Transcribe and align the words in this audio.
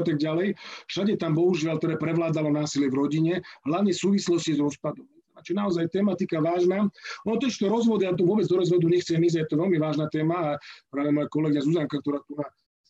a 0.00 0.04
tak 0.06 0.16
ďalej. 0.16 0.56
Všade 0.88 1.20
tam 1.20 1.36
bohužiaľ 1.36 1.76
teda 1.82 2.00
prevládalo 2.00 2.48
násilie 2.48 2.88
v 2.88 2.96
rodine, 2.96 3.34
hlavne 3.68 3.92
v 3.92 3.98
súvislosti 4.00 4.56
s 4.56 4.60
rozpadom. 4.62 5.04
Čiže 5.42 5.58
naozaj 5.58 5.90
tematika 5.90 6.38
vážna. 6.38 6.86
Ono 7.26 7.36
to 7.36 7.50
ešte 7.50 7.66
rozvod, 7.66 8.06
ja 8.06 8.14
tu 8.14 8.22
vôbec 8.22 8.46
do 8.46 8.62
rozvodu 8.62 8.86
nechcem 8.86 9.18
ísť, 9.18 9.36
je 9.42 9.46
to 9.50 9.56
veľmi 9.58 9.74
vážna 9.82 10.06
téma 10.06 10.36
a 10.38 10.50
práve 10.86 11.10
moja 11.10 11.26
kolega 11.26 11.58
Zuzanka, 11.58 11.98
ktorá 11.98 12.22
tu 12.22 12.38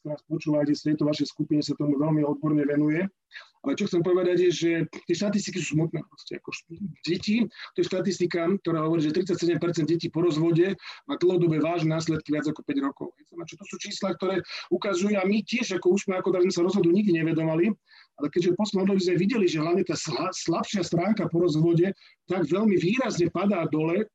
nás 0.05 0.21
počúva, 0.27 0.61
aj 0.61 0.75
z 0.75 0.93
tejto 0.93 1.07
vašej 1.07 1.31
skupine 1.31 1.63
sa 1.63 1.79
tomu 1.79 1.97
veľmi 1.97 2.27
odborne 2.27 2.67
venuje. 2.67 3.07
Ale 3.63 3.79
čo 3.79 3.87
chcem 3.87 4.03
povedať 4.03 4.37
je, 4.43 4.51
že 4.51 4.71
tie 5.07 5.15
štatistiky 5.15 5.63
sú 5.63 5.79
smutné. 5.79 6.03
Proste. 6.03 6.43
Ako 6.43 6.51
deti, 7.07 7.47
to 7.47 7.79
je 7.79 7.87
štatistika, 7.87 8.51
ktorá 8.59 8.83
hovorí, 8.83 9.07
že 9.07 9.15
37% 9.15 9.87
detí 9.87 10.11
po 10.11 10.27
rozvode 10.27 10.75
má 11.07 11.15
dlhodobé 11.15 11.63
vážne 11.63 11.95
následky 11.95 12.35
viac 12.35 12.51
ako 12.51 12.67
5 12.67 12.87
rokov. 12.87 13.15
Čo 13.23 13.55
to 13.55 13.65
sú 13.71 13.77
čísla, 13.79 14.19
ktoré 14.19 14.43
ukazujú 14.75 15.15
a 15.15 15.23
my 15.23 15.47
tiež 15.47 15.79
ako 15.79 15.95
už 15.95 16.11
sme 16.11 16.19
ako 16.19 16.35
sme 16.43 16.51
sa 16.51 16.67
rozvodu 16.67 16.91
nikdy 16.91 17.23
nevedomali, 17.23 17.71
ale 18.19 18.27
keďže 18.35 18.53
v 18.55 18.59
poslednom 18.59 18.99
sme 18.99 19.15
videli, 19.15 19.47
že 19.47 19.63
hlavne 19.63 19.87
tá 19.87 19.95
slabšia 20.35 20.83
stránka 20.83 21.31
po 21.31 21.47
rozvode 21.47 21.95
tak 22.27 22.43
veľmi 22.51 22.75
výrazne 22.77 23.31
padá 23.31 23.63
dole, 23.71 24.11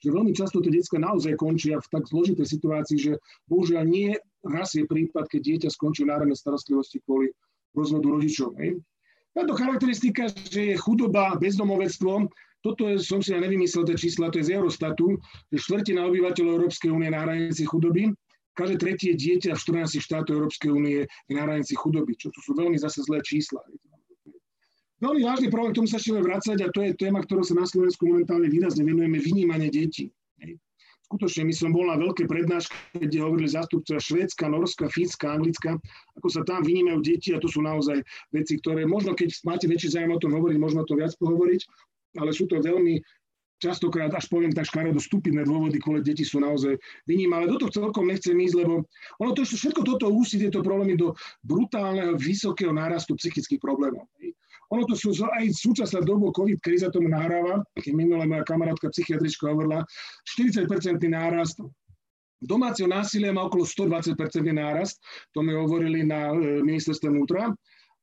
že 0.00 0.08
veľmi 0.08 0.32
často 0.32 0.64
tie 0.64 0.72
detská 0.72 0.96
naozaj 0.96 1.36
končia 1.36 1.76
v 1.78 1.90
tak 1.92 2.08
zložitej 2.08 2.46
situácii, 2.48 2.98
že 2.98 3.12
bohužiaľ 3.46 3.84
nie 3.84 4.16
raz 4.48 4.72
je 4.72 4.88
prípad, 4.88 5.28
keď 5.28 5.40
dieťa 5.40 5.68
skončí 5.68 6.08
v 6.08 6.10
národnej 6.10 6.40
starostlivosti 6.40 7.04
kvôli 7.04 7.28
rozvodu 7.74 8.06
rodičov. 8.10 8.56
Hej. 8.58 8.80
Táto 9.30 9.54
charakteristika, 9.54 10.26
že 10.26 10.74
je 10.74 10.76
chudoba, 10.76 11.38
bezdomovectvo, 11.38 12.26
toto 12.60 12.90
je, 12.90 13.00
som 13.00 13.24
si 13.24 13.32
ja 13.32 13.40
nevymyslel, 13.40 13.88
tie 13.88 13.96
čísla, 13.96 14.28
to 14.28 14.42
je 14.42 14.52
z 14.52 14.58
Eurostatu, 14.58 15.16
že 15.48 15.58
štvrtina 15.64 16.04
obyvateľov 16.04 16.60
Európskej 16.60 16.92
únie 16.92 17.08
na 17.08 17.24
hranici 17.24 17.64
chudoby, 17.64 18.12
každé 18.52 18.76
tretie 18.76 19.12
dieťa 19.16 19.56
v 19.56 19.62
14 19.86 20.02
štátoch 20.02 20.36
Európskej 20.36 20.68
únie 20.68 21.08
je 21.08 21.32
na 21.32 21.48
hranici 21.48 21.72
chudoby, 21.72 22.12
čo 22.18 22.28
to 22.28 22.44
sú 22.44 22.52
veľmi 22.58 22.76
zase 22.76 23.00
zlé 23.08 23.24
čísla. 23.24 23.62
Veľmi 25.00 25.24
vážny 25.24 25.48
problém, 25.48 25.72
k 25.72 25.80
tomu 25.80 25.88
sa 25.88 25.96
ešte 25.96 26.12
vrácať 26.12 26.60
a 26.60 26.68
to 26.68 26.84
je 26.84 26.92
téma, 26.92 27.24
ktorou 27.24 27.40
sa 27.40 27.56
na 27.56 27.64
Slovensku 27.64 28.04
momentálne 28.04 28.52
výrazne 28.52 28.84
venujeme, 28.84 29.16
vynímanie 29.16 29.72
detí. 29.72 30.12
Skutočne, 31.10 31.42
my 31.42 31.50
som 31.50 31.74
bol 31.74 31.90
na 31.90 31.98
veľké 31.98 32.30
prednáške, 32.30 32.94
kde 32.94 33.18
hovorili 33.18 33.50
zástupcovia 33.50 33.98
Švédska, 33.98 34.46
Norska, 34.46 34.86
Fínska, 34.86 35.34
Anglicka, 35.34 35.74
ako 36.14 36.28
sa 36.30 36.46
tam 36.46 36.62
vynímajú 36.62 37.02
deti 37.02 37.34
a 37.34 37.42
to 37.42 37.50
sú 37.50 37.66
naozaj 37.66 37.98
veci, 38.30 38.62
ktoré 38.62 38.86
možno, 38.86 39.18
keď 39.18 39.42
máte 39.42 39.66
väčší 39.66 39.90
zájem 39.90 40.14
o 40.14 40.22
tom 40.22 40.38
hovoriť, 40.38 40.58
možno 40.62 40.86
to 40.86 40.94
viac 40.94 41.10
pohovoriť, 41.18 41.60
ale 42.14 42.30
sú 42.30 42.46
to 42.46 42.62
veľmi 42.62 43.02
častokrát, 43.58 44.14
až 44.14 44.30
poviem 44.30 44.54
tak 44.54 44.70
škaredo, 44.70 45.02
stupidné 45.02 45.44
dôvody, 45.44 45.82
kvôli 45.82 46.00
deti 46.00 46.22
sú 46.22 46.40
naozaj 46.40 46.78
vynímané. 47.10 47.44
Ale 47.44 47.52
do 47.52 47.66
toho 47.66 47.90
celkom 47.90 48.06
nechcem 48.08 48.38
ísť, 48.38 48.56
lebo 48.62 48.86
ono 49.20 49.30
to 49.34 49.42
všetko 49.44 49.82
toto 49.82 50.08
úsi 50.08 50.40
tieto 50.40 50.64
problémy 50.64 50.94
do 50.94 51.12
brutálneho, 51.44 52.16
vysokého 52.16 52.70
nárastu 52.70 53.18
psychických 53.18 53.60
problémov. 53.60 54.08
Ono 54.70 54.82
to 54.86 54.94
sú 54.94 55.10
aj 55.26 55.50
súčasná 55.50 56.00
dobu 56.06 56.30
COVID 56.30 56.62
kríza 56.62 56.94
tomu 56.94 57.10
nahráva, 57.10 57.66
keď 57.74 57.92
minule 57.94 58.24
moja 58.26 58.46
kamarátka 58.46 58.90
psychiatrička 58.94 59.50
hovorila, 59.50 59.82
40-percentný 60.38 61.10
nárast 61.10 61.58
domáceho 62.40 62.88
násilia 62.88 63.36
má 63.36 63.44
okolo 63.44 63.68
120% 63.68 64.16
nárast, 64.48 64.96
to 65.36 65.44
mi 65.44 65.52
hovorili 65.52 66.02
na 66.08 66.32
e, 66.32 66.64
ministerstve 66.64 67.12
vnútra, 67.12 67.52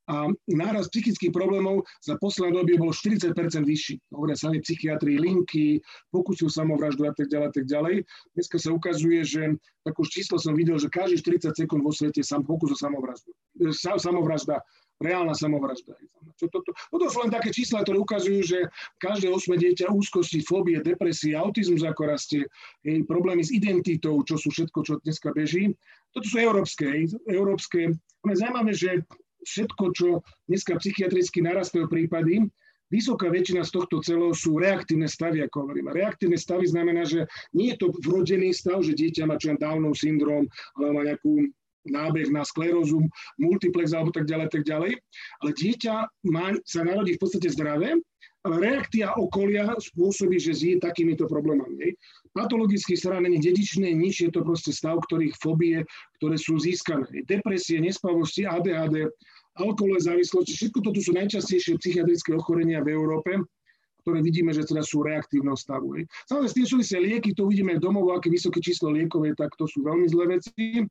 a 0.07 0.31
náraz 0.47 0.87
psychických 0.87 1.35
problémov 1.35 1.83
za 1.99 2.15
posledné 2.23 2.55
doby 2.55 2.79
bol 2.79 2.95
40% 2.95 3.35
vyšší. 3.67 3.99
Hovoria 4.15 4.39
sami 4.39 4.63
psychiatri, 4.63 5.19
linky, 5.19 5.83
pokusujú 6.15 6.47
samovraždu 6.47 7.11
a 7.11 7.11
tak 7.11 7.27
ďalej, 7.27 7.49
tak 7.51 7.65
ďalej. 7.67 7.95
Dneska 8.31 8.55
sa 8.55 8.71
ukazuje, 8.71 9.19
že 9.27 9.59
tak 9.83 9.99
už 9.99 10.07
číslo 10.07 10.39
som 10.39 10.55
videl, 10.55 10.79
že 10.79 10.87
každý 10.87 11.19
40 11.43 11.59
sekúnd 11.59 11.83
vo 11.83 11.91
svete 11.91 12.23
sam 12.23 12.39
pokus 12.47 12.71
o 12.71 12.77
samovraždu. 12.79 13.35
E, 13.59 13.75
samovražda 13.75 14.63
reálna 14.97 15.33
samovražda. 15.37 15.93
Čo 16.37 16.49
toto, 16.53 16.73
toto 16.73 17.05
sú 17.09 17.25
len 17.25 17.33
také 17.33 17.49
čísla, 17.49 17.81
ktoré 17.81 17.97
ukazujú, 17.97 18.39
že 18.45 18.59
každé 19.01 19.29
osme 19.29 19.57
dieťa 19.57 19.89
úzkosti, 19.89 20.45
fóbie, 20.45 20.77
depresie, 20.85 21.33
autizmus 21.33 21.81
ako 21.81 22.13
rastie, 22.13 22.45
problémy 23.09 23.41
s 23.41 23.49
identitou, 23.49 24.21
čo 24.21 24.37
sú 24.37 24.53
všetko, 24.53 24.79
čo 24.85 24.93
dneska 25.01 25.33
beží. 25.33 25.73
Toto 26.13 26.29
sú 26.29 26.37
európske. 26.37 27.09
európske. 27.25 27.93
Ale 28.21 28.33
zaujímavé, 28.37 28.73
že 28.73 29.01
všetko, 29.45 29.83
čo 29.97 30.07
dneska 30.45 30.77
psychiatricky 30.77 31.41
narastajú 31.41 31.89
prípady, 31.89 32.45
vysoká 32.87 33.27
väčšina 33.27 33.67
z 33.67 33.71
tohto 33.73 33.99
celého 33.99 34.31
sú 34.31 34.59
reaktívne 34.59 35.11
stavy, 35.11 35.43
ako 35.43 35.67
hovorím. 35.67 35.91
reaktívne 35.91 36.39
stavy 36.39 36.67
znamená, 36.67 37.03
že 37.03 37.27
nie 37.51 37.75
je 37.75 37.83
to 37.83 37.87
vrodený 37.99 38.55
stav, 38.55 38.79
že 38.79 38.95
dieťa 38.95 39.27
má 39.27 39.35
čo 39.35 39.55
Downov 39.59 39.99
syndrom, 39.99 40.47
alebo 40.75 40.91
má 40.95 41.01
nejakú 41.03 41.51
nábeh 41.89 42.29
na 42.29 42.43
sklerózu, 42.43 43.03
multiplex 43.39 43.91
alebo 43.91 44.11
tak 44.13 44.27
ďalej, 44.29 44.47
tak 44.51 44.63
ďalej. 44.63 44.99
Ale 45.43 45.51
dieťa 45.55 45.93
má, 46.31 46.53
sa 46.67 46.83
narodí 46.83 47.15
v 47.15 47.21
podstate 47.21 47.49
zdravé, 47.51 47.97
ale 48.47 48.63
reakcia 48.63 49.11
okolia 49.19 49.75
spôsobí, 49.75 50.39
že 50.39 50.55
žije 50.55 50.75
takýmito 50.79 51.27
problémami. 51.27 51.91
Patologicky 52.31 52.95
není 53.19 53.43
dedičné, 53.43 53.91
nič, 53.91 54.23
je 54.23 54.31
to 54.31 54.45
proste 54.45 54.71
stav, 54.71 55.03
ktorých 55.03 55.35
fobie, 55.43 55.83
ktoré 56.21 56.39
sú 56.39 56.55
získané. 56.55 57.27
Depresie, 57.27 57.83
nespavosti, 57.83 58.47
ADHD, 58.47 59.11
alkoholové 59.59 59.99
závislosti, 59.99 60.53
všetko 60.53 60.79
toto 60.79 60.99
sú 61.03 61.11
najčastejšie 61.17 61.75
psychiatrické 61.81 62.31
ochorenia 62.37 62.79
v 62.85 62.93
Európe, 62.93 63.41
ktoré 64.05 64.23
vidíme, 64.23 64.55
že 64.55 64.63
teda 64.63 64.85
sú 64.85 65.03
reaktívneho 65.03 65.59
stavu. 65.59 65.99
Samozrejme, 66.31 66.47
s 66.47 66.55
tým 66.55 66.67
súvisia 66.69 66.99
lieky, 67.03 67.35
to 67.35 67.49
vidíme 67.51 67.75
domov, 67.81 68.15
aké 68.15 68.31
vysoké 68.31 68.63
číslo 68.63 68.95
liekov 68.95 69.27
je, 69.27 69.35
tak 69.35 69.51
to 69.59 69.67
sú 69.67 69.83
veľmi 69.83 70.07
zlé 70.07 70.39
veci 70.39 70.87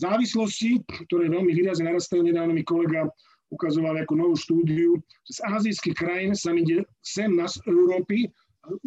závislosti, 0.00 0.70
ktoré 1.08 1.28
veľmi 1.28 1.52
výrazne 1.52 1.88
narastajú. 1.88 2.24
Nedávno 2.24 2.56
mi 2.56 2.64
kolega 2.64 3.08
ukazoval 3.52 4.00
ako 4.00 4.14
novú 4.16 4.34
štúdiu, 4.34 4.96
že 5.28 5.32
z 5.36 5.40
azijských 5.44 5.96
krajín 5.96 6.32
sa 6.32 6.56
ide 6.56 6.88
sem 7.04 7.28
na 7.36 7.44
Európy, 7.68 8.32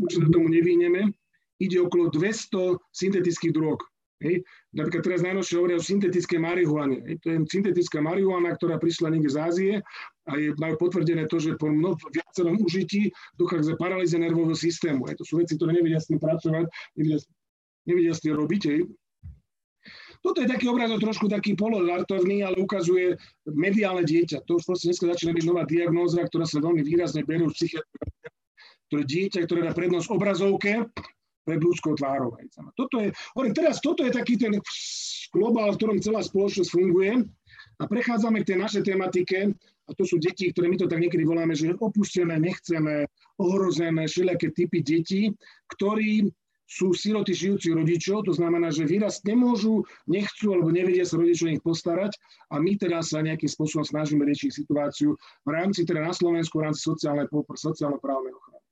určite 0.02 0.34
tomu 0.34 0.50
nevíneme, 0.50 1.14
ide 1.62 1.78
okolo 1.80 2.10
200 2.10 2.82
syntetických 2.92 3.54
drog. 3.54 3.80
Hej. 4.24 4.48
Napríklad 4.72 5.04
teraz 5.04 5.22
najnovšie 5.28 5.56
hovoria 5.60 5.78
o 5.78 5.84
syntetické 5.84 6.40
marihuane. 6.40 7.04
Hej. 7.04 7.16
To 7.22 7.28
je 7.30 7.38
syntetická 7.52 8.00
marihuana, 8.00 8.56
ktorá 8.56 8.80
prišla 8.80 9.12
niekde 9.12 9.36
z 9.36 9.38
Ázie 9.38 9.74
a 10.26 10.32
je, 10.40 10.56
majú 10.56 10.88
potvrdené 10.88 11.28
to, 11.28 11.38
že 11.38 11.60
po 11.60 11.68
mnoho 11.68 12.00
viacerom 12.10 12.58
užití 12.64 13.12
dochádza 13.36 13.76
paralýze 13.76 14.16
nervového 14.16 14.56
systému. 14.56 15.06
Hej. 15.12 15.20
To 15.20 15.24
sú 15.28 15.34
veci, 15.44 15.60
ktoré 15.60 15.76
nevedia 15.76 16.00
s 16.00 16.08
tým 16.08 16.18
pracovať, 16.18 16.66
nevedia, 16.96 17.20
nevedia 17.86 18.14
s 18.16 18.24
tým 18.24 18.34
robiť. 18.40 18.62
Hej. 18.72 18.80
Toto 20.26 20.42
je 20.42 20.50
taký 20.50 20.66
obrázok 20.74 21.06
trošku 21.06 21.30
taký 21.30 21.54
pololartovný, 21.54 22.42
ale 22.42 22.58
ukazuje 22.58 23.14
mediálne 23.46 24.02
dieťa. 24.02 24.42
To 24.50 24.58
už 24.58 24.66
proste 24.66 24.90
dneska 24.90 25.06
začína 25.06 25.38
byť 25.38 25.46
nová 25.46 25.70
diagnóza, 25.70 26.26
ktorá 26.26 26.50
sa 26.50 26.58
veľmi 26.58 26.82
výrazne 26.82 27.22
berú 27.22 27.54
v 27.54 27.54
psychiatrii. 27.54 28.10
To 28.90 28.96
je 29.02 29.06
dieťa, 29.06 29.46
ktoré 29.46 29.70
dá 29.70 29.78
prednosť 29.78 30.10
obrazovke 30.10 30.90
pred 31.46 31.62
ľudskou 31.62 31.94
tvárou. 31.94 32.34
Toto 32.74 33.06
je, 33.06 33.14
hovorím, 33.38 33.54
teraz 33.54 33.78
toto 33.78 34.02
je 34.02 34.10
taký 34.10 34.34
ten 34.34 34.58
globál, 35.30 35.70
v 35.70 35.78
ktorom 35.78 36.02
celá 36.02 36.26
spoločnosť 36.26 36.74
funguje. 36.74 37.22
A 37.78 37.84
prechádzame 37.86 38.42
k 38.42 38.50
tej 38.50 38.58
našej 38.66 38.82
tematike, 38.82 39.54
a 39.86 39.92
to 39.94 40.10
sú 40.10 40.18
deti, 40.18 40.50
ktoré 40.50 40.74
my 40.74 40.78
to 40.82 40.90
tak 40.90 41.06
niekedy 41.06 41.22
voláme, 41.22 41.54
že 41.54 41.78
opustené, 41.78 42.42
nechceme, 42.42 43.06
ohrozené, 43.38 44.10
všelijaké 44.10 44.50
typy 44.58 44.82
detí, 44.82 45.30
ktorí 45.78 46.34
sú 46.66 46.98
siroty 46.98 47.32
žijúci 47.32 47.72
rodičov, 47.72 48.26
to 48.26 48.34
znamená, 48.34 48.74
že 48.74 48.90
výraz 48.90 49.22
nemôžu, 49.22 49.86
nechcú 50.10 50.58
alebo 50.58 50.74
nevedia 50.74 51.06
sa 51.06 51.22
rodičov 51.22 51.54
nich 51.54 51.62
postarať 51.62 52.18
a 52.50 52.58
my 52.58 52.74
teda 52.76 53.06
sa 53.06 53.22
nejakým 53.22 53.50
spôsobom 53.50 53.86
snažíme 53.86 54.26
riešiť 54.26 54.66
situáciu 54.66 55.14
v 55.46 55.50
rámci 55.54 55.86
teda 55.86 56.02
na 56.02 56.14
Slovensku, 56.14 56.58
v 56.58 56.70
rámci 56.70 56.82
sociálnej, 56.82 57.30
sociálno-právnej 57.30 58.34
ochrany. 58.34 58.66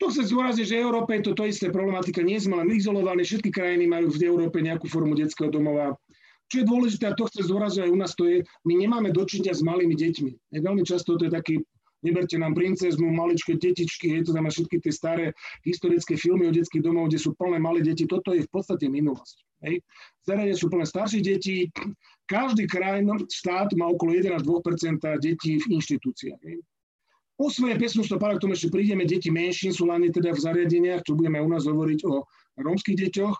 To 0.00 0.08
chcem 0.08 0.32
zdôrazniť, 0.32 0.64
že 0.64 0.76
v 0.80 0.84
Európe 0.88 1.12
je 1.20 1.28
to 1.28 1.32
to 1.36 1.44
isté 1.44 1.68
problematika. 1.68 2.24
Nie 2.24 2.40
sme 2.40 2.56
len 2.64 2.72
izolovaní, 2.72 3.20
všetky 3.20 3.52
krajiny 3.52 3.84
majú 3.84 4.08
v 4.08 4.32
Európe 4.32 4.64
nejakú 4.64 4.88
formu 4.88 5.12
detského 5.12 5.52
domova. 5.52 5.92
Čo 6.48 6.64
je 6.64 6.70
dôležité, 6.72 7.04
a 7.06 7.14
to 7.14 7.28
chcem 7.28 7.44
zdôrazniť 7.46 7.84
aj 7.84 7.90
u 7.92 7.98
nás, 8.00 8.12
to 8.16 8.24
je, 8.24 8.42
my 8.64 8.74
nemáme 8.80 9.12
dočinia 9.12 9.52
s 9.52 9.60
malými 9.60 9.92
deťmi. 9.92 10.56
Veľmi 10.56 10.82
často 10.88 11.20
to 11.20 11.28
je 11.28 11.32
taký 11.36 11.54
neberte 12.02 12.36
nám 12.40 12.56
princeznu, 12.56 13.08
maličké 13.12 13.56
detičky, 13.56 14.20
je 14.20 14.28
to 14.28 14.32
tam 14.32 14.48
všetky 14.48 14.76
tie 14.80 14.92
staré 14.92 15.26
historické 15.64 16.16
filmy 16.16 16.48
o 16.48 16.52
detských 16.52 16.84
domov, 16.84 17.12
kde 17.12 17.18
sú 17.20 17.36
plné 17.36 17.60
malé 17.60 17.84
deti, 17.84 18.08
toto 18.08 18.32
je 18.32 18.44
v 18.44 18.50
podstate 18.50 18.88
minulosť. 18.88 19.36
Hej. 19.60 19.84
Zariadenia 20.24 20.56
sú 20.56 20.66
plné 20.72 20.84
starších 20.88 21.24
detí, 21.24 21.68
každý 22.24 22.64
kraj, 22.64 23.04
štát 23.28 23.76
má 23.76 23.92
okolo 23.92 24.16
1 24.16 24.32
až 24.32 24.42
2 24.48 25.20
detí 25.20 25.60
v 25.60 25.66
inštitúciách. 25.76 26.40
Hej. 26.40 26.58
O 27.40 27.48
svojej 27.48 27.80
pesnosti 27.80 28.12
pár 28.20 28.36
k 28.36 28.44
tomu 28.44 28.52
ešte 28.52 28.68
prídeme, 28.68 29.08
deti 29.08 29.32
menšín 29.32 29.72
sú 29.72 29.88
len 29.88 30.04
teda 30.12 30.36
v 30.36 30.44
zariadeniach, 30.44 31.00
čo 31.08 31.16
budeme 31.16 31.40
u 31.40 31.48
nás 31.48 31.64
hovoriť 31.64 32.04
o 32.04 32.28
rómskych 32.60 33.00
deťoch, 33.00 33.36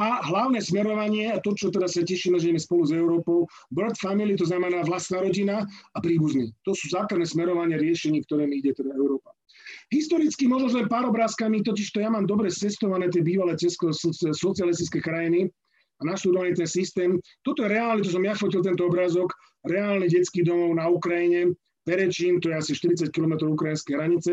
a 0.00 0.24
hlavné 0.24 0.64
smerovanie, 0.64 1.28
a 1.28 1.44
to, 1.44 1.52
čo 1.52 1.68
teraz 1.68 1.92
sa 1.92 2.00
tešíme, 2.00 2.40
že 2.40 2.48
ideme 2.48 2.62
spolu 2.62 2.88
s 2.88 2.92
Európou, 2.96 3.44
birth 3.68 4.00
family, 4.00 4.32
to 4.32 4.48
znamená 4.48 4.80
vlastná 4.88 5.20
rodina 5.20 5.68
a 5.92 5.98
príbuzný. 6.00 6.56
To 6.64 6.72
sú 6.72 6.88
základné 6.88 7.28
smerovania 7.28 7.76
riešení, 7.76 8.24
ktorými 8.24 8.64
ide 8.64 8.72
teda 8.72 8.96
Európa. 8.96 9.36
Historicky 9.92 10.48
možno 10.48 10.80
len 10.80 10.88
pár 10.88 11.04
obrázkami, 11.04 11.60
totiž 11.60 11.92
to 11.92 12.00
ja 12.00 12.08
mám 12.08 12.24
dobre 12.24 12.48
cestované 12.48 13.12
tie 13.12 13.20
bývalé 13.20 13.60
česko 13.60 13.92
socialistické 14.32 15.04
krajiny 15.04 15.52
a 16.00 16.02
naštudovaný 16.08 16.56
ten 16.56 16.70
systém. 16.70 17.20
Toto 17.44 17.68
je 17.68 17.74
reálne, 17.76 18.00
to 18.00 18.08
som 18.08 18.24
ja 18.24 18.32
fotil 18.32 18.64
tento 18.64 18.88
obrázok, 18.88 19.36
reálny 19.68 20.08
detský 20.08 20.40
domov 20.40 20.72
na 20.80 20.88
Ukrajine, 20.88 21.52
Perečín, 21.84 22.40
to 22.40 22.52
je 22.52 22.56
asi 22.56 22.72
40 22.76 23.10
km 23.12 23.50
ukrajinskej 23.52 23.96
hranice. 23.96 24.32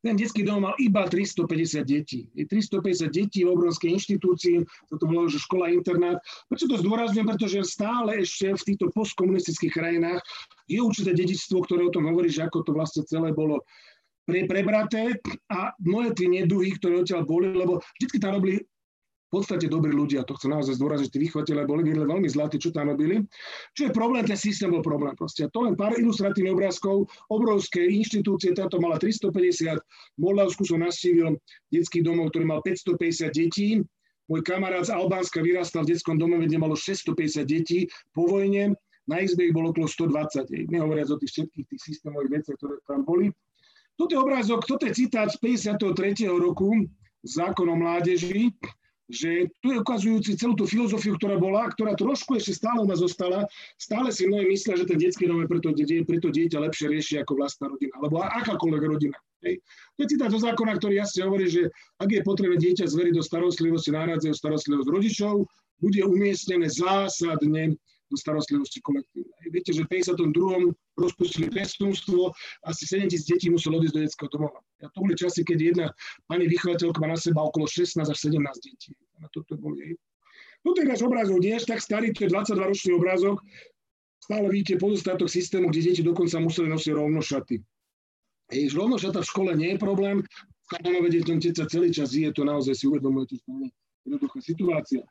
Ten 0.00 0.14
detský 0.14 0.46
dom 0.46 0.64
mal 0.64 0.74
iba 0.78 1.08
350 1.08 1.82
detí. 1.82 2.28
350 2.36 3.10
detí 3.10 3.42
v 3.42 3.52
obrovskej 3.52 3.90
inštitúcii, 3.96 4.62
to 4.90 4.94
to 5.00 5.04
bolo, 5.08 5.26
že 5.26 5.42
škola, 5.42 5.72
internát. 5.72 6.20
Prečo 6.46 6.70
to 6.70 6.78
zdôrazňujem? 6.78 7.26
Pretože 7.26 7.66
stále 7.66 8.22
ešte 8.22 8.54
v 8.54 8.66
týchto 8.74 8.86
postkomunistických 8.94 9.72
krajinách 9.72 10.20
je 10.70 10.78
určité 10.78 11.12
dedičstvo, 11.12 11.64
ktoré 11.64 11.88
o 11.88 11.94
tom 11.94 12.06
hovorí, 12.06 12.30
že 12.30 12.46
ako 12.46 12.64
to 12.64 12.70
vlastne 12.76 13.02
celé 13.08 13.34
bolo 13.34 13.64
pre, 14.24 14.48
prebraté 14.48 15.20
a 15.52 15.72
mnohé 15.80 16.16
tie 16.16 16.28
neduhy, 16.28 16.76
ktoré 16.76 17.04
odtiaľ 17.04 17.28
boli, 17.28 17.52
lebo 17.52 17.80
vždy 18.00 18.16
tam 18.20 18.40
robili 18.40 18.64
podstate 19.32 19.66
dobrí 19.66 19.90
ľudia, 19.90 20.22
to 20.26 20.36
chcem 20.36 20.52
naozaj 20.52 20.76
zdôrazniť, 20.78 21.10
tí 21.10 21.18
vychovateľe 21.28 21.64
boli 21.64 21.82
veľmi 21.86 22.28
zlatí, 22.28 22.60
čo 22.60 22.70
tam 22.70 22.92
robili. 22.92 23.24
Čo 23.74 23.88
je 23.88 23.92
problém, 23.92 24.22
ten 24.28 24.38
systém 24.38 24.70
bol 24.70 24.84
problém. 24.84 25.16
Proste. 25.16 25.48
To 25.50 25.64
len 25.64 25.74
pár 25.74 25.96
ilustratívnych 25.96 26.54
obrázkov, 26.54 27.08
obrovské 27.32 27.86
inštitúcie, 27.88 28.54
táto 28.54 28.78
mala 28.78 29.00
350, 29.00 29.80
v 29.80 30.20
Moldavsku 30.20 30.62
som 30.68 30.82
nastívil 30.82 31.38
detský 31.70 32.02
domov, 32.02 32.30
ktorý 32.34 32.44
mal 32.46 32.60
550 32.62 33.30
detí, 33.30 33.82
môj 34.28 34.40
kamarát 34.40 34.88
z 34.88 34.94
Albánska 34.94 35.44
vyrastal 35.44 35.84
v 35.84 35.92
detskom 35.94 36.16
domove, 36.16 36.48
kde 36.48 36.56
malo 36.56 36.76
650 36.78 37.44
detí 37.44 37.88
po 38.16 38.24
vojne, 38.24 38.72
na 39.04 39.20
izbe 39.20 39.44
ich 39.44 39.52
bolo 39.52 39.68
okolo 39.68 39.84
120, 39.84 40.72
nehovoriac 40.72 41.12
o 41.12 41.20
tých 41.20 41.30
všetkých 41.36 41.66
tých 41.68 41.82
systémových 41.82 42.40
veciach, 42.40 42.56
ktoré 42.56 42.80
tam 42.88 43.04
boli. 43.04 43.28
Toto 43.94 44.16
je 44.16 44.20
obrázok, 44.20 44.64
toto 44.64 44.88
je 44.88 44.96
citát 44.96 45.28
z 45.28 45.36
53. 45.38 46.24
roku 46.32 46.88
zákon 47.22 47.68
o 47.68 47.76
mládeži, 47.76 48.50
že 49.12 49.52
tu 49.60 49.76
je 49.76 49.80
ukazujúci 49.80 50.32
celú 50.40 50.56
tú 50.56 50.64
filozofiu, 50.64 51.20
ktorá 51.20 51.36
bola, 51.36 51.68
ktorá 51.68 51.92
trošku 51.92 52.40
ešte 52.40 52.56
stále 52.56 52.80
u 52.80 52.88
nás 52.88 53.04
zostala. 53.04 53.44
Stále 53.76 54.08
si 54.08 54.24
mnohí 54.24 54.48
myslia, 54.48 54.80
že 54.80 54.88
ten 54.88 54.96
detský 54.96 55.28
dom 55.28 55.44
je 55.44 55.48
preto, 55.50 55.76
preto 56.08 56.28
dieťa 56.32 56.58
lepšie 56.64 56.86
rieši 56.88 57.14
ako 57.20 57.36
vlastná 57.36 57.68
rodina, 57.68 57.92
alebo 58.00 58.24
akákoľvek 58.24 58.82
rodina. 58.88 59.18
Hej. 59.44 59.60
To 59.96 59.98
je 60.00 60.10
citát 60.16 60.32
zo 60.32 60.40
zákona, 60.40 60.80
ktorý 60.80 61.04
jasne 61.04 61.28
hovorí, 61.28 61.52
že 61.52 61.68
ak 62.00 62.08
je 62.08 62.24
potrebné 62.24 62.56
dieťa 62.56 62.88
zveriť 62.88 63.20
do 63.20 63.22
starostlivosti, 63.22 63.92
náradzajú 63.92 64.32
starostlivosť 64.32 64.88
rodičov, 64.88 65.34
bude 65.84 66.00
umiestnené 66.00 66.72
zásadne 66.72 67.76
starostlivosti 68.16 68.80
kolektívnej. 68.80 69.46
Viete, 69.50 69.74
že 69.74 69.84
v 69.84 70.00
52. 70.00 70.72
rozpustili 70.98 71.50
pestúnstvo, 71.50 72.32
asi 72.64 72.86
7 72.86 73.10
tisíc 73.10 73.26
detí 73.28 73.48
muselo 73.50 73.78
odísť 73.78 73.94
do 73.94 74.00
detského 74.02 74.30
domova. 74.30 74.58
A 74.82 74.90
to 74.90 74.98
boli 75.02 75.14
časy, 75.14 75.44
keď 75.44 75.58
jedna 75.60 75.86
pani 76.30 76.48
vychovateľka 76.48 76.98
má 77.02 77.14
na 77.14 77.18
seba 77.18 77.44
okolo 77.44 77.66
16 77.68 78.02
až 78.06 78.18
17 78.18 78.40
detí. 78.64 78.92
A 79.22 79.28
toto 79.30 79.58
bol 79.58 79.74
jej. 79.76 79.94
No 80.64 80.72
je 80.72 80.88
náš 80.88 81.04
obrázok, 81.04 81.44
nie 81.44 81.54
je 81.60 81.68
tak 81.68 81.84
starý, 81.84 82.16
to 82.16 82.24
je 82.24 82.32
22-ročný 82.32 82.96
obrázok. 82.96 83.44
Stále 84.24 84.48
vidíte 84.48 84.80
pozostatok 84.80 85.28
systému, 85.28 85.68
kde 85.68 85.92
deti 85.92 86.00
dokonca 86.00 86.40
museli 86.40 86.72
nosiť 86.72 86.92
rovno 86.96 87.20
šaty. 87.20 87.60
Hej, 88.48 88.72
rovno 88.72 88.96
šata 88.96 89.20
v 89.20 89.28
škole 89.28 89.50
nie 89.52 89.76
je 89.76 89.78
problém, 89.80 90.24
kanónove 90.72 91.12
deťom 91.12 91.38
sa 91.52 91.68
celý 91.68 91.92
čas 91.92 92.16
je, 92.16 92.28
to 92.32 92.44
naozaj 92.44 92.72
si 92.72 92.88
uvedomujete, 92.88 93.36
že 93.36 93.44
to 93.44 93.52
nie 93.52 93.68
je 93.68 93.84
jednoduchá 94.04 94.38
situácia. 94.40 95.02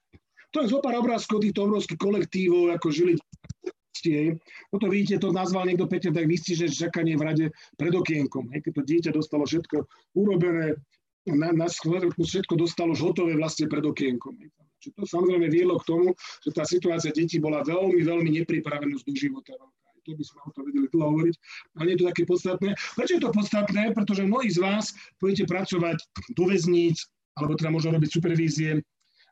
To 0.53 0.61
je 0.61 0.69
zo 0.69 0.79
pár 0.85 1.01
obrázkov 1.01 1.41
týchto 1.41 1.65
obrovských 1.65 1.97
kolektívov, 1.97 2.69
ako 2.77 2.93
žili 2.93 3.17
Toto 4.69 4.91
vidíte, 4.91 5.21
to 5.21 5.31
nazval 5.31 5.63
niekto 5.63 5.87
pekne 5.87 6.11
tak 6.11 6.27
že 6.29 6.67
čakanie 6.69 7.15
v 7.17 7.23
rade 7.23 7.45
pred 7.79 7.93
okienkom. 7.93 8.51
Hej, 8.51 8.69
keď 8.69 8.71
to 8.77 8.83
dieťa 8.83 9.11
dostalo 9.15 9.47
všetko 9.47 9.87
urobené, 10.17 10.75
na, 11.23 11.55
na 11.55 11.67
všetko 11.71 12.53
dostalo 12.59 12.91
hotové 12.93 13.39
vlastne 13.39 13.71
pred 13.71 13.85
okienkom. 13.85 14.35
Čiže 14.83 14.99
to 14.99 15.03
samozrejme 15.07 15.47
viedlo 15.47 15.79
k 15.79 15.87
tomu, 15.87 16.07
že 16.43 16.51
tá 16.51 16.67
situácia 16.67 17.15
detí 17.15 17.39
bola 17.39 17.63
veľmi, 17.63 18.03
veľmi 18.03 18.29
nepripravenosť 18.43 19.03
do 19.07 19.13
života. 19.15 19.55
To 20.03 20.11
by 20.11 20.23
sme 20.27 20.39
o 20.43 20.51
tom 20.51 20.67
vedeli 20.67 20.91
dlho 20.91 21.15
hovoriť, 21.15 21.35
ale 21.79 21.83
nie 21.87 21.95
je 21.95 22.01
to 22.03 22.09
také 22.11 22.23
podstatné. 22.27 22.75
Prečo 22.75 23.15
je 23.15 23.23
to 23.23 23.31
podstatné? 23.31 23.83
Pretože 23.95 24.27
mnohí 24.27 24.51
z 24.51 24.59
vás 24.59 24.91
pôjdete 25.23 25.47
pracovať 25.47 25.97
do 26.35 26.43
väzníc, 26.43 27.07
alebo 27.39 27.55
teda 27.55 27.71
možno 27.71 27.95
robiť 27.95 28.09
supervízie 28.11 28.83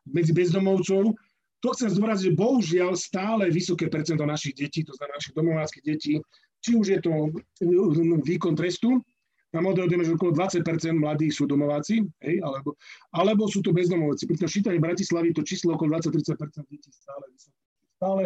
medzi 0.10 0.32
bezdomovcov. 0.34 1.14
To 1.62 1.68
chcem 1.78 1.94
zdôrazniť, 1.94 2.34
že 2.34 2.40
bohužiaľ 2.40 2.92
stále 2.98 3.54
vysoké 3.54 3.86
percento 3.86 4.26
našich 4.26 4.58
detí, 4.58 4.82
to 4.82 4.98
znamená 4.98 5.22
našich 5.22 5.38
domováckých 5.38 5.86
detí, 5.86 6.14
či 6.62 6.72
už 6.78 6.86
je 6.98 7.00
to 7.02 7.30
výkon 8.26 8.58
trestu, 8.58 9.02
tam 9.52 9.68
odhadujeme, 9.68 10.08
že 10.08 10.16
okolo 10.16 10.32
20 10.32 10.64
mladých 10.96 11.36
sú 11.36 11.44
domováci, 11.44 12.08
hej, 12.24 12.40
alebo, 12.40 12.80
alebo 13.12 13.52
sú 13.52 13.60
to 13.60 13.76
bezdomovci. 13.76 14.24
Pri 14.24 14.40
tom 14.40 14.48
šítaní 14.48 14.80
Bratislavy 14.80 15.36
to 15.36 15.44
číslo 15.44 15.76
okolo 15.76 16.00
20-30 16.00 16.40
detí 16.72 16.90
stále 16.96 17.24
vysoké. 17.28 17.60
Stále 18.00 18.22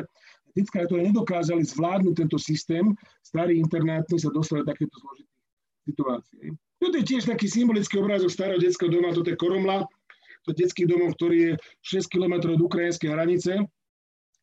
detská, 0.54 0.80
ktoré 0.86 1.02
nedokázali 1.10 1.66
zvládnuť 1.66 2.14
tento 2.14 2.38
systém, 2.38 2.94
starý 3.26 3.58
internátny 3.58 4.22
sa 4.22 4.30
dostali 4.30 4.62
do 4.62 4.70
takéto 4.70 4.96
zložité 5.02 5.34
situácie. 5.90 6.42
Toto 6.78 6.96
je 7.02 7.06
tiež 7.10 7.26
taký 7.26 7.50
symbolický 7.50 7.98
obrázok 7.98 8.30
starého 8.30 8.62
detského 8.62 8.94
doma, 8.94 9.10
toto 9.10 9.34
je 9.34 9.38
Koromla, 9.42 9.82
to 10.46 10.54
detský 10.54 10.86
domov, 10.86 11.18
ktorý 11.18 11.38
je 11.38 11.52
6 12.00 12.14
km 12.14 12.54
od 12.54 12.62
ukrajinskej 12.62 13.10
hranice. 13.10 13.66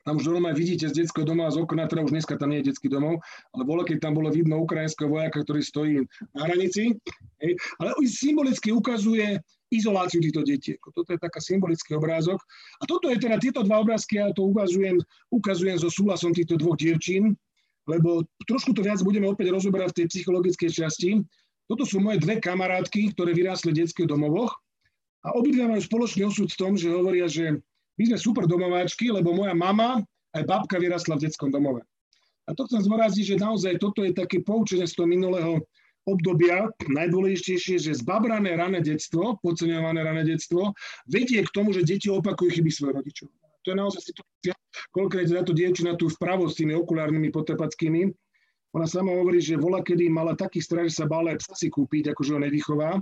Tam 0.03 0.19
už 0.19 0.35
normálne 0.35 0.59
vidíte 0.59 0.91
z 0.91 0.99
detského 0.99 1.23
domova 1.23 1.55
z 1.55 1.63
okna, 1.63 1.87
teda 1.87 2.03
už 2.03 2.11
dneska 2.11 2.35
tam 2.35 2.51
nie 2.51 2.59
je 2.59 2.75
detský 2.75 2.91
domov, 2.91 3.23
ale 3.55 3.63
bolo, 3.63 3.87
keď 3.87 4.03
tam 4.03 4.19
bolo 4.19 4.35
vidno 4.35 4.59
ukrajinského 4.59 5.07
vojaka, 5.07 5.47
ktorý 5.47 5.63
stojí 5.63 5.95
na 6.35 6.43
hranici. 6.51 6.99
Hej. 7.39 7.55
Ale 7.79 7.95
symbolicky 8.11 8.75
ukazuje 8.75 9.39
izoláciu 9.71 10.19
týchto 10.19 10.43
detí. 10.43 10.75
Toto 10.93 11.15
je 11.15 11.23
taká 11.23 11.39
symbolický 11.39 11.95
obrázok. 11.95 12.43
A 12.83 12.85
toto 12.85 13.09
je 13.09 13.17
teda, 13.23 13.39
tieto 13.39 13.63
dva 13.63 13.79
obrázky, 13.81 14.19
ja 14.19 14.35
to 14.35 14.51
ukazujem, 14.51 14.99
ukazujem 15.31 15.79
so 15.79 15.87
súhlasom 15.87 16.35
týchto 16.35 16.59
dvoch 16.59 16.75
dievčín, 16.77 17.39
lebo 17.87 18.27
trošku 18.47 18.75
to 18.75 18.83
viac 18.83 18.99
budeme 19.07 19.31
opäť 19.31 19.51
rozoberať 19.51 19.95
v 19.95 19.99
tej 20.03 20.07
psychologickej 20.13 20.71
časti. 20.71 21.11
Toto 21.67 21.87
sú 21.87 22.03
moje 22.03 22.21
dve 22.21 22.43
kamarátky, 22.43 23.15
ktoré 23.17 23.33
vyrástli 23.33 23.71
v 23.73 23.87
detských 23.87 24.11
domovoch. 24.11 24.62
A 25.23 25.39
obidva 25.39 25.71
majú 25.71 25.83
spoločný 25.83 26.27
osud 26.27 26.51
v 26.51 26.59
tom, 26.59 26.73
že 26.75 26.91
hovoria, 26.91 27.31
že 27.31 27.63
my 27.99 28.03
sme 28.11 28.19
super 28.19 28.45
domováčky, 28.51 29.13
lebo 29.15 29.31
moja 29.31 29.55
mama 29.55 30.03
aj 30.35 30.43
babka 30.49 30.81
vyrastla 30.81 31.21
v 31.21 31.29
detskom 31.29 31.53
domove. 31.53 31.87
A 32.51 32.59
to 32.59 32.67
chcem 32.67 32.83
zvoraziť, 32.83 33.37
že 33.37 33.43
naozaj 33.43 33.79
toto 33.79 34.03
je 34.03 34.11
také 34.11 34.43
poučenie 34.43 34.83
z 34.89 34.99
toho 34.99 35.07
minulého 35.07 35.63
obdobia. 36.03 36.67
Najdôležitejšie, 36.91 37.79
že 37.79 38.01
zbabrané 38.03 38.59
rané 38.59 38.83
detstvo, 38.83 39.39
podceňované 39.39 40.03
rané 40.03 40.27
detstvo, 40.27 40.75
vedie 41.07 41.39
k 41.47 41.55
tomu, 41.55 41.71
že 41.71 41.87
deti 41.87 42.11
opakujú 42.11 42.59
chyby 42.59 42.71
svojich 42.75 42.97
rodičov. 42.99 43.29
To 43.63 43.67
je 43.71 43.77
naozaj 43.79 44.03
situácia, 44.03 44.55
konkrétne 44.91 45.39
táto 45.39 45.55
dievčina 45.55 45.95
tu 45.95 46.11
vpravo 46.11 46.51
s 46.51 46.59
tými 46.59 46.75
okulárnymi 46.75 47.31
potepackými. 47.31 48.11
Ona 48.75 48.89
sama 48.91 49.15
hovorí, 49.15 49.39
že 49.39 49.55
vola, 49.55 49.85
kedy 49.85 50.11
mala 50.11 50.35
taký 50.35 50.59
strach, 50.59 50.91
že 50.91 50.99
sa 50.99 51.07
bála 51.07 51.37
aj 51.37 51.47
psa 51.47 51.55
si 51.55 51.69
kúpiť, 51.71 52.11
akože 52.11 52.35
ho 52.35 52.41
nevychová. 52.43 52.99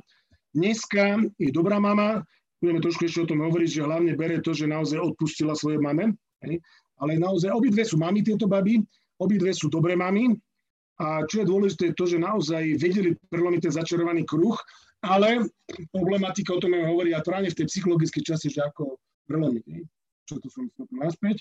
Dneska 0.51 1.23
je 1.39 1.51
dobrá 1.55 1.79
mama, 1.79 2.27
budeme 2.59 2.83
trošku 2.83 3.07
ešte 3.07 3.23
o 3.23 3.31
tom 3.31 3.47
hovoriť, 3.47 3.69
že 3.71 3.87
hlavne 3.87 4.13
bere 4.19 4.43
to, 4.43 4.51
že 4.51 4.67
naozaj 4.67 4.99
odpustila 4.99 5.55
svoje 5.55 5.79
mame, 5.79 6.19
ale 7.01 7.13
naozaj 7.17 7.55
obidve 7.55 7.87
sú 7.87 7.97
mami 7.97 8.27
tieto 8.27 8.51
baby, 8.51 8.83
obidve 9.23 9.55
sú 9.55 9.71
dobré 9.71 9.95
mami 9.95 10.35
a 11.01 11.25
čo 11.25 11.41
je 11.41 11.47
dôležité 11.49 11.83
je 11.91 11.97
to, 11.97 12.05
že 12.05 12.19
naozaj 12.21 12.77
vedeli 12.77 13.17
prelomiť 13.33 13.71
ten 13.71 13.73
začarovaný 13.73 14.29
kruh, 14.29 14.59
ale 15.01 15.49
problematika 15.95 16.53
o 16.53 16.61
tom 16.61 16.77
hovorí 16.77 17.17
a 17.17 17.25
práve 17.25 17.49
v 17.49 17.57
tej 17.57 17.67
psychologickej 17.73 18.21
časti, 18.21 18.53
že 18.53 18.61
ako 18.69 19.01
prelomiť. 19.25 19.65
Čo 20.29 20.43
tu 20.45 20.53
som 20.53 20.69
naspäť. 20.93 21.41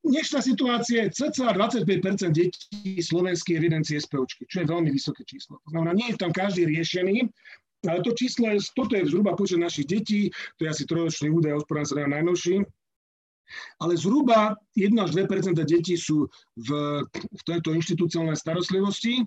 Dnešná 0.00 0.40
situácia 0.40 1.08
je 1.08 1.12
cca 1.12 1.52
25% 1.52 2.32
detí 2.32 3.00
slovenskej 3.00 3.56
evidencie 3.56 4.00
SPOčky, 4.00 4.48
čo 4.48 4.64
je 4.64 4.66
veľmi 4.68 4.88
vysoké 4.88 5.24
číslo. 5.28 5.60
To 5.64 5.76
znamená, 5.76 5.92
nie 5.92 6.08
je 6.12 6.20
tam 6.20 6.32
každý 6.32 6.64
riešený, 6.64 7.28
ale 7.88 8.04
to 8.04 8.12
číslo 8.12 8.52
je, 8.52 8.60
toto 8.76 8.92
je 8.96 9.08
zhruba 9.08 9.32
počet 9.36 9.56
našich 9.56 9.88
detí, 9.88 10.28
to 10.60 10.68
je 10.68 10.70
asi 10.70 10.84
trojročný 10.84 11.32
údaj, 11.32 11.64
hospodárne 11.64 11.88
sa 11.88 11.96
najnovší. 11.96 12.56
Ale 13.82 13.98
zhruba 13.98 14.54
1 14.78 14.94
až 15.00 15.10
2% 15.16 15.58
detí 15.66 15.98
sú 15.98 16.30
v, 16.54 16.68
v 17.10 17.42
tejto 17.42 17.74
inštitúciálnej 17.74 18.38
starostlivosti 18.38 19.26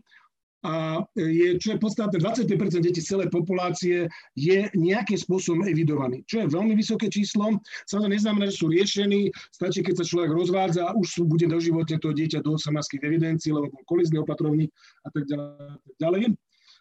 a 0.63 1.03
je, 1.19 1.59
čo 1.59 1.75
je 1.75 1.77
podstatné, 1.77 2.23
25% 2.23 2.79
detí 2.79 3.03
celej 3.03 3.27
populácie 3.27 4.07
je 4.31 4.71
nejakým 4.71 5.19
spôsobom 5.19 5.67
evidovaný, 5.67 6.23
čo 6.23 6.39
je 6.39 6.47
veľmi 6.55 6.71
vysoké 6.71 7.11
číslo. 7.11 7.59
Samozrejme 7.83 8.15
neznamená, 8.15 8.47
že 8.47 8.63
sú 8.63 8.71
riešení, 8.71 9.27
stačí, 9.51 9.83
keď 9.83 9.99
sa 9.99 10.05
človek 10.07 10.31
rozvádza, 10.31 10.95
už 10.95 11.07
sú, 11.19 11.21
bude 11.27 11.51
doživotne 11.51 11.99
to 11.99 12.15
dieťa 12.15 12.39
do 12.39 12.55
18 12.55 12.79
evidencií, 13.03 13.51
lebo 13.51 13.75
kolizný 13.83 14.23
opatrovník 14.23 14.71
a 15.03 15.11
tak 15.11 15.27
ďalej. 15.99 16.31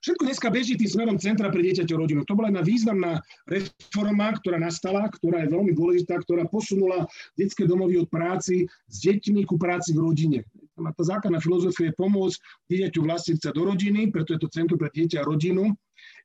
Všetko 0.02 0.22
dneska 0.26 0.50
beží 0.50 0.74
tým 0.74 0.90
smerom 0.90 1.16
Centra 1.22 1.46
pre 1.46 1.62
dieťaťo 1.62 1.94
rodinu. 1.94 2.26
To 2.26 2.34
bola 2.34 2.50
jedna 2.50 2.66
významná 2.66 3.12
reforma, 3.46 4.34
ktorá 4.34 4.58
nastala, 4.58 5.06
ktorá 5.06 5.46
je 5.46 5.54
veľmi 5.54 5.70
dôležitá, 5.78 6.18
ktorá 6.26 6.42
posunula 6.50 7.06
detské 7.38 7.70
domovy 7.70 8.02
od 8.02 8.10
práci 8.10 8.66
s 8.90 8.96
deťmi 8.98 9.46
ku 9.46 9.54
práci 9.54 9.94
v 9.94 10.02
rodine. 10.02 10.38
A 10.82 10.90
tá 10.90 11.06
základná 11.06 11.38
filozofia 11.38 11.94
je 11.94 11.98
pomôcť 12.02 12.34
dieťaťu 12.66 12.98
vlastiť 12.98 13.36
sa 13.46 13.50
do 13.54 13.62
rodiny, 13.62 14.10
preto 14.10 14.34
je 14.34 14.42
to 14.42 14.50
Centrum 14.50 14.74
pre 14.74 14.90
dieťa 14.90 15.22
a 15.22 15.28
rodinu. 15.28 15.70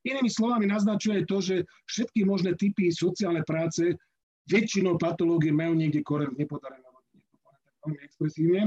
Inými 0.01 0.31
slovami 0.33 0.65
naznačuje 0.65 1.29
to, 1.29 1.37
že 1.37 1.55
všetky 1.85 2.25
možné 2.25 2.57
typy 2.57 2.89
sociálnej 2.89 3.45
práce 3.45 3.93
väčšinou 4.49 4.97
patológie 4.97 5.53
majú 5.53 5.77
niekde 5.77 6.01
koren 6.01 6.33
v 6.33 6.41
nepodarenej 6.41 6.89
rodine. 6.89 7.21
Veľmi 7.85 7.97
expresívne. 8.01 8.61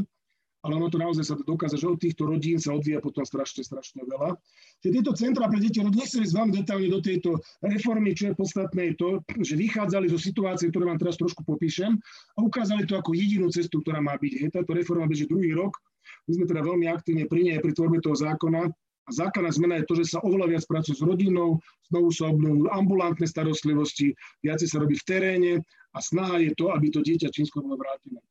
Ale 0.61 0.77
ono 0.77 0.93
to 0.93 1.01
naozaj 1.01 1.25
sa 1.25 1.35
dokáza, 1.41 1.81
že 1.81 1.89
od 1.89 1.97
týchto 1.97 2.29
rodín 2.29 2.61
sa 2.61 2.77
odvíja 2.77 3.01
potom 3.01 3.25
strašne, 3.25 3.65
strašne 3.65 4.05
veľa. 4.05 4.37
Čiže 4.85 4.93
tieto 5.01 5.13
centra 5.17 5.49
pre 5.49 5.57
deti, 5.57 5.81
nechcem 5.81 6.21
ísť 6.21 6.37
veľmi 6.37 6.53
detálne 6.53 6.89
do 6.93 7.01
tejto 7.01 7.41
reformy, 7.65 8.13
čo 8.13 8.33
je 8.33 8.35
podstatné, 8.37 8.93
je 8.93 8.95
to, 9.01 9.09
že 9.41 9.57
vychádzali 9.57 10.13
zo 10.13 10.21
situácie, 10.21 10.69
ktoré 10.69 10.85
vám 10.85 11.01
teraz 11.01 11.17
trošku 11.17 11.45
popíšem 11.49 11.97
a 12.37 12.39
ukázali 12.45 12.85
to 12.85 12.97
ako 13.01 13.17
jedinú 13.17 13.49
cestu, 13.49 13.81
ktorá 13.81 14.05
má 14.05 14.21
byť. 14.21 14.33
Je 14.37 14.49
táto 14.53 14.77
reforma 14.77 15.09
beží 15.09 15.25
druhý 15.25 15.57
rok. 15.57 15.73
My 16.29 16.37
sme 16.37 16.45
teda 16.45 16.61
veľmi 16.61 16.87
aktívne 16.93 17.25
pri 17.25 17.41
nej, 17.41 17.59
pri 17.65 17.73
tvorbe 17.73 18.05
toho 18.05 18.17
zákona. 18.17 18.69
A 19.09 19.11
základná 19.11 19.51
zmena 19.51 19.75
je 19.81 19.89
to, 19.91 19.95
že 19.99 20.15
sa 20.15 20.23
oveľa 20.23 20.55
viac 20.55 20.65
pracuje 20.71 20.95
s 20.95 21.03
rodinou, 21.03 21.59
znovu 21.91 22.15
sa 22.15 22.31
obnovujú 22.31 22.71
ambulantné 22.71 23.27
starostlivosti, 23.27 24.15
viacej 24.45 24.69
sa 24.71 24.79
robí 24.79 24.95
v 24.95 25.07
teréne 25.09 25.53
a 25.91 25.99
snaha 25.99 26.39
je 26.39 26.55
to, 26.55 26.71
aby 26.71 26.95
to 26.95 27.03
dieťa 27.03 27.33
čím 27.35 27.49
skôr 27.49 27.67
bolo 27.67 27.81
vrátené. 27.81 28.23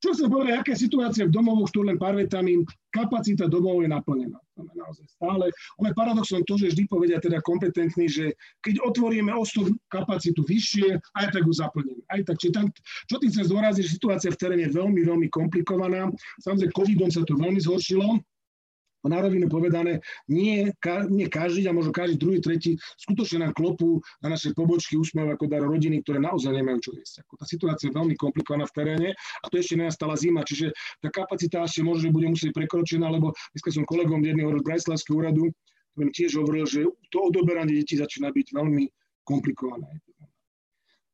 Čo 0.00 0.16
chcem 0.16 0.32
povedať, 0.32 0.54
aká 0.56 0.72
je 0.72 0.84
situácia 0.88 1.28
v 1.28 1.34
domovoch, 1.36 1.68
tu 1.68 1.84
len 1.84 2.00
pár 2.00 2.16
vetami, 2.16 2.64
kapacita 2.88 3.44
domov 3.52 3.84
je 3.84 3.88
naplnená. 3.92 4.40
Je 4.56 4.72
naozaj 4.72 5.06
stále. 5.12 5.52
Ale 5.76 5.88
paradoxom 5.92 6.40
to, 6.48 6.56
že 6.56 6.72
vždy 6.72 6.88
povedia 6.88 7.20
teda 7.20 7.44
kompetentní, 7.44 8.08
že 8.08 8.32
keď 8.64 8.80
otvoríme 8.80 9.28
o 9.36 9.44
kapacitu 9.92 10.40
vyššie, 10.40 10.96
aj 11.20 11.26
tak 11.36 11.44
ju 11.44 11.52
zaplníme. 11.52 12.00
Aj 12.08 12.20
tak, 12.24 12.40
či 12.40 12.48
tam, 12.48 12.72
čo 13.08 13.20
tým 13.20 13.28
chcem 13.28 13.44
zdôraziť, 13.52 13.82
že 13.84 13.96
situácia 14.00 14.30
v 14.32 14.40
teréne 14.40 14.64
je 14.68 14.72
veľmi, 14.72 15.00
veľmi 15.04 15.28
komplikovaná. 15.28 16.08
Samozrejme, 16.40 16.72
covidom 16.72 17.12
sa 17.12 17.20
to 17.28 17.36
veľmi 17.36 17.60
zhoršilo, 17.60 18.24
na 19.08 19.18
rovinu 19.24 19.48
povedané, 19.48 20.04
nie, 20.28 20.68
ka, 20.76 21.08
nie 21.08 21.30
každý 21.30 21.64
a 21.70 21.72
možno 21.72 21.94
každý 21.94 22.20
druhý, 22.20 22.38
tretí 22.44 22.76
skutočne 23.00 23.48
nám 23.48 23.52
klopú 23.56 24.04
na 24.20 24.36
naše 24.36 24.52
pobočky 24.52 25.00
úsmev 25.00 25.32
ako 25.32 25.48
dar 25.48 25.64
rodiny, 25.64 26.04
ktoré 26.04 26.20
naozaj 26.20 26.52
nemajú 26.52 26.78
čo 26.84 26.90
jesť. 26.98 27.24
Ako 27.24 27.40
tá 27.40 27.46
situácia 27.48 27.88
je 27.88 27.96
veľmi 27.96 28.14
komplikovaná 28.20 28.68
v 28.68 28.74
teréne 28.76 29.08
a 29.16 29.46
to 29.48 29.56
ešte 29.56 29.80
nenastala 29.80 30.18
zima, 30.20 30.44
čiže 30.44 30.74
tá 31.00 31.08
kapacita 31.08 31.64
ešte 31.64 31.80
možno, 31.80 32.12
bude 32.12 32.28
musieť 32.28 32.52
prekročená, 32.52 33.08
lebo 33.08 33.32
dneska 33.56 33.72
som 33.72 33.88
kolegom 33.88 34.20
jedného 34.20 34.52
z 34.60 34.66
Brajslavského 34.66 35.16
úradu, 35.16 35.48
ktorý 35.96 36.08
tiež 36.12 36.32
hovoril, 36.36 36.64
že 36.68 36.84
to 37.08 37.18
odoberanie 37.32 37.80
detí 37.80 37.96
začína 37.96 38.28
byť 38.34 38.46
veľmi 38.52 38.84
komplikované. 39.24 39.88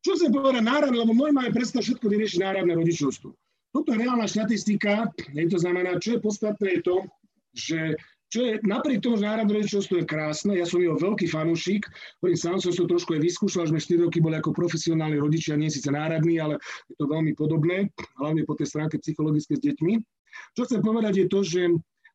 Čo 0.06 0.14
chcem 0.14 0.30
povedať 0.30 0.62
náradne, 0.62 1.02
lebo 1.02 1.10
môj 1.10 1.34
má 1.34 1.42
predstav 1.50 1.82
všetko 1.82 2.06
vyriešiť 2.06 2.38
náradné 2.38 2.72
rodičovstvo. 2.78 3.34
Toto 3.74 3.90
je 3.90 3.98
reálna 3.98 4.30
štatistika, 4.30 5.10
to 5.34 5.58
znamená, 5.58 5.98
čo 5.98 6.16
je 6.16 6.24
podstatné, 6.24 6.78
je 6.78 6.82
to, 6.86 6.96
že 7.56 7.96
čo 8.26 8.42
je, 8.42 8.58
napriek 8.66 9.06
tomu, 9.06 9.16
že 9.16 9.24
nárad 9.24 9.46
rodičovstvo 9.46 10.02
je 10.02 10.06
krásne, 10.06 10.58
ja 10.58 10.66
som 10.66 10.82
jeho 10.82 10.98
veľký 10.98 11.30
fanúšik, 11.30 11.86
ktorý 12.18 12.34
sám 12.34 12.58
som 12.58 12.74
to 12.74 12.90
trošku 12.90 13.14
aj 13.14 13.22
vyskúšal, 13.22 13.70
že 13.70 13.72
sme 13.72 14.02
4 14.02 14.04
roky 14.10 14.18
boli 14.18 14.34
ako 14.34 14.50
profesionálni 14.50 15.22
rodičia, 15.22 15.54
nie 15.54 15.70
síce 15.70 15.86
náradní, 15.94 16.42
ale 16.42 16.58
je 16.90 16.94
to 16.98 17.06
veľmi 17.06 17.38
podobné, 17.38 17.86
hlavne 18.18 18.42
po 18.42 18.58
tej 18.58 18.66
stránke 18.66 18.98
psychologické 18.98 19.54
s 19.54 19.62
deťmi. 19.62 19.94
Čo 20.58 20.66
chcem 20.66 20.82
povedať 20.82 21.22
je 21.22 21.26
to, 21.30 21.40
že 21.46 21.62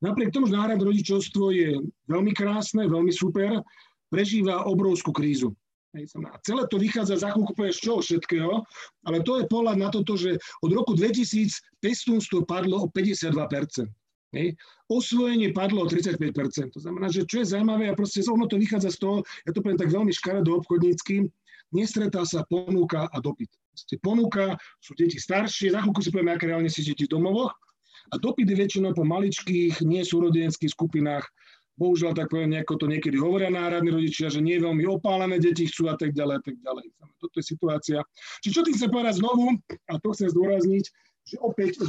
napriek 0.03 0.35
tomu, 0.35 0.51
že 0.51 0.59
nárad 0.59 0.83
rodičovstvo 0.83 1.55
je 1.55 1.79
veľmi 2.11 2.35
krásne, 2.35 2.91
veľmi 2.91 3.15
super, 3.15 3.63
prežíva 4.11 4.67
obrovskú 4.67 5.15
krízu. 5.15 5.55
Celé 6.43 6.63
to 6.71 6.79
vychádza 6.79 7.19
za 7.19 7.35
chvíľku 7.35 7.51
z 7.55 7.79
čoho 7.79 7.99
všetkého, 7.99 8.63
ale 9.07 9.23
to 9.27 9.39
je 9.39 9.47
pohľad 9.47 9.75
na 9.75 9.91
toto, 9.91 10.15
že 10.15 10.39
od 10.63 10.71
roku 10.71 10.95
2000 10.95 11.51
pestúnstvo 11.83 12.47
padlo 12.47 12.83
o 12.83 12.91
52%. 12.91 13.91
Hej. 14.31 14.55
Osvojenie 14.87 15.51
padlo 15.51 15.83
o 15.83 15.87
35%. 15.87 16.71
To 16.71 16.79
znamená, 16.79 17.11
že 17.11 17.27
čo 17.27 17.43
je 17.43 17.51
zaujímavé, 17.51 17.91
a 17.91 17.95
proste 17.99 18.23
ono 18.31 18.47
to 18.47 18.55
vychádza 18.55 18.95
z 18.95 18.99
toho, 19.03 19.15
ja 19.43 19.51
to 19.51 19.59
poviem 19.59 19.79
tak 19.79 19.91
veľmi 19.91 20.11
škaredo 20.15 20.55
obchodnícky, 20.63 21.27
nestretá 21.75 22.23
sa 22.23 22.47
ponuka 22.47 23.11
a 23.11 23.17
dopyt. 23.19 23.51
Ponuka 23.99 24.55
sú 24.79 24.95
deti 24.95 25.19
staršie, 25.19 25.75
za 25.75 25.83
chvíľku 25.83 25.99
si 26.03 26.11
povieme, 26.11 26.35
aké 26.35 26.47
reálne 26.47 26.71
si 26.71 26.83
deti 26.83 27.07
v 27.07 27.15
domovoch, 27.15 27.55
a 28.11 28.15
dopyt 28.19 28.47
je 28.49 28.57
väčšinou 28.57 28.91
po 28.95 29.03
maličkých, 29.07 29.83
nesúrodenských 29.83 30.71
skupinách, 30.73 31.27
bohužiaľ 31.79 32.13
tak 32.13 32.27
poviem, 32.31 32.55
nejako 32.55 32.75
to 32.77 32.85
niekedy 32.87 33.15
hovoria 33.15 33.47
náradní 33.47 33.91
rodičia, 33.91 34.27
že 34.27 34.43
nie 34.43 34.59
veľmi 34.59 34.83
opálené 34.85 35.39
deti 35.39 35.67
chcú 35.67 35.87
a 35.87 35.95
tak 35.95 36.11
ďalej 36.11 36.35
a 36.39 36.41
tak 36.43 36.55
ďalej. 36.59 36.85
Toto 37.19 37.35
je 37.39 37.45
situácia. 37.45 37.99
Čiže 38.43 38.53
čo 38.53 38.61
tým 38.67 38.75
chcem 38.75 38.91
povedať 38.91 39.15
znovu, 39.23 39.55
a 39.87 39.93
to 39.97 40.07
chcem 40.11 40.27
zdôrazniť, 40.29 40.85
že 41.25 41.35
opäť 41.39 41.79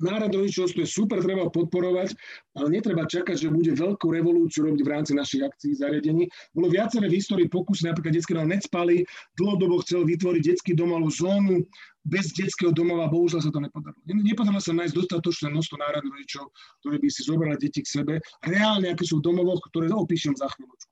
rodičovstvo 0.00 0.80
je 0.82 0.88
super, 0.88 1.20
treba 1.20 1.52
podporovať, 1.52 2.16
ale 2.56 2.68
netreba 2.72 3.04
čakať, 3.04 3.36
že 3.36 3.52
bude 3.52 3.76
veľkú 3.76 4.06
revolúciu 4.08 4.66
robiť 4.66 4.80
v 4.80 4.90
rámci 4.90 5.12
našich 5.12 5.44
akcií 5.44 5.76
zariadení. 5.76 6.26
Bolo 6.56 6.72
viaceré 6.72 7.06
v 7.06 7.20
histórii 7.20 7.48
pokusy, 7.52 7.86
napríklad 7.86 8.16
detský 8.16 8.32
dom 8.34 8.48
Necpali 8.48 9.04
dlhodobo 9.36 9.84
chcel 9.84 10.08
vytvoriť 10.08 10.42
detský 10.42 10.72
domovú 10.72 11.12
zónu 11.12 11.62
bez 12.08 12.32
detského 12.32 12.72
domova, 12.72 13.12
bohužiaľ 13.12 13.44
sa 13.44 13.52
to 13.52 13.60
nepodarilo. 13.60 14.00
Nepodarilo 14.08 14.62
sa 14.64 14.72
nájsť 14.72 14.94
dostatočné 14.96 15.46
množstvo 15.52 15.76
národných 15.76 16.14
rodičov, 16.16 16.44
ktorí 16.80 16.96
by 16.96 17.08
si 17.12 17.20
zobrali 17.28 17.56
deti 17.60 17.80
k 17.84 17.92
sebe. 18.00 18.14
Reálne, 18.40 18.96
aké 18.96 19.04
sú 19.04 19.20
v 19.20 19.26
domovoch, 19.28 19.60
ktoré 19.68 19.92
opíšem 19.92 20.32
za 20.32 20.48
chvíľočku. 20.48 20.90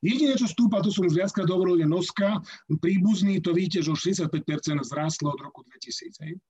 Jediné, 0.00 0.34
čo 0.36 0.48
stúpa, 0.48 0.80
to 0.80 0.88
som 0.88 1.04
už 1.04 1.16
viackrát 1.16 1.48
hovoril, 1.48 1.80
je 1.82 1.88
noska. 1.88 2.40
Príbuzný, 2.80 3.40
to 3.44 3.52
vidíte, 3.52 3.84
že 3.84 3.92
už 3.92 4.00
65% 4.16 4.80
zrástlo 4.80 5.32
od 5.32 5.40
roku 5.44 5.60
2000. 5.66 6.24
Hej. 6.24 6.40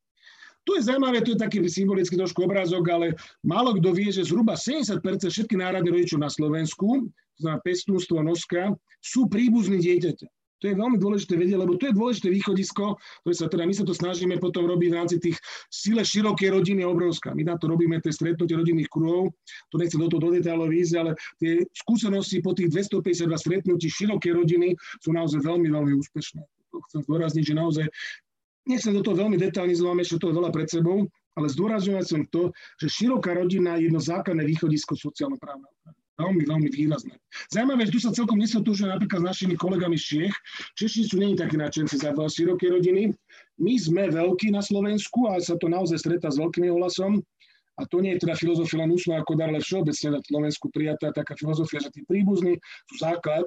Tu 0.65 0.71
je 0.81 0.87
zaujímavé, 0.89 1.21
to 1.21 1.37
je 1.37 1.45
taký 1.45 1.61
symbolický 1.69 2.17
trošku 2.17 2.49
obrázok, 2.49 2.85
ale 2.89 3.07
málo 3.45 3.77
kto 3.77 3.93
vie, 3.93 4.09
že 4.09 4.25
zhruba 4.25 4.57
70% 4.57 5.01
všetkých 5.29 5.61
národných 5.61 5.93
rodičov 5.93 6.21
na 6.25 6.33
Slovensku, 6.33 7.13
znamená 7.37 7.61
pestúnstvo 7.61 8.25
noska, 8.25 8.73
sú 9.05 9.29
príbuzní 9.29 9.85
dieťaťa. 9.85 10.29
To 10.65 10.73
je 10.73 10.81
veľmi 10.81 10.97
dôležité 10.97 11.37
vedieť, 11.37 11.61
lebo 11.61 11.77
to 11.77 11.93
je 11.93 11.99
dôležité 11.99 12.33
východisko, 12.33 12.97
ktoré 13.21 13.35
sa 13.37 13.53
teda, 13.53 13.69
my 13.69 13.77
sa 13.77 13.85
to 13.85 13.93
snažíme 13.93 14.41
potom 14.41 14.65
robiť 14.65 14.89
v 14.89 14.97
rámci 14.97 15.17
tých 15.21 15.37
sile 15.69 16.01
širokej 16.01 16.57
rodiny 16.57 16.89
obrovská. 16.89 17.37
My 17.37 17.45
na 17.45 17.61
to 17.61 17.69
robíme 17.69 18.01
tie 18.01 18.09
stretnutie 18.09 18.57
rodinných 18.57 18.89
kruhov, 18.89 19.37
to 19.69 19.77
nechcem 19.77 20.01
do 20.01 20.09
toho 20.09 20.33
do 20.33 20.41
detailov 20.41 20.73
ísť, 20.73 20.95
ale 20.97 21.11
tie 21.37 21.69
skúsenosti 21.77 22.41
po 22.41 22.57
tých 22.57 22.73
252 22.73 23.29
stretnutí 23.37 23.93
širokej 23.93 24.33
rodiny 24.33 24.73
sú 25.05 25.13
naozaj 25.13 25.45
veľmi, 25.45 25.69
veľmi 25.69 26.01
úspešné. 26.01 26.41
Chcem 26.89 27.01
zdôrazniť, 27.05 27.45
že 27.45 27.55
naozaj 27.55 27.87
nechcem 28.69 28.93
do 28.93 29.05
toho 29.05 29.17
veľmi 29.27 29.37
detailne 29.37 29.75
máme 29.77 30.03
ešte 30.05 30.21
toho 30.21 30.37
veľa 30.37 30.51
pred 30.53 30.69
sebou, 30.69 31.09
ale 31.35 31.47
zdôrazňovať 31.51 32.05
som 32.07 32.21
to, 32.31 32.55
že 32.79 32.89
široká 32.91 33.35
rodina 33.35 33.77
je 33.77 33.91
jedno 33.91 34.01
základné 34.01 34.45
východisko 34.47 34.95
sociálno-právneho 34.95 35.73
Veľmi, 36.15 36.47
veľmi 36.47 36.69
výrazné. 36.71 37.19
Zaujímavé, 37.51 37.91
že 37.91 37.95
tu 37.99 38.01
sa 38.07 38.15
celkom 38.15 38.39
nesotúžuje 38.39 38.87
napríklad 38.87 39.19
s 39.19 39.29
našimi 39.35 39.59
kolegami 39.59 39.99
z 39.99 40.31
Čiech. 40.31 40.37
Češi 40.79 41.11
sú 41.11 41.19
není 41.19 41.35
takí 41.35 41.59
nadšenci 41.59 41.99
za 41.99 42.15
široké 42.15 42.71
rodiny. 42.71 43.11
My 43.59 43.75
sme 43.75 44.07
veľkí 44.15 44.55
na 44.55 44.63
Slovensku 44.63 45.27
a 45.27 45.43
sa 45.43 45.59
to 45.59 45.67
naozaj 45.67 45.99
stretá 45.99 46.31
s 46.31 46.39
veľkým 46.39 46.71
ohlasom. 46.71 47.19
A 47.75 47.83
to 47.91 47.99
nie 47.99 48.15
je 48.15 48.23
teda 48.23 48.39
filozofia 48.39 48.87
len 48.87 48.95
úsma 48.95 49.19
ako 49.19 49.35
dar, 49.35 49.51
ale 49.51 49.59
všeobecne 49.59 50.15
na 50.15 50.21
Slovensku 50.23 50.71
prijatá 50.71 51.11
taká 51.11 51.35
filozofia, 51.35 51.83
že 51.83 51.91
tí 51.91 52.07
príbuzní 52.07 52.63
sú 52.87 52.95
základ 53.03 53.43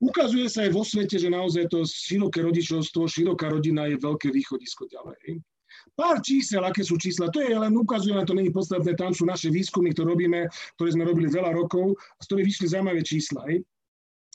Ukazuje 0.00 0.48
sa 0.48 0.64
aj 0.64 0.70
vo 0.72 0.80
svete, 0.80 1.20
že 1.20 1.28
naozaj 1.28 1.68
to 1.68 1.84
široké 1.84 2.40
rodičovstvo, 2.40 3.04
široká 3.04 3.52
rodina 3.52 3.84
je 3.84 4.00
veľké 4.00 4.32
východisko 4.32 4.88
ďalej. 4.88 5.44
Pár 5.92 6.24
čísel, 6.24 6.64
aké 6.64 6.80
sú 6.80 6.96
čísla, 6.96 7.28
to 7.28 7.44
je 7.44 7.52
len 7.52 7.76
ukazuje, 7.76 8.16
to 8.24 8.32
není 8.32 8.48
podstatné, 8.48 8.96
tam 8.96 9.12
sú 9.12 9.28
naše 9.28 9.52
výskumy, 9.52 9.92
ktoré 9.92 10.16
robíme, 10.16 10.40
ktoré 10.80 10.88
sme 10.96 11.04
robili 11.04 11.28
veľa 11.28 11.52
rokov, 11.52 12.00
z 12.20 12.24
ktorých 12.26 12.48
vyšli 12.48 12.66
zaujímavé 12.72 13.00
čísla. 13.04 13.44
Hej. 13.52 13.60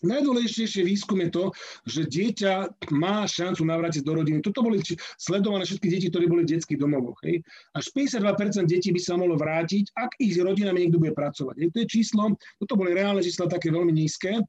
Najdôležitejšie 0.06 0.84
výskum 0.86 1.24
je 1.24 1.30
to, 1.32 1.44
že 1.88 2.02
dieťa 2.12 2.54
má 2.94 3.24
šancu 3.26 3.64
navrátiť 3.64 4.04
do 4.04 4.14
rodiny. 4.14 4.44
Toto 4.44 4.62
boli 4.62 4.84
sledované 5.18 5.64
všetky 5.66 5.88
deti, 5.88 6.08
ktoré 6.12 6.28
boli 6.28 6.44
v 6.46 6.60
detských 6.60 6.78
domovoch. 6.78 7.18
Hej. 7.26 7.42
Až 7.74 7.90
52% 7.96 8.68
detí 8.68 8.92
by 8.92 9.02
sa 9.02 9.16
mohlo 9.16 9.40
vrátiť, 9.40 9.96
ak 9.96 10.20
ich 10.20 10.36
s 10.36 10.44
rodinami 10.44 10.86
niekto 10.86 11.00
bude 11.00 11.16
pracovať. 11.16 11.56
Hej. 11.58 11.68
To 11.74 11.78
je 11.82 11.88
číslo, 11.88 12.24
toto 12.60 12.74
boli 12.76 12.92
reálne 12.94 13.24
čísla 13.24 13.50
také 13.50 13.72
veľmi 13.72 13.96
nízke. 13.96 14.44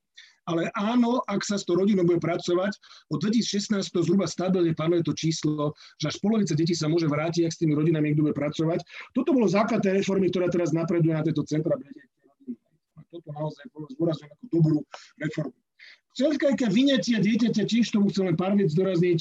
Ale 0.47 0.71
áno, 0.79 1.27
ak 1.27 1.43
sa 1.43 1.59
s 1.59 1.67
tou 1.67 1.75
rodinou 1.75 2.07
bude 2.07 2.23
pracovať, 2.23 2.79
od 3.11 3.19
2016 3.19 3.83
to 3.91 4.01
zhruba 4.07 4.31
stabilne 4.31 4.79
panuje 4.79 5.03
to 5.03 5.11
číslo, 5.11 5.75
že 5.99 6.15
až 6.15 6.17
polovica 6.23 6.55
detí 6.55 6.71
sa 6.71 6.87
môže 6.87 7.11
vrátiť, 7.11 7.51
ak 7.51 7.53
s 7.55 7.61
tými 7.61 7.75
rodinami 7.75 8.15
niekto 8.15 8.23
bude 8.23 8.39
pracovať. 8.39 8.79
Toto 9.11 9.35
bolo 9.35 9.51
základ 9.51 9.83
tej 9.83 9.99
reformy, 10.03 10.31
ktorá 10.31 10.47
teraz 10.47 10.71
napreduje 10.71 11.19
na 11.19 11.27
tieto 11.27 11.43
centra 11.43 11.75
pre 11.75 11.91
deti. 11.91 12.15
Toto 13.11 13.29
naozaj 13.35 13.65
bolo 13.75 13.87
zdôraznené 13.91 14.31
ako 14.39 14.47
dobrú 14.55 14.79
reformu. 15.19 15.57
Celkajka 16.17 16.73
vyňatia 16.73 17.21
dieťaťa, 17.21 17.63
tiež 17.67 17.93
tomu 17.93 18.09
chcem 18.09 18.33
len 18.33 18.37
pár 18.39 18.57
vec 18.57 18.73
dorazniť. 18.73 19.19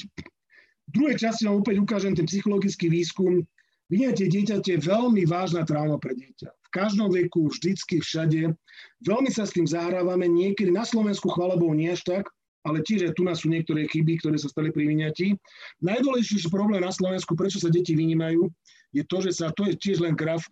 V 0.86 0.90
druhej 0.94 1.18
časti 1.18 1.44
vám 1.44 1.60
opäť 1.60 1.82
ukážem 1.82 2.14
ten 2.14 2.24
psychologický 2.24 2.86
výskum. 2.88 3.42
Vyňatie 3.86 4.26
dieťaťa 4.26 4.70
je 4.76 4.80
veľmi 4.82 5.22
vážna 5.30 5.62
trauma 5.62 5.96
pre 6.02 6.14
dieťa 6.18 6.50
každom 6.76 7.08
veku, 7.08 7.48
vždycky, 7.48 8.04
všade. 8.04 8.52
Veľmi 9.00 9.30
sa 9.32 9.48
s 9.48 9.56
tým 9.56 9.64
zahrávame, 9.64 10.28
niekedy 10.28 10.68
na 10.68 10.84
Slovensku, 10.84 11.32
chvála 11.32 11.56
Bohu, 11.56 11.72
nie 11.72 11.88
až 11.88 12.04
tak, 12.04 12.28
ale 12.68 12.84
tiež 12.84 13.08
aj 13.08 13.12
tu 13.16 13.24
nás 13.24 13.40
sú 13.40 13.48
niektoré 13.48 13.88
chyby, 13.88 14.20
ktoré 14.20 14.36
sa 14.36 14.52
stali 14.52 14.68
pri 14.68 14.84
vyňatí. 14.92 15.32
Najdôležitejší 15.80 16.52
problém 16.52 16.84
na 16.84 16.92
Slovensku, 16.92 17.32
prečo 17.32 17.56
sa 17.56 17.72
deti 17.72 17.96
vynímajú, 17.96 18.44
je 18.92 19.02
to, 19.08 19.24
že 19.24 19.40
sa, 19.40 19.48
to 19.56 19.64
je 19.64 19.74
tiež 19.80 20.04
len 20.04 20.12
graf, 20.12 20.44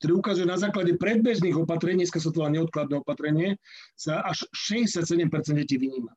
ktorý 0.00 0.20
ukazuje 0.20 0.48
na 0.48 0.56
základe 0.56 0.96
predbežných 0.96 1.56
opatrení, 1.60 2.04
dneska 2.04 2.20
sa 2.20 2.32
to 2.32 2.40
volá 2.40 2.50
neodkladné 2.52 3.04
opatrenie, 3.04 3.60
sa 4.00 4.24
až 4.24 4.48
67% 4.56 5.28
detí 5.60 5.76
vyníma. 5.76 6.12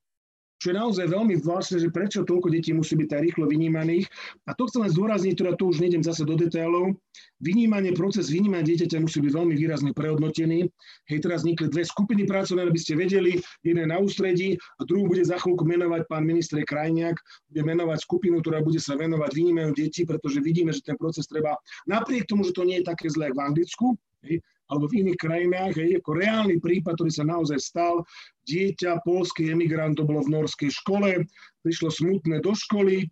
Čo 0.58 0.74
je 0.74 0.76
naozaj 0.76 1.06
veľmi 1.10 1.38
zvláštne, 1.38 1.78
že 1.78 1.94
prečo 1.94 2.26
toľko 2.26 2.50
detí 2.50 2.74
musí 2.74 2.98
byť 2.98 3.08
tak 3.08 3.22
rýchlo 3.30 3.46
vynímaných. 3.46 4.10
A 4.50 4.58
to 4.58 4.66
chcem 4.66 4.86
len 4.86 4.92
zdôrazniť, 4.92 5.38
teda 5.38 5.54
to 5.54 5.70
už 5.70 5.78
nejdem 5.82 6.02
zase 6.02 6.26
do 6.26 6.34
detailov. 6.34 6.98
Vynímanie, 7.38 7.94
proces 7.94 8.34
vynímania 8.34 8.66
dieťaťa 8.66 8.98
musí 8.98 9.22
byť 9.22 9.32
veľmi 9.38 9.54
výrazne 9.54 9.94
prehodnotený. 9.94 10.66
Hej, 11.14 11.18
teraz 11.22 11.46
vznikli 11.46 11.70
dve 11.70 11.86
skupiny 11.86 12.26
pracovné, 12.26 12.66
aby 12.66 12.80
ste 12.82 12.98
vedeli, 12.98 13.38
jedna 13.62 13.86
na 13.86 13.98
ústredí 14.02 14.58
a 14.58 14.82
druhú 14.82 15.06
bude 15.06 15.22
za 15.22 15.38
chvíľku 15.38 15.62
menovať 15.62 16.10
pán 16.10 16.26
minister 16.26 16.58
Krajniak, 16.66 17.22
bude 17.54 17.62
menovať 17.62 18.02
skupinu, 18.02 18.42
ktorá 18.42 18.66
bude 18.66 18.82
sa 18.82 18.98
venovať 18.98 19.30
vynímaniu 19.38 19.78
detí, 19.78 20.10
pretože 20.10 20.42
vidíme, 20.42 20.74
že 20.74 20.82
ten 20.82 20.98
proces 20.98 21.30
treba, 21.30 21.54
napriek 21.86 22.26
tomu, 22.26 22.42
že 22.42 22.58
to 22.58 22.66
nie 22.66 22.82
je 22.82 22.90
také 22.90 23.06
zlé 23.14 23.30
v 23.30 23.40
Anglicku, 23.46 23.94
hej, 24.26 24.42
alebo 24.68 24.86
v 24.92 25.04
iných 25.04 25.20
krajinách, 25.20 25.74
hej, 25.80 26.00
ako 26.04 26.12
reálny 26.16 26.60
prípad, 26.60 27.00
ktorý 27.00 27.12
sa 27.12 27.24
naozaj 27.24 27.60
stal. 27.60 28.04
Dieťa, 28.48 29.04
polský 29.04 29.52
emigrant, 29.52 29.96
to 29.96 30.04
bolo 30.04 30.24
v 30.24 30.34
norskej 30.40 30.72
škole, 30.72 31.24
prišlo 31.64 31.90
smutné 31.92 32.44
do 32.44 32.52
školy, 32.52 33.08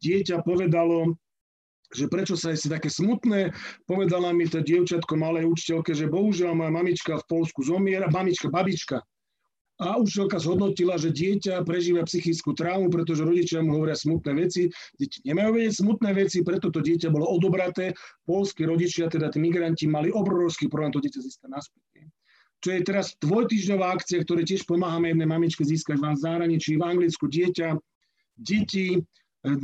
dieťa 0.00 0.44
povedalo, 0.44 1.16
že 1.90 2.06
prečo 2.06 2.38
sa 2.38 2.54
je 2.54 2.70
také 2.70 2.86
smutné, 2.86 3.50
povedala 3.84 4.30
mi 4.30 4.46
to 4.46 4.62
dievčatko 4.62 5.18
malej 5.18 5.50
učiteľke, 5.50 5.90
že 5.90 6.06
bohužiaľ 6.06 6.54
moja 6.54 6.72
mamička 6.72 7.18
v 7.18 7.28
Polsku 7.28 7.66
zomiera, 7.66 8.06
mamička, 8.06 8.46
babička, 8.46 9.02
a 9.80 9.96
učiteľka 9.96 10.36
zhodnotila, 10.36 11.00
že 11.00 11.08
dieťa 11.08 11.64
prežíva 11.64 12.04
psychickú 12.04 12.52
traumu, 12.52 12.92
pretože 12.92 13.24
rodičia 13.24 13.64
mu 13.64 13.80
hovoria 13.80 13.96
smutné 13.96 14.32
veci. 14.36 14.68
Deti 15.00 15.24
nemajú 15.24 15.56
vedieť 15.56 15.74
smutné 15.80 16.10
veci, 16.12 16.44
preto 16.44 16.68
to 16.68 16.84
dieťa 16.84 17.08
bolo 17.08 17.24
odobraté. 17.32 17.96
Polskí 18.28 18.68
rodičia, 18.68 19.08
teda 19.08 19.32
tí 19.32 19.40
migranti, 19.40 19.88
mali 19.88 20.12
obrovský 20.12 20.68
problém 20.68 20.92
to 20.92 21.00
dieťa 21.00 21.20
získať 21.24 21.48
naspäť. 21.48 21.80
Čo 22.60 22.76
je 22.76 22.80
teraz 22.84 23.16
dvojtyžňová 23.24 23.96
akcia, 23.96 24.20
ktoré 24.20 24.44
tiež 24.44 24.68
pomáhame 24.68 25.16
jednej 25.16 25.24
mamičke 25.24 25.64
získať 25.64 25.96
v 25.96 26.12
zahraničí, 26.12 26.76
v 26.76 26.84
Anglicku 26.84 27.24
dieťa, 27.24 27.72
deti, 28.36 29.00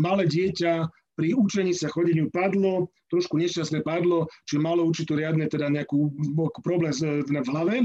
malé 0.01 0.25
dieťa 0.25 0.89
pri 1.17 1.33
učení 1.33 1.73
sa 1.73 1.93
chodeniu 1.93 2.33
padlo, 2.33 2.93
trošku 3.09 3.41
nešťastné 3.41 3.85
padlo, 3.85 4.29
čiže 4.45 4.61
malo 4.61 4.85
určitú 4.85 5.17
riadne 5.17 5.49
teda 5.49 5.73
nejakú 5.73 6.13
problém 6.61 6.93
v 7.25 7.49
hlave 7.53 7.85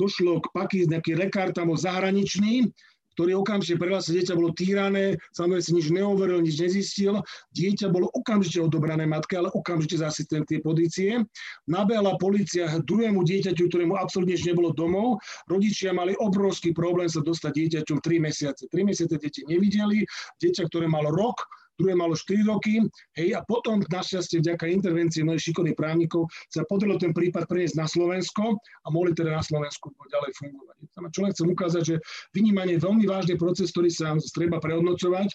došlo 0.00 0.40
k 0.40 0.48
paky, 0.56 0.88
nejaký 0.88 1.12
lekár 1.20 1.52
tam 1.52 1.68
bol 1.68 1.76
zahraničný, 1.76 2.72
ktorý 3.20 3.36
okamžite 3.42 3.76
prehlásil, 3.76 4.16
dieťa 4.16 4.32
bolo 4.32 4.56
týrané, 4.56 5.20
samozrejme 5.36 5.60
si 5.60 5.72
nič 5.76 5.86
neoveril, 5.92 6.40
nič 6.40 6.56
nezistil. 6.56 7.20
Dieťa 7.52 7.92
bolo 7.92 8.08
okamžite 8.16 8.64
odobrané 8.64 9.04
matke, 9.04 9.36
ale 9.36 9.52
okamžite 9.52 10.00
za 10.00 10.08
asistentské 10.08 10.64
pozície. 10.64 11.20
Nabehla 11.68 12.16
policia 12.16 12.70
druhému 12.80 13.20
dieťaťu, 13.20 13.68
ktorému 13.68 13.98
absolútne 14.00 14.40
nebolo 14.40 14.72
domov. 14.72 15.20
Rodičia 15.52 15.92
mali 15.92 16.16
obrovský 16.16 16.72
problém 16.72 17.12
sa 17.12 17.20
dostať 17.20 17.52
dieťaťom 17.84 17.98
3 18.00 18.24
mesiace. 18.24 18.62
3 18.72 18.88
mesiace 18.88 19.14
deti 19.20 19.44
nevideli, 19.44 20.00
dieťa, 20.40 20.72
ktoré 20.72 20.88
malo 20.88 21.12
rok, 21.12 21.44
druhé 21.80 21.96
malo 21.96 22.12
4 22.12 22.44
roky, 22.44 22.84
hej, 23.16 23.32
a 23.32 23.40
potom 23.48 23.80
našťastie 23.80 24.44
vďaka 24.44 24.68
intervencii 24.68 25.24
mnohých 25.24 25.48
šikovných 25.48 25.78
právnikov 25.80 26.28
sa 26.52 26.60
podarilo 26.68 27.00
ten 27.00 27.16
prípad 27.16 27.48
preniesť 27.48 27.80
na 27.80 27.88
Slovensko 27.88 28.60
a 28.60 28.88
mohli 28.92 29.16
teda 29.16 29.32
na 29.32 29.42
Slovensku 29.42 29.88
ďalej 29.96 30.36
fungovať. 30.36 30.76
Čo 31.10 31.20
len 31.24 31.32
chcem 31.32 31.48
ukázať, 31.48 31.82
že 31.82 31.96
vynímanie 32.36 32.76
je 32.76 32.84
veľmi 32.84 33.08
vážny 33.08 33.40
proces, 33.40 33.72
ktorý 33.72 33.88
sa 33.88 34.12
treba 34.36 34.60
prehodnocovať. 34.60 35.32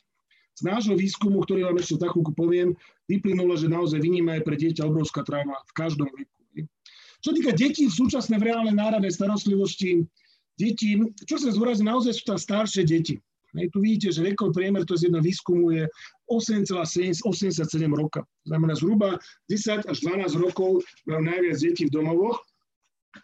Z 0.56 0.62
nášho 0.64 0.96
výskumu, 0.96 1.44
ktorý 1.44 1.68
vám 1.68 1.84
ešte 1.84 2.00
takú 2.00 2.24
poviem, 2.32 2.80
vyplynulo, 3.12 3.60
že 3.60 3.68
naozaj 3.68 4.00
vyníma 4.00 4.40
aj 4.40 4.44
pre 4.48 4.56
dieťa 4.56 4.88
obrovská 4.88 5.28
trauma 5.28 5.60
v 5.68 5.74
každom 5.76 6.08
veku. 6.08 6.32
Čo 7.20 7.34
týka 7.34 7.52
detí 7.58 7.90
v 7.90 7.98
súčasnej 7.98 8.38
v 8.38 8.54
reálnej 8.54 8.78
národnej 8.78 9.10
starostlivosti, 9.10 10.06
deti, 10.56 10.96
čo 11.26 11.36
sa 11.42 11.50
zúrazí, 11.52 11.82
naozaj 11.82 12.22
sú 12.22 12.24
tam 12.30 12.40
staršie 12.40 12.86
deti. 12.86 13.18
Hej, 13.56 13.72
tu 13.72 13.80
vidíte, 13.82 14.12
že 14.12 14.22
vekový 14.22 14.52
priemer, 14.52 14.84
to 14.84 15.00
z 15.00 15.08
jedno 15.08 15.24
výskumu 15.24 15.72
je 15.72 15.84
8,87 16.30 17.22
roka. 17.94 18.26
Znamená 18.46 18.74
zhruba 18.76 19.22
10 19.50 19.86
až 19.86 19.98
12 20.02 20.36
rokov 20.42 20.82
majú 21.06 21.22
najviac 21.22 21.58
detí 21.62 21.86
v 21.86 21.94
domovoch. 21.94 22.42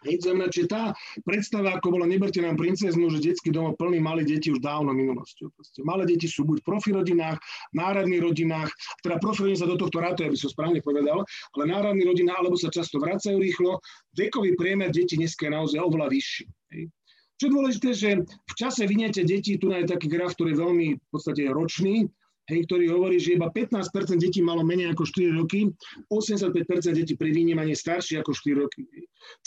Hej, 0.08 0.24
znamená, 0.24 0.48
že 0.48 0.64
tá 0.64 0.96
predstava, 1.28 1.76
ako 1.76 2.00
bola 2.00 2.08
neberte 2.08 2.40
nám 2.40 2.56
princeznu, 2.56 3.12
že 3.12 3.20
detský 3.20 3.52
domov 3.52 3.76
plný 3.76 4.00
malých 4.00 4.40
detí 4.40 4.48
už 4.48 4.64
dávno 4.64 4.96
minulosťou. 4.96 5.52
Proste 5.52 5.84
malé 5.84 6.08
deti 6.08 6.24
sú 6.24 6.48
buď 6.48 6.64
v 6.64 6.68
profirodinách, 6.72 7.36
národných 7.76 8.24
rodinách, 8.24 8.72
teda 9.04 9.20
profirodiny 9.20 9.60
sa 9.60 9.68
do 9.68 9.76
tohto 9.76 10.00
rátu, 10.00 10.24
aby 10.24 10.36
som 10.40 10.48
správne 10.48 10.80
povedal, 10.80 11.20
ale 11.28 11.62
národných 11.68 12.08
rodinách, 12.08 12.38
alebo 12.40 12.56
sa 12.56 12.72
často 12.72 12.96
vracajú 12.96 13.36
rýchlo. 13.36 13.84
Vekový 14.16 14.56
priemer 14.56 14.88
detí 14.88 15.20
dneska 15.20 15.44
je 15.44 15.52
naozaj 15.52 15.78
oveľa 15.84 16.08
vyšší. 16.08 16.44
Hej. 16.72 16.84
Čo 17.36 17.44
je 17.50 17.54
dôležité, 17.58 17.88
že 17.92 18.10
v 18.22 18.54
čase 18.54 18.86
vyniete 18.86 19.26
deti, 19.26 19.58
tu 19.58 19.74
je 19.74 19.82
taký 19.82 20.06
graf, 20.06 20.38
ktorý 20.38 20.54
je 20.54 20.62
veľmi 20.62 20.86
v 20.94 21.08
podstate 21.10 21.42
ročný, 21.50 22.06
hej, 22.50 22.60
ktorý 22.66 22.90
hovorí, 22.90 23.22
že 23.22 23.38
iba 23.38 23.50
15% 23.50 24.18
detí 24.18 24.42
malo 24.42 24.66
menej 24.66 24.94
ako 24.94 25.06
4 25.06 25.38
roky, 25.38 25.70
85% 26.10 26.90
detí 26.94 27.14
pri 27.14 27.30
vynímaní 27.30 27.76
staršie 27.76 28.18
ako 28.18 28.34
4 28.34 28.62
roky. 28.62 28.82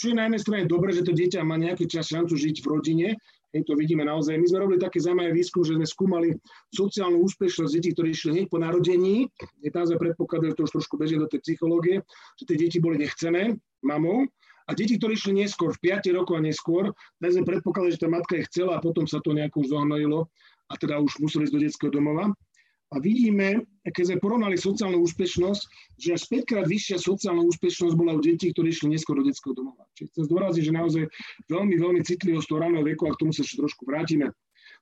Čo 0.00 0.12
je 0.12 0.14
na 0.16 0.28
jednej 0.28 0.40
strane 0.40 0.64
dobré, 0.64 0.96
že 0.96 1.04
to 1.04 1.12
dieťa 1.12 1.44
má 1.44 1.60
nejaký 1.60 1.84
čas 1.84 2.08
šancu 2.08 2.32
žiť 2.36 2.64
v 2.64 2.66
rodine, 2.66 3.08
hej, 3.52 3.62
to 3.68 3.76
vidíme 3.76 4.04
naozaj. 4.04 4.36
My 4.36 4.46
sme 4.48 4.58
robili 4.64 4.78
také 4.80 5.00
zaujímavé 5.00 5.32
výskum, 5.36 5.64
že 5.64 5.76
sme 5.76 5.86
skúmali 5.88 6.28
sociálnu 6.72 7.20
úspešnosť 7.24 7.72
detí, 7.76 7.90
ktorí 7.92 8.08
išli 8.12 8.30
hneď 8.36 8.46
po 8.48 8.60
narodení. 8.60 9.28
Je 9.60 9.70
tam 9.72 9.84
sme 9.84 10.00
predpokladajú, 10.00 10.56
to 10.56 10.64
už 10.68 10.72
trošku 10.80 10.96
bežne 10.96 11.20
do 11.20 11.28
tej 11.28 11.44
psychológie, 11.44 12.00
že 12.40 12.44
tie 12.48 12.56
deti 12.56 12.78
boli 12.80 13.00
nechcené 13.00 13.56
mamou 13.84 14.24
a 14.66 14.74
deti, 14.74 14.98
ktorí 14.98 15.14
išli 15.14 15.46
neskôr, 15.46 15.70
v 15.70 15.94
5 15.94 16.10
rokov 16.18 16.34
a 16.36 16.42
neskôr, 16.42 16.90
tak 17.22 17.30
sme 17.30 17.46
predpokladali, 17.46 17.94
že 17.94 18.02
tá 18.02 18.08
matka 18.10 18.34
ich 18.34 18.50
chcela 18.50 18.76
a 18.76 18.82
potom 18.82 19.06
sa 19.06 19.22
to 19.22 19.30
nejako 19.30 19.62
už 19.62 19.70
zohnojilo 19.70 20.26
a 20.66 20.74
teda 20.74 20.98
už 20.98 21.22
museli 21.22 21.46
ísť 21.46 21.54
do 21.54 21.62
detského 21.62 21.90
domova. 21.94 22.34
A 22.94 23.02
vidíme, 23.02 23.66
keď 23.82 24.14
sme 24.14 24.22
porovnali 24.22 24.54
sociálnu 24.54 25.02
úspešnosť, 25.02 25.62
že 25.98 26.14
až 26.14 26.22
5 26.30 26.50
krát 26.50 26.66
vyššia 26.70 27.02
sociálna 27.02 27.42
úspešnosť 27.42 27.98
bola 27.98 28.14
u 28.14 28.22
detí, 28.22 28.54
ktorí 28.54 28.70
išli 28.70 28.94
neskôr 28.94 29.18
do 29.18 29.26
detského 29.26 29.58
domova. 29.58 29.90
Čiže 29.98 30.14
chcem 30.14 30.24
zdôraziť, 30.30 30.62
že 30.70 30.72
naozaj 30.72 31.02
veľmi, 31.50 31.74
veľmi 31.82 32.00
citlivo 32.06 32.38
z 32.38 32.46
toho 32.46 32.62
raného 32.62 32.86
veku 32.86 33.10
a 33.10 33.14
k 33.18 33.20
tomu 33.26 33.34
sa 33.34 33.42
ešte 33.42 33.58
trošku 33.58 33.90
vrátime. 33.90 34.30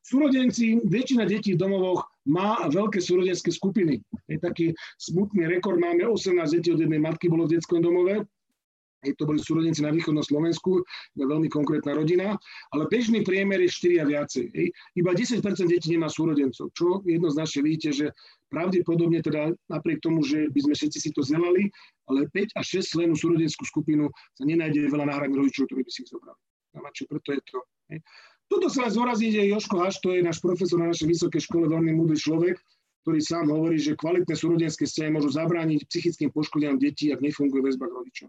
Súrodenci, 0.05 0.85
väčšina 0.85 1.25
detí 1.25 1.57
v 1.57 1.65
domovoch 1.65 2.05
má 2.29 2.69
veľké 2.69 3.01
súrodenské 3.01 3.49
skupiny. 3.49 4.05
Je 4.29 4.37
taký 4.37 4.77
smutný 5.01 5.49
rekord, 5.49 5.81
máme 5.81 6.05
18 6.05 6.45
detí 6.61 6.77
od 6.77 6.85
jednej 6.85 7.01
matky 7.01 7.33
bolo 7.33 7.49
v 7.49 7.57
detskom 7.57 7.81
domove, 7.81 8.29
Hej, 9.05 9.21
to 9.21 9.29
boli 9.29 9.37
súrodenci 9.37 9.85
na 9.85 9.93
východnom 9.93 10.25
Slovensku, 10.25 10.81
veľmi 11.21 11.53
konkrétna 11.53 11.93
rodina, 11.93 12.41
ale 12.73 12.89
bežný 12.89 13.21
priemer 13.21 13.61
je 13.61 13.71
4 14.01 14.01
a 14.01 14.05
viacej. 14.09 14.45
Hej. 14.57 14.67
Iba 14.97 15.13
10% 15.13 15.45
detí 15.69 15.93
nemá 15.93 16.09
súrodencov, 16.09 16.73
čo 16.73 17.05
jednoznačne 17.05 17.61
vidíte, 17.61 17.91
že 17.93 18.07
pravdepodobne 18.49 19.21
teda 19.21 19.53
napriek 19.69 20.01
tomu, 20.01 20.25
že 20.25 20.49
by 20.49 20.61
sme 20.65 20.75
všetci 20.75 20.99
si 20.99 21.11
to 21.13 21.21
zelali, 21.21 21.69
ale 22.09 22.25
5 22.33 22.57
až 22.57 22.81
6 22.81 22.97
členú 22.97 23.15
súrodenskú 23.15 23.69
skupinu 23.69 24.09
sa 24.33 24.49
nenájde 24.49 24.89
veľa 24.89 25.13
náhradných 25.13 25.41
rodičov, 25.45 25.69
ktorí 25.69 25.85
by 25.85 25.93
si 25.93 26.03
ich 26.03 26.11
zobrali. 26.11 26.41
Čiže 26.75 27.07
preto 27.07 27.29
je 27.37 27.41
to. 27.45 27.59
Hej. 27.93 28.01
Toto 28.45 28.69
sa 28.69 28.87
len 28.87 28.93
že 29.17 29.51
Joško 29.51 29.77
Haš, 29.81 30.05
to 30.05 30.13
je 30.13 30.21
náš 30.21 30.39
profesor 30.39 30.77
na 30.77 30.93
našej 30.93 31.09
vysokej 31.09 31.41
škole, 31.49 31.65
veľmi 31.65 31.97
múdry 31.97 32.17
človek, 32.21 32.61
ktorý 33.05 33.21
sám 33.21 33.53
hovorí, 33.53 33.77
že 33.77 33.93
kvalitné 34.01 34.33
súrodenské 34.33 34.89
vzťahy 34.89 35.13
môžu 35.13 35.29
zabrániť 35.37 35.85
psychickým 35.93 36.33
poškodeniam 36.33 36.81
detí, 36.81 37.13
ak 37.13 37.21
nefunguje 37.21 37.61
väzba 37.61 37.85
k 37.85 37.93
rodičom. 38.01 38.29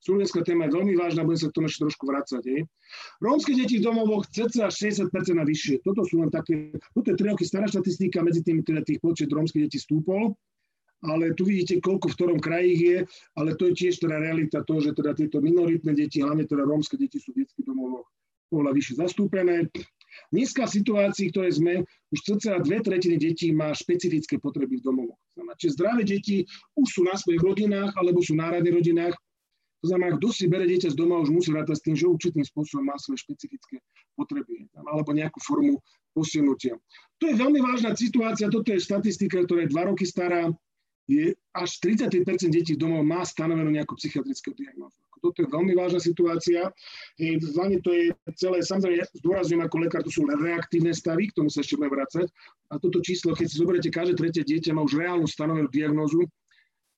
Súrodenská 0.00 0.40
téma 0.40 0.64
je 0.66 0.80
veľmi 0.80 0.96
vážna, 0.96 1.28
budem 1.28 1.44
sa 1.44 1.48
k 1.52 1.56
tomu 1.60 1.68
ešte 1.68 1.84
trošku 1.84 2.08
vrácať. 2.08 2.42
Je. 2.48 2.58
Rómske 3.20 3.52
deti 3.52 3.76
v 3.76 3.84
domovoch 3.84 4.24
cca 4.32 4.72
60% 4.72 5.12
a 5.12 5.44
vyššie. 5.44 5.84
Toto 5.84 6.08
sú 6.08 6.24
len 6.24 6.32
také, 6.32 6.72
toto 6.96 7.12
je 7.12 7.16
3 7.20 7.36
roky 7.36 7.44
stará 7.44 7.68
štatistika, 7.68 8.24
medzi 8.24 8.40
tým 8.40 8.64
teda 8.64 8.80
tých 8.80 9.04
počet 9.04 9.28
rómskych 9.28 9.68
detí 9.68 9.76
stúpol 9.76 10.32
ale 11.04 11.36
tu 11.36 11.44
vidíte, 11.44 11.84
koľko 11.84 12.08
v 12.08 12.16
ktorom 12.16 12.38
kraji 12.40 12.72
je, 12.80 12.96
ale 13.36 13.52
to 13.60 13.68
je 13.68 13.76
tiež 13.76 14.00
teda 14.00 14.16
realita 14.16 14.64
toho, 14.64 14.80
že 14.80 14.96
teda 14.96 15.12
tieto 15.12 15.36
minoritné 15.44 15.92
deti, 15.92 16.24
hlavne 16.24 16.48
teda 16.48 16.64
rómske 16.64 16.96
deti 16.96 17.20
sú 17.20 17.36
v 17.36 17.44
detských 17.44 17.68
domovoch 17.68 18.08
oveľa 18.48 18.72
vyššie 18.72 18.94
zastúpené. 19.04 19.68
Dneska 20.30 20.66
v 20.66 20.74
situácii, 20.80 21.26
ktoré 21.30 21.50
sme, 21.50 21.74
už 22.10 22.18
cca 22.22 22.58
dve 22.62 22.82
tretiny 22.82 23.16
detí 23.18 23.50
má 23.50 23.74
špecifické 23.74 24.38
potreby 24.38 24.78
v 24.80 24.86
domovoch. 24.86 25.20
Čiže 25.58 25.74
zdravé 25.78 26.02
deti 26.02 26.46
už 26.78 26.88
sú 26.90 27.00
na 27.06 27.14
svojich 27.14 27.42
rodinách 27.42 27.94
alebo 27.94 28.22
sú 28.22 28.34
v 28.34 28.42
národných 28.42 28.74
rodinách. 28.74 29.14
To 29.84 29.92
znamená, 29.92 30.16
kto 30.16 30.28
si 30.32 30.48
bere 30.48 30.64
dieťa 30.64 30.90
z 30.90 30.96
doma, 30.96 31.20
už 31.20 31.28
musí 31.28 31.52
rátať 31.52 31.76
s 31.76 31.84
tým, 31.84 31.92
že 31.92 32.08
určitým 32.08 32.40
spôsobom 32.40 32.88
má 32.88 32.96
svoje 32.96 33.20
špecifické 33.20 33.84
potreby 34.16 34.64
alebo 34.80 35.12
nejakú 35.12 35.44
formu 35.44 35.76
posunutia. 36.16 36.80
To 37.20 37.28
je 37.28 37.36
veľmi 37.36 37.60
vážna 37.60 37.92
situácia, 37.92 38.48
toto 38.48 38.72
je 38.72 38.80
štatistika, 38.80 39.44
ktorá 39.44 39.68
je 39.68 39.72
dva 39.76 39.92
roky 39.92 40.08
stará, 40.08 40.48
je 41.04 41.36
až 41.52 41.70
33% 41.84 42.48
detí 42.48 42.80
domov 42.80 43.04
má 43.04 43.20
stanovenú 43.28 43.68
nejakú 43.68 43.92
psychiatrickú 44.00 44.56
diagnózu. 44.56 44.96
Toto 45.24 45.40
je 45.40 45.48
veľmi 45.48 45.72
vážna 45.72 46.04
situácia. 46.04 46.68
Hlavne 47.56 47.80
to 47.80 47.96
je 47.96 48.12
celé, 48.36 48.60
samozrejme, 48.60 49.08
zdôrazňujem 49.24 49.64
ako 49.64 49.76
lekár, 49.80 50.04
to 50.04 50.12
sú 50.12 50.28
reaktívne 50.28 50.92
stavy, 50.92 51.32
k 51.32 51.36
tomu 51.40 51.48
sa 51.48 51.64
ešte 51.64 51.80
budeme 51.80 51.96
vrácať. 51.96 52.28
A 52.68 52.76
toto 52.76 53.00
číslo, 53.00 53.32
keď 53.32 53.46
si 53.48 53.56
zoberiete, 53.56 53.88
každé 53.88 54.20
tretie 54.20 54.44
dieťa 54.44 54.76
má 54.76 54.84
už 54.84 55.00
reálnu 55.00 55.24
stanovenú 55.24 55.72
diagnózu, 55.72 56.28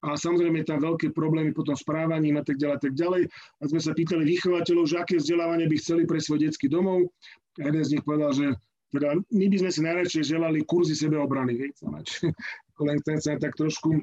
a 0.05 0.15
samozrejme 0.15 0.63
tam 0.63 0.79
veľké 0.79 1.11
problémy 1.17 1.51
potom 1.57 1.73
s 1.75 1.83
právaním 1.83 2.39
a 2.39 2.45
tak 2.45 2.61
ďalej, 2.61 2.79
tak 2.79 2.95
ďalej. 2.95 3.23
A 3.33 3.63
sme 3.67 3.81
sa 3.81 3.97
pýtali 3.97 4.23
vychovateľov, 4.29 4.85
že 4.87 4.97
aké 5.01 5.15
vzdelávanie 5.19 5.67
by 5.67 5.77
chceli 5.81 6.03
pre 6.05 6.21
svoj 6.21 6.47
detský 6.47 6.69
domov. 6.69 7.11
A 7.59 7.73
jeden 7.73 7.83
z 7.83 7.97
nich 7.97 8.05
povedal, 8.05 8.31
že 8.37 8.47
teda 8.95 9.19
my 9.19 9.47
by 9.51 9.57
sme 9.59 9.71
si 9.73 9.81
najradšej 9.83 10.25
želali 10.37 10.63
kurzy 10.63 10.95
sebeobrany, 10.95 11.59
viete, 11.59 11.83
len 12.87 12.97
chcem 13.03 13.19
sa 13.19 13.31
tak 13.41 13.59
trošku 13.59 13.99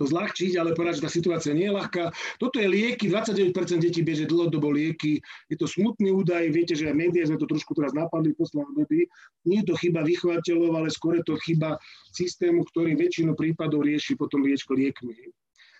to 0.00 0.04
zľahčiť, 0.08 0.56
ale 0.56 0.72
povedať, 0.72 1.00
že 1.00 1.04
tá 1.04 1.10
situácia 1.12 1.52
nie 1.52 1.68
je 1.68 1.76
ľahká. 1.76 2.08
Toto 2.40 2.56
je 2.56 2.64
lieky, 2.64 3.12
29% 3.12 3.52
detí 3.84 4.00
bežia 4.00 4.24
dlhodobo 4.24 4.72
lieky. 4.72 5.20
Je 5.52 5.56
to 5.60 5.68
smutný 5.68 6.08
údaj, 6.08 6.48
viete, 6.48 6.72
že 6.72 6.88
aj 6.88 6.96
médiá 6.96 7.28
sme 7.28 7.36
to 7.36 7.44
trošku 7.44 7.76
teraz 7.76 7.92
napadli 7.92 8.32
v 8.32 8.40
poslednom 8.40 8.72
doby. 8.72 9.04
Nie 9.44 9.60
je 9.60 9.68
to 9.68 9.74
chyba 9.76 10.00
vychovateľov, 10.00 10.72
ale 10.80 10.88
skôr 10.88 11.20
je 11.20 11.24
to 11.28 11.36
chyba 11.44 11.76
systému, 12.16 12.64
ktorý 12.72 12.96
väčšinu 12.96 13.36
prípadov 13.36 13.84
rieši 13.84 14.16
potom 14.16 14.40
liečko 14.40 14.72
liekmi. 14.72 15.12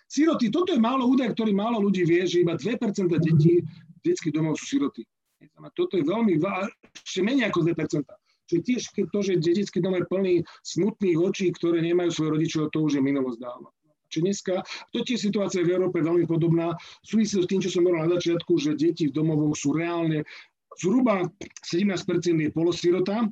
Siroty, 0.05 0.53
toto 0.53 0.69
je 0.69 0.77
málo 0.77 1.09
údaj, 1.09 1.33
ktorý 1.33 1.57
málo 1.57 1.81
ľudí 1.81 2.05
vie, 2.05 2.29
že 2.29 2.45
iba 2.45 2.53
2% 2.53 2.77
detí 3.09 3.65
detských 4.05 4.33
domov 4.37 4.61
sú 4.61 4.77
siroty. 4.77 5.01
Toto 5.73 5.97
je 5.97 6.05
veľmi, 6.05 6.37
ešte 6.93 7.25
menej 7.25 7.49
ako 7.49 7.73
2%. 7.73 8.05
Čiže 8.45 8.61
tiež 8.61 8.81
to, 9.09 9.19
že 9.25 9.41
detský 9.41 9.81
dom 9.81 9.97
je 9.97 10.05
plný 10.05 10.45
smutných 10.61 11.17
očí, 11.17 11.49
ktoré 11.49 11.81
nemajú 11.81 12.13
svojich 12.13 12.33
rodičov, 12.37 12.69
to 12.69 12.85
už 12.85 13.01
je 13.01 13.01
minulosť 13.01 13.41
dávno. 13.41 13.73
Čiže 14.15 14.23
dneska, 14.23 14.63
to 14.95 15.03
je 15.03 15.19
situácia 15.19 15.59
v 15.59 15.75
Európe 15.75 15.99
veľmi 15.99 16.23
podobná. 16.23 16.71
Súvisí 17.03 17.35
s 17.35 17.51
tým, 17.51 17.59
čo 17.59 17.67
som 17.67 17.83
hovoril 17.83 18.07
na 18.07 18.15
začiatku, 18.15 18.55
že 18.55 18.79
deti 18.79 19.11
v 19.11 19.15
domovoch 19.19 19.59
sú 19.59 19.75
reálne, 19.75 20.23
zhruba 20.79 21.27
17% 21.67 21.99
je 22.31 22.49
polosirota 22.55 23.27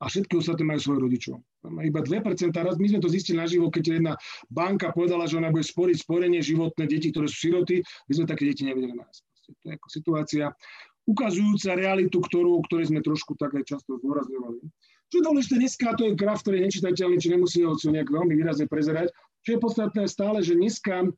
a 0.00 0.04
všetky 0.08 0.40
ostatné 0.40 0.64
majú 0.64 0.80
svojich 0.80 1.04
rodičov. 1.04 1.36
Iba 1.64 2.00
2%, 2.00 2.56
raz 2.56 2.76
my 2.80 2.86
sme 2.88 3.00
to 3.04 3.12
zistili 3.12 3.36
naživo, 3.36 3.68
keď 3.68 4.00
jedna 4.00 4.12
banka 4.48 4.96
povedala, 4.96 5.28
že 5.28 5.36
ona 5.36 5.52
bude 5.52 5.64
sporiť 5.64 6.08
sporenie 6.08 6.40
životné 6.40 6.88
deti, 6.88 7.12
ktoré 7.12 7.28
sú 7.28 7.52
siroty, 7.52 7.84
my 8.08 8.12
sme 8.16 8.24
také 8.24 8.48
deti 8.48 8.64
nevedeli 8.64 8.96
nájsť. 8.96 9.22
To 9.44 9.64
je 9.68 9.72
ako 9.76 9.88
situácia 9.92 10.44
ukazujúca 11.04 11.76
realitu, 11.76 12.16
ktorú, 12.16 12.64
ktorej 12.64 12.88
sme 12.88 13.04
trošku 13.04 13.36
tak 13.36 13.52
aj 13.60 13.76
často 13.76 14.00
zdôrazňovali. 14.00 14.64
Čo 15.12 15.20
je 15.20 15.26
dôležité 15.30 15.54
dneska, 15.60 15.94
to 15.94 16.10
je 16.10 16.18
graf, 16.18 16.40
ktorý 16.42 16.58
je 16.58 16.66
nečitateľný, 16.68 17.16
či 17.20 17.28
nemusí 17.28 17.60
ho 17.60 17.76
nejak 17.76 18.08
veľmi 18.08 18.34
výrazne 18.34 18.66
prezerať. 18.66 19.12
Čo 19.44 19.50
je 19.56 19.62
podstatné 19.62 20.04
stále, 20.08 20.40
že 20.40 20.56
dneska 20.56 21.12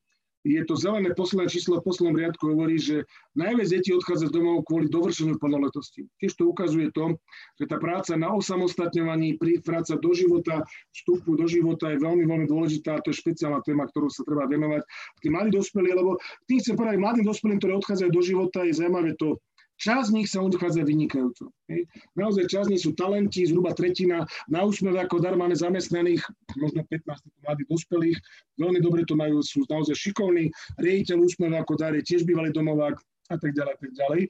je 0.47 0.63
to 0.63 0.79
zelené 0.79 1.11
posledné 1.11 1.51
číslo 1.51 1.83
v 1.83 1.87
poslednom 1.91 2.15
riadku 2.15 2.55
hovorí, 2.55 2.79
že 2.79 3.03
najviac 3.35 3.67
detí 3.67 3.91
odchádza 3.91 4.31
z 4.31 4.35
domov 4.39 4.63
kvôli 4.63 4.87
dovršeniu 4.87 5.43
plnoletosti. 5.43 6.07
Tiež 6.23 6.39
to 6.39 6.47
ukazuje 6.47 6.95
to, 6.95 7.19
že 7.59 7.67
tá 7.67 7.83
práca 7.83 8.15
na 8.15 8.31
osamostatňovaní, 8.31 9.43
práca 9.67 9.99
do 9.99 10.11
života, 10.15 10.63
vstupu 10.95 11.35
do 11.35 11.51
života 11.51 11.91
je 11.91 11.99
veľmi, 11.99 12.23
veľmi 12.23 12.47
dôležitá. 12.47 13.03
To 13.03 13.11
je 13.11 13.19
špeciálna 13.19 13.59
téma, 13.67 13.91
ktorú 13.91 14.07
sa 14.07 14.23
treba 14.23 14.47
venovať. 14.47 14.87
Tí 15.19 15.27
mladí 15.35 15.51
dospelí, 15.51 15.91
lebo 15.91 16.15
tým 16.47 16.63
chcem 16.63 16.79
povedať, 16.79 16.99
mladým 17.03 17.27
dospelým, 17.27 17.59
ktorí 17.59 17.73
odchádzajú 17.83 18.11
do 18.15 18.23
života, 18.23 18.63
je 18.63 18.79
zaujímavé 18.79 19.19
to, 19.19 19.43
Časť 19.77 20.09
z 20.09 20.15
nich 20.17 20.29
sa 20.33 20.41
odchádza 20.41 20.89
vynikajúco. 20.89 21.53
Hej. 21.69 21.85
Naozaj 22.17 22.49
časť 22.49 22.67
z 22.69 22.73
nich 22.73 22.83
sú 22.85 22.97
talenti, 22.97 23.45
zhruba 23.45 23.77
tretina 23.77 24.25
na 24.49 24.65
úsmev 24.65 24.97
ako 24.97 25.21
dar 25.21 25.37
máme 25.37 25.53
zamestnaných, 25.53 26.25
možno 26.57 26.81
15 26.89 27.45
mladých 27.45 27.69
dospelých. 27.69 28.19
Veľmi 28.57 28.81
dobre 28.81 29.05
to 29.05 29.13
majú, 29.13 29.45
sú 29.45 29.69
naozaj 29.69 29.93
šikovní. 29.93 30.49
Riejiteľ 30.81 31.17
úsmev 31.21 31.53
ako 31.61 31.77
dar 31.77 31.93
tiež 31.93 32.25
bývalý 32.25 32.57
domovák 32.57 32.97
a 33.29 33.37
tak 33.37 33.53
ďalej, 33.53 33.73
a 33.77 33.79
tak 33.79 33.93
ďalej. 33.93 34.21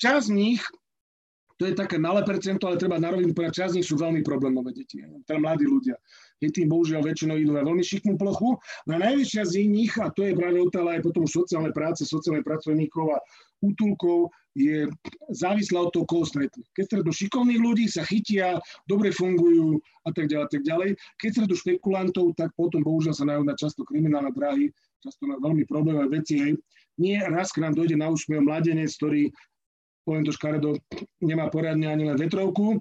Časť 0.00 0.24
z 0.24 0.32
nich 0.32 0.62
to 1.54 1.70
je 1.70 1.74
také 1.78 2.02
malé 2.02 2.26
percento, 2.26 2.66
ale 2.66 2.82
treba 2.82 2.98
na 2.98 3.14
rovinu 3.14 3.30
povedať, 3.30 3.62
časť 3.62 3.70
z 3.70 3.76
nich 3.78 3.86
sú 3.86 3.94
veľmi 3.94 4.26
problémové 4.26 4.74
deti, 4.74 4.98
teda 5.22 5.38
mladí 5.38 5.70
ľudia. 5.70 5.94
Je 6.42 6.50
tým 6.50 6.66
bohužiaľ 6.66 7.06
väčšinou 7.06 7.38
idú 7.38 7.54
na 7.54 7.62
veľmi 7.62 7.84
šikmú 7.84 8.18
plochu. 8.18 8.58
Na 8.90 8.98
najväčšia 8.98 9.42
z 9.46 9.70
nich, 9.70 9.94
a 10.02 10.10
to 10.10 10.26
je 10.26 10.34
práve 10.34 10.58
otázka 10.58 10.98
aj 10.98 11.00
potom 11.06 11.24
sociálne 11.30 11.70
práce, 11.70 12.02
sociálne 12.02 12.42
pracovníkov 12.42 13.06
a 13.14 13.22
útulkov, 13.62 14.34
je 14.54 14.86
závislá 15.34 15.86
od 15.86 15.90
toho, 15.90 16.06
koho 16.06 16.24
stretnú. 16.24 16.62
Keď 16.78 16.84
stretnú 16.86 17.10
šikovných 17.10 17.60
ľudí, 17.60 17.86
sa 17.90 18.06
chytia, 18.06 18.62
dobre 18.86 19.10
fungujú 19.10 19.82
a 20.06 20.10
tak 20.14 20.30
ďalej, 20.30 20.46
tak 20.50 20.62
ďalej. 20.62 20.90
Keď 21.18 21.28
stretnú 21.34 21.56
špekulantov, 21.58 22.26
tak 22.38 22.54
potom 22.54 22.86
bohužiaľ 22.86 23.14
sa 23.18 23.26
najú 23.26 23.42
na 23.42 23.58
často 23.58 23.82
kriminálne 23.82 24.30
dráhy, 24.30 24.70
často 25.02 25.26
na 25.26 25.36
veľmi 25.42 25.66
problémové 25.66 26.22
veci. 26.22 26.38
Hej. 26.38 26.52
Nie 27.02 27.26
raz 27.26 27.50
k 27.50 27.66
nám 27.66 27.74
dojde 27.74 27.98
na 27.98 28.08
úsmev 28.08 28.46
mladenec, 28.46 28.94
ktorý, 28.94 29.34
poviem 30.06 30.24
to 30.24 30.32
škaredo, 30.32 30.78
nemá 31.18 31.50
poriadne 31.50 31.90
ani 31.90 32.06
len 32.06 32.16
vetrovku, 32.16 32.78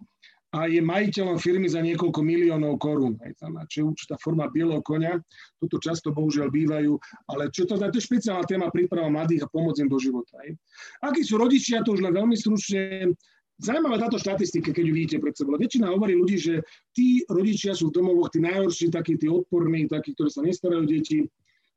a 0.54 0.70
je 0.70 0.78
majiteľom 0.86 1.42
firmy 1.42 1.66
za 1.66 1.82
niekoľko 1.82 2.22
miliónov 2.22 2.78
korún. 2.78 3.18
Čo 3.66 3.78
je 3.82 3.90
určitá 3.90 4.16
forma 4.22 4.46
bieleho 4.54 4.86
konia, 4.86 5.18
toto 5.58 5.82
často 5.82 6.14
bohužiaľ 6.14 6.54
bývajú, 6.54 6.94
ale 7.34 7.50
čo 7.50 7.66
to, 7.66 7.74
to 7.82 7.90
je 7.90 8.06
špeciálna 8.06 8.46
téma 8.46 8.70
príprava 8.70 9.10
mladých 9.10 9.50
a 9.50 9.52
pomoc 9.52 9.82
im 9.82 9.90
do 9.90 9.98
života. 9.98 10.38
Aj. 10.46 10.50
Akí 11.10 11.26
sú 11.26 11.42
rodičia, 11.42 11.82
to 11.82 11.98
už 11.98 12.06
len 12.06 12.14
veľmi 12.14 12.38
stručne, 12.38 13.12
Zajímavá 13.64 14.02
táto 14.02 14.18
štatistika, 14.18 14.74
keď 14.74 14.86
ju 14.90 14.94
vidíte 14.98 15.18
pred 15.22 15.38
sebou. 15.38 15.54
Väčšina 15.56 15.94
hovorí 15.94 16.18
ľudí, 16.18 16.42
že 16.42 16.66
tí 16.90 17.22
rodičia 17.30 17.78
sú 17.78 17.94
v 17.94 18.02
domovoch 18.02 18.34
tí 18.34 18.42
najhorší, 18.42 18.90
takí 18.90 19.14
tí 19.14 19.30
odporní, 19.30 19.86
takí, 19.86 20.18
ktorí 20.18 20.30
sa 20.34 20.42
nestarajú 20.42 20.90
deti. 20.90 21.22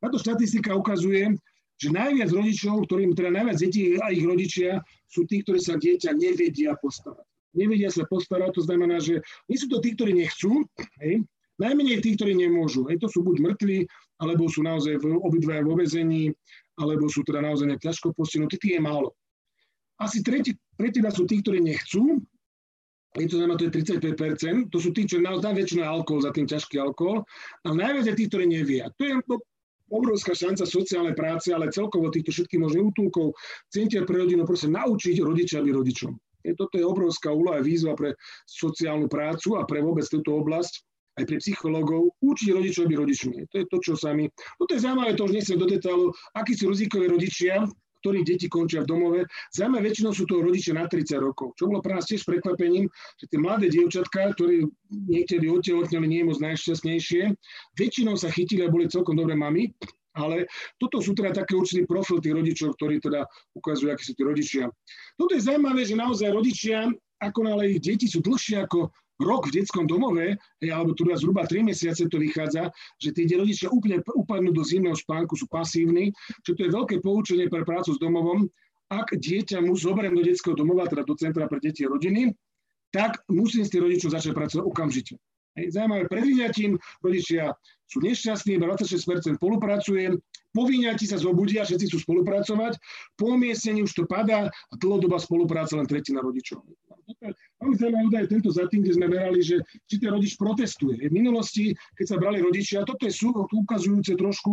Táto 0.01 0.17
štatistika 0.17 0.73
ukazuje, 0.73 1.37
že 1.77 1.89
najviac 1.93 2.33
rodičov, 2.33 2.89
ktorým 2.89 3.13
teda 3.13 3.29
najviac 3.29 3.61
detí 3.61 3.93
a 4.01 4.09
ich 4.09 4.25
rodičia, 4.25 4.81
sú 5.05 5.29
tí, 5.29 5.45
ktorí 5.45 5.61
sa 5.61 5.77
dieťa 5.77 6.17
nevedia 6.17 6.75
postarať 6.81 7.29
nevedia 7.57 7.91
sa 7.91 8.05
postarať, 8.05 8.61
to 8.61 8.63
znamená, 8.63 9.01
že 9.01 9.25
nie 9.49 9.57
sú 9.59 9.67
to 9.73 9.81
tí, 9.81 9.97
ktorí 9.97 10.13
nechcú, 10.13 10.63
hej, 11.03 11.25
najmenej 11.57 12.05
tí, 12.05 12.15
ktorí 12.15 12.37
nemôžu. 12.37 12.85
Hej, 12.93 13.01
to 13.01 13.09
sú 13.09 13.25
buď 13.25 13.37
mŕtvi, 13.41 13.89
alebo 14.21 14.49
sú 14.49 14.61
naozaj 14.65 15.01
v, 15.01 15.17
obidvaja 15.21 15.65
vo 15.65 15.77
vezení, 15.77 16.33
alebo 16.77 17.09
sú 17.09 17.25
teda 17.25 17.41
naozaj 17.41 17.81
ťažko 17.81 18.13
postihnutí, 18.13 18.61
tých 18.61 18.77
je 18.77 18.83
málo. 18.85 19.17
Asi 19.97 20.21
tretí, 20.21 20.53
tretina 20.77 21.09
sú 21.09 21.25
tí, 21.25 21.41
ktorí 21.41 21.65
nechcú, 21.65 22.21
je 23.17 23.27
to 23.33 23.41
znamená, 23.41 23.57
to 23.57 23.73
je 23.73 23.81
35%, 23.81 24.69
to 24.69 24.77
sú 24.77 24.93
tí, 24.93 25.09
čo 25.09 25.17
naozaj 25.25 25.57
väčšinou 25.57 25.89
alkohol, 25.89 26.21
za 26.21 26.37
tým 26.37 26.45
ťažký 26.45 26.77
alkohol, 26.77 27.25
a 27.65 27.73
najviac 27.73 28.13
je 28.13 28.15
tí, 28.21 28.25
ktorí 28.29 28.45
nevie. 28.45 28.85
A 28.85 28.93
to 28.93 29.09
je 29.09 29.17
to 29.25 29.41
obrovská 29.89 30.37
šanca 30.37 30.69
sociálnej 30.69 31.15
práce, 31.17 31.49
ale 31.49 31.73
celkovo 31.73 32.13
týchto 32.13 32.35
všetkých 32.35 32.61
možných 32.61 32.87
útulkov, 32.93 33.33
centier 33.73 34.05
pre 34.05 34.21
rodinu, 34.21 34.45
proste 34.45 34.69
naučiť 34.69 35.17
rodičia 35.23 35.65
byť 35.65 35.73
rodičom. 35.73 36.13
Toto 36.55 36.79
je 36.79 36.87
obrovská 36.87 37.35
úloha 37.35 37.59
a 37.59 37.67
výzva 37.67 37.99
pre 37.99 38.15
sociálnu 38.47 39.11
prácu 39.11 39.59
a 39.59 39.67
pre 39.67 39.83
vôbec 39.83 40.07
túto 40.07 40.37
oblasť 40.39 40.87
aj 41.17 41.25
pre 41.25 41.41
psychológov, 41.41 42.13
učiť 42.21 42.53
rodičov 42.53 42.93
byť 42.93 42.99
rodičmi. 43.01 43.37
To 43.49 43.57
je 43.57 43.67
to, 43.73 43.77
čo 43.81 43.93
sami... 43.97 44.29
Toto 44.61 44.77
je 44.77 44.85
zaujímavé, 44.85 45.17
to 45.17 45.25
už 45.25 45.33
nechcem 45.33 45.57
do 45.57 45.65
detailu, 45.65 46.13
akí 46.37 46.53
sú 46.53 46.69
rizikoví 46.69 47.09
rodičia, 47.09 47.65
ktorých 48.05 48.29
deti 48.29 48.47
končia 48.47 48.85
v 48.85 48.91
domove. 48.93 49.21
Zaujímavé, 49.51 49.91
väčšinou 49.91 50.13
sú 50.13 50.29
to 50.29 50.45
rodičia 50.45 50.77
na 50.77 50.85
30 50.85 51.17
rokov. 51.19 51.57
Čo 51.57 51.73
bolo 51.73 51.81
pre 51.81 51.97
nás 51.97 52.07
tiež 52.07 52.23
prekvapením, 52.29 52.87
že 53.17 53.25
tie 53.27 53.39
mladé 53.41 53.73
dievčatka, 53.73 54.37
ktorí 54.37 54.69
niektorí 54.93 55.49
otehotneli 55.51 56.07
nie 56.07 56.21
je 56.23 56.29
moc 56.29 56.39
najšťastnejšie, 56.39 57.23
väčšinou 57.81 58.15
sa 58.15 58.29
chytili 58.29 58.63
a 58.63 58.71
boli 58.71 58.87
celkom 58.87 59.17
dobré 59.17 59.35
mami, 59.35 59.73
ale 60.17 60.49
toto 60.81 61.05
sú 61.05 61.13
teda 61.13 61.37
také 61.37 61.53
určitý 61.53 61.85
profil 61.85 62.19
tých 62.25 62.35
rodičov, 62.35 62.75
ktorí 62.81 63.05
teda 63.05 63.29
ukazujú, 63.53 63.93
akí 63.93 64.03
sú 64.03 64.13
tí 64.17 64.23
rodičia. 64.25 64.65
Toto 65.21 65.37
je 65.37 65.45
zaujímavé, 65.45 65.85
že 65.85 65.95
naozaj 65.95 66.33
rodičia, 66.33 66.89
ako 67.21 67.41
nále 67.45 67.77
ich 67.77 67.85
deti 67.85 68.09
sú 68.09 68.25
dlhšie 68.25 68.65
ako 68.65 68.91
rok 69.17 69.49
v 69.49 69.61
detskom 69.61 69.89
domove, 69.89 70.37
alebo 70.61 70.93
tu 70.93 71.09
zhruba 71.09 71.49
3 71.49 71.65
mesiace 71.65 72.05
to 72.05 72.21
vychádza, 72.21 72.69
že 73.01 73.17
tí 73.17 73.25
rodičia 73.33 73.73
úplne 73.73 74.05
upadnú 74.05 74.53
do 74.53 74.61
zimného 74.61 74.93
spánku, 74.93 75.37
sú 75.37 75.49
pasívni, 75.49 76.13
čo 76.45 76.53
to 76.53 76.69
je 76.69 76.71
veľké 76.73 77.01
poučenie 77.01 77.49
pre 77.49 77.65
prácu 77.65 77.97
s 77.97 78.03
domovom. 78.03 78.45
Ak 78.93 79.17
dieťa 79.17 79.65
mu 79.65 79.75
zoberiem 79.75 80.15
do 80.15 80.23
detského 80.23 80.55
domova, 80.55 80.87
teda 80.87 81.03
do 81.03 81.17
centra 81.17 81.49
pre 81.49 81.59
deti 81.65 81.83
a 81.83 81.91
rodiny, 81.91 82.31
tak 82.93 83.25
musím 83.33 83.67
s 83.67 83.73
tým 83.73 83.89
rodičom 83.89 84.13
začať 84.13 84.37
pracovať 84.37 84.63
okamžite. 84.63 85.17
Hej, 85.57 85.73
zaujímavé, 85.73 86.05
pred 86.13 86.25
vyňatím 86.25 86.77
rodičia 87.01 87.57
sú 87.89 88.05
nešťastní, 88.05 88.61
iba 88.61 88.69
26% 88.77 89.41
spolupracuje, 89.41 90.21
po 90.53 90.65
vyňatí 90.65 91.05
sa 91.05 91.21
zobudia, 91.21 91.69
všetci 91.69 91.93
chcú 91.93 91.99
spolupracovať, 92.01 92.81
po 93.17 93.37
umiestnení 93.37 93.85
už 93.85 93.93
to 93.93 94.05
padá 94.09 94.49
a 94.49 94.75
dlhodobá 94.77 95.21
spolupráca 95.21 95.77
len 95.77 95.85
tretina 95.85 96.25
rodičov. 96.25 96.65
Máme 97.61 97.75
zaujímavý 97.77 98.05
údaj 98.09 98.25
tento 98.33 98.49
za 98.53 98.65
tým, 98.69 98.81
kde 98.85 98.97
sme 98.97 99.07
verali, 99.13 99.45
že 99.45 99.61
či 99.85 100.01
ten 100.01 100.13
rodič 100.13 100.37
protestuje. 100.41 101.09
V 101.09 101.13
minulosti, 101.13 101.77
keď 101.97 102.07
sa 102.09 102.17
brali 102.17 102.41
rodičia, 102.41 102.89
toto 102.89 103.05
je 103.05 103.13
sú, 103.13 103.33
ukazujúce 103.37 104.17
trošku 104.17 104.53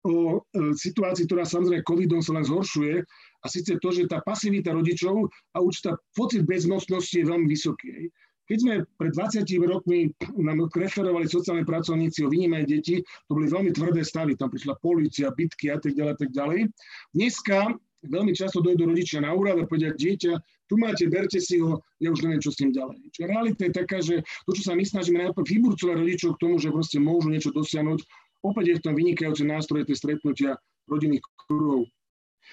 o 0.00 0.14
e, 0.14 0.74
situácii, 0.74 1.30
ktorá 1.30 1.46
samozrejme 1.46 1.86
covidom 1.86 2.20
sa 2.24 2.34
len 2.34 2.44
zhoršuje, 2.44 3.04
a 3.40 3.46
síce 3.48 3.80
to, 3.80 3.88
že 3.88 4.10
tá 4.10 4.20
pasivita 4.20 4.72
rodičov 4.74 5.30
a 5.56 5.64
určitá 5.64 5.96
pocit 6.12 6.44
bezmocnosti 6.44 7.16
je 7.16 7.24
veľmi 7.24 7.48
vysoký. 7.48 8.12
Keď 8.50 8.58
sme 8.58 8.74
pred 8.98 9.14
20 9.14 9.46
rokmi 9.62 10.10
nám 10.34 10.66
referovali 10.74 11.30
sociálne 11.30 11.62
pracovníci 11.62 12.26
o 12.26 12.32
vynímaní 12.34 12.66
detí, 12.66 12.98
to 13.30 13.38
boli 13.38 13.46
veľmi 13.46 13.70
tvrdé 13.70 14.02
stavy, 14.02 14.34
tam 14.34 14.50
prišla 14.50 14.74
policia, 14.82 15.30
bitky 15.30 15.70
a 15.70 15.78
tak 15.78 15.94
ďalej, 15.94 16.14
tak 16.18 16.34
ďalej. 16.34 16.66
Dneska 17.14 17.78
veľmi 18.10 18.34
často 18.34 18.58
dojdú 18.58 18.90
rodičia 18.90 19.22
na 19.22 19.30
úrad 19.30 19.54
a 19.54 19.70
povedia, 19.70 19.94
dieťa, 19.94 20.34
tu 20.66 20.74
máte, 20.82 21.06
berte 21.06 21.38
si 21.38 21.62
ho, 21.62 21.78
ja 22.02 22.10
už 22.10 22.26
neviem, 22.26 22.42
čo 22.42 22.50
s 22.50 22.58
tým 22.58 22.74
ďalej. 22.74 22.98
Čiže 23.14 23.30
realita 23.30 23.62
je 23.70 23.72
taká, 23.74 23.98
že 24.02 24.26
to, 24.42 24.50
čo 24.50 24.62
sa 24.66 24.74
my 24.74 24.82
snažíme 24.82 25.22
najprv 25.22 25.46
vyburcovať 25.46 25.96
rodičov 26.02 26.30
k 26.34 26.42
tomu, 26.42 26.58
že 26.58 26.74
proste 26.74 26.98
môžu 26.98 27.30
niečo 27.30 27.54
dosiahnuť, 27.54 28.02
opäť 28.42 28.64
je 28.66 28.78
v 28.80 28.84
tom 28.86 28.94
vynikajúce 28.98 29.46
nástroje 29.46 29.86
tie 29.86 29.94
stretnutia 29.94 30.58
rodinných 30.90 31.22
kruhov. 31.46 31.86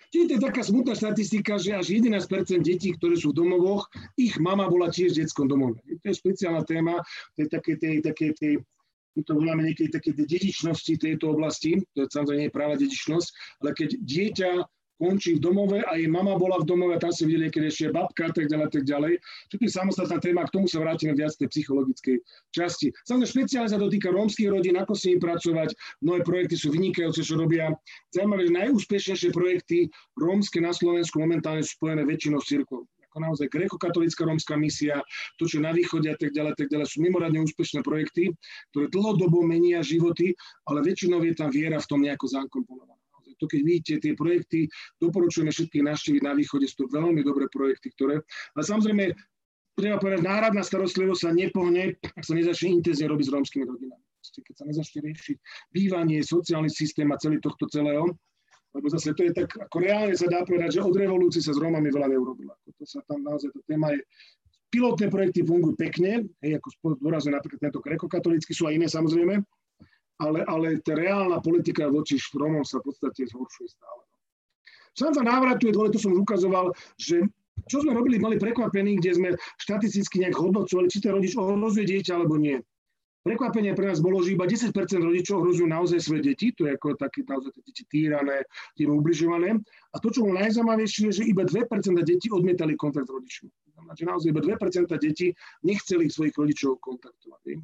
Čiže 0.08 0.26
to 0.28 0.34
je 0.40 0.46
taká 0.48 0.62
smutná 0.64 0.94
štatistika, 0.96 1.60
že 1.60 1.76
až 1.76 2.00
11% 2.00 2.64
detí, 2.64 2.96
ktoré 2.96 3.20
sú 3.20 3.36
v 3.36 3.44
domovoch, 3.44 3.92
ich 4.16 4.40
mama 4.40 4.72
bola 4.72 4.88
tiež 4.88 5.14
v 5.16 5.28
detskom 5.28 5.52
domove. 5.52 5.84
To 5.84 6.06
je 6.08 6.16
špeciálna 6.16 6.64
téma, 6.64 7.04
to 7.36 7.44
je 7.44 7.48
také, 7.52 7.76
tie, 7.76 8.00
také, 8.00 8.32
tie, 8.40 8.56
my 9.18 9.22
to 9.26 9.34
voláme 9.36 9.68
niekedy 9.68 9.92
také 9.92 10.16
dedičnosti 10.16 10.94
tejto 10.96 11.36
oblasti, 11.36 11.82
to 11.92 12.06
je 12.06 12.08
samozrejme 12.08 12.40
nie 12.40 12.48
je 12.48 12.56
práva 12.56 12.76
dedičnosť, 12.80 13.30
ale 13.66 13.70
keď 13.76 13.90
dieťa 14.00 14.52
končí 14.98 15.38
v 15.38 15.44
domove 15.46 15.80
a 15.86 15.96
jej 15.96 16.10
mama 16.10 16.36
bola 16.36 16.58
v 16.62 16.66
domove, 16.66 16.98
tam 16.98 17.14
si 17.14 17.30
videli, 17.30 17.54
keď 17.54 17.64
ešte 17.70 17.94
babka 17.94 18.30
a 18.30 18.34
tak 18.34 18.50
ďalej, 18.50 18.68
tak 18.74 18.84
ďalej. 18.84 19.14
Čo 19.54 19.56
je 19.62 19.70
samostatná 19.70 20.18
téma, 20.18 20.50
k 20.50 20.54
tomu 20.58 20.66
sa 20.66 20.82
vrátime 20.82 21.14
viac 21.14 21.32
tej 21.38 21.48
psychologickej 21.54 22.18
časti. 22.52 22.90
Samozrejme, 23.06 23.30
špeciálne 23.30 23.70
sa 23.70 23.80
dotýka 23.80 24.10
rómskych 24.10 24.50
rodín, 24.50 24.76
ako 24.76 24.98
s 24.98 25.06
nimi 25.06 25.22
pracovať. 25.22 25.70
Mnohé 26.02 26.20
projekty 26.26 26.58
sú 26.58 26.74
vynikajúce, 26.74 27.22
čo 27.22 27.38
robia. 27.38 27.70
Zaujímavé, 28.12 28.50
že 28.50 28.58
najúspešnejšie 28.58 29.30
projekty 29.32 29.88
rómske 30.18 30.58
na 30.58 30.74
Slovensku 30.74 31.22
momentálne 31.22 31.62
sú 31.62 31.78
spojené 31.78 32.04
väčšinou 32.04 32.42
s 32.42 32.50
cirkvou 32.50 32.90
ako 33.08 33.34
naozaj 33.34 33.50
grekokatolická 33.50 34.30
rómska 34.30 34.54
misia, 34.62 35.02
to, 35.42 35.50
čo 35.50 35.58
na 35.58 35.74
východe 35.74 36.06
a 36.06 36.14
tak 36.14 36.38
ďalej, 36.38 36.54
tak 36.54 36.70
ďalej, 36.70 36.86
sú 36.86 37.02
mimoriadne 37.02 37.42
úspešné 37.50 37.82
projekty, 37.82 38.30
ktoré 38.70 38.94
dlhodobo 38.94 39.42
menia 39.42 39.82
životy, 39.82 40.38
ale 40.70 40.86
väčšinou 40.86 41.26
je 41.26 41.34
tam 41.34 41.50
viera 41.50 41.82
v 41.82 41.90
tom 41.90 42.06
nejako 42.06 42.30
zakomponovaná 42.30 42.97
to 43.38 43.46
keď 43.46 43.60
vidíte 43.64 43.94
tie 44.04 44.14
projekty, 44.14 44.60
doporučujeme 45.02 45.54
všetkých 45.54 45.84
navštíviť 45.86 46.22
na 46.26 46.34
východe, 46.34 46.66
sú 46.66 46.86
to 46.86 46.94
veľmi 46.94 47.22
dobré 47.22 47.46
projekty, 47.50 47.94
ktoré, 47.94 48.22
ale 48.58 48.64
samozrejme, 48.66 49.14
treba 49.78 50.02
povedať, 50.02 50.22
náhradná 50.26 50.62
starostlivosť 50.66 51.22
sa 51.22 51.32
nepohne, 51.34 51.96
ak 52.02 52.24
sa 52.26 52.34
nezačne 52.34 52.82
intenzívne 52.82 53.14
robiť 53.14 53.26
s 53.30 53.34
rómskymi 53.34 53.64
rodinami. 53.66 54.04
Keď 54.28 54.56
sa 54.60 54.66
nezačne 54.68 55.00
riešiť 55.08 55.38
bývanie, 55.72 56.20
sociálny 56.20 56.68
systém 56.68 57.08
a 57.14 57.18
celý 57.18 57.40
tohto 57.40 57.70
celého, 57.72 58.12
lebo 58.76 58.86
zase 58.92 59.16
to 59.16 59.24
je 59.24 59.32
tak, 59.34 59.50
ako 59.50 59.78
reálne 59.82 60.14
sa 60.14 60.28
dá 60.28 60.44
povedať, 60.44 60.78
že 60.78 60.86
od 60.86 60.94
revolúcie 60.94 61.42
sa 61.42 61.56
s 61.56 61.62
Rómami 61.62 61.90
veľa 61.90 62.12
neurobilo. 62.12 62.54
To 62.68 62.86
sa 62.86 63.02
tam 63.08 63.24
naozaj, 63.24 63.50
tá 63.56 63.62
téma 63.66 63.96
je, 63.96 64.04
pilotné 64.68 65.08
projekty 65.08 65.48
fungujú 65.48 65.74
pekne, 65.80 66.28
hej, 66.44 66.60
ako 66.60 67.00
dôrazne 67.00 67.34
napríklad 67.34 67.72
tento 67.72 67.80
grekokatolický, 67.80 68.52
sú 68.52 68.68
aj 68.68 68.76
iné 68.76 68.88
samozrejme, 68.92 69.40
ale, 70.18 70.42
ale 70.46 70.82
tá 70.82 70.98
reálna 70.98 71.38
politika 71.42 71.90
voči 71.90 72.18
Rómom 72.18 72.66
sa 72.66 72.82
v 72.82 72.90
podstate 72.92 73.30
zhoršuje 73.30 73.68
stále. 73.70 74.02
Šanca 74.98 75.22
návratu 75.22 75.70
je 75.70 75.76
dôležité, 75.78 75.96
to 75.98 76.04
som 76.10 76.14
už 76.18 76.26
ukazoval, 76.26 76.74
že 76.98 77.22
čo 77.70 77.82
sme 77.82 77.94
robili, 77.94 78.18
mali 78.22 78.38
prekvapení, 78.38 78.98
kde 78.98 79.12
sme 79.14 79.30
štatisticky 79.62 80.22
nejak 80.26 80.38
hodnocovali, 80.38 80.90
či 80.90 81.02
ten 81.02 81.14
rodič 81.14 81.38
ohrozuje 81.38 81.86
dieťa 81.86 82.14
alebo 82.18 82.38
nie. 82.38 82.58
Prekvapenie 83.28 83.76
pre 83.76 83.92
nás 83.92 84.00
bolo, 84.00 84.24
že 84.24 84.40
iba 84.40 84.48
10% 84.48 84.72
rodičov 85.04 85.44
ohrozujú 85.44 85.68
naozaj 85.68 86.00
svoje 86.00 86.32
deti, 86.32 86.56
to 86.56 86.64
je 86.64 86.80
ako 86.80 86.96
také 86.96 87.28
naozaj 87.28 87.60
deti 87.60 87.84
týrané, 87.92 88.48
tým 88.80 88.96
ubližované. 88.96 89.60
A 89.92 89.96
to, 90.00 90.16
čo 90.16 90.24
bolo 90.24 90.40
najzaujímavejšie, 90.40 91.12
je, 91.12 91.14
že 91.20 91.24
iba 91.28 91.44
2% 91.44 91.68
detí 92.08 92.32
odmietali 92.32 92.80
kontakt 92.80 93.12
s 93.12 93.12
rodičmi. 93.12 93.52
Znamená, 93.76 93.94
že 94.00 94.06
naozaj 94.08 94.28
iba 94.32 94.42
2% 94.48 94.88
detí 94.96 95.28
nechceli 95.68 96.08
svojich 96.08 96.40
rodičov 96.40 96.80
kontaktovať. 96.80 97.60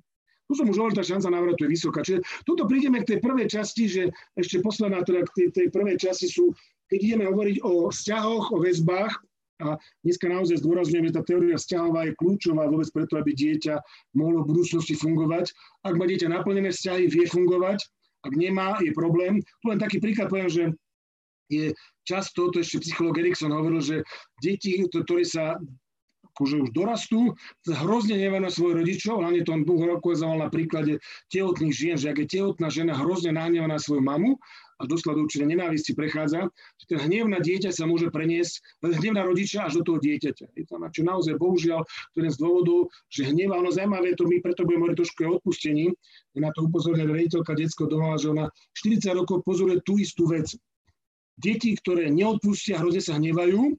Tu 0.48 0.54
som 0.60 0.68
už 0.68 0.76
hovoril, 0.76 0.98
tá 0.98 1.06
šanca 1.06 1.32
návratu 1.32 1.66
je 1.66 1.74
vysoká. 1.74 2.00
Čiže 2.04 2.20
tuto 2.44 2.68
prídeme 2.68 3.00
k 3.02 3.16
tej 3.16 3.20
prvej 3.24 3.48
časti, 3.48 3.88
že 3.88 4.04
ešte 4.36 4.60
posledná 4.60 5.02
teda 5.02 5.24
k 5.24 5.32
tej, 5.32 5.48
tej 5.56 5.68
prvej 5.72 5.98
časti 5.98 6.28
sú, 6.28 6.52
keď 6.92 7.00
ideme 7.00 7.26
hovoriť 7.32 7.58
o 7.64 7.90
vzťahoch, 7.90 8.52
o 8.52 8.58
väzbách, 8.60 9.14
a 9.62 9.80
dneska 10.04 10.28
naozaj 10.28 10.60
zdôrazňujem, 10.60 11.08
že 11.08 11.16
tá 11.16 11.22
teória 11.24 11.56
vzťahová 11.56 12.10
je 12.10 12.18
kľúčová 12.20 12.68
vôbec 12.68 12.90
preto, 12.92 13.16
aby 13.16 13.32
dieťa 13.32 13.80
mohlo 14.18 14.44
v 14.44 14.50
budúcnosti 14.52 14.98
fungovať. 14.98 15.56
Ak 15.88 15.96
má 15.96 16.04
dieťa 16.10 16.28
naplnené 16.28 16.74
vzťahy, 16.74 17.08
vie 17.08 17.26
fungovať. 17.30 17.86
Ak 18.28 18.34
nemá, 18.36 18.82
je 18.84 18.92
problém. 18.92 19.40
Tu 19.40 19.66
len 19.70 19.80
taký 19.80 20.04
príklad 20.04 20.28
poviem, 20.28 20.52
že 20.52 20.64
je 21.52 21.66
často, 22.08 22.50
to 22.50 22.60
ešte 22.60 22.82
psychológ 22.82 23.20
Erikson 23.20 23.54
hovoril, 23.54 23.84
že 23.84 23.98
deti, 24.42 24.80
ktoré 24.90 25.24
sa 25.24 25.60
akože 26.34 26.66
už 26.66 26.70
dorastú, 26.74 27.38
hrozne 27.70 28.18
nevenujú 28.18 28.52
svojich 28.58 28.78
rodičov, 28.82 29.22
hlavne 29.22 29.46
to 29.46 29.54
on 29.54 29.62
ukazoval 29.64 30.42
na 30.42 30.50
príklade 30.50 30.98
tehotných 31.30 31.74
žien, 31.74 31.96
že 31.96 32.10
ak 32.10 32.26
je 32.26 32.42
tehotná 32.42 32.74
žena 32.74 32.98
hrozne 32.98 33.38
nahneva 33.38 33.70
na 33.70 33.78
svoju 33.78 34.02
mamu 34.02 34.42
a 34.82 34.90
doslova 34.90 35.22
do 35.22 35.30
určite 35.30 35.46
nenávisti 35.46 35.94
prechádza, 35.94 36.50
že 36.82 36.86
ten 36.90 37.00
hnev 37.00 37.30
na 37.30 37.38
dieťa 37.38 37.70
sa 37.70 37.86
môže 37.86 38.10
preniesť, 38.10 38.82
hnev 38.82 39.14
na 39.14 39.24
rodiča 39.24 39.70
až 39.70 39.80
do 39.80 39.94
toho 39.94 40.00
dieťaťa. 40.02 40.58
Je 40.58 40.66
to, 40.66 40.76
čo 40.90 41.02
naozaj 41.06 41.38
bohužiaľ, 41.38 41.86
to 42.18 42.18
je 42.26 42.34
z 42.34 42.38
dôvodu, 42.42 42.90
že 43.14 43.30
hnev, 43.30 43.54
áno, 43.54 43.70
zaujímavé, 43.70 44.18
to 44.18 44.26
my 44.26 44.42
preto 44.42 44.66
budeme 44.66 44.90
hovoriť 44.90 44.98
trošku 44.98 45.20
o 45.30 45.38
odpustení, 45.38 45.94
na 46.34 46.50
to 46.58 46.66
upozorňuje 46.66 47.14
rediteľka 47.14 47.54
detského 47.54 47.86
domova, 47.86 48.18
že 48.18 48.34
ona 48.34 48.50
40 48.82 49.14
rokov 49.14 49.46
pozoruje 49.46 49.80
tú 49.86 50.02
istú 50.02 50.26
vec. 50.26 50.50
Deti, 51.38 51.74
ktoré 51.78 52.10
neodpustia, 52.10 52.82
hrozne 52.82 53.02
sa 53.02 53.18
hnevajú, 53.18 53.78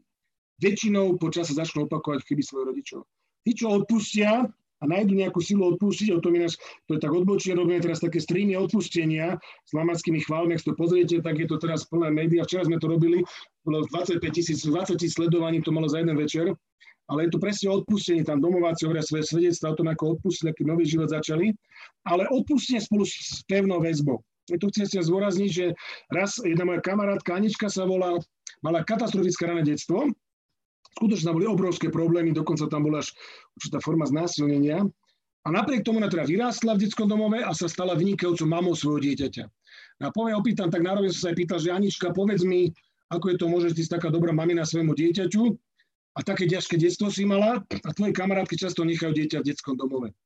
väčšinou 0.63 1.19
počas 1.19 1.51
sa 1.51 1.65
začnú 1.65 1.87
opakovať 1.87 2.23
chyby 2.27 2.43
svojich 2.43 2.69
rodičov. 2.75 3.01
Tí, 3.45 3.51
čo 3.53 3.73
odpustia 3.73 4.47
a 4.81 4.85
nájdu 4.85 5.17
nejakú 5.17 5.41
silu 5.41 5.65
odpustiť, 5.75 6.13
o 6.13 6.21
tom 6.21 6.37
ináč, 6.37 6.61
to 6.85 6.97
je 6.97 7.01
tak 7.01 7.09
odbočne 7.09 7.57
robíme 7.57 7.81
teraz 7.81 8.05
také 8.05 8.21
streamy 8.21 8.53
odpustenia 8.53 9.41
s 9.41 9.71
lamackými 9.73 10.21
chválmi, 10.21 10.53
ak 10.57 10.67
to 10.67 10.77
pozriete, 10.77 11.25
tak 11.25 11.41
je 11.41 11.49
to 11.49 11.57
teraz 11.57 11.89
plné 11.89 12.13
médiá. 12.13 12.45
Včera 12.45 12.69
sme 12.69 12.77
to 12.77 12.93
robili, 12.93 13.25
bolo 13.65 13.87
25 13.89 14.21
tisíc, 14.29 14.61
20 14.61 15.01
tisíc 15.01 15.17
sledovaní, 15.17 15.65
to 15.65 15.73
malo 15.73 15.89
za 15.89 16.05
jeden 16.05 16.13
večer, 16.19 16.53
ale 17.09 17.29
je 17.29 17.31
to 17.33 17.39
presne 17.41 17.69
odpustenie, 17.73 18.25
tam 18.25 18.41
domováci 18.45 18.85
hovoria 18.85 19.05
svoje 19.05 19.25
svedectva 19.29 19.73
o 19.73 19.79
tom, 19.81 19.89
ako 19.89 20.21
odpustili, 20.21 20.53
aký 20.53 20.65
nový 20.69 20.85
život 20.85 21.13
začali, 21.13 21.53
ale 22.05 22.29
odpustenie 22.29 22.81
spolu 22.81 23.05
s 23.09 23.45
pevnou 23.49 23.81
väzbou. 23.81 24.21
Tu 24.45 24.67
chcem 24.77 24.85
sa 24.85 25.01
zvorazniť, 25.01 25.51
že 25.53 25.67
raz 26.13 26.37
jedna 26.45 26.69
moja 26.69 26.85
kamarátka 26.85 27.33
Anička 27.33 27.73
sa 27.73 27.89
volá, 27.89 28.21
mala 28.61 28.85
katastrofické 28.85 29.49
rané 29.49 29.65
detstvo, 29.65 30.13
Skutočne 30.95 31.31
tam 31.31 31.37
boli 31.43 31.51
obrovské 31.51 31.91
problémy, 31.91 32.31
dokonca 32.31 32.71
tam 32.71 32.87
bola 32.87 33.03
až 33.03 33.11
určitá 33.59 33.83
forma 33.83 34.07
znásilnenia. 34.07 34.87
A 35.45 35.49
napriek 35.53 35.85
tomu 35.85 36.01
ona 36.01 36.09
teda 36.09 36.25
vyrástla 36.25 36.79
v 36.79 36.89
detskom 36.89 37.05
domove 37.11 37.43
a 37.43 37.53
sa 37.53 37.69
stala 37.69 37.93
vynikajúcou 37.99 38.49
mamou 38.49 38.73
svojho 38.73 39.05
dieťaťa. 39.05 39.45
A 40.01 40.09
poviem, 40.15 40.41
opýtam, 40.41 40.73
tak 40.73 40.81
nároveň 40.81 41.13
som 41.13 41.29
sa 41.29 41.29
aj 41.35 41.37
pýtal, 41.37 41.59
že 41.61 41.75
Anička, 41.75 42.17
povedz 42.17 42.47
mi, 42.47 42.73
ako 43.13 43.35
je 43.35 43.37
to 43.37 43.47
že 43.69 43.77
ty 43.77 43.83
si 43.85 43.91
taká 43.93 44.09
dobrá 44.09 44.33
mamina 44.33 44.65
svojmu 44.65 44.97
dieťaťu 44.97 45.43
a 46.17 46.21
také 46.25 46.49
ťažké 46.49 46.81
detstvo 46.81 47.13
si 47.13 47.29
mala 47.29 47.61
a 47.61 47.89
tvoje 47.93 48.17
kamarátky 48.17 48.57
často 48.57 48.87
nechajú 48.87 49.13
dieťa 49.13 49.45
v 49.45 49.47
detskom 49.53 49.77
domove. 49.77 50.17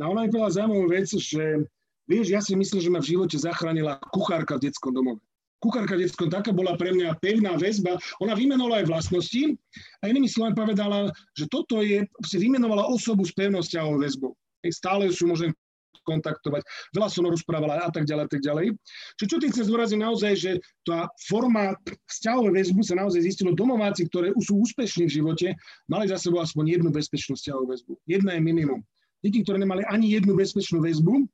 No 0.00 0.10
ona 0.10 0.24
mi 0.24 0.32
povedala 0.32 0.56
zaujímavú 0.56 0.86
vec, 0.90 1.12
že 1.12 1.68
vieš, 2.08 2.32
ja 2.32 2.40
si 2.40 2.56
myslím, 2.56 2.80
že 2.80 2.90
ma 2.90 3.04
v 3.04 3.10
živote 3.14 3.36
zachránila 3.36 4.00
kuchárka 4.10 4.56
v 4.56 4.70
detskom 4.70 4.96
domove 4.96 5.20
kuchárka 5.64 5.96
detskom, 5.96 6.28
taká 6.28 6.52
bola 6.52 6.76
pre 6.76 6.92
mňa 6.92 7.16
pevná 7.24 7.56
väzba. 7.56 7.96
Ona 8.20 8.36
vymenovala 8.36 8.84
aj 8.84 8.92
vlastnosti 8.92 9.56
a 10.04 10.12
inými 10.12 10.28
slovami 10.28 10.52
povedala, 10.52 11.08
že 11.32 11.48
toto 11.48 11.80
je, 11.80 12.04
si 12.28 12.36
vymenovala 12.36 12.84
osobu 12.84 13.24
s 13.24 13.32
pevnou 13.32 13.64
vzťahovou 13.64 14.04
väzbou. 14.04 14.36
Stále 14.68 15.08
sú 15.08 15.28
môžem 15.28 15.56
kontaktovať, 16.04 16.60
veľa 16.92 17.08
som 17.08 17.24
rozprávala 17.24 17.80
a 17.80 17.88
tak 17.88 18.04
ďalej, 18.04 18.28
a 18.28 18.30
tak 18.30 18.44
ďalej. 18.44 18.76
Čiže 19.16 19.30
čo 19.32 19.40
tým 19.40 19.50
chcem 19.56 19.64
zdôrazniť 19.72 20.00
naozaj, 20.04 20.32
že 20.36 20.50
tá 20.84 21.08
forma 21.24 21.72
vzťahovej 22.12 22.52
väzbu 22.60 22.80
sa 22.84 23.00
naozaj 23.00 23.24
zistilo, 23.24 23.56
domováci, 23.56 24.04
ktoré 24.12 24.36
sú 24.36 24.60
úspešní 24.60 25.08
v 25.08 25.14
živote, 25.24 25.48
mali 25.88 26.04
za 26.04 26.20
sebou 26.20 26.44
aspoň 26.44 26.76
jednu 26.76 26.92
bezpečnú 26.92 27.40
vzťahovú 27.40 27.72
väzbu. 27.72 27.92
Jedna 28.04 28.36
je 28.36 28.40
minimum. 28.44 28.84
Deti, 29.24 29.40
ktoré 29.40 29.56
nemali 29.56 29.80
ani 29.88 30.12
jednu 30.12 30.36
bezpečnú 30.36 30.84
väzbu, 30.84 31.24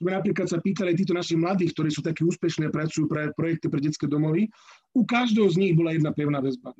napríklad 0.00 0.48
sa 0.48 0.56
pýtali 0.56 0.96
títo 0.96 1.12
naši 1.12 1.36
mladých, 1.36 1.76
ktorí 1.76 1.92
sú 1.92 2.00
takí 2.00 2.24
úspešní 2.24 2.72
pracujú 2.72 3.04
pre 3.04 3.36
projekty 3.36 3.68
pre 3.68 3.84
detské 3.84 4.08
domovy, 4.08 4.48
u 4.96 5.04
každého 5.04 5.48
z 5.52 5.56
nich 5.60 5.72
bola 5.76 5.92
jedna 5.92 6.16
pevná 6.16 6.40
väzba. 6.40 6.72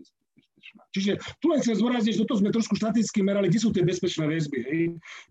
Čiže 0.95 1.19
tu 1.43 1.51
len 1.51 1.61
chcem 1.61 1.77
zvorazniť, 1.77 2.15
že 2.15 2.21
toto 2.23 2.39
sme 2.39 2.55
trošku 2.55 2.79
štaticky 2.79 3.21
merali, 3.27 3.51
kde 3.51 3.61
sú 3.61 3.71
tie 3.75 3.83
bezpečné 3.83 4.29
väzby. 4.29 4.59
Hej. 4.65 4.83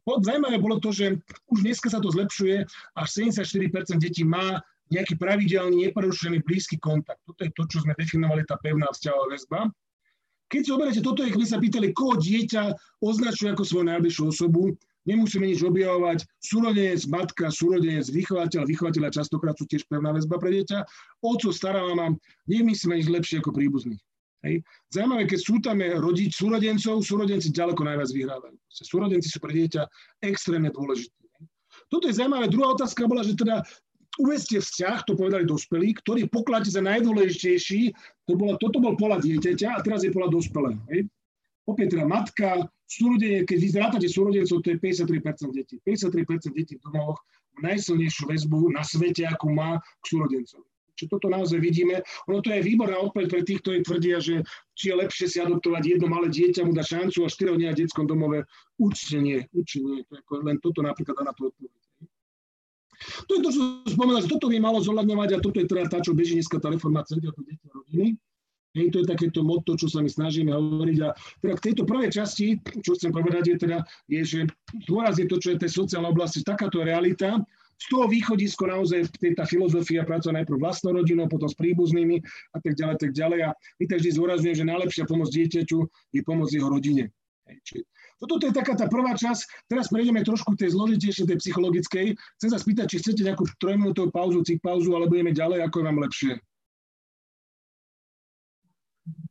Zajímavé 0.03 0.59
bolo 0.59 0.77
to, 0.83 0.91
že 0.91 1.15
už 1.47 1.63
dneska 1.63 1.87
sa 1.87 2.03
to 2.03 2.11
zlepšuje, 2.11 2.65
až 2.97 3.07
74% 3.07 4.03
detí 4.03 4.27
má 4.27 4.59
nejaký 4.89 5.21
pravidelný, 5.21 5.89
neporušený 5.89 6.41
blízky 6.43 6.81
kontakt. 6.81 7.21
Toto 7.23 7.45
je 7.45 7.53
to, 7.53 7.63
čo 7.69 7.77
sme 7.85 7.93
definovali, 7.93 8.41
tá 8.43 8.57
pevná 8.57 8.89
vzťahová 8.89 9.25
väzba. 9.29 9.59
Keď 10.49 10.61
si 10.65 10.71
oberete, 10.73 11.01
toto 11.05 11.21
keď 11.21 11.45
sa 11.45 11.61
pýtali, 11.61 11.93
koho 11.93 12.17
dieťa 12.17 12.73
označuje 13.05 13.53
ako 13.53 13.63
svoju 13.69 13.85
najbližšiu 13.85 14.23
osobu, 14.33 14.73
nemusíme 15.07 15.47
nič 15.47 15.63
objavovať. 15.63 16.25
Súrodenec, 16.43 17.05
matka, 17.07 17.53
súrodenec, 17.53 18.07
vychovateľ, 18.09 18.67
vychovateľa 18.67 19.15
častokrát 19.15 19.55
sú 19.55 19.69
tiež 19.69 19.87
pevná 19.87 20.11
väzba 20.11 20.39
pre 20.41 20.55
dieťa. 20.59 20.83
Oco, 21.23 21.49
stará 21.53 21.85
mama, 21.85 22.15
nemyslíme 22.49 22.99
nič 22.99 23.07
lepšie 23.07 23.39
ako 23.39 23.55
príbuzných. 23.55 24.01
Hej. 24.39 24.63
Zaujímavé, 24.95 25.27
keď 25.27 25.39
sú 25.43 25.59
tam 25.59 25.83
rodič 25.83 26.31
súrodencov, 26.39 27.03
súrodenci 27.03 27.51
ďaleko 27.51 27.83
najviac 27.83 28.09
vyhrávajú. 28.15 28.55
Súrodenci 28.71 29.27
sú 29.27 29.43
pre 29.43 29.51
dieťa 29.51 29.83
extrémne 30.23 30.71
dôležití. 30.71 31.11
Toto 31.91 32.07
je 32.07 32.15
zaujímavé. 32.15 32.47
Druhá 32.47 32.71
otázka 32.71 33.03
bola, 33.03 33.27
že 33.27 33.35
teda 33.35 33.67
uveste 34.19 34.59
vzťah, 34.59 35.03
to 35.03 35.19
povedali 35.19 35.43
dospelí, 35.43 35.91
ktorý 35.99 36.27
pokladáte 36.31 36.71
za 36.71 36.83
najdôležitejší, 36.83 37.91
to 38.27 38.33
bolo, 38.35 38.55
toto 38.59 38.79
bol 38.79 38.95
pola 38.95 39.19
dieťaťa 39.19 39.75
a 39.75 39.83
teraz 39.83 40.07
je 40.07 40.11
pola 40.11 40.31
dospelého. 40.31 40.79
Opäť 41.69 41.93
teda 41.93 42.05
matka, 42.09 42.65
súrodenie, 42.89 43.45
keď 43.45 43.57
vyzrátate 43.61 44.07
súrodencov, 44.09 44.65
to 44.65 44.73
je 44.73 44.77
53% 44.81 45.53
detí. 45.53 45.77
53% 45.85 46.57
detí 46.57 46.81
v 46.81 46.83
domovoch 46.89 47.21
má 47.61 47.69
najsilnejšiu 47.69 48.25
väzbu 48.25 48.73
na 48.73 48.81
svete, 48.81 49.29
ako 49.29 49.53
má 49.53 49.77
k 50.01 50.05
súrodencovi. 50.09 50.65
Čiže 50.97 51.15
toto 51.15 51.31
naozaj 51.31 51.63
vidíme. 51.63 52.03
Ono 52.27 52.43
to 52.43 52.51
je 52.51 52.59
výborná 52.59 52.99
odpoveď 52.99 53.27
pre 53.31 53.41
tých, 53.47 53.63
ktorí 53.63 53.77
tvrdia, 53.87 54.19
že 54.19 54.43
či 54.75 54.91
je 54.91 54.99
lepšie 54.99 55.31
si 55.31 55.37
adoptovať 55.39 55.95
jedno 55.95 56.11
malé 56.11 56.27
dieťa, 56.27 56.67
mu 56.67 56.75
dá 56.75 56.83
šancu 56.83 57.23
a 57.23 57.31
4 57.31 57.55
dní 57.55 57.71
v 57.71 57.79
detskom 57.79 58.03
domove. 58.03 58.43
Určite 58.75 59.23
nie, 59.23 59.39
určite 59.55 59.85
nie. 59.87 60.03
To 60.03 60.19
je 60.19 60.43
len 60.43 60.59
toto 60.59 60.83
napríklad 60.83 61.15
dá 61.15 61.31
na 61.31 61.31
to 61.31 61.47
odpoveď. 61.53 61.71
To 62.99 63.31
je 63.31 63.41
to, 63.47 63.49
čo 63.55 63.59
som 63.63 63.95
spomenul, 63.95 64.19
že 64.19 64.27
toto 64.27 64.51
by 64.51 64.59
malo 64.59 64.83
zohľadňovať 64.83 65.29
a 65.31 65.43
toto 65.43 65.63
je 65.63 65.71
teda 65.71 65.87
tá, 65.87 66.03
čo 66.03 66.11
beží 66.11 66.35
dneska 66.35 66.59
tá 66.59 66.67
reforma 66.67 67.07
Centra 67.07 67.31
pre 67.31 67.47
deti 67.47 67.63
a 67.63 67.71
rodiny. 67.71 68.19
Hej, 68.77 68.93
to 68.93 68.97
je 69.01 69.07
takéto 69.09 69.41
motto, 69.41 69.73
čo 69.73 69.89
sa 69.89 70.05
my 70.05 70.09
snažíme 70.09 70.53
hovoriť. 70.53 70.97
A 71.01 71.09
teda 71.41 71.53
k 71.57 71.65
tejto 71.71 71.83
prvej 71.89 72.13
časti, 72.13 72.61
čo 72.85 72.93
chcem 72.93 73.09
povedať, 73.09 73.43
je 73.53 73.57
teda, 73.65 73.77
je, 74.05 74.21
že 74.21 74.39
dôraz 74.85 75.17
je 75.17 75.25
to, 75.25 75.41
čo 75.41 75.57
je 75.57 75.61
tej 75.65 75.71
sociálnej 75.73 76.13
oblasti, 76.13 76.45
takáto 76.45 76.85
realita, 76.85 77.41
z 77.79 77.85
toho 77.87 78.11
východisko 78.11 78.67
naozaj 78.67 79.07
tá 79.39 79.47
filozofia 79.47 80.03
pracovať 80.03 80.43
najprv 80.43 80.59
vlastnou 80.59 80.99
rodinou, 80.99 81.31
potom 81.31 81.47
s 81.47 81.55
príbuznými 81.55 82.19
a 82.51 82.57
tak 82.59 82.75
ďalej, 82.75 82.95
tak 82.99 83.11
ďalej. 83.15 83.39
A 83.47 83.49
my 83.55 83.83
tak 83.87 84.03
vždy 84.03 84.11
zdôrazňujem, 84.19 84.57
že 84.59 84.65
najlepšia 84.67 85.03
pomoc 85.07 85.31
dieťaťu 85.31 85.79
je 86.11 86.21
pomoc 86.27 86.51
jeho 86.51 86.67
rodine. 86.67 87.07
Toto 88.19 88.45
je 88.45 88.53
taká 88.53 88.75
tá 88.75 88.91
prvá 88.91 89.15
časť. 89.15 89.71
Teraz 89.71 89.87
prejdeme 89.87 90.21
trošku 90.27 90.59
tej 90.59 90.75
zložitejšej, 90.75 91.33
tej 91.33 91.39
psychologickej. 91.39 92.05
Chcem 92.13 92.49
sa 92.51 92.59
spýtať, 92.59 92.85
či 92.91 92.99
chcete 92.99 93.23
nejakú 93.23 93.47
trojminútovú 93.63 94.11
pauzu, 94.11 94.43
cik 94.43 94.59
pauzu, 94.59 94.91
alebo 94.91 95.15
ideme 95.15 95.31
ďalej, 95.31 95.63
ako 95.65 95.75
je 95.79 95.85
vám 95.87 95.99
lepšie. 96.03 96.33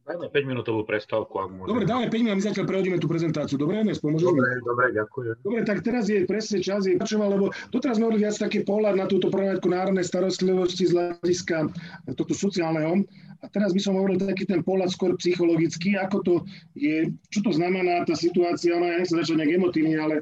Dajme 0.09 0.33
5 0.33 0.41
minútovú 0.49 0.89
prestávku, 0.89 1.37
ak 1.37 1.53
môžeme. 1.53 1.69
Dobre, 1.69 1.85
dáme 1.85 2.07
5 2.09 2.25
minút, 2.25 2.37
my 2.41 2.45
zatiaľ 2.49 2.65
prehodíme 2.65 2.97
tú 2.97 3.13
prezentáciu. 3.13 3.61
Dobre, 3.61 3.85
dnes 3.85 4.01
pomôžeme? 4.01 4.41
Dobre, 4.41 4.65
dobre, 4.65 4.87
ďakujem. 4.97 5.35
Dobre, 5.45 5.61
tak 5.69 5.79
teraz 5.85 6.09
je 6.09 6.25
presne 6.25 6.65
čas, 6.65 6.89
je 6.89 6.97
počúval, 6.97 7.37
lebo 7.37 7.53
doteraz 7.69 8.01
sme 8.01 8.09
mali 8.09 8.25
viac 8.25 8.33
taký 8.41 8.65
pohľad 8.65 8.97
na 8.97 9.05
túto 9.05 9.29
problematiku 9.29 9.69
národnej 9.69 10.09
starostlivosti 10.09 10.89
z 10.89 10.97
hľadiska 10.97 11.69
tohto 12.17 12.33
sociálneho. 12.33 13.05
A 13.45 13.47
teraz 13.53 13.77
by 13.77 13.81
som 13.85 14.01
hovoril 14.01 14.17
taký 14.17 14.49
ten 14.49 14.65
pohľad 14.65 14.89
skôr 14.89 15.13
psychologický, 15.21 16.01
ako 16.01 16.17
to 16.25 16.35
je, 16.73 17.13
čo 17.29 17.45
to 17.45 17.53
znamená 17.53 18.01
tá 18.09 18.17
situácia, 18.17 18.81
no 18.81 18.89
ja 18.89 18.99
nechcem 18.99 19.21
začať 19.21 19.45
nejak 19.45 19.61
emotívne, 19.61 19.95
ale 20.01 20.15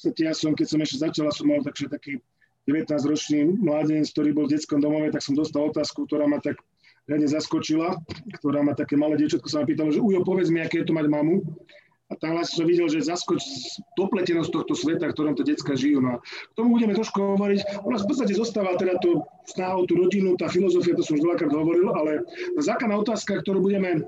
ja 0.00 0.32
som, 0.32 0.56
keď 0.56 0.66
som 0.72 0.80
ešte 0.80 1.04
začala, 1.04 1.30
som 1.30 1.52
mal 1.52 1.60
takže 1.60 1.92
taký 1.92 2.16
19-ročný 2.64 3.60
mladenec, 3.60 4.08
ktorý 4.08 4.32
bol 4.32 4.48
v 4.48 4.56
detskom 4.56 4.80
domove, 4.80 5.12
tak 5.12 5.20
som 5.20 5.36
dostal 5.36 5.68
otázku, 5.68 6.08
ktorá 6.08 6.24
ma 6.24 6.40
tak 6.40 6.56
riadne 7.04 7.28
zaskočila, 7.28 8.00
ktorá 8.40 8.64
má 8.64 8.72
také 8.72 8.96
malé 8.96 9.20
dievčatko, 9.20 9.48
sa 9.48 9.62
ma 9.62 9.68
pýtala, 9.68 9.92
že 9.92 10.00
ujo, 10.00 10.24
povedz 10.24 10.48
mi, 10.48 10.64
aké 10.64 10.80
je 10.82 10.88
to 10.88 10.96
mať 10.96 11.06
mamu. 11.08 11.44
A 12.12 12.20
tam 12.20 12.36
vlastne 12.36 12.60
som 12.60 12.68
videl, 12.68 12.84
že 12.84 13.00
zaskoč 13.00 13.40
dopletenosť 13.96 14.52
tohto 14.52 14.76
sveta, 14.76 15.08
v 15.08 15.14
ktorom 15.16 15.34
to 15.34 15.42
detská 15.42 15.72
žijú. 15.72 16.04
No 16.04 16.20
a 16.20 16.22
k 16.22 16.52
tomu 16.52 16.76
budeme 16.76 16.92
trošku 16.92 17.16
hovoriť. 17.16 17.80
Nás 17.80 18.04
v 18.04 18.08
podstate 18.12 18.36
zostáva 18.36 18.76
teda 18.76 19.00
tú 19.00 19.24
snahu, 19.48 19.88
tú 19.88 19.96
rodinu, 19.96 20.36
tá 20.36 20.52
filozofia, 20.52 20.92
to 20.92 21.00
som 21.00 21.16
už 21.16 21.24
veľakrát 21.24 21.52
hovoril, 21.56 21.88
ale 21.96 22.20
základná 22.60 23.00
otázka, 23.00 23.40
ktorú 23.40 23.64
budeme 23.64 24.04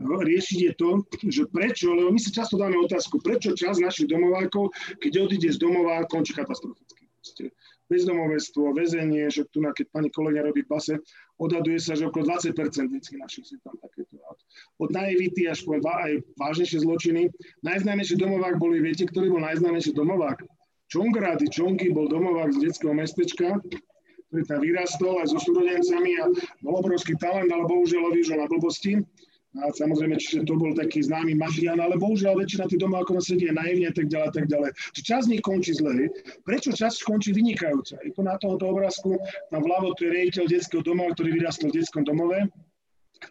riešiť 0.00 0.58
je 0.68 0.72
to, 0.76 0.90
že 1.28 1.42
prečo, 1.48 1.92
lebo 1.92 2.12
my 2.12 2.20
si 2.20 2.32
často 2.32 2.60
dáme 2.60 2.76
otázku, 2.76 3.20
prečo 3.24 3.56
čas 3.56 3.80
našich 3.80 4.08
domovákov, 4.08 4.72
keď 5.00 5.28
odíde 5.28 5.48
z 5.52 5.60
domova, 5.60 6.04
končí 6.08 6.36
katastroficky 6.36 7.52
bezdomovestvo, 7.90 8.70
väzenie, 8.70 9.26
že 9.34 9.50
tu, 9.50 9.58
keď 9.60 9.86
pani 9.90 10.08
kolega 10.14 10.46
robí 10.46 10.62
v 10.62 10.70
odhaduje 11.40 11.80
sa, 11.80 11.96
že 11.96 12.04
okolo 12.04 12.36
20% 12.36 12.52
vždycky 12.92 13.16
našich 13.16 13.48
si 13.48 13.56
tam 13.64 13.74
takéto. 13.80 14.20
Od 14.80 14.90
naivity 14.92 15.48
až 15.48 15.64
po 15.64 15.76
aj 15.76 16.20
vážnejšie 16.36 16.84
zločiny. 16.84 17.32
Najznámejší 17.64 18.16
domovák 18.16 18.56
boli, 18.60 18.80
viete, 18.80 19.08
ktorý 19.08 19.32
bol 19.32 19.42
najznámejší 19.44 19.96
domovák? 19.96 20.44
Čongrády 20.88 21.46
Čonky 21.52 21.92
bol 21.92 22.08
domovák 22.08 22.50
z 22.56 22.68
detského 22.68 22.96
mestečka, 22.96 23.60
ktorý 24.30 24.42
tam 24.46 24.60
vyrastol 24.62 25.22
aj 25.22 25.34
so 25.34 25.38
súrodencami 25.38 26.12
a 26.18 26.24
bol 26.64 26.74
obrovský 26.80 27.14
talent, 27.20 27.50
ale 27.50 27.66
bohužiaľ 27.66 28.10
vyžil 28.14 28.38
na 28.40 28.46
blbosti 28.50 28.98
a 29.58 29.66
samozrejme, 29.74 30.14
čiže 30.14 30.46
to 30.46 30.54
bol 30.54 30.70
taký 30.78 31.02
známy 31.02 31.34
mafián, 31.34 31.82
ale 31.82 31.98
bohužiaľ 31.98 32.38
väčšina 32.38 32.70
tých 32.70 32.86
domov 32.86 33.02
ako 33.02 33.18
sedí 33.18 33.50
naivne 33.50 33.90
a 33.90 33.94
tak 33.94 34.06
ďalej, 34.06 34.30
tak 34.30 34.46
ďalej. 34.46 34.70
Čiže 34.94 35.08
čas 35.10 35.22
z 35.26 35.30
nich 35.34 35.42
končí 35.42 35.74
zle. 35.74 36.06
Prečo 36.46 36.70
čas 36.70 37.02
končí 37.02 37.34
vynikajúca? 37.34 37.98
Je 38.06 38.14
to 38.14 38.22
na 38.22 38.38
tomto 38.38 38.70
obrázku, 38.70 39.18
tam 39.50 39.60
vľavo 39.66 39.98
to 39.98 40.06
je 40.06 40.14
rejiteľ 40.14 40.44
detského 40.46 40.86
domova, 40.86 41.10
ktorý 41.18 41.34
vyrastol 41.34 41.74
v 41.74 41.82
detskom 41.82 42.06
domove 42.06 42.46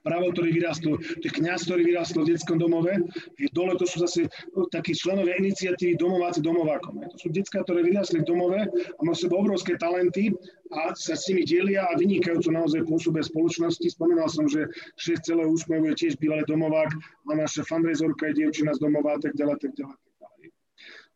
Pravo, 0.06 0.30
ktorý 0.30 0.54
vyrastol, 0.54 1.02
to 1.02 1.25
je 1.25 1.34
kniaz, 1.34 1.65
ktorý 1.65 1.82
vyrastol 1.82 2.23
v 2.23 2.38
detskom 2.38 2.62
domove. 2.62 2.93
Je 3.41 3.49
dole 3.52 3.73
to 3.75 3.89
sú 3.89 4.06
zase 4.06 4.30
no, 4.54 4.69
takí 4.69 4.93
členové 4.93 5.34
iniciatívy 5.41 5.97
domováci 5.97 6.45
domovákom. 6.45 7.02
To 7.10 7.17
sú 7.17 7.28
detská, 7.34 7.65
ktoré 7.65 7.82
vyrastli 7.82 8.21
v 8.21 8.30
domove 8.30 8.60
a 8.69 8.99
majú 9.02 9.17
sebe 9.17 9.34
obrovské 9.34 9.82
talenty 9.82 10.30
a 10.69 10.93
sa 10.93 11.17
s 11.17 11.25
nimi 11.34 11.41
delia 11.43 11.89
a 11.89 11.97
vynikajúco 11.97 12.54
naozaj 12.54 12.86
pôsobia 12.86 13.25
spoločnosti. 13.25 13.89
Spomínal 13.89 14.30
som, 14.30 14.45
že 14.45 14.69
šéf 15.02 15.25
celého 15.25 15.49
úsmevu 15.49 15.89
je 15.91 16.06
tiež 16.06 16.21
bývalý 16.21 16.45
domovák, 16.45 16.93
a 17.30 17.32
naša 17.34 17.65
fundraiserka 17.65 18.30
je 18.30 18.45
dievčina 18.45 18.78
z 18.78 18.80
domova 18.86 19.17
a 19.17 19.19
tak 19.19 19.34
ďalej, 19.34 19.58
tak 19.58 19.73
ďalej. 19.73 19.97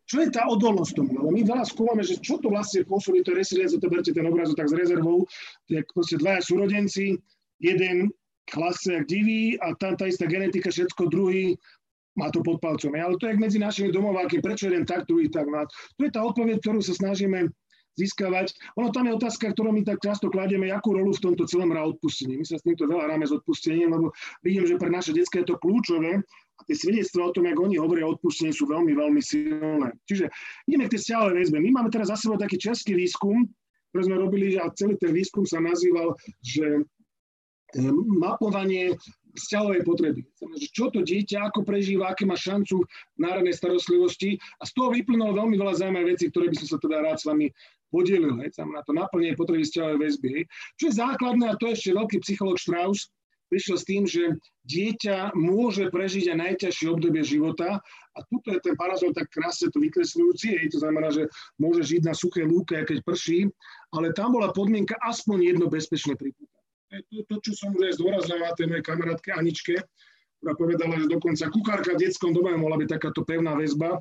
Čo 0.04 0.20
je 0.20 0.30
tá 0.30 0.46
odolnosť 0.52 0.94
tomu? 1.00 1.16
Lebo 1.16 1.32
my 1.32 1.42
veľa 1.42 1.66
skúmame, 1.66 2.04
že 2.04 2.20
čo 2.20 2.36
to 2.38 2.52
vlastne 2.52 2.84
pôsobí, 2.84 3.24
to 3.24 3.32
je 3.34 3.40
resilience, 3.40 3.74
to 3.74 3.88
berte 3.88 4.12
ten 4.12 4.28
obrazok 4.28 4.60
tak 4.60 4.70
s 4.70 4.76
rezervou, 4.76 5.24
tak 5.66 5.88
proste 5.96 6.20
dvaja 6.20 6.44
súrodenci, 6.44 7.16
jeden 7.64 8.12
chlast 8.52 8.84
jak 8.88 9.08
diví 9.08 9.56
a 9.60 9.76
tá, 9.78 9.96
tá 9.96 10.08
istá 10.08 10.28
genetika, 10.28 10.74
všetko 10.74 11.08
druhý 11.08 11.56
má 12.14 12.30
to 12.30 12.46
pod 12.46 12.62
palcom. 12.62 12.94
Ale 12.94 13.18
to 13.18 13.26
je 13.26 13.40
medzi 13.40 13.58
našimi 13.58 13.90
domováky, 13.90 14.38
prečo 14.44 14.70
jeden 14.70 14.86
tak, 14.86 15.10
druhý 15.10 15.30
tak. 15.30 15.50
No 15.50 15.66
to 15.98 16.02
je 16.06 16.12
tá 16.14 16.22
odpoveď, 16.22 16.62
ktorú 16.62 16.80
sa 16.84 16.94
snažíme 16.94 17.50
získavať. 17.94 18.54
Ono 18.82 18.90
tam 18.90 19.06
je 19.06 19.14
otázka, 19.18 19.54
ktorú 19.54 19.70
my 19.70 19.86
tak 19.86 20.02
často 20.02 20.30
kladieme, 20.30 20.74
akú 20.74 20.98
rolu 20.98 21.14
v 21.14 21.24
tomto 21.30 21.46
celom 21.46 21.70
hrá 21.70 21.86
odpustenie. 21.86 22.42
My 22.42 22.46
sa 22.46 22.58
s 22.58 22.66
týmto 22.66 22.90
veľa 22.90 23.14
ráme 23.14 23.26
s 23.26 23.34
odpustením, 23.34 23.94
lebo 23.94 24.10
vidím, 24.42 24.66
že 24.66 24.82
pre 24.82 24.90
naše 24.90 25.14
detské 25.14 25.46
je 25.46 25.54
to 25.54 25.62
kľúčové 25.62 26.22
a 26.58 26.62
tie 26.66 26.76
svedectvá 26.78 27.30
o 27.30 27.34
tom, 27.34 27.46
ako 27.50 27.70
oni 27.70 27.78
hovoria 27.78 28.10
o 28.10 28.18
odpustení, 28.18 28.50
sú 28.50 28.66
veľmi, 28.66 28.98
veľmi 28.98 29.22
silné. 29.22 29.94
Čiže 30.10 30.26
ideme 30.70 30.90
k 30.90 30.98
tej 30.98 31.02
vzťahovej 31.06 31.36
väzbe. 31.38 31.58
My 31.62 31.70
máme 31.70 31.90
teraz 31.94 32.10
za 32.10 32.18
sebou 32.18 32.38
taký 32.42 32.58
český 32.58 32.98
výskum, 32.98 33.46
ktorý 33.94 34.04
sme 34.10 34.18
robili 34.18 34.58
a 34.58 34.74
celý 34.74 34.98
ten 34.98 35.14
výskum 35.14 35.46
sa 35.46 35.62
nazýval, 35.62 36.18
že 36.42 36.82
mapovanie 38.20 38.94
vzťahovej 39.34 39.82
potreby. 39.82 40.22
Čo 40.74 40.94
to 40.94 41.02
dieťa, 41.02 41.50
ako 41.50 41.66
prežíva, 41.66 42.14
aké 42.14 42.24
má 42.30 42.38
šancu 42.38 42.86
národnej 43.18 43.58
starostlivosti. 43.58 44.38
A 44.62 44.64
z 44.70 44.72
toho 44.78 44.94
vyplynulo 44.94 45.34
veľmi 45.34 45.58
veľa 45.58 45.82
zaujímavých 45.82 46.10
vecí, 46.18 46.26
ktoré 46.30 46.54
by 46.54 46.58
som 46.62 46.68
sa 46.70 46.78
teda 46.78 46.98
rád 47.02 47.18
s 47.18 47.26
vami 47.26 47.50
podelil. 47.90 48.38
Hej, 48.42 48.62
na 48.62 48.82
to 48.86 48.94
naplnenie 48.94 49.34
potreby 49.34 49.66
vzťahovej 49.66 49.98
väzby. 49.98 50.28
Hej. 50.38 50.44
Čo 50.78 50.84
je 50.90 51.00
základné, 51.02 51.46
a 51.50 51.58
to 51.58 51.66
ešte 51.70 51.98
veľký 51.98 52.18
psycholog 52.22 52.58
Strauss, 52.62 53.10
prišiel 53.50 53.78
s 53.78 53.86
tým, 53.86 54.04
že 54.10 54.24
dieťa 54.66 55.38
môže 55.38 55.94
prežiť 55.94 56.34
aj 56.34 56.38
najťažšie 56.42 56.88
obdobie 56.90 57.22
života 57.22 57.78
a 58.18 58.20
tuto 58.26 58.50
je 58.50 58.58
ten 58.66 58.74
parazol 58.74 59.14
tak 59.14 59.30
krásne 59.30 59.70
to 59.70 59.78
vykresľujúci, 59.78 60.58
hej, 60.58 60.74
to 60.74 60.82
znamená, 60.82 61.14
že 61.14 61.30
môže 61.62 61.86
žiť 61.86 62.02
na 62.02 62.18
suché 62.18 62.42
lúke, 62.42 62.74
keď 62.82 63.06
prší, 63.06 63.46
ale 63.94 64.10
tam 64.18 64.34
bola 64.34 64.50
podmienka 64.50 64.98
aspoň 65.06 65.54
jedno 65.54 65.70
bezpečné 65.70 66.18
pripútanie 66.18 66.53
to, 67.10 67.18
to, 67.26 67.36
čo 67.50 67.52
som 67.58 67.74
už 67.74 67.90
aj 67.90 67.94
zdôrazňoval 67.98 68.52
tej 68.54 68.68
mojej 68.70 68.86
kamarátke 68.86 69.30
Aničke, 69.34 69.76
ktorá 70.44 70.54
povedala, 70.60 71.00
že 71.00 71.08
dokonca 71.08 71.50
kukárka 71.50 71.96
v 71.96 72.02
detskom 72.04 72.36
dome 72.36 72.54
mohla 72.60 72.76
byť 72.76 72.90
takáto 73.00 73.24
pevná 73.24 73.56
väzba, 73.56 73.98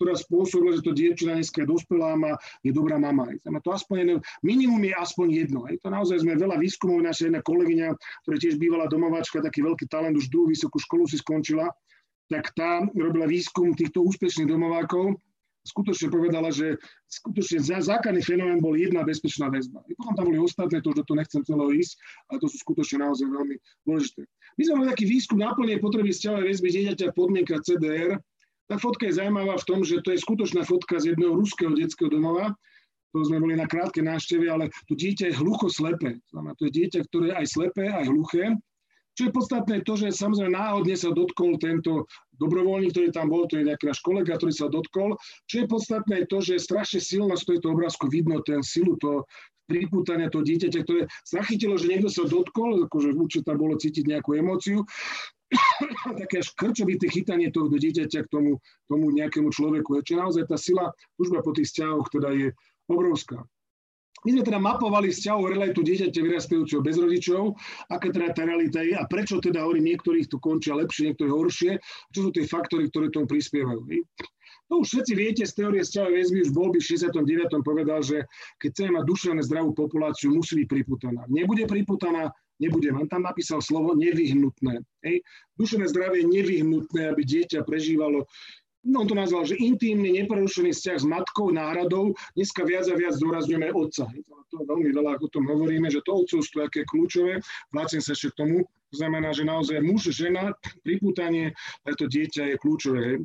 ktorá 0.00 0.16
spôsobila, 0.16 0.72
že 0.72 0.86
to 0.86 0.96
dievčina 0.96 1.36
dneska 1.36 1.60
je 1.60 1.68
dospelá 1.68 2.16
a 2.16 2.32
je 2.64 2.72
dobrá 2.72 2.96
mama. 2.96 3.28
To 3.44 3.68
aspoň 3.68 4.24
minimum 4.40 4.80
je 4.80 4.96
aspoň 4.96 5.26
jedno. 5.28 5.68
Je 5.68 5.76
to 5.76 5.92
naozaj 5.92 6.24
sme 6.24 6.40
veľa 6.40 6.56
výskumov, 6.56 7.04
naša 7.04 7.28
jedna 7.28 7.44
kolegyňa, 7.44 7.92
ktorá 8.24 8.36
tiež 8.40 8.56
bývala 8.56 8.88
domovačka, 8.88 9.44
taký 9.44 9.60
veľký 9.60 9.92
talent, 9.92 10.16
už 10.16 10.32
druhú 10.32 10.48
vysokú 10.48 10.80
školu 10.80 11.04
si 11.04 11.20
skončila, 11.20 11.68
tak 12.32 12.48
tá 12.56 12.80
robila 12.96 13.28
výskum 13.28 13.76
týchto 13.76 14.00
úspešných 14.00 14.48
domovákov 14.48 15.20
skutočne 15.64 16.08
povedala, 16.08 16.48
že 16.48 16.80
skutočne 17.08 17.60
základný 17.62 18.24
fenomén 18.24 18.60
bol 18.64 18.76
jedna 18.76 19.04
bezpečná 19.04 19.52
väzba. 19.52 19.84
I 19.88 19.92
potom 19.96 20.14
tam 20.16 20.26
boli 20.32 20.40
ostatné, 20.40 20.80
to 20.80 20.92
už 20.92 21.02
do 21.02 21.06
toho 21.06 21.20
nechcem 21.20 21.42
celého 21.44 21.70
ísť, 21.72 21.92
ale 22.32 22.38
to 22.40 22.46
sú 22.48 22.56
skutočne 22.64 23.04
naozaj 23.04 23.26
veľmi 23.28 23.56
dôležité. 23.84 24.24
My 24.56 24.62
sme 24.64 24.74
mali 24.80 24.88
taký 24.92 25.04
výskum 25.08 25.38
náplne 25.40 25.76
potreby 25.80 26.10
vzťahovej 26.12 26.46
väzby 26.48 26.68
dieťaťa 26.72 27.06
podmienka 27.12 27.60
CDR. 27.60 28.16
Tá 28.70 28.78
fotka 28.78 29.10
je 29.10 29.18
zaujímavá 29.18 29.58
v 29.58 29.66
tom, 29.66 29.80
že 29.82 30.00
to 30.00 30.14
je 30.14 30.22
skutočná 30.22 30.62
fotka 30.62 31.02
z 31.02 31.12
jedného 31.12 31.34
ruského 31.34 31.74
detského 31.74 32.08
domova, 32.08 32.54
to 33.10 33.26
sme 33.26 33.42
boli 33.42 33.58
na 33.58 33.66
krátkej 33.66 34.06
návšteve, 34.06 34.46
ale 34.46 34.70
to 34.86 34.94
dieťa 34.94 35.34
je 35.34 35.38
hlucho 35.42 35.66
slepé. 35.66 36.22
To 36.30 36.62
je 36.62 36.70
dieťa, 36.70 37.10
ktoré 37.10 37.34
je 37.34 37.38
aj 37.42 37.46
slepé, 37.50 37.84
aj 37.90 38.06
hluché. 38.06 38.54
Čo 39.20 39.28
je 39.28 39.36
podstatné 39.36 39.84
to, 39.84 40.00
že 40.00 40.16
samozrejme 40.16 40.56
náhodne 40.56 40.96
sa 40.96 41.12
dotkol 41.12 41.60
tento 41.60 42.08
dobrovoľník, 42.40 42.96
ktorý 42.96 43.08
tam 43.12 43.28
bol, 43.28 43.44
to 43.44 43.60
je 43.60 43.68
nejaký 43.68 43.92
náš 43.92 44.00
kolega, 44.00 44.40
ktorý 44.40 44.48
sa 44.48 44.72
dotkol. 44.72 45.20
Čo 45.44 45.60
je 45.60 45.66
podstatné 45.68 46.24
to, 46.24 46.40
že 46.40 46.56
strašne 46.56 47.04
silno 47.04 47.36
z 47.36 47.44
tohto 47.44 47.76
obrázku 47.76 48.08
vidno 48.08 48.40
ten 48.40 48.64
silu 48.64 48.96
to 48.96 49.28
pripútania 49.68 50.32
toho 50.32 50.40
dieťaťa, 50.40 50.80
ktoré 50.88 51.04
zachytilo, 51.28 51.76
že 51.76 51.92
niekto 51.92 52.08
sa 52.08 52.24
dotkol, 52.24 52.88
akože 52.88 53.12
určite 53.12 53.44
tam 53.44 53.60
bolo 53.60 53.76
cítiť 53.76 54.08
nejakú 54.08 54.40
emóciu, 54.40 54.88
také 56.24 56.40
až 56.40 56.56
krčovité 56.56 57.12
chytanie 57.12 57.52
toho 57.52 57.68
dieťaťa 57.68 58.24
k 58.24 58.32
tomu, 58.32 58.56
tomu 58.88 59.12
nejakému 59.12 59.52
človeku. 59.52 60.00
Čiže 60.00 60.16
naozaj 60.16 60.48
tá 60.48 60.56
sila, 60.56 60.88
služba 61.20 61.44
po 61.44 61.52
tých 61.52 61.68
vzťahoch 61.68 62.08
teda 62.08 62.32
je 62.32 62.48
obrovská. 62.88 63.44
My 64.26 64.28
sme 64.36 64.42
teda 64.44 64.60
mapovali 64.60 65.08
vzťahov 65.08 65.52
realitu 65.56 65.80
dieťaťa 65.80 66.20
vyrastajúceho 66.20 66.80
bez 66.84 66.96
rodičov, 67.00 67.56
aká 67.88 68.12
teda 68.12 68.36
tá 68.36 68.42
realita 68.44 68.84
je 68.84 68.92
a 68.92 69.04
prečo 69.08 69.40
teda 69.40 69.64
hovorí 69.64 69.80
niektorých 69.80 70.28
to 70.28 70.36
končia 70.36 70.76
lepšie, 70.76 71.12
niektorých 71.12 71.32
horšie, 71.32 71.72
čo 72.12 72.18
sú 72.26 72.30
tie 72.30 72.44
faktory, 72.44 72.92
ktoré 72.92 73.08
tomu 73.08 73.24
prispievajú. 73.24 73.80
No 74.70 74.86
už 74.86 74.86
všetci 74.86 75.12
viete 75.18 75.42
z 75.42 75.52
teórie 75.58 75.82
vzťahovej 75.82 76.14
väzby, 76.14 76.38
už 76.46 76.50
bol 76.54 76.70
by 76.70 76.78
v 76.78 76.88
69. 76.94 77.66
povedal, 77.66 78.00
že 78.06 78.22
keď 78.62 78.68
chceme 78.70 78.90
mať 79.02 79.04
duševne 79.08 79.42
zdravú 79.42 79.74
populáciu, 79.74 80.30
musí 80.30 80.62
byť 80.62 80.68
priputaná. 80.70 81.26
Nebude 81.26 81.66
priputaná, 81.66 82.30
nebude. 82.62 82.86
On 82.94 83.10
tam 83.10 83.26
napísal 83.26 83.58
slovo 83.58 83.98
nevyhnutné. 83.98 84.78
Hej. 85.02 85.26
Duševné 85.58 85.90
zdravie 85.90 86.22
je 86.22 86.30
nevyhnutné, 86.30 87.02
aby 87.10 87.22
dieťa 87.26 87.66
prežívalo 87.66 88.30
on 88.88 89.06
to 89.06 89.14
nazval, 89.14 89.44
že 89.44 89.60
intímny, 89.60 90.24
neprerušený 90.24 90.72
vzťah 90.72 90.98
s 91.00 91.06
matkou, 91.06 91.52
náhradou, 91.52 92.16
dneska 92.32 92.64
viac 92.64 92.88
a 92.88 92.96
viac 92.96 93.12
zdôrazňujeme 93.20 93.76
otca. 93.76 94.08
To 94.50 94.56
veľmi 94.66 94.90
veľa 94.90 95.20
o 95.20 95.28
tom 95.30 95.46
hovoríme, 95.46 95.86
že 95.92 96.02
to 96.02 96.24
otcovstvo 96.24 96.66
je 96.66 96.84
kľúčové, 96.88 97.38
vlácem 97.70 98.00
sa 98.00 98.16
ešte 98.16 98.34
k 98.34 98.38
tomu, 98.40 98.56
to 98.90 98.94
znamená, 98.98 99.30
že 99.30 99.46
naozaj 99.46 99.78
muž, 99.84 100.10
žena, 100.10 100.50
priputanie, 100.82 101.54
to 101.86 102.10
dieťa 102.10 102.50
je 102.50 102.56
kľúčové. 102.58 103.22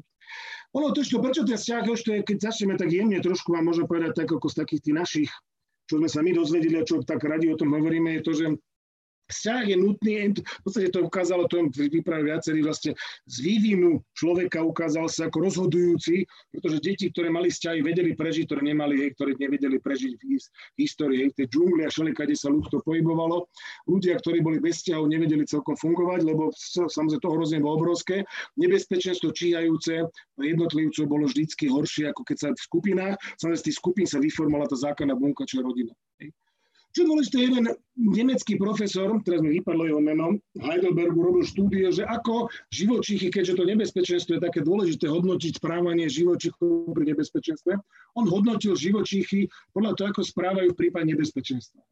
Ono 0.76 0.91
to, 0.91 1.01
čo, 1.01 1.24
prečo 1.24 1.47
ten 1.47 1.56
vzťah, 1.56 1.84
ešte, 1.88 2.12
keď 2.28 2.38
začneme 2.51 2.76
tak 2.76 2.91
jemne, 2.91 3.24
trošku 3.24 3.56
vám 3.56 3.72
môžem 3.72 3.88
povedať 3.88 4.12
tak 4.22 4.30
ako 4.30 4.51
z 4.51 4.56
takých 4.60 4.82
tých 4.84 4.95
našich, 4.95 5.32
čo 5.88 6.03
sme 6.03 6.10
sa 6.12 6.20
my 6.20 6.36
dozvedeli 6.36 6.84
a 6.84 6.88
čo 6.88 6.99
tak 7.01 7.24
radi 7.24 7.47
o 7.47 7.58
tom 7.58 7.72
hovoríme, 7.74 8.20
je 8.20 8.22
to, 8.22 8.32
že 8.36 8.45
Vzťah 9.26 9.63
je 9.73 9.78
nutný, 9.78 10.13
v 10.38 10.61
podstate 10.61 10.93
to 10.93 11.01
ukázalo, 11.01 11.49
to 11.49 11.65
vypravili 11.73 12.30
viacerí 12.30 12.61
vlastne 12.61 12.93
z 13.26 13.36
vývinu 13.41 13.97
človeka 14.13 14.61
ukázal 14.61 15.09
sa 15.09 15.26
ako 15.30 15.49
rozhodujúci, 15.49 16.30
pretože 16.53 16.78
deti, 16.86 17.09
ktoré 17.09 17.34
mali 17.34 17.49
vzťahy, 17.49 17.82
vedeli 17.82 18.13
prežiť, 18.13 18.45
ktoré 18.45 18.61
nemali, 18.61 19.01
hej, 19.01 19.17
ktoré 19.17 19.34
nevedeli 19.34 19.82
prežiť 19.82 20.11
v 20.13 20.78
histórii, 20.78 21.26
hej, 21.26 21.34
tej 21.34 21.49
džungli 21.49 21.86
a 21.86 21.89
všelikade 21.89 22.38
sa 22.38 22.53
ľudstvo 22.53 22.86
pohybovalo. 22.86 23.49
Ľudia, 23.89 24.21
ktorí 24.21 24.45
boli 24.45 24.61
bez 24.61 24.86
vzťahov, 24.86 25.09
nevedeli 25.09 25.41
celkom 25.49 25.73
fungovať, 25.73 26.21
lebo 26.21 26.53
samozrejme 26.89 27.21
to 27.21 27.32
ohrozenie 27.34 27.65
bolo 27.65 27.82
obrovské. 27.82 28.21
Nebezpečenstvo 28.61 29.34
číhajúce 29.34 30.05
jednotlivcov 30.38 31.05
bolo 31.09 31.26
vždycky 31.26 31.65
horšie, 31.65 32.13
ako 32.13 32.21
keď 32.30 32.38
sa 32.38 32.47
v 32.53 32.61
skupinách, 32.61 33.15
samozrejme 33.41 33.61
z 33.61 33.65
tých 33.65 33.78
skupín 33.82 34.05
sa 34.05 34.21
vyformovala 34.21 34.69
tá 34.69 34.78
základná 34.78 35.17
bunka, 35.17 35.49
čo 35.49 35.59
je 35.59 35.63
rodina. 35.65 35.93
Hej. 36.21 36.30
Čo 36.95 37.03
je 37.03 37.11
dôležité, 37.11 37.37
jeden 37.43 37.67
nemecký 37.99 38.55
profesor, 38.55 39.11
teraz 39.27 39.43
mi 39.43 39.59
vypadlo 39.59 39.83
jeho 39.83 39.99
meno, 39.99 40.39
Heidelbergu 40.55 41.19
robil 41.19 41.43
štúdie, 41.43 41.91
že 41.91 42.07
ako 42.07 42.47
živočichy, 42.71 43.27
keďže 43.27 43.59
to 43.59 43.67
nebezpečenstvo 43.67 44.39
je 44.39 44.45
také 44.47 44.63
dôležité 44.63 45.11
hodnotiť 45.11 45.59
správanie 45.59 46.07
živočichov 46.07 46.95
pri 46.95 47.11
nebezpečenstve, 47.11 47.75
on 48.15 48.25
hodnotil 48.31 48.79
živočichy 48.79 49.51
podľa 49.75 49.91
toho, 49.99 50.07
ako 50.15 50.21
správajú 50.23 50.71
v 50.71 50.79
prípade 50.79 51.11
nebezpečenstva. 51.11 51.83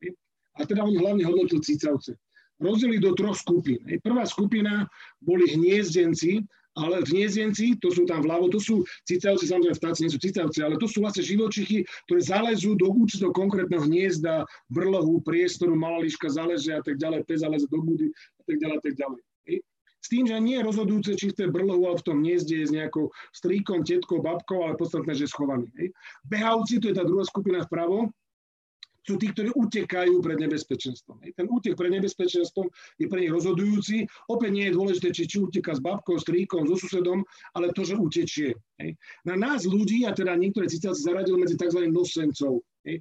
A 0.55 0.63
teda 0.63 0.87
on 0.87 0.95
hlavne 0.95 1.27
hodnotil 1.27 1.59
cicavce. 1.59 2.15
Rozdelili 2.63 3.03
do 3.03 3.11
troch 3.11 3.35
skupín. 3.35 3.83
Prvá 3.99 4.23
skupina 4.23 4.87
boli 5.19 5.51
hniezdenci, 5.51 6.47
ale 6.73 7.05
hniezdenci, 7.05 7.77
to 7.77 7.93
sú 7.93 8.05
tam 8.09 8.25
vľavo, 8.25 8.49
to 8.49 8.57
sú 8.57 8.81
cicavci, 9.05 9.45
samozrejme 9.45 9.77
vtáci 9.77 9.99
nie 10.05 10.11
sú 10.13 10.19
cicavci, 10.19 10.59
ale 10.65 10.81
to 10.81 10.89
sú 10.89 11.05
vlastne 11.05 11.21
živočichy, 11.21 11.85
ktoré 12.09 12.19
zalezú 12.21 12.73
do 12.73 12.89
určitého 12.89 13.29
konkrétneho 13.29 13.85
hniezda, 13.85 14.45
brlohu, 14.73 15.21
priestoru, 15.21 15.77
malá 15.77 16.01
liška 16.01 16.33
zaleže 16.33 16.73
a 16.73 16.81
tak 16.81 16.97
ďalej, 16.97 17.25
pes 17.29 17.45
zaleze 17.45 17.69
do 17.69 17.79
budy 17.81 18.09
a 18.11 18.41
tak 18.45 18.57
ďalej 18.57 18.77
a 18.77 18.83
tak 18.83 18.95
ďalej. 18.97 19.21
S 20.03 20.11
tým, 20.11 20.27
že 20.27 20.35
nie 20.43 20.59
je 20.59 20.67
rozhodujúce, 20.67 21.15
či 21.15 21.31
v 21.31 21.37
tej 21.39 21.47
brlohu 21.47 21.87
alebo 21.87 21.95
v 21.95 22.07
tom 22.11 22.17
hniezde 22.19 22.59
je 22.59 22.67
s 22.67 22.75
nejakou 22.75 23.07
strýkom, 23.31 23.87
tetkou, 23.87 24.19
babkou, 24.19 24.67
ale 24.67 24.75
podstatné, 24.75 25.15
že 25.15 25.23
je 25.23 25.31
schovaný. 25.31 25.71
Behavci, 26.27 26.83
to 26.83 26.91
je 26.91 26.97
tá 26.99 27.07
druhá 27.07 27.23
skupina 27.23 27.63
vpravo, 27.63 28.11
sú 29.03 29.19
tí, 29.19 29.29
ktorí 29.35 29.51
utekajú 29.51 30.23
pred 30.23 30.39
nebezpečenstvom. 30.39 31.19
Ten 31.35 31.47
útek 31.51 31.75
pred 31.75 31.91
nebezpečenstvom 31.91 32.71
je 32.97 33.05
pre 33.11 33.19
nich 33.23 33.33
rozhodujúci. 33.35 34.07
Opäť 34.31 34.51
nie 34.55 34.65
je 34.71 34.75
dôležité, 34.75 35.11
či, 35.11 35.27
či 35.27 35.43
uteka 35.43 35.75
s 35.75 35.83
babkou, 35.83 36.15
s 36.15 36.23
tríkom, 36.23 36.63
so 36.65 36.79
susedom, 36.79 37.21
ale 37.53 37.75
to, 37.75 37.83
že 37.83 37.99
utečie. 37.99 38.55
Na 39.27 39.35
nás 39.35 39.67
ľudí, 39.67 40.07
a 40.07 40.15
teda 40.15 40.39
niektoré 40.39 40.71
cicavci 40.71 41.03
zaradili 41.03 41.43
medzi 41.43 41.59
tzv. 41.59 41.83
nosencov. 41.91 42.63
Hej. 42.83 42.99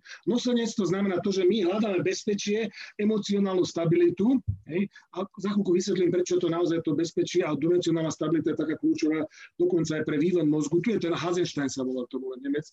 To 0.78 0.84
znamená 0.86 1.18
to, 1.20 1.34
že 1.34 1.42
my 1.42 1.66
hľadáme 1.66 2.00
bezpečie, 2.06 2.70
emocionálnu 2.98 3.66
stabilitu. 3.66 4.38
Hej. 4.70 4.86
A 5.18 5.26
za 5.38 5.48
chvíľku 5.52 5.74
vysvetlím, 5.74 6.10
prečo 6.14 6.38
to 6.38 6.46
naozaj 6.46 6.82
to 6.86 6.94
bezpečie 6.94 7.42
a 7.42 7.54
dimensionálna 7.58 8.10
stabilita 8.10 8.54
je 8.54 8.62
taká 8.62 8.74
kľúčová 8.78 9.26
dokonca 9.58 9.98
aj 9.98 10.04
pre 10.06 10.16
vývon 10.22 10.46
mozgu. 10.46 10.78
Tu 10.80 10.94
je 10.96 11.06
ten 11.06 11.14
Hazenstein 11.14 11.68
sa 11.68 11.82
volá, 11.82 12.06
to 12.08 12.22
bol 12.22 12.34
Nemec. 12.38 12.64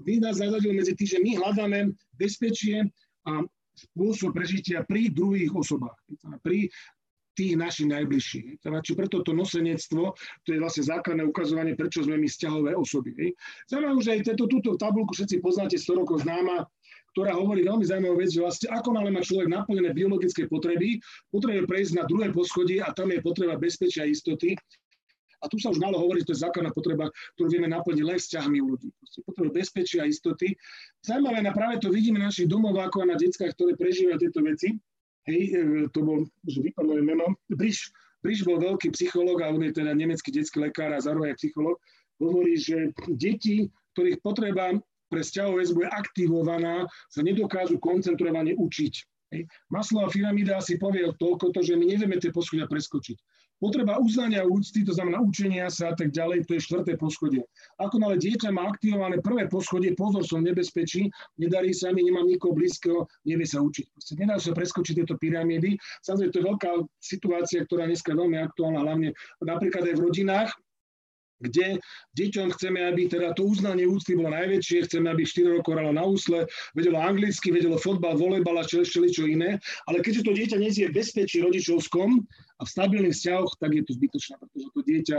Vy 0.00 0.24
nás 0.24 0.40
zaradil 0.40 0.72
medzi 0.72 0.96
tým, 0.96 1.08
že 1.08 1.18
my 1.20 1.30
hľadáme 1.38 1.92
bezpečie 2.16 2.88
a 3.24 3.44
spôsob 3.74 4.30
prežitia 4.30 4.86
pri 4.86 5.10
druhých 5.10 5.50
osobách, 5.50 5.98
pri 6.46 6.70
tých 7.34 7.58
našich 7.58 7.90
najbližších. 7.90 8.62
Teda, 8.62 8.78
či 8.80 8.94
preto 8.94 9.20
to 9.26 9.34
nosenectvo, 9.34 10.14
to 10.46 10.48
je 10.54 10.62
vlastne 10.62 10.86
základné 10.86 11.26
ukazovanie, 11.26 11.74
prečo 11.74 12.06
sme 12.06 12.16
my 12.16 12.30
vzťahové 12.30 12.78
osoby. 12.78 13.34
Zaujímavé, 13.66 14.00
že 14.00 14.10
aj 14.14 14.20
tento, 14.32 14.46
túto 14.46 14.78
tabulku 14.78 15.12
všetci 15.12 15.42
poznáte, 15.42 15.76
100 15.76 16.00
rokov 16.00 16.22
známa, 16.22 16.66
ktorá 17.14 17.34
hovorí 17.38 17.62
veľmi 17.62 17.86
zaujímavú 17.86 18.18
vec, 18.18 18.30
že 18.34 18.42
vlastne 18.42 18.68
ako 18.74 18.90
nále 18.90 19.10
má 19.14 19.22
človek 19.22 19.46
naplnené 19.46 19.94
biologické 19.94 20.50
potreby, 20.50 20.98
potrebuje 21.30 21.66
prejsť 21.70 21.92
na 21.94 22.04
druhé 22.10 22.34
poschodie 22.34 22.82
a 22.82 22.90
tam 22.90 23.10
je 23.14 23.22
potreba 23.22 23.54
bezpečia 23.54 24.02
a 24.02 24.10
istoty. 24.10 24.58
A 25.38 25.46
tu 25.46 25.60
sa 25.60 25.68
už 25.68 25.76
malo 25.76 26.00
hovoriť, 26.00 26.24
to 26.24 26.32
je 26.32 26.40
základná 26.40 26.72
potreba, 26.72 27.12
ktorú 27.36 27.52
vieme 27.52 27.68
naplniť 27.68 28.00
len 28.00 28.16
vzťahmi 28.16 28.58
u 28.64 28.66
ľudí. 28.74 28.88
Potrebu 29.28 29.52
bezpečia 29.52 30.02
a 30.02 30.08
istoty. 30.08 30.56
Zaujímavé, 31.04 31.44
na 31.44 31.52
práve 31.52 31.84
to 31.84 31.92
vidíme 31.92 32.16
na 32.16 32.32
našich 32.32 32.48
domov, 32.48 32.80
ako 32.80 33.04
aj 33.04 33.08
na 33.12 33.18
deckách, 33.20 33.52
ktoré 33.52 33.76
prežívajú 33.76 34.18
tieto 34.24 34.40
veci 34.40 34.72
hej, 35.28 35.42
e, 35.52 35.60
to 35.90 36.00
bol, 36.04 36.18
že 36.44 36.60
vypadlo 36.60 37.00
meno, 37.00 37.36
Briš, 37.52 37.90
Briš 38.24 38.44
bol 38.44 38.56
veľký 38.56 38.92
psychológ 38.96 39.44
a 39.44 39.52
on 39.52 39.60
je 39.60 39.76
teda 39.76 39.92
nemecký 39.92 40.32
detský 40.32 40.64
lekár 40.64 40.92
a 40.96 41.04
zároveň 41.04 41.36
psychológ, 41.36 41.76
hovorí, 42.16 42.56
že 42.56 42.94
deti, 43.20 43.68
ktorých 43.92 44.22
potreba 44.24 44.72
pre 45.12 45.20
vzťahovú 45.20 45.60
väzbu 45.60 45.78
je 45.84 45.90
aktivovaná, 45.92 46.74
sa 47.12 47.20
nedokážu 47.20 47.76
koncentrovane 47.78 48.56
učiť. 48.56 48.94
Maslová 49.66 50.06
pyramída 50.10 50.62
si 50.62 50.78
povie 50.78 51.10
toľko 51.18 51.50
to, 51.50 51.60
že 51.62 51.74
my 51.74 51.84
nevieme 51.90 52.16
tie 52.22 52.30
poschodia 52.30 52.70
preskočiť. 52.70 53.18
Potreba 53.62 53.96
uznania 54.02 54.42
úcty, 54.44 54.82
to 54.84 54.92
znamená 54.92 55.22
učenia 55.22 55.70
sa 55.70 55.90
a 55.90 55.94
tak 55.94 56.10
ďalej, 56.10 56.44
to 56.44 56.58
je 56.58 56.64
štvrté 56.66 56.98
poschodie. 56.98 57.42
Ako 57.78 58.02
ale 58.02 58.18
dieťa 58.18 58.50
má 58.50 58.66
aktivované 58.68 59.22
prvé 59.22 59.46
poschodie, 59.46 59.94
pozor, 59.94 60.26
som 60.26 60.42
nebezpečí, 60.42 61.08
nedarí 61.38 61.70
sa 61.70 61.94
mi, 61.94 62.02
nemám 62.02 62.26
nikoho 62.26 62.52
blízkeho, 62.52 63.06
nevie 63.24 63.46
sa 63.46 63.62
učiť. 63.62 63.86
Proste 63.94 64.14
nedá 64.18 64.36
sa 64.42 64.52
preskočiť 64.52 64.94
tieto 65.00 65.16
pyramídy. 65.16 65.78
Samozrejme, 66.02 66.32
to 66.34 66.40
je 66.42 66.48
veľká 66.50 66.70
situácia, 66.98 67.64
ktorá 67.64 67.86
dneska 67.86 68.12
je 68.12 68.20
veľmi 68.20 68.38
aktuálna, 68.42 68.84
hlavne 68.84 69.08
napríklad 69.40 69.86
aj 69.86 69.94
v 69.96 70.04
rodinách, 70.04 70.50
kde 71.40 71.82
deťom 72.14 72.54
chceme, 72.54 72.80
aby 72.86 73.10
teda 73.10 73.34
to 73.34 73.46
uznanie 73.48 73.84
úcty 73.84 74.14
bolo 74.14 74.30
najväčšie, 74.30 74.86
chceme, 74.86 75.10
aby 75.10 75.26
4 75.26 75.58
rokov 75.60 75.74
hralo 75.74 75.90
na 75.90 76.04
úsle, 76.06 76.46
vedelo 76.78 77.02
anglicky, 77.02 77.50
vedelo 77.50 77.80
fotbal, 77.80 78.14
volejbal 78.14 78.60
a 78.60 78.64
ešte 78.64 79.10
čo 79.10 79.26
iné, 79.26 79.58
ale 79.90 79.98
keďže 80.00 80.24
to 80.24 80.32
dieťa 80.32 80.56
nezie 80.62 80.86
v 80.90 80.96
bezpečí 81.02 81.42
rodičovskom 81.42 82.22
a 82.58 82.62
v 82.62 82.70
stabilných 82.70 83.14
vzťahoch, 83.14 83.52
tak 83.58 83.70
je 83.74 83.82
to 83.82 83.92
zbytočné, 83.98 84.34
pretože 84.38 84.68
to 84.70 84.80
dieťa, 84.86 85.16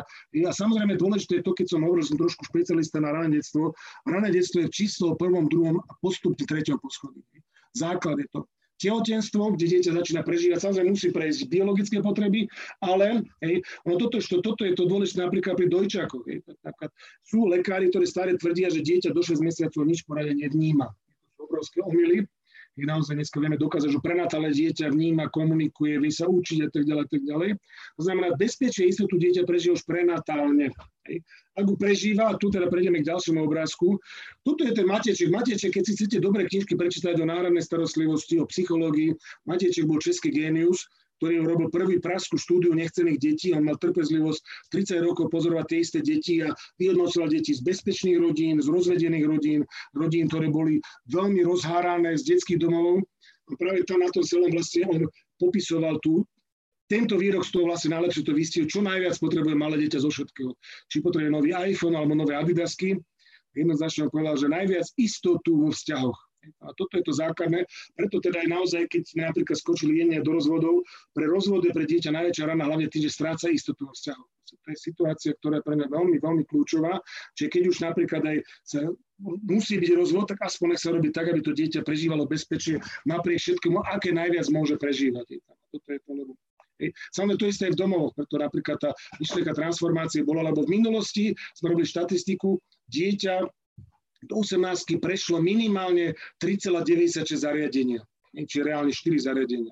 a 0.48 0.52
samozrejme 0.56 0.96
dôležité 0.96 1.44
je 1.44 1.46
to, 1.46 1.54
keď 1.54 1.68
som 1.76 1.84
hovoril, 1.84 2.04
som 2.04 2.18
trošku 2.18 2.48
špecialista 2.48 3.04
na 3.04 3.12
rané 3.12 3.40
detstvo, 3.40 3.76
rané 4.08 4.32
detstvo 4.32 4.64
je 4.64 4.72
číslo 4.72 5.20
prvom, 5.20 5.52
druhom 5.52 5.84
a 5.84 5.92
postupne 6.00 6.48
tretieho 6.48 6.80
poschodí. 6.80 7.22
Základ 7.76 8.24
je 8.24 8.28
to 8.32 8.48
tehotenstvo, 8.80 9.56
kde 9.56 9.66
dieťa 9.78 9.92
začína 9.96 10.22
prežívať, 10.22 10.60
samozrejme 10.60 10.92
musí 10.92 11.10
prejsť 11.12 11.48
biologické 11.48 11.98
potreby, 12.04 12.48
ale 12.84 13.24
hej, 13.44 13.64
ono 13.88 13.96
toto, 13.96 14.20
čo, 14.20 14.44
toto 14.44 14.68
je 14.68 14.76
to 14.76 14.86
dôležité 14.88 15.24
napríklad 15.24 15.56
pri 15.56 15.68
dojčákoch. 15.72 16.24
Hej, 16.28 16.44
napríklad 16.64 16.92
sú 17.24 17.48
lekári, 17.48 17.88
ktorí 17.90 18.06
stále 18.06 18.36
tvrdia, 18.36 18.68
že 18.68 18.84
dieťa 18.84 19.16
do 19.16 19.24
6 19.24 19.40
mesiacov 19.40 19.82
nič 19.88 20.04
poradne 20.04 20.36
nevníma. 20.36 20.92
To 20.92 21.30
sú 21.34 21.42
obrovské 21.48 21.80
omily. 21.84 22.28
I 22.76 22.84
naozaj 22.84 23.16
dneska 23.16 23.40
vieme 23.40 23.56
dokázať, 23.56 23.88
že 23.88 24.04
prenatálne 24.04 24.52
dieťa 24.52 24.92
vníma, 24.92 25.32
komunikuje, 25.32 25.96
vie 25.96 26.12
sa 26.12 26.28
učiť 26.28 26.68
a 26.68 26.68
tak 26.68 26.84
ďalej, 26.84 27.08
tak 27.08 27.24
ďalej. 27.24 27.50
To 27.96 28.02
znamená, 28.04 28.36
bezpečie 28.36 28.92
istotu 28.92 29.16
dieťa 29.16 29.48
prežije 29.48 29.80
už 29.80 29.88
prenatálne. 29.88 30.76
Ak 31.56 31.66
ho 31.70 31.76
prežíva, 31.78 32.36
tu 32.36 32.50
teda 32.52 32.68
prejdeme 32.68 33.00
k 33.00 33.10
ďalšiemu 33.14 33.40
obrázku. 33.46 34.02
Tuto 34.44 34.66
je 34.66 34.74
ten 34.76 34.90
Mateček. 34.90 35.32
Mateček, 35.32 35.72
keď 35.72 35.84
si 35.86 35.94
chcete 35.96 36.18
dobre 36.20 36.50
knižky 36.50 36.76
prečítať 36.76 37.16
o 37.22 37.26
náhradnej 37.30 37.64
starostlivosti, 37.64 38.42
o 38.42 38.50
psychológii, 38.50 39.16
Mateček 39.48 39.88
bol 39.88 40.02
český 40.02 40.34
génius, 40.34 40.90
ktorý 41.22 41.48
robil 41.48 41.68
prvý 41.72 42.04
praskú 42.04 42.36
štúdiu 42.36 42.76
nechcených 42.76 43.20
detí. 43.22 43.56
On 43.56 43.64
mal 43.64 43.80
trpezlivosť 43.80 44.42
30 44.74 45.08
rokov 45.08 45.32
pozorovať 45.32 45.66
tie 45.72 45.80
isté 45.80 46.00
deti 46.04 46.44
a 46.44 46.52
vyhodnocoval 46.76 47.32
deti 47.32 47.56
z 47.56 47.64
bezpečných 47.64 48.20
rodín, 48.20 48.60
z 48.60 48.68
rozvedených 48.68 49.26
rodín, 49.26 49.62
rodín, 49.96 50.28
ktoré 50.28 50.52
boli 50.52 50.84
veľmi 51.08 51.40
rozhárané 51.48 52.20
z 52.20 52.36
detských 52.36 52.60
domov. 52.60 53.00
A 53.48 53.52
práve 53.56 53.86
tam 53.88 54.02
na 54.02 54.10
tom 54.12 54.26
celom 54.26 54.52
vlastne 54.52 54.90
on 54.90 55.02
popisoval 55.40 56.02
tú, 56.04 56.26
tento 56.86 57.18
výrok 57.18 57.42
z 57.46 57.52
toho 57.52 57.66
vlastne 57.66 57.98
najlepšie 57.98 58.22
to 58.26 58.34
vystihol, 58.38 58.70
čo 58.70 58.80
najviac 58.86 59.18
potrebuje 59.18 59.56
malé 59.58 59.76
dieťa 59.86 60.00
zo 60.06 60.10
všetkého. 60.14 60.52
Či 60.90 61.02
potrebuje 61.02 61.34
nový 61.34 61.52
iPhone 61.54 61.98
alebo 61.98 62.14
nové 62.14 62.38
Adidasky. 62.38 62.94
Jednoznačne 63.56 64.12
povedal, 64.12 64.36
že 64.36 64.52
najviac 64.52 64.88
istotu 65.00 65.56
vo 65.56 65.72
vzťahoch. 65.72 66.20
A 66.62 66.70
toto 66.78 66.94
je 67.02 67.04
to 67.10 67.10
základné, 67.10 67.66
preto 67.98 68.22
teda 68.22 68.46
aj 68.46 68.50
naozaj, 68.54 68.82
keď 68.86 69.02
sme 69.02 69.22
napríklad 69.26 69.58
skočili 69.58 69.98
jenia 69.98 70.22
do 70.22 70.38
rozvodov, 70.38 70.86
pre 71.18 71.26
rozvod 71.26 71.66
je 71.66 71.74
pre 71.74 71.90
dieťa 71.90 72.14
najväčšia 72.14 72.46
rana 72.46 72.70
hlavne 72.70 72.86
tým, 72.86 73.10
že 73.10 73.18
stráca 73.18 73.50
istotu 73.50 73.90
vzťahu. 73.90 74.24
To 74.46 74.68
je 74.70 74.78
situácia, 74.78 75.34
ktorá 75.42 75.58
je 75.58 75.66
pre 75.66 75.74
mňa 75.74 75.88
veľmi, 75.90 76.18
veľmi 76.22 76.44
kľúčová. 76.46 77.02
Čiže 77.34 77.50
keď 77.50 77.64
už 77.66 77.78
napríklad 77.82 78.22
aj 78.30 78.38
sa 78.62 78.80
musí 79.42 79.82
byť 79.82 79.92
rozvod, 79.98 80.30
tak 80.30 80.46
aspoň 80.46 80.78
nech 80.78 80.84
sa 80.86 80.94
robí 80.94 81.10
tak, 81.10 81.34
aby 81.34 81.42
to 81.42 81.50
dieťa 81.50 81.82
prežívalo 81.82 82.30
bezpečie 82.30 82.78
napriek 83.10 83.42
všetkému, 83.42 83.82
aké 83.82 84.14
najviac 84.14 84.46
môže 84.54 84.78
prežívať. 84.78 85.42
Toto 85.74 85.90
je 85.90 86.00
to, 86.06 86.12
lebo 86.14 86.38
Samozrejme, 87.16 87.40
to 87.40 87.48
isté 87.48 87.64
je 87.70 87.76
v 87.76 87.82
domovoch, 87.82 88.14
preto 88.16 88.36
napríklad 88.36 88.78
tá 88.80 88.92
myšlienka 89.18 89.56
transformácie 89.56 90.28
bola, 90.28 90.52
lebo 90.52 90.68
v 90.68 90.76
minulosti 90.80 91.32
sme 91.56 91.72
robili 91.72 91.88
štatistiku, 91.88 92.60
dieťa 92.92 93.36
do 94.26 94.36
18 94.42 94.98
prešlo 94.98 95.38
minimálne 95.38 96.18
3,96 96.42 97.38
zariadenia 97.38 98.02
či 98.44 98.60
reálne 98.60 98.92
4 98.92 99.32
zariadenia. 99.32 99.72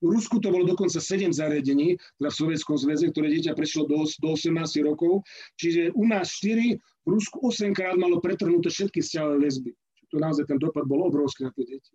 V 0.00 0.08
Rusku 0.08 0.40
to 0.40 0.48
bolo 0.48 0.64
dokonca 0.64 0.96
7 0.96 1.36
zariadení, 1.36 2.00
teda 2.16 2.32
v 2.32 2.38
Sovietskom 2.40 2.80
zväze, 2.80 3.12
ktoré 3.12 3.28
dieťa 3.28 3.52
prešlo 3.52 3.84
do, 3.84 4.08
do 4.08 4.28
18 4.32 4.56
rokov, 4.88 5.20
čiže 5.60 5.92
u 5.92 6.08
nás 6.08 6.32
4, 6.40 6.80
v 6.80 7.08
Rusku 7.12 7.44
8 7.44 7.76
krát 7.76 8.00
malo 8.00 8.16
pretrhnuté 8.24 8.72
všetky 8.72 9.04
vzťahové 9.04 9.44
väzby. 9.44 9.70
To 10.10 10.16
naozaj 10.16 10.48
ten 10.48 10.56
dopad 10.56 10.88
bol 10.88 11.04
obrovský 11.04 11.44
na 11.44 11.52
tie 11.52 11.76
deti. 11.76 11.92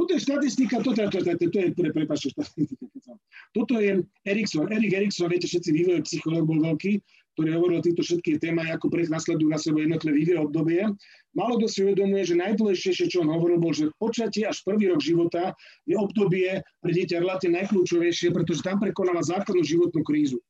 Toto 0.00 0.16
je 0.16 0.24
štatistika, 0.24 0.80
toto, 0.80 0.96
to, 0.96 1.20
to, 1.20 1.36
to, 1.36 1.46
to 1.52 1.58
je, 1.60 1.68
pre, 1.76 1.92
prepáčte, 1.92 2.32
štatistika. 2.32 2.88
Toto 3.52 3.76
je 3.76 4.00
Erikson. 4.24 4.72
Erik 4.72 4.96
Erikson, 4.96 5.28
viete, 5.28 5.44
všetci 5.44 5.76
vývoj 5.76 6.00
psychológ 6.08 6.48
bol 6.48 6.56
veľký, 6.56 7.04
ktorý 7.36 7.48
hovoril 7.60 7.76
o 7.80 7.84
týchto 7.84 8.00
všetkých 8.08 8.40
témach, 8.40 8.72
ako 8.72 8.88
pre 8.88 9.04
nasledujú 9.04 9.52
na 9.52 9.60
sebe 9.60 9.84
jednotlivé 9.84 10.24
vývoj 10.24 10.48
obdobie. 10.48 10.88
Malo 11.36 11.60
kto 11.60 11.66
si 11.68 11.84
uvedomuje, 11.84 12.32
že 12.32 12.40
najdôležitejšie, 12.40 13.12
čo 13.12 13.20
on 13.20 13.28
hovoril, 13.28 13.60
bol, 13.60 13.76
že 13.76 13.92
počatie 14.00 14.48
až 14.48 14.64
prvý 14.64 14.88
rok 14.88 15.04
života 15.04 15.52
je 15.84 16.00
obdobie 16.00 16.64
pre 16.80 16.90
dieťa 16.96 17.20
relatívne 17.20 17.60
najkľúčovejšie, 17.60 18.32
pretože 18.32 18.64
tam 18.64 18.80
prekonáva 18.80 19.20
základnú 19.20 19.60
životnú 19.60 20.00
krízu. 20.00 20.40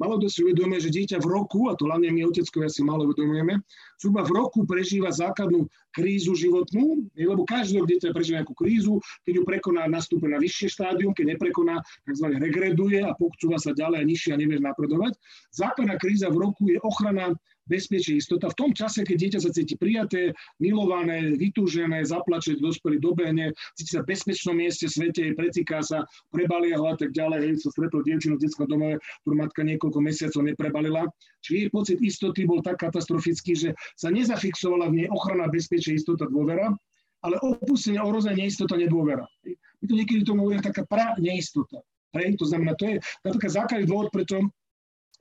Malo 0.00 0.16
kto 0.16 0.32
si 0.32 0.40
uvedomuje, 0.40 0.80
že 0.80 0.90
dieťa 0.96 1.20
v 1.20 1.28
roku, 1.28 1.68
a 1.68 1.76
to 1.76 1.84
hlavne 1.84 2.08
my 2.08 2.24
oteckovia 2.24 2.72
si 2.72 2.80
malo 2.80 3.04
uvedomujeme, 3.04 3.60
zhruba 4.00 4.24
v 4.24 4.32
roku 4.32 4.64
prežíva 4.64 5.12
základnú 5.12 5.68
krízu 5.92 6.32
životnú, 6.32 7.04
lebo 7.12 7.44
každý 7.44 7.84
rok 7.84 7.92
dieťa 7.92 8.16
prežíva 8.16 8.40
nejakú 8.40 8.56
krízu, 8.56 8.96
keď 9.28 9.32
ju 9.36 9.42
prekoná, 9.44 9.84
nastúpe 9.92 10.24
na 10.24 10.40
vyššie 10.40 10.72
štádium, 10.72 11.12
keď 11.12 11.36
neprekoná, 11.36 11.84
tzv. 12.08 12.26
regreduje 12.40 13.04
a 13.04 13.12
pokcúva 13.12 13.60
sa 13.60 13.76
ďalej 13.76 14.00
a 14.00 14.08
nižšie 14.08 14.30
a 14.32 14.40
nevie 14.40 14.56
napredovať. 14.56 15.20
Základná 15.52 16.00
kríza 16.00 16.32
v 16.32 16.48
roku 16.48 16.72
je 16.72 16.80
ochrana 16.80 17.36
bezpečie, 17.70 18.18
istota. 18.18 18.50
V 18.50 18.58
tom 18.58 18.70
čase, 18.74 19.06
keď 19.06 19.16
dieťa 19.16 19.40
sa 19.46 19.50
cíti 19.54 19.78
prijaté, 19.78 20.34
milované, 20.58 21.38
vytúžené, 21.38 22.02
zaplače, 22.02 22.58
dospelý 22.58 22.98
dobehne, 22.98 23.54
cíti 23.78 23.94
sa 23.94 24.02
v 24.02 24.10
bezpečnom 24.10 24.58
mieste, 24.58 24.90
svete, 24.90 25.38
precíká 25.38 25.78
sa, 25.86 26.02
prebalia 26.34 26.82
ho 26.82 26.90
a 26.90 26.98
tak 26.98 27.14
ďalej. 27.14 27.46
Hej, 27.46 27.54
som 27.62 27.70
stretol 27.70 28.02
dievčinu 28.02 28.34
v 28.34 28.42
detskom 28.42 28.66
domove, 28.66 28.98
ktorú 29.22 29.34
matka 29.38 29.62
niekoľko 29.62 29.98
mesiacov 30.02 30.42
neprebalila. 30.42 31.06
Čiže 31.46 31.54
jej 31.54 31.70
pocit 31.70 31.98
istoty 32.02 32.42
bol 32.50 32.58
tak 32.66 32.82
katastrofický, 32.82 33.54
že 33.54 33.68
sa 33.94 34.10
nezafixovala 34.10 34.90
v 34.90 35.06
nej 35.06 35.08
ochrana, 35.14 35.46
bezpečie, 35.46 35.94
istota, 35.94 36.26
dôvera, 36.26 36.74
ale 37.20 37.36
opustenie, 37.44 38.00
ohrozenie, 38.00 38.48
neistota, 38.48 38.74
nedôvera. 38.74 39.28
My 39.44 39.84
to 39.84 39.94
niekedy 39.94 40.24
tomu 40.24 40.48
hovoríme 40.48 40.64
taká 40.64 40.88
pra 40.88 41.14
neistota. 41.20 41.84
Pre, 42.10 42.26
to 42.34 42.42
znamená, 42.42 42.74
to 42.74 42.90
je 42.90 42.96
napríklad 43.22 43.52
základný 43.54 43.86
dôvod, 43.86 44.10
prečo 44.10 44.50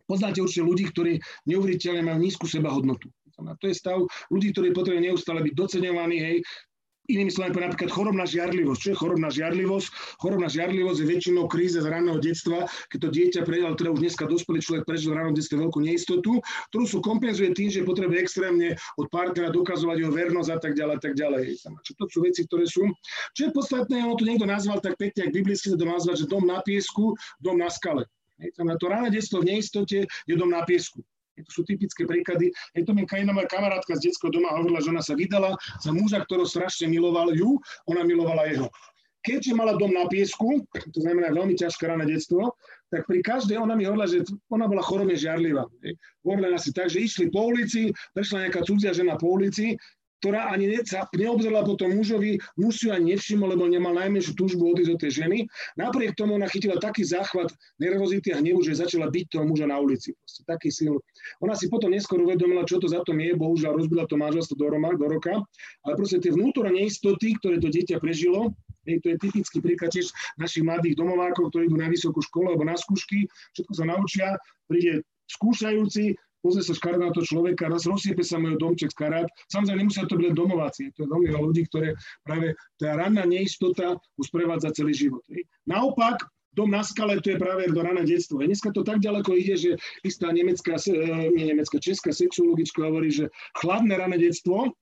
Poznáte 0.10 0.42
určite 0.42 0.66
ľudí, 0.66 0.90
ktorí 0.90 1.22
neuveriteľne 1.46 2.02
majú 2.02 2.26
nízku 2.26 2.50
sebahodnotu. 2.50 3.14
To 3.40 3.66
je 3.70 3.76
stav 3.78 4.04
ľudí, 4.34 4.52
ktorí 4.52 4.74
potrebujú 4.76 5.06
neustále 5.06 5.46
byť 5.46 5.54
doceňovaní, 5.54 6.18
hej, 6.20 6.38
Inými 7.10 7.34
slovami, 7.34 7.58
napríklad 7.58 7.90
chorobná 7.90 8.22
žiarlivosť. 8.30 8.80
Čo 8.86 8.90
je 8.94 9.02
chorobná 9.02 9.34
žiarlivosť? 9.34 9.88
Chorobná 10.22 10.46
žiarlivosť 10.46 11.00
je 11.02 11.10
väčšinou 11.10 11.50
kríze 11.50 11.82
z 11.82 11.90
raného 11.90 12.22
detstva, 12.22 12.70
keď 12.94 13.00
to 13.02 13.10
dieťa 13.10 13.42
predal, 13.50 13.74
teda 13.74 13.90
už 13.98 14.06
dneska 14.06 14.30
dospelý 14.30 14.62
človek 14.62 14.86
prežil 14.86 15.18
v 15.18 15.18
ranom 15.18 15.34
detstve 15.34 15.58
veľkú 15.58 15.82
neistotu, 15.82 16.38
ktorú 16.70 16.86
sú 16.86 17.02
kompenzuje 17.02 17.50
tým, 17.58 17.74
že 17.74 17.82
potrebuje 17.82 18.22
extrémne 18.22 18.78
od 19.02 19.10
partnera 19.10 19.50
dokazovať 19.50 20.06
jeho 20.06 20.14
vernosť 20.14 20.50
a 20.54 20.60
tak 20.62 20.78
ďalej 20.78 20.94
a 20.94 21.02
tak 21.02 21.14
ďalej. 21.18 21.44
Čo 21.82 21.92
to 21.98 22.04
sú 22.14 22.20
veci, 22.22 22.42
ktoré 22.46 22.70
sú. 22.70 22.86
Čo 23.34 23.50
je 23.50 23.52
podstatné, 23.58 24.06
ono 24.06 24.14
to 24.14 24.30
niekto 24.30 24.46
nazval 24.46 24.78
tak 24.78 24.94
pekne, 25.02 25.26
ak 25.26 25.34
biblicky 25.34 25.74
sa 25.74 25.82
to 25.82 25.90
nazval, 25.90 26.14
že 26.14 26.30
dom 26.30 26.46
na 26.46 26.62
piesku, 26.62 27.18
dom 27.42 27.58
na 27.58 27.74
skale. 27.74 28.06
Hej, 28.40 28.56
to 28.56 28.86
ráne 28.88 29.12
detstvo 29.12 29.44
v 29.44 29.56
neistote 29.56 30.08
je 30.08 30.36
dom 30.36 30.52
na 30.52 30.64
piesku. 30.64 31.04
To 31.40 31.52
sú 31.52 31.64
typické 31.64 32.04
príklady. 32.04 32.52
Hej, 32.76 32.84
to 32.84 32.92
mi 32.92 33.08
jedna 33.08 33.32
moja 33.32 33.48
kamarátka 33.48 33.96
z 33.96 34.12
detského 34.12 34.28
doma 34.28 34.52
hovorila, 34.52 34.84
že 34.84 34.92
ona 34.92 35.04
sa 35.04 35.16
vydala 35.16 35.56
za 35.80 35.92
muža, 35.96 36.20
ktorého 36.28 36.44
strašne 36.44 36.92
miloval 36.92 37.32
ju, 37.32 37.56
ona 37.88 38.04
milovala 38.04 38.52
jeho. 38.52 38.68
Keďže 39.20 39.52
mala 39.52 39.76
dom 39.76 39.92
na 39.92 40.08
piesku, 40.08 40.64
to 40.72 41.00
znamená 41.04 41.32
veľmi 41.36 41.52
ťažké 41.56 41.92
rané 41.92 42.08
detstvo, 42.08 42.56
tak 42.88 43.04
pri 43.04 43.20
každej, 43.20 43.60
ona 43.60 43.76
mi 43.76 43.84
hovorila, 43.84 44.08
že 44.08 44.24
ona 44.48 44.64
bola 44.64 44.80
chorobne 44.80 45.16
žiarlivá. 45.16 45.68
Hovorila 46.24 46.56
si 46.56 46.72
tak, 46.72 46.88
že 46.88 47.04
išli 47.04 47.28
po 47.28 47.52
ulici, 47.52 47.92
prešla 48.16 48.48
nejaká 48.48 48.64
cudzia 48.64 48.96
žena 48.96 49.20
po 49.20 49.36
ulici, 49.36 49.76
ktorá 50.20 50.52
ani 50.52 50.68
ne, 50.68 50.80
sa 50.84 51.08
neobzrela 51.16 51.64
po 51.64 51.80
tom 51.80 51.96
mužovi, 51.96 52.40
muž 52.60 52.84
si 52.84 52.84
ju 52.88 52.92
ani 52.92 53.16
nevšimol, 53.16 53.56
lebo 53.56 53.66
nemal 53.66 53.96
najmenšiu 53.96 54.36
túžbu 54.36 54.76
odísť 54.76 54.92
od 54.92 55.00
tej 55.00 55.12
ženy. 55.24 55.38
Napriek 55.80 56.16
tomu 56.20 56.36
ona 56.36 56.52
chytila 56.52 56.76
taký 56.78 57.08
záchvat 57.08 57.50
nervozity 57.80 58.36
a 58.36 58.44
hnevu, 58.44 58.60
že 58.62 58.78
začala 58.78 59.08
byť 59.08 59.26
toho 59.32 59.48
muža 59.48 59.66
na 59.66 59.80
ulici. 59.80 60.14
Proste, 60.20 60.42
taký 60.44 60.70
sil. 60.76 60.96
Ona 61.40 61.56
si 61.56 61.72
potom 61.72 61.90
neskôr 61.90 62.20
uvedomila, 62.20 62.68
čo 62.68 62.78
to 62.78 62.92
za 62.92 63.02
to 63.08 63.16
je, 63.16 63.32
bohužiaľ 63.36 63.80
rozbila 63.80 64.04
to 64.06 64.20
manželstvo 64.20 64.60
do, 64.60 64.68
Roma, 64.68 64.92
do 64.94 65.08
roka, 65.08 65.40
ale 65.88 65.94
proste 65.96 66.20
tie 66.20 66.36
vnútorné 66.36 66.84
neistoty, 66.84 67.40
ktoré 67.40 67.58
to 67.64 67.72
dieťa 67.72 67.98
prežilo, 68.04 68.54
Hej, 68.88 69.04
to 69.04 69.08
je 69.12 69.18
typický 69.22 69.60
príklad 69.60 69.92
tiež 69.92 70.08
našich 70.40 70.64
mladých 70.64 70.96
domovákov, 70.96 71.52
ktorí 71.52 71.68
idú 71.68 71.78
na 71.78 71.92
vysokú 71.92 72.24
školu 72.24 72.56
alebo 72.56 72.64
na 72.64 72.80
skúšky, 72.80 73.28
všetko 73.54 73.74
sa 73.76 73.86
naučia, 73.86 74.28
príde 74.66 75.04
skúšajúci, 75.30 76.18
pozrie 76.40 76.64
sa 76.64 76.76
škaredá 76.76 77.10
na 77.10 77.16
toho 77.16 77.28
človeka, 77.28 77.72
raz 77.72 77.86
rozsiepe 77.86 78.24
sa 78.24 78.40
môj 78.40 78.60
domček 78.60 78.92
z 78.92 78.98
karát. 78.98 79.28
Samozrejme, 79.52 79.86
nemusia 79.86 80.08
to 80.08 80.20
byť 80.20 80.34
domováci. 80.36 80.92
To 80.96 81.06
je 81.06 81.12
veľmi 81.12 81.28
veľa 81.32 81.42
ľudí, 81.44 81.64
ktoré 81.68 81.96
práve 82.24 82.56
tá 82.80 82.96
ranná 82.96 83.24
neistota 83.28 83.96
už 84.18 84.28
prevádza 84.32 84.72
celý 84.76 84.96
život. 84.96 85.24
Naopak, 85.68 86.24
dom 86.56 86.72
na 86.74 86.82
skale, 86.82 87.22
to 87.22 87.32
je 87.32 87.42
práve 87.42 87.70
do 87.70 87.82
rané 87.82 88.04
detstvo. 88.04 88.42
Dneska 88.42 88.74
to 88.74 88.82
tak 88.82 89.00
ďaleko 89.00 89.32
ide, 89.38 89.56
že 89.56 89.72
istá 90.02 90.34
nemecká, 90.34 90.76
e, 90.82 90.92
nie 91.32 91.46
nemecká, 91.46 91.78
česká 91.78 92.10
sexuologička 92.10 92.84
hovorí, 92.84 93.14
že 93.14 93.30
chladné 93.62 93.96
rané 93.96 94.18
detstvo 94.18 94.74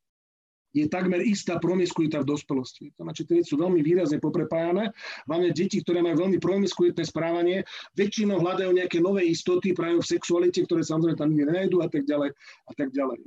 je 0.76 0.86
takmer 0.88 1.24
istá 1.24 1.58
promiskuita 1.58 2.22
v 2.22 2.30
dospelosti. 2.30 2.92
To 2.96 3.04
znamená, 3.04 3.14
tie 3.16 3.44
sú 3.44 3.56
veľmi 3.58 3.82
výrazne 3.82 4.20
poprepájane. 4.20 4.92
Máme 5.26 5.56
deti, 5.56 5.80
ktoré 5.82 6.04
majú 6.04 6.28
veľmi 6.28 6.40
promiskuitné 6.44 7.04
správanie, 7.08 7.64
väčšinou 7.96 8.44
hľadajú 8.44 8.72
nejaké 8.76 9.00
nové 9.00 9.28
istoty 9.28 9.72
práve 9.72 10.00
v 10.04 10.08
sexualite, 10.08 10.64
ktoré 10.68 10.84
samozrejme 10.84 11.18
tam 11.18 11.32
nikdy 11.32 11.46
nenajdu 11.50 11.78
a 11.82 11.88
tak 11.88 12.04
ďalej. 12.06 12.30
A 12.68 12.72
tak 12.76 12.90
ďalej. 12.92 13.18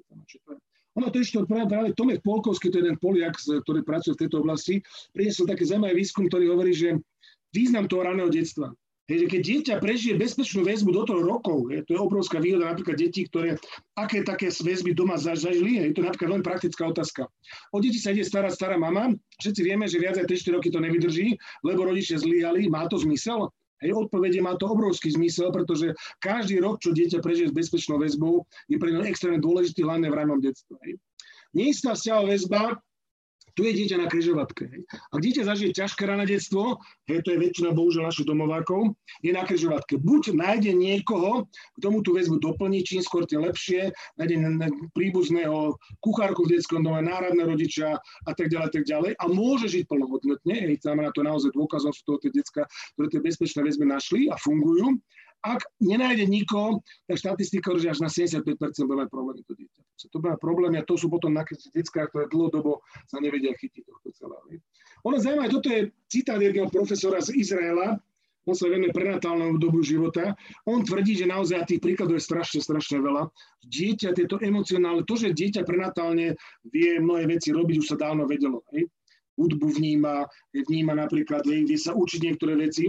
Ono 0.98 1.06
to 1.06 1.22
ešte 1.22 1.38
práve, 1.46 1.70
práve 1.70 1.94
Tomek 1.94 2.18
Polkovský, 2.20 2.68
to 2.68 2.82
je 2.82 2.84
jeden 2.84 2.98
Poliak, 2.98 3.38
ktorý 3.38 3.86
pracuje 3.86 4.18
v 4.18 4.26
tejto 4.26 4.42
oblasti, 4.42 4.82
priniesol 5.14 5.46
taký 5.46 5.64
zaujímavý 5.70 6.02
výskum, 6.02 6.26
ktorý 6.26 6.50
hovorí, 6.50 6.74
že 6.74 6.98
význam 7.54 7.86
toho 7.86 8.10
raného 8.10 8.26
detstva 8.26 8.74
Hej, 9.10 9.26
keď 9.26 9.42
dieťa 9.42 9.74
prežije 9.82 10.14
bezpečnú 10.14 10.62
väzbu 10.62 10.94
do 10.94 11.02
toho 11.02 11.26
rokov, 11.26 11.66
je, 11.66 11.82
to 11.82 11.98
je 11.98 12.00
obrovská 12.00 12.38
výhoda 12.38 12.70
napríklad 12.70 12.94
detí, 12.94 13.26
ktoré 13.26 13.58
aké 13.98 14.22
také 14.22 14.54
väzby 14.54 14.94
doma 14.94 15.18
zažili, 15.18 15.82
je 15.82 15.98
to 15.98 16.06
napríklad 16.06 16.38
veľmi 16.38 16.46
praktická 16.46 16.86
otázka. 16.86 17.26
O 17.74 17.82
deti 17.82 17.98
sa 17.98 18.14
ide 18.14 18.22
starať 18.22 18.54
stará 18.54 18.78
mama, 18.78 19.10
všetci 19.42 19.66
vieme, 19.66 19.90
že 19.90 19.98
viac 19.98 20.14
aj 20.14 20.30
3-4 20.30 20.54
roky 20.54 20.70
to 20.70 20.78
nevydrží, 20.78 21.34
lebo 21.66 21.90
rodičia 21.90 22.22
zlyhali, 22.22 22.70
má 22.70 22.86
to 22.86 23.02
zmysel? 23.02 23.50
Hej, 23.82 23.98
odpovede 23.98 24.38
má 24.38 24.54
to 24.54 24.70
obrovský 24.70 25.10
zmysel, 25.10 25.50
pretože 25.50 25.90
každý 26.22 26.62
rok, 26.62 26.78
čo 26.78 26.94
dieťa 26.94 27.18
prežije 27.18 27.50
s 27.50 27.56
bezpečnou 27.56 27.98
väzbou, 27.98 28.46
je 28.70 28.78
pre 28.78 28.94
ňo 28.94 29.02
extrémne 29.10 29.42
dôležitý, 29.42 29.82
hlavne 29.82 30.06
v 30.06 30.18
ranom 30.22 30.38
detstve. 30.38 30.78
Neistá 31.50 31.98
vzťahová 31.98 32.30
väzba 32.30 32.62
tu 33.60 33.68
je 33.68 33.76
dieťa 33.76 34.00
na 34.00 34.08
križovatke. 34.08 34.72
Ak 34.88 35.20
dieťa 35.20 35.44
zažije 35.44 35.76
ťažké 35.76 36.08
rané 36.08 36.24
detstvo, 36.24 36.80
hej, 37.04 37.20
to 37.20 37.36
je 37.36 37.44
väčšina 37.44 37.76
bohužiaľ 37.76 38.08
našich 38.08 38.24
domovákov, 38.24 38.96
je 39.20 39.36
na 39.36 39.44
križovatke. 39.44 40.00
Buď 40.00 40.32
nájde 40.32 40.72
niekoho, 40.72 41.44
k 41.76 41.78
tomu 41.84 42.00
tú 42.00 42.16
väzbu 42.16 42.40
doplní, 42.40 42.80
čím 42.88 43.04
skôr 43.04 43.28
tým 43.28 43.44
lepšie, 43.44 43.92
nájde 44.16 44.72
príbuzného 44.96 45.76
kuchárku 46.00 46.48
v 46.48 46.56
detskom 46.56 46.80
dome, 46.80 47.04
náradné 47.04 47.44
rodičia 47.44 48.00
a 48.00 48.32
tak 48.32 48.48
ďalej, 48.48 48.80
tak 48.80 48.88
ďalej 48.88 49.12
a 49.20 49.24
môže 49.28 49.68
žiť 49.68 49.84
plnohodnotne. 49.92 50.56
Hej, 50.56 50.80
znamená 50.80 51.12
to 51.12 51.20
naozaj 51.20 51.52
dôkazom 51.52 51.92
sú 51.92 52.00
toho 52.08 52.18
tie 52.24 52.32
detská, 52.32 52.64
ktoré 52.96 53.12
tie 53.12 53.20
bezpečné 53.20 53.60
väzby 53.60 53.84
našli 53.84 54.32
a 54.32 54.40
fungujú. 54.40 54.96
Ak 55.40 55.64
nenájde 55.80 56.28
nikoho, 56.28 56.84
tak 57.08 57.16
štatistika 57.16 57.72
hovorí, 57.72 57.88
že 57.88 57.96
až 57.96 58.00
na 58.04 58.10
75% 58.12 58.44
bude 58.84 58.98
mať 59.04 59.08
problémy 59.08 59.40
to 59.48 59.56
dieťa. 59.56 59.80
To 60.12 60.18
bude 60.20 60.36
problémy 60.36 60.76
a 60.80 60.84
to 60.84 61.00
sú 61.00 61.08
potom 61.08 61.32
na 61.32 61.44
detská, 61.48 62.08
ktoré 62.12 62.28
dlhodobo 62.28 62.84
sa 63.08 63.20
nevedia 63.24 63.56
chytiť 63.56 63.82
tohto 63.88 64.08
celého. 64.12 64.44
Ono 65.08 65.16
zaujímavé, 65.16 65.48
toto 65.48 65.72
je 65.72 65.88
citát 66.12 66.36
jedného 66.36 66.68
profesora 66.68 67.24
z 67.24 67.32
Izraela, 67.40 67.96
on 68.48 68.56
sa 68.56 68.72
venuje 68.72 68.90
prenatálnemu 68.90 69.60
dobu 69.60 69.84
života. 69.84 70.32
On 70.64 70.80
tvrdí, 70.80 71.12
že 71.12 71.28
naozaj 71.28 71.68
tých 71.68 71.84
príkladov 71.84 72.16
je 72.16 72.24
strašne, 72.24 72.60
strašne 72.64 72.98
veľa. 72.98 73.28
Dieťa, 73.68 74.16
tieto 74.16 74.40
emocionálne, 74.40 75.04
to, 75.04 75.20
že 75.20 75.36
dieťa 75.36 75.68
prenatálne 75.68 76.40
vie 76.72 76.90
mnohé 76.98 77.28
veci 77.28 77.52
robiť, 77.52 77.76
už 77.84 77.88
sa 77.94 78.00
dávno 78.00 78.24
vedelo. 78.24 78.64
Hej. 78.72 78.88
Hudbu 79.36 79.68
vníma, 79.76 80.24
vníma 80.52 80.96
napríklad, 80.96 81.44
vie 81.44 81.78
sa 81.78 81.92
učiť 81.92 82.20
niektoré 82.26 82.56
veci. 82.56 82.88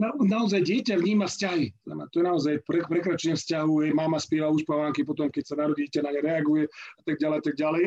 Na, 0.00 0.16
naozaj 0.16 0.64
dieťa 0.64 0.96
vníma 0.96 1.28
vzťahy. 1.28 1.76
To 1.84 2.16
je 2.16 2.24
naozaj 2.24 2.54
pre, 2.64 2.80
prekračenie 2.88 3.36
vzťahu. 3.36 3.84
Hej, 3.84 3.90
mama 3.92 4.16
spieva 4.16 4.48
uspávanky, 4.48 5.04
potom 5.04 5.28
keď 5.28 5.44
sa 5.44 5.54
narodí 5.60 5.84
dieťa 5.84 6.08
na 6.08 6.10
ne 6.16 6.20
reaguje 6.24 6.64
a 6.72 7.00
tak 7.04 7.20
ďalej, 7.20 7.36
a 7.36 7.44
tak 7.44 7.56
ďalej 7.60 7.84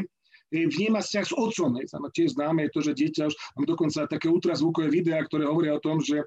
vníma 0.53 1.01
vzťah 1.01 1.25
s 1.25 1.33
otcom. 1.33 1.73
Hej. 1.81 1.89
Tiež 2.13 2.37
známe 2.37 2.69
je 2.69 2.73
to, 2.77 2.79
že 2.85 2.93
dieťa 2.93 3.25
už, 3.25 3.35
mám 3.57 3.65
dokonca 3.65 4.05
také 4.05 4.29
ultrazvukové 4.29 4.93
videá, 4.93 5.25
ktoré 5.25 5.49
hovoria 5.49 5.73
o 5.73 5.81
tom, 5.81 5.97
že 5.97 6.21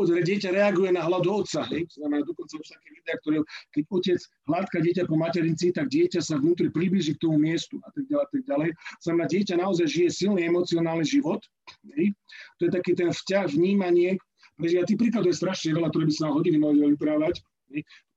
dieťa 0.00 0.48
reaguje 0.48 0.96
na 0.96 1.04
hľadu 1.04 1.44
otca. 1.44 1.68
Hej. 1.68 1.84
Znamená 1.92 2.24
dokonca 2.24 2.56
už 2.56 2.68
také 2.72 2.88
videá, 2.88 3.14
ktoré, 3.20 3.36
keď 3.76 3.84
otec 3.92 4.20
hladká 4.48 4.78
dieťa 4.80 5.04
po 5.04 5.16
maternici, 5.20 5.76
tak 5.76 5.92
dieťa 5.92 6.24
sa 6.24 6.40
vnútri 6.40 6.72
približí 6.72 7.20
k 7.20 7.28
tomu 7.28 7.36
miestu 7.36 7.76
a 7.84 7.92
tak 7.92 8.08
ďalej. 8.08 8.24
A 8.24 8.28
tak 8.32 8.42
ďalej. 8.48 8.70
Znamená, 9.04 9.24
dieťa 9.28 9.54
naozaj 9.60 9.86
žije 9.92 10.08
silný 10.08 10.40
emocionálny 10.48 11.04
život. 11.04 11.44
Hej. 11.92 12.16
To 12.56 12.62
je 12.68 12.70
taký 12.72 12.96
ten 12.96 13.12
vzťah, 13.12 13.52
vnímanie, 13.52 14.16
že 14.64 14.74
ja 14.80 14.84
tých 14.88 15.00
príkladov 15.00 15.32
je 15.32 15.40
strašne 15.40 15.76
veľa, 15.76 15.92
ktoré 15.92 16.04
by 16.08 16.14
sa 16.16 16.32
hodiny 16.32 16.56
mohli 16.56 16.78
vyprávať. 16.96 17.44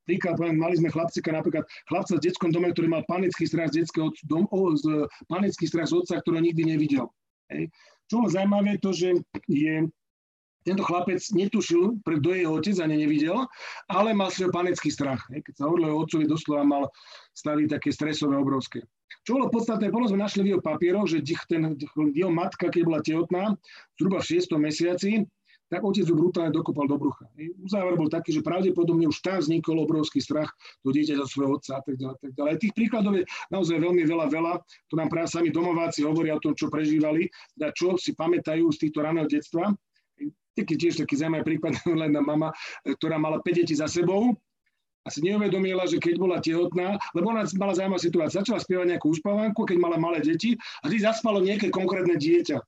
Príklad, 0.07 0.41
mali 0.41 0.73
sme 0.79 0.89
chlapcika, 0.89 1.29
napríklad 1.29 1.69
chlapca 1.85 2.17
v 2.17 2.23
detskom 2.25 2.49
dome, 2.49 2.73
ktorý 2.73 2.89
mal 2.89 3.03
panický 3.05 3.45
strach 3.45 3.69
z 3.69 3.85
detského 3.85 4.09
dom, 4.25 4.49
o, 4.49 4.73
z, 4.73 5.05
panický 5.29 5.69
strach 5.69 5.93
z 5.93 6.01
otca, 6.01 6.17
ktorého 6.17 6.41
nikdy 6.41 6.65
nevidel. 6.65 7.13
Hej. 7.53 7.69
Čo 8.09 8.25
bolo 8.25 8.33
zaujímavé, 8.33 8.81
to, 8.81 8.89
že 8.89 9.21
je, 9.45 9.85
tento 10.65 10.81
chlapec 10.81 11.21
netušil, 11.29 12.01
kto 12.01 12.29
je 12.33 12.41
jeho 12.41 12.57
otec, 12.57 12.75
ani 12.81 13.05
nevidel, 13.05 13.45
ale 13.85 14.17
mal 14.17 14.33
svoj 14.33 14.49
panický 14.49 14.89
strach. 14.89 15.21
Hej. 15.29 15.45
Keď 15.45 15.53
sa 15.61 15.69
hovorilo 15.69 15.93
o 15.93 16.01
otcovi, 16.01 16.25
doslova 16.25 16.65
mal 16.65 16.83
stavy 17.37 17.69
také 17.69 17.93
stresové 17.93 18.33
obrovské. 18.33 18.81
Čo 19.29 19.37
bolo 19.37 19.53
podstatné, 19.53 19.93
potom 19.93 20.09
sme 20.09 20.25
našli 20.25 20.41
v 20.41 20.57
jeho 20.57 20.61
papieroch, 20.61 21.05
že 21.05 21.21
ten, 21.45 21.77
jeho 22.17 22.33
matka, 22.33 22.69
keď 22.73 22.81
bola 22.81 22.99
tehotná, 23.05 23.43
zhruba 23.93 24.25
v 24.25 24.41
6. 24.41 24.57
mesiaci, 24.57 25.21
tak 25.69 25.85
otec 25.85 26.01
ju 26.01 26.17
brutálne 26.17 26.49
dokopal 26.49 26.89
do 26.89 26.97
brucha. 26.97 27.29
Uzáver 27.61 27.93
bol 27.93 28.09
taký, 28.09 28.33
že 28.33 28.41
pravdepodobne 28.41 29.05
už 29.05 29.21
tam 29.21 29.37
vznikol 29.37 29.85
obrovský 29.85 30.17
strach 30.17 30.49
do 30.81 30.89
dieťaťa 30.89 31.25
svojho 31.29 31.61
otca 31.61 31.77
a 31.77 31.81
tak 31.85 31.95
ďalej. 32.01 32.17
Tak 32.17 32.31
ďalej. 32.33 32.53
Tých 32.57 32.73
príkladov 32.73 33.13
je 33.21 33.23
naozaj 33.53 33.77
veľmi 33.77 34.03
veľa, 34.03 34.25
veľa. 34.33 34.53
To 34.89 34.95
nám 34.97 35.13
práve 35.13 35.29
sami 35.29 35.53
domováci 35.53 36.01
hovoria 36.01 36.35
o 36.35 36.41
tom, 36.41 36.57
čo 36.57 36.73
prežívali, 36.73 37.29
a 37.61 37.69
čo 37.69 37.93
si 38.01 38.17
pamätajú 38.17 38.65
z 38.73 38.77
týchto 38.89 39.05
raného 39.05 39.29
detstva. 39.29 39.69
Taký 40.57 40.75
tiež 40.75 41.05
taký 41.05 41.15
zaujímavý 41.15 41.55
prípad, 41.55 41.85
len 42.01 42.17
mama, 42.17 42.49
ktorá 42.83 43.21
mala 43.21 43.37
5 43.39 43.61
detí 43.63 43.77
za 43.77 43.85
sebou, 43.85 44.33
a 44.99 45.07
si 45.07 45.23
neuvedomila, 45.23 45.87
že 45.87 45.95
keď 45.95 46.15
bola 46.19 46.43
tehotná, 46.43 46.99
lebo 47.15 47.31
ona 47.31 47.47
mala 47.55 47.71
zaujímavú 47.71 48.03
situáciu, 48.03 48.43
začala 48.43 48.59
spievať 48.59 48.93
nejakú 48.93 49.07
uspávanku, 49.15 49.63
keď 49.63 49.77
mala 49.79 49.95
malé 49.95 50.19
deti 50.19 50.59
a 50.83 50.91
vždy 50.91 51.07
zaspalo 51.07 51.39
nejaké 51.39 51.71
konkrétne 51.71 52.19
dieťa 52.19 52.59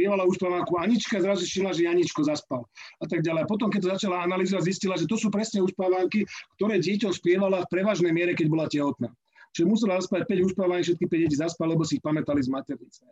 spievala 0.00 0.24
už 0.24 0.40
ako 0.40 0.80
Anička, 0.80 1.20
zrazu 1.20 1.44
šila, 1.44 1.76
že 1.76 1.84
Janičko 1.84 2.24
zaspal 2.24 2.64
a 2.96 3.04
tak 3.04 3.20
ďalej. 3.20 3.44
Potom, 3.44 3.68
keď 3.68 3.80
to 3.84 3.88
začala 4.00 4.24
analyzovať, 4.24 4.64
zistila, 4.64 4.96
že 4.96 5.04
to 5.04 5.20
sú 5.20 5.28
presne 5.28 5.60
uspávanky, 5.60 6.24
ktoré 6.56 6.80
dieťa 6.80 7.12
spievala 7.12 7.68
v 7.68 7.68
prevažnej 7.68 8.08
miere, 8.08 8.32
keď 8.32 8.46
bola 8.48 8.64
tehotná. 8.64 9.12
Čiže 9.52 9.68
musela 9.68 10.00
zaspať 10.00 10.24
5 10.24 10.48
uspávaní, 10.48 10.80
všetky 10.88 11.04
5 11.04 11.22
deti 11.28 11.36
zaspali, 11.36 11.76
lebo 11.76 11.84
si 11.84 12.00
ich 12.00 12.04
pamätali 12.06 12.40
z 12.40 12.48
maternice. 12.48 13.04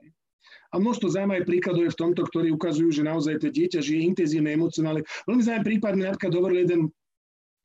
A 0.73 0.81
množstvo 0.81 1.13
zaujímavých 1.13 1.45
príkladov 1.45 1.85
je 1.85 1.93
v 1.93 2.01
tomto, 2.01 2.23
ktorí 2.25 2.49
ukazujú, 2.57 2.89
že 2.89 3.03
naozaj 3.05 3.45
to 3.45 3.53
dieťa 3.53 3.85
žije 3.85 4.01
intenzívne, 4.09 4.57
emocionálne. 4.57 5.05
Veľmi 5.29 5.43
zaujímavý 5.45 5.67
prípad 5.77 5.93
mi 5.93 6.03
napríklad 6.09 6.33
hovoril 6.33 6.59
jeden 6.65 6.81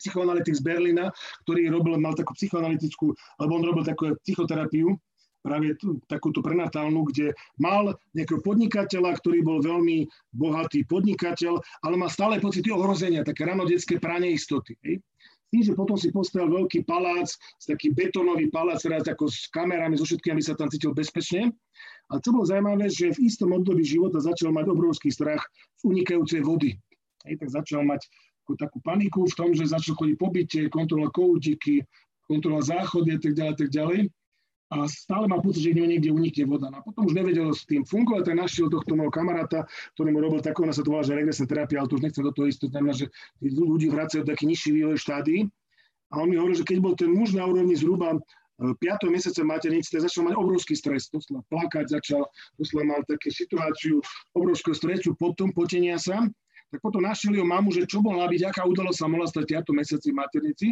psychoanalytik 0.03 0.59
z 0.59 0.63
Berlína, 0.67 1.15
ktorý 1.47 1.71
robil, 1.71 1.95
mal 1.95 2.11
takú 2.11 2.36
psychoanalytickú, 2.36 3.15
alebo 3.39 3.51
on 3.55 3.63
robil 3.63 3.84
takú 3.88 4.11
psychoterapiu 4.28 4.99
práve 5.43 5.75
tú, 5.75 5.99
takúto 6.07 6.39
prenatálnu, 6.39 7.03
kde 7.11 7.35
mal 7.59 7.91
nejakého 8.15 8.39
podnikateľa, 8.39 9.19
ktorý 9.19 9.43
bol 9.43 9.59
veľmi 9.59 10.07
bohatý 10.31 10.87
podnikateľ, 10.87 11.59
ale 11.83 11.95
mal 11.99 12.07
stále 12.07 12.39
pocity 12.39 12.71
ohrozenia, 12.71 13.27
také 13.27 13.43
ranodetské 13.43 13.99
pranie 13.99 14.33
istoty. 14.33 14.79
Hej. 14.87 15.03
Tým, 15.53 15.61
že 15.61 15.77
potom 15.77 15.93
si 15.93 16.09
postavil 16.09 16.49
veľký 16.49 16.81
palác, 16.89 17.29
taký 17.61 17.93
betónový 17.93 18.49
palác, 18.49 18.81
teraz 18.81 19.05
ako 19.05 19.29
s 19.29 19.45
kamerami, 19.53 19.93
so 19.93 20.07
všetkým, 20.07 20.33
aby 20.33 20.41
sa 20.41 20.57
tam 20.57 20.65
cítil 20.65 20.97
bezpečne. 20.97 21.53
A 22.09 22.17
čo 22.17 22.33
bolo 22.33 22.49
zaujímavé, 22.49 22.89
že 22.89 23.13
v 23.13 23.29
istom 23.29 23.53
období 23.53 23.85
života 23.85 24.17
začal 24.17 24.49
mať 24.49 24.65
obrovský 24.73 25.13
strach 25.13 25.45
z 25.77 25.81
unikajúcej 25.85 26.41
vody. 26.41 26.73
Hej, 27.29 27.37
tak 27.37 27.49
začal 27.53 27.85
mať 27.85 28.01
takú, 28.57 28.81
paniku 28.81 29.29
v 29.29 29.37
tom, 29.37 29.49
že 29.53 29.69
začal 29.69 29.93
chodiť 29.93 30.17
po 30.17 30.33
byte, 30.33 30.61
kontrolovať 30.73 31.11
koutiky, 31.13 31.75
kontrolovať 32.25 32.65
záchody 32.73 33.09
a 33.13 33.19
tak 33.21 33.33
ďalej, 33.37 33.53
tak 33.53 33.69
ďalej 33.69 33.99
a 34.72 34.88
stále 34.89 35.30
má 35.30 35.38
pocit, 35.38 35.70
že 35.70 35.76
niekde 35.76 36.09
unikne 36.09 36.49
voda. 36.49 36.72
No 36.72 36.82
a 36.82 36.86
potom 36.86 37.05
už 37.05 37.14
nevedel 37.14 37.51
s 37.53 37.68
tým 37.68 37.86
fungovať, 37.86 38.32
tak 38.32 38.36
našiel 38.41 38.72
tohto 38.72 38.97
môjho 38.97 39.14
kamaráta, 39.14 39.70
ktorý 39.93 40.09
mu 40.16 40.20
robil 40.24 40.41
takú, 40.41 40.66
ona 40.66 40.74
sa 40.74 40.82
to 40.82 40.89
volá, 40.89 41.05
že 41.05 41.14
regresná 41.14 41.45
terapia, 41.45 41.84
ale 41.84 41.89
to 41.91 42.01
už 42.01 42.03
nechcem 42.07 42.24
do 42.26 42.34
toho 42.34 42.49
ísť, 42.49 42.59
to 42.66 42.70
znamená, 42.74 42.93
že 42.95 43.05
ľudí 43.43 43.88
vracajú 43.93 44.24
taký 44.26 44.49
nižší 44.49 44.70
vývoj 44.74 44.97
štádii. 44.97 45.45
A 46.14 46.22
on 46.22 46.30
mi 46.30 46.38
hovoril, 46.38 46.57
že 46.57 46.66
keď 46.66 46.78
bol 46.82 46.93
ten 46.97 47.09
muž 47.09 47.34
na 47.38 47.45
úrovni 47.45 47.74
zhruba 47.78 48.18
5. 48.61 48.78
E, 48.78 49.09
mesiaca 49.09 49.41
maternice, 49.45 49.97
začal 49.97 50.30
mať 50.30 50.38
obrovský 50.38 50.78
stres, 50.78 51.09
doslova 51.09 51.41
plakať 51.49 51.89
začal, 51.89 52.22
doslova 52.57 52.97
mal 52.97 53.01
také 53.09 53.34
situáciu 53.34 53.97
obrovského 54.38 54.78
stresu, 54.78 55.18
potom 55.18 55.49
potenia 55.53 55.97
sa, 55.97 56.22
tak 56.70 56.80
potom 56.82 57.05
našiel 57.05 57.38
jeho 57.38 57.45
mamu, 57.45 57.74
že 57.74 57.86
čo 57.86 58.01
bola 58.01 58.26
byť, 58.30 58.41
aká 58.49 58.66
udalosť 58.66 58.97
sa 58.97 59.07
mohla 59.09 59.26
stať 59.30 59.66
5. 59.66 59.74
mesiaci 59.74 60.09
maternici 60.14 60.68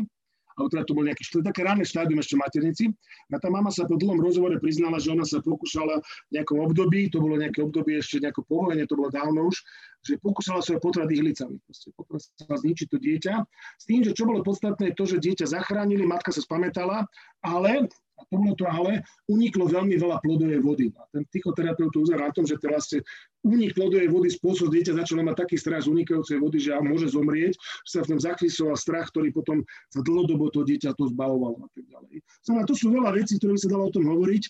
alebo 0.57 0.67
teda 0.71 0.83
to 0.83 0.93
bol 0.97 1.05
štvrt, 1.07 1.43
také 1.47 1.61
ranné 1.63 1.83
štádium 1.87 2.19
ešte 2.19 2.35
maternici. 2.35 2.85
A 3.31 3.39
tá 3.39 3.47
mama 3.47 3.71
sa 3.71 3.87
po 3.87 3.95
dlhom 3.95 4.19
rozhovore 4.19 4.55
priznala, 4.59 4.99
že 4.99 5.11
ona 5.11 5.23
sa 5.23 5.39
pokúšala 5.39 6.03
v 6.03 6.31
nejakom 6.35 6.59
období, 6.63 7.07
to 7.11 7.23
bolo 7.23 7.39
nejaké 7.39 7.63
obdobie 7.63 7.99
ešte 7.99 8.19
nejako 8.23 8.43
povolenie, 8.47 8.83
to 8.87 8.99
bolo 8.99 9.09
dávno 9.11 9.47
už, 9.47 9.55
že 10.01 10.17
pokúšala 10.19 10.59
sa 10.65 10.75
potrat 10.81 11.07
ihlicami. 11.07 11.61
Potom 11.93 12.17
sa 12.17 12.55
zničiť 12.57 12.87
to 12.89 12.97
dieťa. 12.97 13.33
S 13.77 13.83
tým, 13.85 14.01
že 14.01 14.17
čo 14.17 14.25
bolo 14.25 14.41
podstatné, 14.41 14.97
to, 14.97 15.05
že 15.05 15.21
dieťa 15.21 15.45
zachránili, 15.45 16.03
matka 16.03 16.33
sa 16.33 16.41
spamätala, 16.41 17.05
ale 17.45 17.87
a 18.21 18.23
to 18.29 18.35
bolo 18.37 18.53
to 18.53 18.69
ale, 18.69 19.01
uniklo 19.25 19.65
veľmi 19.65 19.97
veľa 19.97 20.21
plodovej 20.21 20.61
vody. 20.61 20.93
A 20.93 21.09
ten 21.09 21.25
psychoterapeut 21.33 21.89
uzerá 21.97 22.29
na 22.29 22.33
tom, 22.33 22.45
že 22.45 22.61
teraz 22.61 22.93
unik 23.41 23.73
plodovej 23.73 24.09
vody 24.13 24.29
spôsob, 24.29 24.69
dieťa 24.69 25.01
začalo 25.01 25.25
mať 25.25 25.41
taký 25.41 25.57
strach 25.57 25.89
z 25.89 25.89
unikajúcej 25.89 26.37
vody, 26.37 26.61
že 26.61 26.77
môže 26.77 27.09
zomrieť, 27.09 27.57
že 27.57 27.91
sa 27.97 28.01
v 28.05 28.09
tom 28.13 28.19
zachrysoval 28.21 28.77
strach, 28.77 29.09
ktorý 29.09 29.33
potom 29.33 29.65
sa 29.89 30.05
dlhodobo 30.05 30.53
to 30.53 30.61
dieťa 30.61 30.93
to 30.93 31.09
zbavovalo 31.09 31.65
a 31.65 31.69
tak 31.73 31.85
ďalej. 31.89 32.21
Znamená, 32.45 32.63
to 32.69 32.75
sú 32.77 32.93
veľa 32.93 33.09
vecí, 33.17 33.41
ktoré 33.41 33.57
by 33.57 33.61
sa 33.65 33.73
dalo 33.73 33.83
o 33.89 33.95
tom 33.95 34.05
hovoriť. 34.05 34.43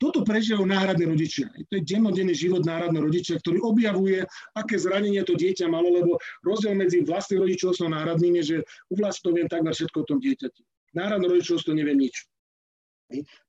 Toto 0.00 0.24
prežívajú 0.24 0.64
náhradné 0.64 1.04
rodičia. 1.04 1.52
To 1.52 1.76
je 1.76 1.84
dennodenný 1.84 2.32
život 2.32 2.64
náhradného 2.64 3.04
rodičia, 3.04 3.36
ktorý 3.36 3.60
objavuje, 3.60 4.24
aké 4.56 4.80
zranenie 4.80 5.20
to 5.28 5.36
dieťa 5.36 5.68
malo, 5.68 5.92
lebo 5.92 6.16
rozdiel 6.40 6.72
medzi 6.72 7.04
vlastným 7.04 7.44
rodičovstvom 7.44 7.92
a 7.92 8.00
náhradným 8.00 8.40
je, 8.40 8.44
že 8.48 8.56
u 8.88 8.96
vlastného 8.96 9.36
viem 9.36 9.48
takmer 9.52 9.76
všetko 9.76 10.00
o 10.00 10.08
tom 10.08 10.18
dieťati. 10.24 10.64
Náhradné 10.96 11.28
rodičovstvo 11.28 11.76
neviem 11.76 12.00
nič. 12.08 12.16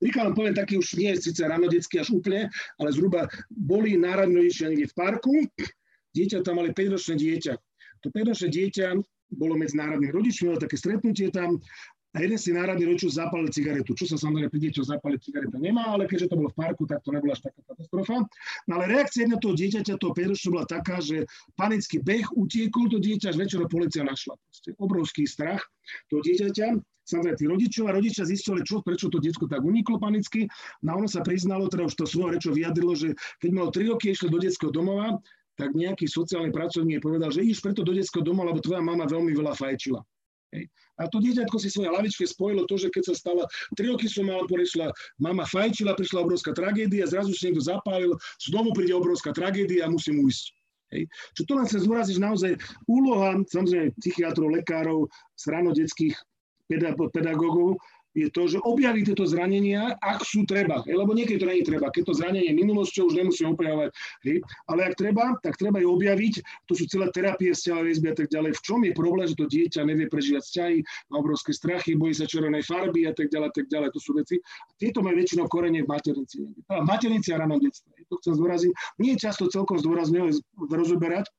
Príklad 0.01 0.33
poviem 0.33 0.57
taký 0.57 0.81
už 0.81 0.97
nie 0.97 1.13
je 1.13 1.31
síce 1.31 1.41
ranodetský 1.45 2.01
až 2.01 2.09
úplne, 2.17 2.49
ale 2.81 2.89
zhruba 2.89 3.29
boli 3.53 3.93
národní 3.95 4.41
rodičia 4.41 4.73
niekde 4.73 4.89
v 4.89 4.97
parku, 4.97 5.33
dieťa 6.17 6.41
tam 6.41 6.59
mali 6.59 6.73
5-ročné 6.73 7.15
dieťa. 7.21 7.53
To 8.01 8.07
5-ročné 8.09 8.49
dieťa 8.49 8.87
bolo 9.31 9.55
medzi 9.55 9.79
národnými 9.79 10.11
rodičmi, 10.11 10.51
ale 10.51 10.59
také 10.59 10.75
stretnutie 10.75 11.31
tam 11.31 11.55
a 12.11 12.19
jeden 12.19 12.35
si 12.35 12.51
národný 12.51 12.91
rodič 12.91 13.07
zapálil 13.07 13.47
cigaretu, 13.47 13.95
čo 13.95 14.03
sa 14.03 14.19
samozrejme 14.19 14.51
pri 14.51 14.61
deťoch 14.67 14.87
zapáliť 14.99 15.19
cigareta 15.23 15.55
nemá, 15.55 15.95
ale 15.95 16.11
keďže 16.11 16.27
to 16.27 16.35
bolo 16.35 16.51
v 16.51 16.57
parku, 16.59 16.83
tak 16.83 16.99
to 17.07 17.15
nebola 17.15 17.31
až 17.31 17.47
taká 17.47 17.63
katastrofa. 17.71 18.27
No 18.67 18.71
ale 18.75 18.85
reakcia 18.91 19.23
jedného 19.23 19.39
toho 19.39 19.55
dieťaťa, 19.55 19.93
toho 19.95 20.11
5 20.11 20.51
bola 20.51 20.65
taká, 20.67 20.99
že 20.99 21.23
panický 21.55 22.03
beh 22.03 22.27
utiekol 22.35 22.91
to 22.91 22.99
dieťa, 22.99 23.31
až 23.31 23.37
večer 23.39 23.63
policia 23.71 24.03
našla. 24.03 24.35
Proste 24.35 24.69
obrovský 24.75 25.23
strach 25.23 25.63
toho 26.11 26.19
dieťaťa 26.19 26.67
samozrejme 27.01 27.37
tí 27.39 27.45
rodičov 27.47 27.83
a 27.89 27.95
rodičia 27.95 28.23
zistili, 28.23 28.63
čo, 28.63 28.79
prečo 28.79 29.11
to 29.11 29.19
detsko 29.19 29.47
tak 29.47 29.63
uniklo 29.63 29.99
panicky. 29.99 30.47
No 30.85 30.99
ono 30.99 31.07
sa 31.11 31.19
priznalo, 31.23 31.67
teda 31.67 31.87
už 31.87 31.95
to 31.95 32.05
svoje 32.07 32.39
rečo 32.39 32.55
vyjadrilo, 32.55 32.93
že 32.95 33.15
keď 33.39 33.49
malo 33.51 33.69
3 33.71 33.91
roky 33.91 34.15
išlo 34.15 34.31
do 34.31 34.39
detského 34.39 34.71
domova, 34.71 35.19
tak 35.59 35.75
nejaký 35.75 36.07
sociálny 36.07 36.49
pracovník 36.55 37.03
povedal, 37.03 37.29
že 37.29 37.43
iš 37.43 37.59
preto 37.59 37.83
do 37.83 37.91
detského 37.91 38.23
domova, 38.23 38.55
lebo 38.55 38.63
tvoja 38.63 38.79
mama 38.79 39.03
veľmi 39.03 39.35
veľa 39.35 39.53
fajčila. 39.55 39.99
Hej. 40.51 40.67
A 40.99 41.07
to 41.07 41.23
dieťatko 41.23 41.57
si 41.57 41.71
svoje 41.71 41.89
hlavičke 41.89 42.27
spojilo 42.27 42.67
to, 42.67 42.75
že 42.75 42.91
keď 42.91 43.03
sa 43.09 43.15
stala, 43.15 43.43
3 43.79 43.91
roky 43.95 44.11
som 44.11 44.27
mal, 44.27 44.43
prišla, 44.45 44.91
mama 45.23 45.47
fajčila, 45.47 45.95
prišla 45.95 46.27
obrovská 46.27 46.51
tragédia, 46.51 47.07
zrazu 47.07 47.31
si 47.31 47.47
niekto 47.47 47.63
zapálil, 47.63 48.13
znovu 48.43 48.75
príde 48.75 48.91
obrovská 48.91 49.31
tragédia 49.31 49.87
a 49.87 49.93
musím 49.93 50.21
ujsť. 50.27 50.45
Hej. 50.91 51.07
Čo 51.39 51.41
to 51.47 51.53
len 51.55 51.67
sa 51.71 51.79
zúraziť, 51.79 52.19
naozaj 52.19 52.51
úloha, 52.91 53.39
samozrejme, 53.47 53.95
psychiatrov, 54.03 54.51
lekárov, 54.51 55.07
detských 55.71 56.19
pedagógov 57.15 57.79
je 58.11 58.27
to, 58.27 58.43
že 58.47 58.59
objaví 58.67 59.07
tieto 59.07 59.23
zranenia, 59.23 59.95
ak 60.03 60.27
sú 60.27 60.43
treba. 60.43 60.83
Lebo 60.83 61.15
niekedy 61.15 61.39
to 61.39 61.47
nie 61.47 61.63
treba. 61.63 61.87
Keď 61.87 62.03
to 62.11 62.13
zranenie 62.19 62.51
minulosťou, 62.51 63.07
už 63.07 63.15
nemusíme 63.15 63.55
opravovať. 63.55 63.95
Ale 64.67 64.91
ak 64.91 64.93
treba, 64.99 65.39
tak 65.39 65.55
treba 65.55 65.79
ju 65.79 65.95
objaviť. 65.95 66.67
To 66.67 66.73
sú 66.75 66.91
celé 66.91 67.07
terapie 67.15 67.55
vzťahové 67.55 67.87
väzby 67.87 68.07
a 68.11 68.15
tak 68.19 68.27
ďalej. 68.27 68.51
V 68.59 68.61
čom 68.67 68.79
je 68.83 68.91
problém, 68.91 69.27
že 69.31 69.39
to 69.39 69.47
dieťa 69.47 69.87
nevie 69.87 70.11
prežívať 70.11 70.43
vzťahy, 70.43 70.77
má 71.11 71.15
obrovské 71.23 71.51
strachy, 71.55 71.95
bojí 71.95 72.11
sa 72.11 72.27
červenej 72.27 72.67
farby 72.67 73.07
a 73.07 73.15
tak 73.15 73.31
ďalej, 73.31 73.55
tak 73.55 73.67
ďalej. 73.71 73.89
To 73.95 73.99
sú 74.03 74.11
veci. 74.19 74.35
A 74.43 74.71
tieto 74.75 74.99
majú 74.99 75.15
väčšinou 75.15 75.47
korene 75.47 75.79
v 75.83 75.87
maternici. 75.87 76.43
V 76.43 76.83
maternici 76.83 77.31
a 77.31 77.39
ranom 77.39 77.63
detstve. 77.63 77.95
To 78.11 78.19
chcem 78.19 78.35
zdôrazniť. 78.35 78.73
Nie 78.99 79.15
je 79.15 79.23
často 79.23 79.47
celkom 79.47 79.79
zdôrazňovať, 79.79 80.43
rozoberať, 80.67 81.31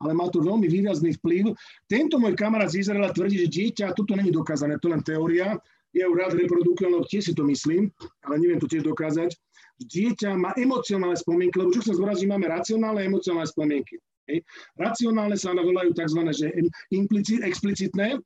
ale 0.00 0.12
má 0.12 0.28
to 0.28 0.44
veľmi 0.44 0.68
výrazný 0.68 1.16
vplyv. 1.20 1.56
Tento 1.88 2.20
môj 2.20 2.36
kamarát 2.36 2.68
z 2.68 2.84
Izraela 2.84 3.12
tvrdí, 3.12 3.40
že 3.44 3.52
dieťa, 3.52 3.96
toto 3.96 4.12
není 4.16 4.28
dokázané, 4.32 4.76
to 4.80 4.92
len 4.92 5.00
teória, 5.00 5.56
ju 5.94 6.12
rád 6.16 6.34
reprodukujem, 6.34 6.92
lebo 6.92 7.06
tiež 7.06 7.30
si 7.30 7.32
to 7.36 7.46
myslím, 7.46 7.92
ale 8.26 8.34
neviem 8.42 8.58
to 8.58 8.66
tiež 8.66 8.82
dokázať. 8.82 9.32
Dieťa 9.76 10.34
má 10.40 10.56
emocionálne 10.56 11.16
spomienky, 11.20 11.60
lebo 11.60 11.70
čo 11.72 11.84
sa 11.84 11.92
zdôrazní, 11.92 12.32
máme 12.32 12.48
racionálne 12.48 13.04
a 13.04 13.08
emocionálne 13.08 13.48
spomienky. 13.48 14.00
Hej. 14.26 14.42
Racionálne 14.80 15.36
sa 15.38 15.54
volajú 15.54 15.94
tzv. 15.94 16.20
Že 16.32 16.46
implicit, 16.90 17.40
explicitné. 17.44 18.18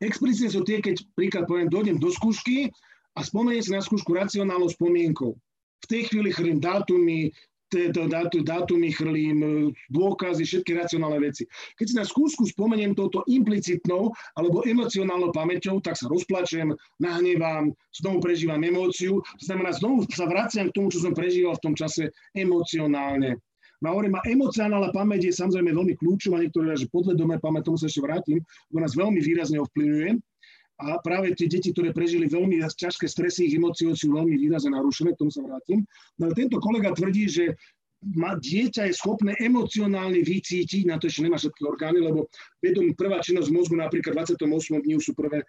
Explicitné 0.00 0.48
sú 0.48 0.64
tie, 0.64 0.80
keď 0.80 1.04
príklad 1.12 1.44
poviem, 1.44 1.68
dojdem 1.68 2.00
do 2.00 2.08
skúšky 2.08 2.72
a 3.14 3.20
spomeniem 3.20 3.62
si 3.62 3.70
na 3.74 3.84
skúšku 3.84 4.16
racionálnou 4.16 4.70
spomienkou. 4.72 5.36
V 5.84 5.86
tej 5.86 6.08
chvíli 6.08 6.32
chrlím 6.32 6.62
dátumy, 6.62 7.28
dátumy 8.44 8.88
chrlím, 8.94 9.38
e, 9.42 9.48
dôkazy, 9.90 10.42
všetky 10.46 10.74
racionálne 10.78 11.18
veci. 11.20 11.44
Keď 11.76 11.86
si 11.86 11.94
na 11.94 12.06
skúsku 12.06 12.46
spomeniem 12.48 12.94
touto 12.94 13.26
implicitnou 13.26 14.14
alebo 14.38 14.62
emocionálnou 14.62 15.34
pamäťou, 15.34 15.82
tak 15.82 15.98
sa 15.98 16.06
rozplačem, 16.08 16.72
nahnevám, 17.02 17.74
znovu 17.94 18.18
prežívam 18.22 18.62
emóciu. 18.62 19.20
To 19.20 19.44
znamená, 19.44 19.74
znovu 19.74 20.06
sa 20.10 20.26
vraciam 20.28 20.70
k 20.70 20.76
tomu, 20.76 20.88
čo 20.90 21.02
som 21.02 21.12
prežíval 21.12 21.58
v 21.58 21.64
tom 21.70 21.74
čase 21.74 22.10
emocionálne. 22.34 23.38
No 23.82 23.92
hovorím, 23.92 24.16
a 24.16 24.24
emocionálna 24.24 24.96
pamäť 24.96 25.28
je 25.28 25.38
samozrejme 25.44 25.76
veľmi 25.76 25.94
kľúčová, 26.00 26.40
niektoré 26.40 26.72
že 26.72 26.88
podvedomé 26.88 27.36
pamäť, 27.36 27.68
tomu 27.68 27.76
sa 27.76 27.84
ešte 27.84 28.00
vrátim, 28.00 28.40
lebo 28.72 28.78
nás 28.80 28.96
veľmi 28.96 29.20
výrazne 29.20 29.60
ovplyvňuje. 29.60 30.10
A 30.82 30.98
práve 30.98 31.30
tie 31.38 31.46
deti, 31.46 31.70
ktoré 31.70 31.94
prežili 31.94 32.26
veľmi 32.26 32.58
ťažké 32.58 33.06
stresy, 33.06 33.46
ich 33.46 33.54
emócie 33.54 33.86
sú 33.94 34.10
veľmi 34.10 34.34
výrazne 34.34 34.74
narušené, 34.74 35.14
k 35.14 35.20
tomu 35.22 35.30
sa 35.30 35.46
vrátim. 35.46 35.86
No 36.18 36.26
ale 36.26 36.34
tento 36.34 36.58
kolega 36.58 36.90
tvrdí, 36.90 37.30
že 37.30 37.54
ma, 38.12 38.34
dieťa 38.36 38.90
je 38.90 38.94
schopné 38.98 39.32
emocionálne 39.38 40.20
vycítiť, 40.20 40.84
na 40.84 41.00
to 41.00 41.06
ešte 41.08 41.24
nemá 41.24 41.38
všetky 41.38 41.62
orgány, 41.64 42.02
lebo 42.04 42.28
vedom, 42.60 42.92
prvá 42.92 43.22
činnosť 43.22 43.48
mozgu, 43.54 43.78
napríklad 43.78 44.26
28 44.26 44.84
dní 44.84 44.98
sú 45.00 45.16
prvé 45.16 45.40
e, 45.40 45.46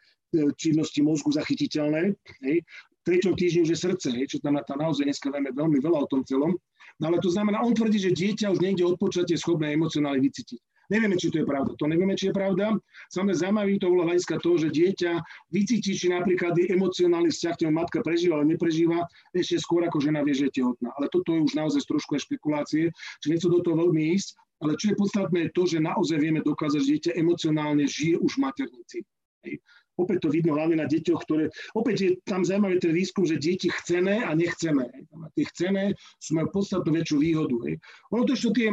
činnosti 0.56 1.02
mozgu 1.04 1.34
zachytiteľné. 1.36 2.16
Hej. 2.46 2.64
Treťom 3.06 3.34
týždni 3.38 3.66
už 3.66 3.70
je 3.74 3.80
srdce, 3.82 4.08
hej, 4.14 4.26
čo 4.30 4.38
tam, 4.42 4.58
tam 4.66 4.78
naozaj 4.82 5.06
dneska 5.06 5.30
vieme 5.30 5.54
veľmi 5.54 5.78
veľa 5.78 6.06
o 6.06 6.10
tom 6.10 6.22
celom. 6.26 6.58
No 7.02 7.12
ale 7.12 7.20
to 7.20 7.30
znamená, 7.30 7.62
on 7.62 7.76
tvrdí, 7.76 8.00
že 8.00 8.16
dieťa 8.16 8.50
už 8.56 8.64
niekde 8.64 8.88
od 8.88 8.98
počatia 8.98 9.36
schopné 9.36 9.76
emocionálne 9.76 10.22
vycítiť. 10.22 10.62
Nevieme, 10.92 11.18
či 11.18 11.34
to 11.34 11.42
je 11.42 11.48
pravda. 11.48 11.74
To 11.78 11.86
nevieme, 11.90 12.14
či 12.14 12.30
je 12.30 12.34
pravda. 12.36 12.78
Samozrejme, 13.10 13.42
zaujímavý 13.42 13.74
to 13.82 13.90
bolo 13.90 14.06
hľadiska 14.06 14.38
toho, 14.42 14.56
že 14.62 14.70
dieťa 14.70 15.12
vycíti, 15.50 15.92
či 15.98 16.08
napríklad 16.14 16.54
je 16.58 16.70
emocionálny 16.70 17.34
vzťah, 17.34 17.54
ktorý 17.58 17.72
matka 17.74 18.00
prežíva, 18.06 18.38
ale 18.42 18.54
neprežíva, 18.54 19.06
ešte 19.34 19.58
skôr 19.62 19.82
ako 19.86 19.98
žena 20.02 20.22
vie, 20.22 20.38
že 20.38 20.54
je 20.54 20.62
tehotná. 20.62 20.94
Ale 21.02 21.10
toto 21.10 21.34
je 21.34 21.42
už 21.42 21.54
naozaj 21.58 21.82
trošku 21.90 22.18
aj 22.18 22.26
špekulácie, 22.30 22.94
či 23.22 23.28
nechcú 23.34 23.50
do 23.50 23.60
toho 23.66 23.82
veľmi 23.88 24.14
ísť. 24.14 24.38
Ale 24.64 24.80
čo 24.80 24.94
je 24.94 24.96
podstatné, 24.96 25.38
je 25.50 25.52
to, 25.52 25.64
že 25.68 25.84
naozaj 25.84 26.18
vieme 26.22 26.40
dokázať, 26.40 26.80
že 26.80 26.92
dieťa 26.96 27.12
emocionálne 27.20 27.84
žije 27.90 28.16
už 28.24 28.40
v 28.40 28.44
maternici. 28.46 29.00
Hej. 29.44 29.60
Opäť 29.96 30.28
to 30.28 30.30
vidno 30.32 30.60
hlavne 30.60 30.76
na 30.76 30.88
deťoch, 30.92 31.24
ktoré... 31.24 31.48
Opäť 31.72 31.96
je 32.04 32.10
tam 32.28 32.44
zaujímavý 32.44 32.84
ten 32.84 32.92
výskum, 32.92 33.24
že 33.24 33.40
deti 33.40 33.72
chcené 33.72 34.28
a 34.28 34.36
nechcené. 34.36 34.92
Tie 35.40 35.46
chcené 35.56 35.96
sú 36.20 36.36
majú 36.36 36.52
podstatnú 36.52 36.92
väčšiu 37.00 37.18
výhodu. 37.24 37.56
Hej. 37.64 37.76
Ono 38.12 38.28
to 38.28 38.36
ešte 38.36 38.52
tie 38.60 38.70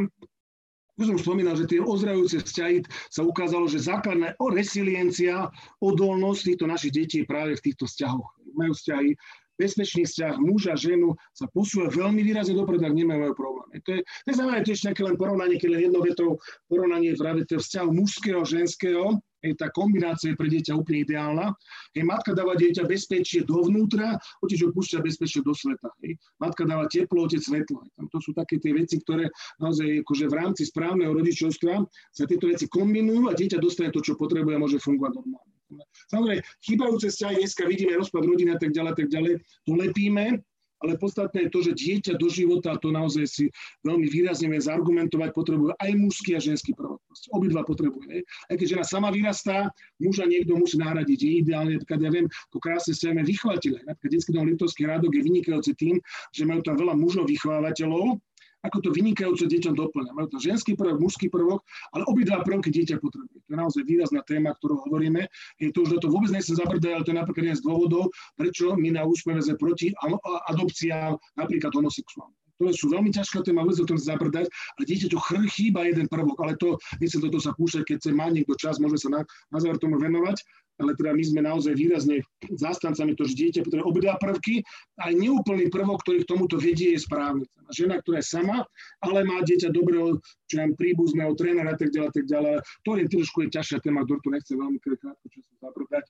už 1.01 1.05
som 1.09 1.18
spomínal, 1.18 1.57
že 1.57 1.68
tie 1.68 1.80
ozdravujúce 1.80 2.45
vzťahy 2.45 2.84
sa 3.09 3.24
ukázalo, 3.24 3.64
že 3.64 3.80
základná 3.80 4.36
resiliencia, 4.53 5.49
odolnosť 5.80 6.53
týchto 6.53 6.66
našich 6.68 6.93
detí 6.93 7.16
je 7.24 7.30
práve 7.30 7.57
v 7.57 7.64
týchto 7.64 7.88
vzťahoch. 7.88 8.28
Majú 8.53 8.72
vzťahy, 8.76 9.16
bezpečný 9.57 10.03
vzťah 10.05 10.34
muža, 10.43 10.74
ženu 10.76 11.16
sa 11.32 11.49
posúva 11.49 11.88
veľmi 11.88 12.20
výrazne 12.20 12.57
dopredu, 12.57 12.84
ak 12.84 12.97
nemajú 12.97 13.32
problém. 13.32 13.80
To 13.84 13.90
je, 13.97 14.01
to 14.03 14.28
je 14.32 14.66
tiež 14.68 14.80
nejaké 14.90 15.03
len 15.07 15.16
porovnanie, 15.16 15.57
keď 15.57 15.68
len 15.78 15.82
jednou 15.88 16.03
vetou 16.05 16.30
porovnanie 16.68 17.16
práve 17.16 17.49
toho 17.49 17.61
vzťahu 17.62 17.88
mužského, 17.95 18.43
ženského, 18.45 19.16
Hej, 19.43 19.59
tá 19.59 19.66
kombinácia 19.74 20.32
je 20.32 20.38
pre 20.38 20.47
dieťa 20.47 20.78
úplne 20.78 21.03
ideálna. 21.03 21.51
Hej, 21.93 22.07
matka 22.07 22.30
dáva 22.30 22.55
dieťa 22.55 22.86
bezpečie 22.86 23.43
dovnútra, 23.43 24.14
otec 24.38 24.59
ho 24.62 24.70
púšťa 24.70 25.03
bezpečie 25.03 25.43
do 25.43 25.51
sveta. 25.51 25.90
Hej. 26.07 26.14
Matka 26.38 26.62
dáva 26.62 26.86
teplo, 26.86 27.26
otec 27.26 27.43
svetlo. 27.43 27.82
Hej. 27.82 28.07
To 28.14 28.18
sú 28.22 28.30
také 28.32 28.62
tie 28.62 28.70
veci, 28.70 29.03
ktoré 29.03 29.26
naozaj 29.59 30.07
akože 30.07 30.24
v 30.30 30.34
rámci 30.38 30.62
správneho 30.70 31.11
rodičovstva 31.11 31.82
sa 32.14 32.24
tieto 32.24 32.47
veci 32.47 32.70
kombinujú 32.70 33.26
a 33.28 33.36
dieťa 33.36 33.59
dostane 33.59 33.90
to, 33.90 33.99
čo 33.99 34.14
potrebuje 34.14 34.55
a 34.55 34.62
môže 34.62 34.78
fungovať 34.78 35.12
normálne. 35.18 35.53
Samozrejme, 36.12 36.45
chýbajúce 36.61 37.09
vzťahy 37.09 37.34
dneska 37.40 37.64
vidíme 37.64 37.97
rozpad 37.97 38.22
rodiny 38.28 38.51
a 38.53 38.61
tak 38.61 38.76
ďalej, 38.76 38.93
tak 38.93 39.09
ďalej, 39.09 39.40
to 39.64 39.72
lepíme, 39.72 40.45
ale 40.83 40.99
podstatné 40.99 41.49
je 41.49 41.51
to, 41.55 41.61
že 41.62 41.72
dieťa 41.78 42.12
do 42.18 42.28
života, 42.28 42.74
to 42.76 42.91
naozaj 42.91 43.24
si 43.24 43.45
veľmi 43.87 44.11
výrazne 44.11 44.51
vie 44.51 44.61
zargumentovať, 44.61 45.30
potrebuje 45.30 45.72
aj 45.78 45.91
mužský 45.95 46.35
a 46.37 46.41
ženský 46.43 46.74
prvok. 46.74 46.99
Obidva 47.30 47.62
potrebuje. 47.62 48.26
Aj 48.51 48.55
keď 48.59 48.78
žena 48.78 48.85
sama 48.85 49.14
vyrastá, 49.14 49.70
muža 50.03 50.26
niekto 50.26 50.59
musí 50.59 50.76
nahradiť. 50.76 51.18
Je 51.22 51.33
ideálne, 51.47 51.74
keď 51.83 51.99
ja 52.03 52.11
viem, 52.11 52.26
to 52.51 52.59
krásne 52.59 52.93
sa 52.93 53.14
vychovateľe. 53.14 53.87
Napríklad 53.87 54.11
detský 54.12 54.30
dom 54.35 54.51
Liptovský 54.51 54.83
rádok 54.91 55.14
je 55.14 55.22
vynikajúci 55.22 55.72
tým, 55.78 55.97
že 56.35 56.43
majú 56.43 56.61
tam 56.66 56.76
veľa 56.76 56.99
mužov 56.99 57.30
vychovávateľov, 57.30 58.18
ako 58.63 58.79
to 58.83 58.89
vynikajúco 58.95 59.45
deťom 59.47 59.75
doplňa. 59.75 60.15
Majú 60.15 60.29
to 60.35 60.39
ženský 60.39 60.79
prvok, 60.79 61.03
mužský 61.03 61.27
prvok, 61.29 61.63
ale 61.95 62.07
obidva 62.07 62.47
prvky 62.47 62.71
dieťa 62.71 63.03
potrebuje. 63.03 63.39
To 63.47 63.51
je 63.51 63.59
naozaj 63.59 63.83
výrazná 63.87 64.23
téma, 64.23 64.55
ktorú 64.59 64.83
hovoríme. 64.87 65.27
Je 65.59 65.75
to 65.75 65.83
už 65.83 65.99
do 65.99 65.99
toho 65.99 66.15
vôbec 66.15 66.31
nechcem 66.31 66.55
zabrdať, 66.55 66.91
ale 66.95 67.05
to 67.05 67.11
je 67.13 67.19
napríklad 67.19 67.45
jeden 67.51 67.59
z 67.59 67.65
dôvodov, 67.67 68.11
prečo 68.39 68.75
my 68.79 68.89
na 68.95 69.03
sme 69.13 69.55
proti 69.59 69.93
adopciám 70.49 71.19
napríklad 71.37 71.75
homosexuálnym. 71.75 72.39
To 72.63 72.71
sú 72.71 72.95
veľmi 72.95 73.11
ťažká 73.11 73.43
téma, 73.43 73.67
vôbec 73.67 73.83
o 73.83 73.89
tom 73.89 73.99
zabrdať, 73.99 74.47
ale 74.47 74.83
dieťaťu 74.87 75.19
chr 75.19 75.45
chýba 75.51 75.83
jeden 75.83 76.07
prvok, 76.07 76.39
ale 76.47 76.55
to 76.55 76.79
nechcem 77.03 77.19
toto 77.19 77.43
sa 77.43 77.51
púšťať, 77.59 77.83
keď 77.91 77.99
sa 77.99 78.11
má 78.15 78.31
niekto 78.31 78.55
čas, 78.55 78.79
môže 78.79 79.03
sa 79.03 79.11
na, 79.11 79.21
na 79.51 79.59
záver 79.59 79.83
tomu 79.83 79.99
venovať, 79.99 80.39
ale 80.83 80.99
teda 80.99 81.14
my 81.14 81.24
sme 81.24 81.41
naozaj 81.47 81.78
výrazne 81.78 82.26
zástancami 82.59 83.14
to, 83.14 83.22
že 83.30 83.39
dieťa 83.39 83.62
potrebuje 83.62 83.87
obidva 83.87 84.18
prvky. 84.18 84.66
Aj 84.99 85.14
neúplný 85.14 85.70
prvok, 85.70 86.03
ktorý 86.03 86.26
k 86.26 86.30
tomuto 86.35 86.59
vedie, 86.59 86.99
je 86.99 87.01
správny. 87.07 87.47
Žena, 87.70 88.03
ktorá 88.03 88.18
je 88.18 88.26
sama, 88.26 88.66
ale 89.01 89.22
má 89.22 89.41
dieťa 89.47 89.70
dobrého, 89.70 90.18
čo 90.51 90.55
nám 90.61 90.74
príbuzného 90.76 91.33
trénera 91.39 91.78
tak 91.78 91.95
ďalej, 91.95 92.11
tak 92.12 92.26
ďalej. 92.26 92.61
To 92.85 92.91
je 92.99 93.05
trošku 93.09 93.39
je 93.47 93.49
ťažšia 93.55 93.78
téma, 93.80 94.05
ktorú 94.05 94.20
tu 94.20 94.30
nechce 94.35 94.53
veľmi 94.53 94.78
krátko 94.83 95.26
času 95.30 95.53
zabrdať. 95.62 96.05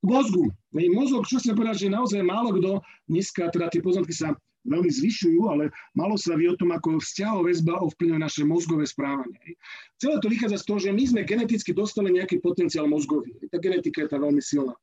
K 0.00 0.04
mozgu. 0.08 0.44
Mozog, 0.72 1.28
čo 1.28 1.38
chcem 1.38 1.54
povedať, 1.54 1.86
že 1.86 1.94
naozaj 1.94 2.20
málo 2.24 2.56
kto 2.56 2.80
dneska, 3.06 3.52
teda 3.52 3.68
tie 3.68 3.84
poznatky 3.84 4.14
sa 4.16 4.32
veľmi 4.66 4.90
zvyšujú, 4.90 5.40
ale 5.48 5.70
malo 5.94 6.18
sa 6.18 6.34
vie 6.34 6.50
o 6.50 6.58
tom, 6.58 6.74
ako 6.74 6.98
vzťahov 6.98 7.46
väzba 7.46 7.78
ovplyvňuje 7.80 8.20
naše 8.20 8.42
mozgové 8.42 8.84
správanie. 8.84 9.56
Celé 9.96 10.18
to 10.20 10.28
vychádza 10.28 10.62
z 10.62 10.66
toho, 10.66 10.78
že 10.82 10.90
my 10.92 11.04
sme 11.06 11.22
geneticky 11.22 11.70
dostali 11.72 12.12
nejaký 12.12 12.42
potenciál 12.42 12.90
mozgový. 12.90 13.32
Tá 13.48 13.62
genetika 13.62 14.04
je 14.04 14.10
tá 14.12 14.18
veľmi 14.18 14.42
silná. 14.42 14.74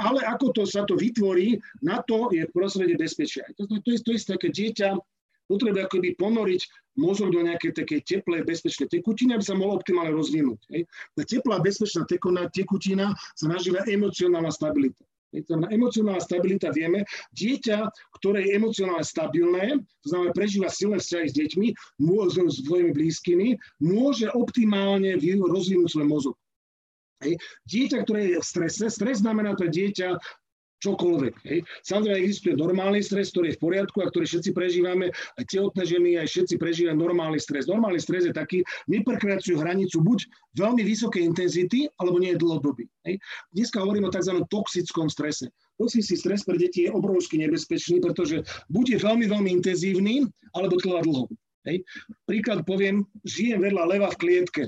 Ale 0.00 0.24
ako 0.24 0.52
to 0.52 0.62
sa 0.66 0.82
to 0.84 0.98
vytvorí, 0.98 1.60
na 1.80 2.02
to 2.04 2.28
je 2.34 2.44
v 2.44 2.54
prostredí 2.54 2.98
bezpečia. 2.98 3.46
To, 3.56 3.68
to, 3.68 3.80
to, 3.84 3.88
je, 3.94 3.98
to 4.02 4.10
je 4.16 4.20
také 4.26 4.48
dieťa, 4.50 4.98
potrebuje 5.48 5.80
akoby 5.88 6.08
ponoriť 6.20 6.60
mozog 7.00 7.32
do 7.32 7.40
nejakej 7.40 7.72
takej 7.72 8.00
teplej, 8.04 8.44
bezpečnej 8.44 8.92
tekutiny, 8.92 9.32
aby 9.32 9.44
sa 9.44 9.56
mohol 9.56 9.80
optimálne 9.80 10.12
rozvinúť. 10.12 10.60
Hej. 10.68 10.82
Tá 11.16 11.22
teplá, 11.24 11.56
bezpečná 11.64 12.04
tekutina 12.52 13.16
sa 13.32 13.46
nazýva 13.48 13.88
emocionálna 13.88 14.52
stabilita. 14.52 15.07
Na 15.28 15.68
emocionálna 15.68 16.24
stabilita 16.24 16.72
vieme, 16.72 17.04
dieťa, 17.36 17.84
ktoré 18.16 18.48
je 18.48 18.56
emocionálne 18.56 19.04
stabilné, 19.04 19.76
to 20.00 20.06
znamená 20.08 20.32
prežíva 20.32 20.72
silné 20.72 20.96
vzťahy 21.04 21.26
s 21.28 21.36
deťmi, 21.36 21.68
s 22.48 22.64
svojimi 22.64 22.96
blízkymi, 22.96 23.48
môže 23.84 24.32
optimálne 24.32 25.20
rozvinúť 25.52 25.88
svoj 25.92 26.06
mozog. 26.08 26.34
Dieťa, 27.66 28.06
ktoré 28.06 28.30
je 28.30 28.38
v 28.38 28.46
strese, 28.46 28.86
stres 28.88 29.20
znamená 29.20 29.58
pre 29.58 29.68
dieťa 29.68 30.16
čokoľvek. 30.78 31.34
Hej. 31.46 31.58
Samozrejme 31.82 32.18
existuje 32.22 32.54
normálny 32.54 33.02
stres, 33.02 33.34
ktorý 33.34 33.52
je 33.52 33.56
v 33.58 33.62
poriadku 33.62 33.98
a 34.02 34.10
ktorý 34.10 34.24
všetci 34.26 34.50
prežívame, 34.54 35.10
aj 35.38 35.44
tehotné 35.50 35.82
ženy, 35.82 36.10
aj 36.22 36.26
všetci 36.30 36.54
prežívajú 36.58 36.96
normálny 36.96 37.38
stres. 37.42 37.66
Normálny 37.66 37.98
stres 37.98 38.26
je 38.26 38.34
taký, 38.34 38.62
neprekračujú 38.86 39.58
hranicu 39.58 39.98
buď 40.02 40.18
veľmi 40.54 40.82
vysokej 40.86 41.22
intenzity, 41.26 41.90
alebo 41.98 42.22
nie 42.22 42.34
je 42.34 42.42
dlhodobý. 42.42 42.86
Hej. 43.06 43.18
Dneska 43.54 43.82
hovorím 43.82 44.06
o 44.06 44.14
tzv. 44.14 44.38
toxickom 44.46 45.10
strese. 45.10 45.50
Toxický 45.78 46.14
stres 46.18 46.42
pre 46.42 46.58
deti 46.58 46.86
je 46.86 46.94
obrovsky 46.94 47.38
nebezpečný, 47.38 48.02
pretože 48.02 48.42
buď 48.70 48.84
je 48.94 48.98
veľmi, 48.98 49.26
veľmi 49.30 49.50
intenzívny, 49.62 50.26
alebo 50.54 50.78
trvá 50.78 51.02
dlho. 51.02 51.30
Hej. 51.66 51.82
Príklad 52.24 52.64
poviem, 52.64 53.04
žijem 53.26 53.60
vedľa 53.60 53.84
leva 53.86 54.08
v 54.14 54.20
klietke. 54.20 54.62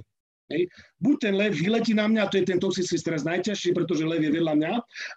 Hej. 0.51 0.66
Buď 0.98 1.16
ten 1.22 1.34
lev 1.38 1.55
vyletí 1.55 1.94
na 1.94 2.11
mňa, 2.11 2.26
to 2.26 2.42
je 2.42 2.44
ten 2.51 2.59
toxický 2.59 2.98
stres 2.98 3.22
najťažší, 3.22 3.70
pretože 3.70 4.03
lev 4.03 4.18
je 4.18 4.34
vedľa 4.34 4.55
mňa, 4.59 4.72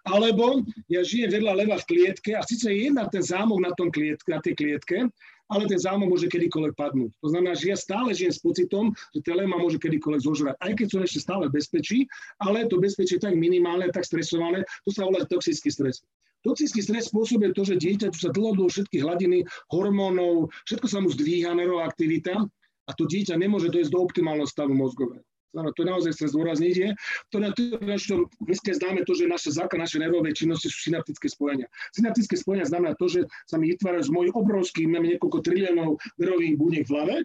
alebo 0.06 0.62
ja 0.94 1.02
žijem 1.02 1.34
vedľa 1.34 1.54
leva 1.58 1.76
v 1.82 1.90
klietke 1.90 2.38
a 2.38 2.46
síce 2.46 2.70
je 2.70 2.86
jedna 2.86 3.10
ten 3.10 3.26
zámok 3.26 3.58
na, 3.58 3.74
tom 3.74 3.90
klietke, 3.90 4.30
na 4.30 4.38
tej 4.38 4.54
klietke, 4.54 5.10
ale 5.50 5.66
ten 5.66 5.82
zámok 5.82 6.14
môže 6.14 6.30
kedykoľvek 6.30 6.78
padnúť. 6.78 7.12
To 7.26 7.28
znamená, 7.34 7.58
že 7.58 7.74
ja 7.74 7.78
stále 7.78 8.14
žijem 8.14 8.30
s 8.30 8.46
pocitom, 8.46 8.94
že 9.10 9.26
ten 9.26 9.34
lev 9.34 9.50
ma 9.50 9.58
môže 9.58 9.82
kedykoľvek 9.82 10.22
zožrať. 10.22 10.56
Aj 10.62 10.72
keď 10.78 10.88
som 10.94 11.02
ešte 11.02 11.20
stále 11.26 11.50
bezpečí, 11.50 12.06
ale 12.38 12.70
to 12.70 12.78
bezpečie 12.78 13.18
je 13.18 13.26
tak 13.26 13.34
minimálne, 13.34 13.90
tak 13.90 14.06
stresované, 14.06 14.62
to 14.86 14.94
sa 14.94 15.10
volá 15.10 15.26
toxický 15.26 15.74
stres. 15.74 16.06
Toxický 16.46 16.86
stres 16.86 17.10
spôsobuje 17.10 17.58
to, 17.58 17.66
že 17.66 17.82
dieťa 17.82 18.14
sa 18.14 18.30
dlhodobo 18.30 18.70
všetky 18.70 19.02
hladiny 19.02 19.48
hormónov, 19.74 20.54
všetko 20.70 20.88
sa 20.92 21.02
mu 21.02 21.10
zdvíha, 21.10 21.58
nerová 21.58 21.90
aktivita 21.90 22.46
a 22.88 22.92
to 22.94 23.04
dieťa 23.08 23.40
nemôže 23.40 23.72
dojsť 23.72 23.92
do 23.92 24.00
optimálneho 24.04 24.50
stavu 24.50 24.76
mozgového. 24.76 25.24
Áno, 25.54 25.70
to 25.78 25.86
naozaj 25.86 26.18
chcem 26.18 26.34
zdôrazniť 26.34 26.76
je, 26.82 26.90
to 27.30 27.38
na 27.38 27.54
čo 27.54 28.26
dneska 28.42 28.74
známe 28.74 29.06
to, 29.06 29.14
že 29.14 29.30
naša 29.30 29.62
základ 29.62 29.86
našej 29.86 30.02
nervovej 30.02 30.34
činnosti 30.34 30.66
sú 30.66 30.90
synaptické 30.90 31.30
spojenia. 31.30 31.70
Synaptické 31.94 32.34
spojenia 32.42 32.66
znamená 32.66 32.98
to, 32.98 33.06
že 33.06 33.30
sa 33.46 33.62
mi 33.62 33.70
vytvárajú 33.70 34.10
z 34.10 34.14
mojich 34.18 34.34
obrovských, 34.34 34.90
máme 34.90 35.14
niekoľko 35.14 35.46
triliónov 35.46 36.02
nervových 36.18 36.58
buniek 36.58 36.86
v 36.90 36.94
hlave, 36.98 37.16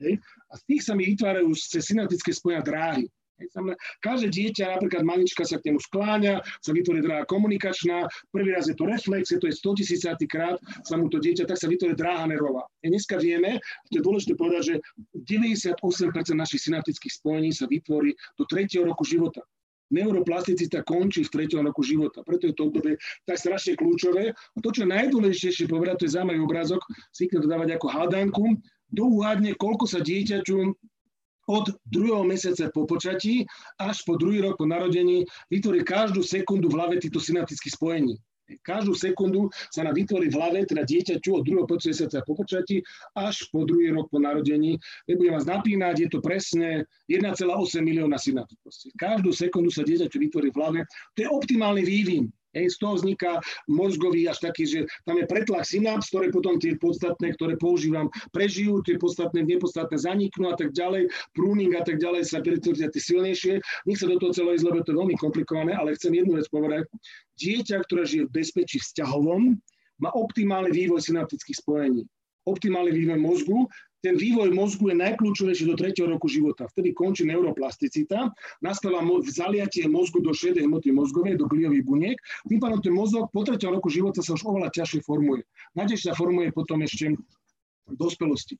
hej, 0.00 0.16
a 0.48 0.52
z 0.56 0.62
tých 0.64 0.82
sa 0.82 0.96
mi 0.96 1.04
vytvárajú 1.12 1.52
cez 1.52 1.84
synaptické 1.84 2.32
spojenia 2.32 2.64
dráhy. 2.64 3.04
Každé 3.98 4.30
dieťa, 4.30 4.78
napríklad 4.78 5.02
malička 5.02 5.42
sa 5.42 5.58
k 5.58 5.70
nemu 5.70 5.82
skláňa, 5.82 6.38
sa 6.62 6.70
vytvorí 6.70 7.02
dráha 7.02 7.26
komunikačná, 7.26 8.06
prvý 8.30 8.54
raz 8.54 8.70
je 8.70 8.78
to 8.78 8.86
reflex, 8.86 9.34
je 9.34 9.42
to 9.42 9.50
je 9.50 9.58
100 9.58 9.80
tisícatý 9.82 10.26
krát 10.30 10.56
sa 10.86 10.94
mu 10.94 11.10
to 11.10 11.18
dieťa, 11.18 11.50
tak 11.50 11.58
sa 11.58 11.66
vytvorí 11.66 11.98
dráha 11.98 12.30
nervová. 12.30 12.62
A 12.62 12.84
dneska 12.86 13.18
vieme, 13.18 13.58
to 13.90 13.98
je 13.98 14.02
dôležité 14.06 14.38
povedať, 14.38 14.62
že 14.62 14.74
98% 15.18 15.74
našich 16.34 16.62
synaptických 16.62 17.14
spojení 17.14 17.50
sa 17.50 17.66
vytvorí 17.66 18.14
do 18.38 18.46
3. 18.46 18.70
roku 18.86 19.02
života 19.02 19.42
neuroplasticita 19.92 20.82
končí 20.82 21.22
v 21.22 21.46
3. 21.46 21.60
roku 21.60 21.84
života. 21.86 22.24
Preto 22.26 22.50
je 22.50 22.54
to 22.56 22.66
obdobie 22.66 22.98
tak 23.28 23.38
strašne 23.38 23.78
kľúčové. 23.78 24.34
A 24.34 24.58
to, 24.58 24.74
čo 24.74 24.82
je 24.82 24.90
najdôležitejšie 24.90 25.70
povedať, 25.70 26.02
to 26.02 26.06
je 26.08 26.14
zaujímavý 26.18 26.40
obrázok, 26.42 26.82
si 27.14 27.30
to 27.30 27.44
dávať 27.44 27.78
ako 27.78 27.86
hádanku, 27.92 28.44
douhádne, 28.90 29.54
koľko 29.54 29.84
sa 29.86 30.02
dieťaťu 30.02 30.74
od 31.46 31.72
druhého 31.84 32.24
mesiaca 32.24 32.70
po 32.72 32.88
počatí 32.88 33.44
až 33.80 34.02
po 34.04 34.16
druhý 34.16 34.40
rok 34.40 34.56
po 34.56 34.66
narodení 34.66 35.24
vytvorí 35.52 35.84
každú 35.84 36.24
sekundu 36.24 36.68
v 36.72 36.76
hlave 36.76 36.94
týchto 37.00 37.20
synaptických 37.20 37.74
spojení. 37.76 38.16
Každú 38.60 38.92
sekundu 38.92 39.48
sa 39.72 39.88
nám 39.88 39.96
vytvorí 39.96 40.28
v 40.28 40.36
hlave, 40.36 40.58
teda 40.68 40.84
dieťaťu 40.84 41.30
od 41.32 41.42
druhého 41.48 41.64
mesiaca 41.64 42.20
po 42.28 42.36
počatí 42.36 42.84
až 43.16 43.48
po 43.48 43.64
druhý 43.64 43.88
rok 43.96 44.12
po 44.12 44.20
narodení. 44.20 44.76
Nebudem 45.08 45.32
vás 45.32 45.48
napínať, 45.48 46.04
je 46.04 46.08
to 46.12 46.20
presne 46.20 46.84
1,8 47.08 47.40
milióna 47.80 48.20
synaptov. 48.20 48.60
Každú 49.00 49.32
sekundu 49.32 49.72
sa 49.72 49.80
dieťaťu 49.80 50.16
vytvorí 50.20 50.52
v 50.52 50.58
hlave. 50.60 50.80
To 51.16 51.18
je 51.24 51.28
optimálny 51.32 51.82
vývin. 51.88 52.28
Hej, 52.54 52.74
z 52.74 52.76
toho 52.78 52.94
vzniká 52.96 53.42
mozgový 53.66 54.30
až 54.30 54.38
taký, 54.46 54.64
že 54.64 54.80
tam 55.02 55.18
je 55.18 55.26
pretlak 55.26 55.66
synaps, 55.66 56.08
ktoré 56.08 56.30
potom 56.30 56.56
tie 56.62 56.78
podstatné, 56.78 57.34
ktoré 57.34 57.58
používam, 57.58 58.08
prežijú, 58.30 58.80
tie 58.86 58.94
podstatné, 58.96 59.42
nepodstatné 59.42 59.98
zaniknú 59.98 60.50
a 60.50 60.56
tak 60.56 60.70
ďalej, 60.70 61.10
pruning 61.34 61.74
a 61.74 61.82
tak 61.82 61.98
ďalej 61.98 62.30
sa 62.30 62.38
pretvoria 62.40 62.88
tie 62.88 63.02
silnejšie. 63.02 63.54
Nech 63.84 63.98
sa 63.98 64.06
do 64.06 64.16
toho 64.22 64.32
celé 64.32 64.56
ísť, 64.56 64.66
lebo 64.70 64.86
to 64.86 64.94
je 64.94 65.00
veľmi 65.02 65.16
komplikované, 65.18 65.74
ale 65.74 65.98
chcem 65.98 66.14
jednu 66.14 66.38
vec 66.38 66.46
povedať. 66.48 66.86
Dieťa, 67.36 67.82
ktoré 67.90 68.06
žije 68.06 68.30
v 68.30 68.34
bezpečí 68.38 68.78
vzťahovom, 68.78 69.58
má 69.98 70.10
optimálny 70.14 70.70
vývoj 70.74 71.02
synaptických 71.02 71.58
spojení 71.58 72.06
optimálny 72.44 72.92
vývoj 72.92 73.18
mozgu 73.20 73.58
ten 74.04 74.20
vývoj 74.20 74.52
mozgu 74.52 74.92
je 74.92 75.00
najkľúčovejší 75.00 75.64
do 75.64 75.80
3. 75.80 76.04
roku 76.04 76.28
života. 76.28 76.68
Vtedy 76.68 76.92
končí 76.92 77.24
neuroplasticita, 77.24 78.36
nastáva 78.60 79.00
zaliatie 79.24 79.88
mozgu 79.88 80.20
do 80.20 80.36
šedej 80.36 80.68
hmoty 80.68 80.92
mozgovej, 80.92 81.40
do 81.40 81.48
gliových 81.48 81.88
buniek. 81.88 82.20
Tým 82.44 82.60
pádom 82.60 82.84
ten 82.84 82.92
mozog 82.92 83.32
po 83.32 83.40
3. 83.40 83.56
roku 83.72 83.88
života 83.88 84.20
sa 84.20 84.36
už 84.36 84.44
oveľa 84.44 84.68
ťažšie 84.76 85.00
formuje. 85.08 85.48
Najťažšie 85.72 86.12
sa 86.12 86.14
formuje 86.20 86.52
potom 86.52 86.84
ešte 86.84 87.16
dospelosti. 87.84 88.56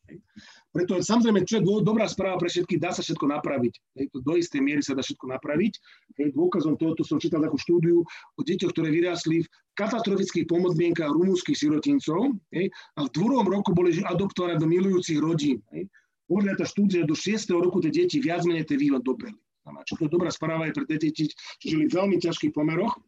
Preto 0.69 1.01
samozrejme, 1.01 1.49
čo 1.49 1.61
je 1.61 1.67
dobrá 1.81 2.05
správa 2.05 2.37
pre 2.37 2.53
všetkých, 2.53 2.81
dá 2.81 2.93
sa 2.93 3.01
všetko 3.01 3.25
napraviť. 3.25 3.75
Do 4.21 4.37
istej 4.37 4.61
miery 4.61 4.85
sa 4.85 4.93
dá 4.93 5.01
všetko 5.01 5.33
napraviť. 5.33 5.73
Hej, 6.21 6.29
dôkazom 6.37 6.77
tohoto 6.77 7.03
som 7.09 7.17
čítal 7.17 7.41
takú 7.41 7.57
štúdiu 7.57 8.05
o 8.05 8.41
deťoch, 8.45 8.73
ktoré 8.73 8.93
vyrástli 8.93 9.45
v 9.45 9.51
katastrofických 9.77 10.49
pomodmienkach 10.49 11.13
rumúnskych 11.13 11.57
sirotincov 11.57 12.37
a 12.97 13.01
v 13.01 13.11
druhom 13.13 13.45
roku 13.45 13.73
boli 13.77 13.97
adoptované 14.05 14.61
do 14.61 14.69
milujúcich 14.69 15.21
rodín. 15.21 15.61
Podľa 16.25 16.57
tá 16.57 16.65
štúdia 16.65 17.05
do 17.05 17.13
6. 17.13 17.53
roku 17.53 17.85
tie 17.85 17.93
deti 17.93 18.17
viac 18.17 18.49
menej 18.49 18.65
ten 18.65 18.81
vývod 18.81 19.05
dobehli. 19.05 19.37
Čo 19.65 19.97
to 19.97 20.03
je 20.05 20.13
dobrá 20.13 20.29
správa 20.29 20.69
aj 20.69 20.77
pre 20.77 20.85
tie 20.85 20.99
deti, 21.01 21.25
čo 21.33 21.67
žili 21.73 21.89
v 21.89 21.97
veľmi 21.97 22.17
ťažkých 22.21 22.53
pomeroch. 22.53 23.01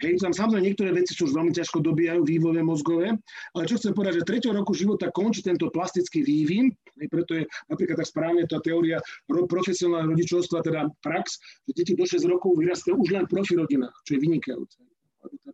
Hej, 0.00 0.24
tam 0.24 0.32
samozrejme 0.32 0.64
niektoré 0.64 0.90
veci 0.96 1.12
sú 1.12 1.28
už 1.28 1.36
veľmi 1.36 1.52
ťažko 1.52 1.84
dobíjajú, 1.84 2.24
vývojové, 2.24 2.62
mozgové, 2.64 3.08
ale 3.52 3.62
čo 3.68 3.76
chcem 3.76 3.92
povedať, 3.92 4.24
že 4.24 4.48
3. 4.48 4.56
roku 4.56 4.72
života 4.72 5.12
končí 5.12 5.44
tento 5.44 5.68
plastický 5.68 6.24
vývin, 6.24 6.72
hej, 6.72 7.08
preto 7.12 7.36
je 7.36 7.44
napríklad 7.68 8.00
tak 8.00 8.08
správne 8.08 8.42
tá 8.48 8.56
teória 8.64 9.04
profesionálneho 9.28 10.16
rodičovstva, 10.16 10.64
teda 10.64 10.88
prax, 11.04 11.36
že 11.68 11.72
deti 11.76 11.92
do 11.92 12.08
6 12.08 12.24
rokov 12.24 12.56
vyrastajú 12.56 12.96
už 12.96 13.08
len 13.12 13.24
v 13.28 13.32
profi 13.36 13.54
rodinách, 13.60 13.94
čo 14.08 14.16
je 14.16 14.20
vynikajúce 14.24 14.80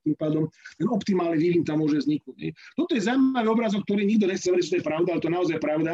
tým 0.05 0.15
pádom 0.21 0.45
ten 0.77 0.85
optimálny 0.85 1.41
vývin 1.41 1.65
tam 1.65 1.81
môže 1.81 2.05
vzniknúť. 2.05 2.53
Toto 2.77 2.93
je 2.93 3.01
zaujímavý 3.01 3.49
obrazok, 3.49 3.89
ktorý 3.89 4.05
nikto 4.05 4.29
nechce 4.29 4.53
veriť, 4.53 4.65
že 4.69 4.73
to 4.77 4.79
je 4.85 4.87
pravda, 4.87 5.17
ale 5.17 5.23
to 5.25 5.29
je 5.33 5.37
naozaj 5.41 5.59
pravda. 5.59 5.93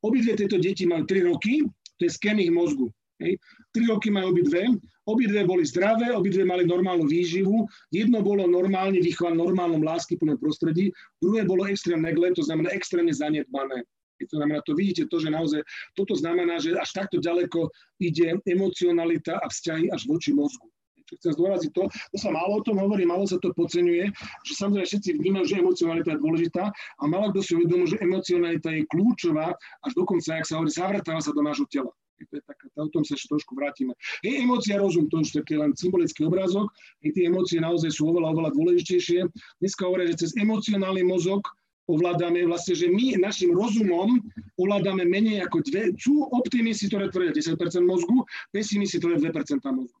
Obidve 0.00 0.32
tieto 0.34 0.56
deti 0.56 0.88
majú 0.88 1.04
3 1.04 1.28
roky, 1.28 1.60
to 2.00 2.02
je 2.08 2.10
sken 2.10 2.40
ich 2.40 2.48
mozgu. 2.48 2.88
Hej. 3.22 3.38
Tri 3.70 3.84
roky 3.86 4.10
majú 4.10 4.34
obidve, 4.34 4.66
obidve 5.06 5.46
boli 5.46 5.62
zdravé, 5.62 6.10
obidve 6.10 6.42
mali 6.42 6.66
normálnu 6.66 7.06
výživu, 7.06 7.64
jedno 7.94 8.18
bolo 8.20 8.44
normálne 8.50 8.98
vychované 8.98 9.38
v 9.38 9.42
normálnom 9.46 9.82
plnom 10.18 10.38
prostredí, 10.38 10.90
druhé 11.22 11.46
bolo 11.46 11.64
extrémne 11.70 12.10
negle, 12.10 12.34
to 12.34 12.42
znamená 12.42 12.74
extrémne 12.74 13.14
zanedbané. 13.14 13.86
To 14.22 14.38
znamená, 14.38 14.62
to 14.62 14.78
vidíte 14.78 15.10
to, 15.10 15.18
že 15.18 15.34
naozaj 15.34 15.66
toto 15.98 16.14
znamená, 16.14 16.62
že 16.62 16.78
až 16.78 16.94
takto 16.94 17.18
ďaleko 17.18 17.66
ide 17.98 18.38
emocionalita 18.46 19.34
a 19.42 19.46
vzťahy 19.50 19.90
až 19.90 20.06
voči 20.06 20.30
mozgu. 20.30 20.70
Čo 21.10 21.18
chcem 21.18 21.32
zdôraziť 21.34 21.70
to, 21.74 21.90
to 21.90 22.16
sa 22.16 22.30
málo 22.30 22.62
o 22.62 22.64
tom 22.64 22.78
hovorí, 22.78 23.02
málo 23.02 23.26
sa 23.26 23.36
to 23.42 23.50
podceňuje, 23.50 24.14
že 24.46 24.52
samozrejme 24.54 24.86
všetci 24.86 25.10
vnímajú, 25.18 25.44
že 25.50 25.58
emocionalita 25.58 26.14
je 26.14 26.22
dôležitá 26.22 26.64
a 26.70 27.02
málo 27.10 27.34
kto 27.34 27.40
si 27.42 27.52
uvedomuje, 27.58 27.98
že 27.98 28.02
emocionalita 28.06 28.70
je 28.70 28.86
kľúčová, 28.86 29.50
až 29.58 29.92
dokonca, 29.98 30.38
ak 30.38 30.46
sa 30.46 30.62
hovorí, 30.62 30.70
zavratáva 30.70 31.18
sa 31.18 31.34
do 31.34 31.42
nášho 31.42 31.66
tela 31.66 31.90
to 32.28 32.34
je 32.38 32.44
taká, 32.44 32.66
o 32.78 32.90
tom 32.92 33.02
sa 33.02 33.14
ešte 33.14 33.32
trošku 33.32 33.56
vrátime. 33.56 33.96
Hej, 34.22 34.44
emócia, 34.44 34.78
rozum, 34.78 35.06
to 35.10 35.22
je 35.22 35.56
len 35.58 35.72
symbolický 35.74 36.26
obrázok, 36.26 36.70
hej, 37.02 37.10
tie 37.14 37.24
emócie 37.30 37.58
naozaj 37.58 37.90
sú 37.90 38.10
oveľa, 38.10 38.34
oveľa 38.34 38.50
dôležitejšie. 38.54 39.26
Dneska 39.62 39.82
hovoria, 39.86 40.10
že 40.14 40.26
cez 40.26 40.30
emocionálny 40.38 41.02
mozog 41.06 41.44
ovládame 41.90 42.46
vlastne, 42.46 42.78
že 42.78 42.86
my 42.86 43.18
našim 43.18 43.50
rozumom 43.50 44.22
ovládame 44.54 45.02
menej 45.02 45.42
ako 45.44 45.66
dve, 45.66 45.90
sú 45.98 46.24
optimisti, 46.30 46.86
ktoré 46.86 47.10
tvoria 47.10 47.34
10% 47.34 47.58
mozgu, 47.82 48.22
pesimisti, 48.54 49.02
ktoré 49.02 49.18
2% 49.18 49.58
mozgu. 49.74 49.98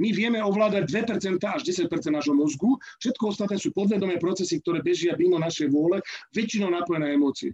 My 0.00 0.08
vieme 0.16 0.40
ovládať 0.40 0.88
2% 0.88 1.36
až 1.44 1.60
10% 1.68 1.92
nášho 2.08 2.32
mozgu, 2.32 2.80
všetko 2.96 3.22
ostatné 3.28 3.60
sú 3.60 3.76
podvedomé 3.76 4.16
procesy, 4.16 4.56
ktoré 4.64 4.80
bežia 4.80 5.12
mimo 5.20 5.36
našej 5.36 5.68
vôle, 5.68 6.00
väčšinou 6.32 6.72
napojené 6.72 7.12
emócie. 7.12 7.52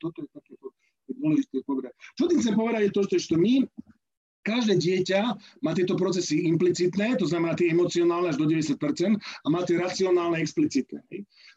Toto 0.00 0.24
je 0.24 0.28
takéto 0.32 0.72
dôležité 1.16 1.64
povedať. 1.64 1.92
Čo 2.16 2.28
tým 2.28 2.40
chcem 2.44 2.54
povedať 2.56 2.80
je 2.88 2.92
to, 2.92 3.02
že 3.08 3.36
my 3.36 3.64
každé 4.48 4.80
dieťa 4.80 5.20
má 5.60 5.76
tieto 5.76 5.92
procesy 5.92 6.48
implicitné, 6.48 7.20
to 7.20 7.28
znamená 7.28 7.52
tie 7.52 7.68
emocionálne 7.68 8.32
až 8.32 8.40
do 8.40 8.48
90% 8.48 8.80
a 9.20 9.46
má 9.52 9.60
tie 9.68 9.76
racionálne 9.76 10.40
explicitné. 10.40 11.04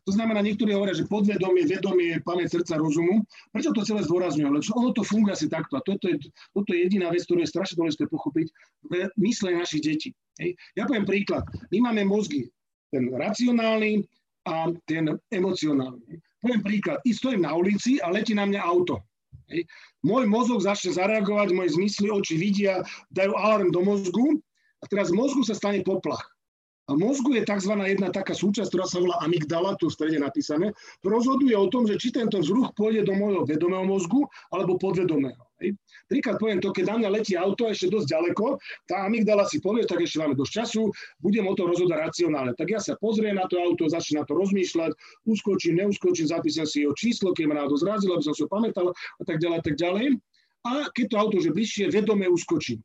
To 0.04 0.12
znamená, 0.12 0.44
niektorí 0.44 0.76
hovoria, 0.76 0.92
že 0.92 1.08
podvedomie, 1.08 1.64
vedomie, 1.72 2.20
pamäť 2.28 2.60
srdca, 2.60 2.76
rozumu. 2.76 3.24
Prečo 3.56 3.72
to 3.72 3.88
celé 3.88 4.04
zdôrazňujem? 4.04 4.52
Lebo 4.52 4.66
ono 4.76 4.92
to 4.92 5.08
funguje 5.08 5.32
asi 5.32 5.48
takto. 5.48 5.80
A 5.80 5.86
toto 5.88 6.12
je, 6.12 6.20
toto 6.52 6.70
je 6.76 6.84
jediná 6.84 7.08
vec, 7.14 7.24
ktorú 7.24 7.40
je 7.46 7.54
strašne 7.54 7.80
dôležité 7.80 8.12
pochopiť 8.12 8.52
v 8.92 9.08
mysle 9.24 9.56
našich 9.56 9.88
detí. 9.88 10.10
Ja 10.76 10.84
poviem 10.84 11.08
príklad. 11.08 11.48
My 11.72 11.94
máme 11.94 12.04
mozgy, 12.04 12.52
ten 12.92 13.08
racionálny 13.08 14.04
a 14.52 14.68
ten 14.84 15.16
emocionálny. 15.32 16.20
Poviem 16.44 16.62
príklad. 16.66 16.98
I 17.08 17.14
stojím 17.16 17.46
na 17.46 17.56
ulici 17.56 18.02
a 18.04 18.12
letí 18.12 18.36
na 18.36 18.50
mňa 18.50 18.60
auto. 18.68 19.00
Hej. 19.52 19.68
Môj 20.02 20.26
mozog 20.32 20.64
začne 20.64 20.96
zareagovať, 20.96 21.52
moje 21.52 21.76
zmysly, 21.76 22.08
oči 22.08 22.40
vidia, 22.40 22.82
dajú 23.12 23.36
alarm 23.36 23.70
do 23.70 23.84
mozgu 23.84 24.40
a 24.80 24.88
teraz 24.88 25.12
v 25.12 25.20
mozgu 25.20 25.44
sa 25.44 25.54
stane 25.54 25.84
poplach. 25.84 26.24
A 26.90 26.98
mozgu 26.98 27.38
je 27.38 27.46
tzv. 27.46 27.72
jedna 27.78 28.10
taká 28.10 28.34
súčasť, 28.34 28.68
ktorá 28.68 28.86
sa 28.88 29.00
volá 29.00 29.16
amygdala, 29.22 29.78
tu 29.78 29.88
v 29.88 29.96
strede 29.96 30.18
napísané, 30.18 30.74
rozhoduje 31.06 31.54
o 31.56 31.70
tom, 31.70 31.86
že 31.86 32.00
či 32.00 32.12
tento 32.12 32.42
vzruch 32.42 32.74
pôjde 32.74 33.06
do 33.06 33.14
môjho 33.16 33.46
vedomého 33.46 33.86
mozgu 33.86 34.26
alebo 34.52 34.80
podvedomého. 34.80 35.51
Príklad 36.10 36.42
poviem 36.42 36.60
to, 36.60 36.74
keď 36.74 36.92
na 36.92 36.96
mňa 37.06 37.10
letí 37.14 37.34
auto 37.38 37.70
ešte 37.70 37.88
dosť 37.88 38.08
ďaleko, 38.10 38.58
tá 38.90 39.06
amygdala 39.06 39.46
si 39.46 39.62
povie, 39.62 39.86
tak 39.86 40.02
ešte 40.02 40.20
máme 40.20 40.34
dosť 40.34 40.52
času, 40.52 40.90
budem 41.22 41.46
o 41.46 41.54
to 41.54 41.70
rozhodať 41.70 42.12
racionálne. 42.12 42.58
Tak 42.58 42.68
ja 42.68 42.80
sa 42.82 42.98
pozriem 42.98 43.38
na 43.38 43.46
to 43.46 43.62
auto, 43.62 43.86
začnem 43.86 44.22
na 44.22 44.26
to 44.26 44.34
rozmýšľať, 44.36 44.92
uskočím, 45.30 45.78
neuskočím, 45.80 46.28
zapísam 46.28 46.66
si 46.66 46.84
jeho 46.84 46.98
číslo, 46.98 47.32
keď 47.32 47.46
ma 47.48 47.56
náhodou 47.62 47.78
zrazilo, 47.78 48.18
aby 48.18 48.26
som 48.26 48.34
si 48.34 48.42
ho 48.44 48.50
pamätal 48.50 48.92
a 48.92 49.24
tak 49.24 49.38
ďalej, 49.38 49.58
a 49.62 49.64
tak 49.64 49.76
ďalej. 49.78 50.06
a 50.62 50.72
keď 50.94 51.06
to 51.10 51.16
auto 51.18 51.36
už 51.42 51.46
je 51.50 51.54
bližšie, 51.58 51.84
vedome 51.90 52.30
uskočím. 52.30 52.82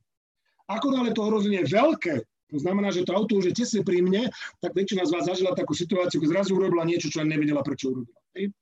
Ako 0.67 0.91
dále 0.91 1.13
to 1.13 1.23
ohrozenie 1.23 1.63
je 1.63 1.77
veľké, 1.77 2.15
to 2.51 2.59
znamená, 2.63 2.95
že 2.95 3.03
to 3.03 3.13
auto 3.13 3.39
už 3.39 3.51
je 3.51 3.55
tesne 3.59 3.83
pri 3.83 4.03
mne, 4.03 4.31
tak 4.63 4.73
väčšina 4.73 5.03
z 5.03 5.13
vás 5.13 5.27
zažila 5.27 5.53
takú 5.53 5.75
situáciu, 5.75 6.23
keď 6.23 6.41
zrazu 6.41 6.55
urobila 6.55 6.87
niečo, 6.87 7.11
čo 7.11 7.21
ani 7.23 7.35
nevedela, 7.35 7.63
prečo 7.63 7.91
urobila. 7.91 8.19
Hej. 8.39 8.55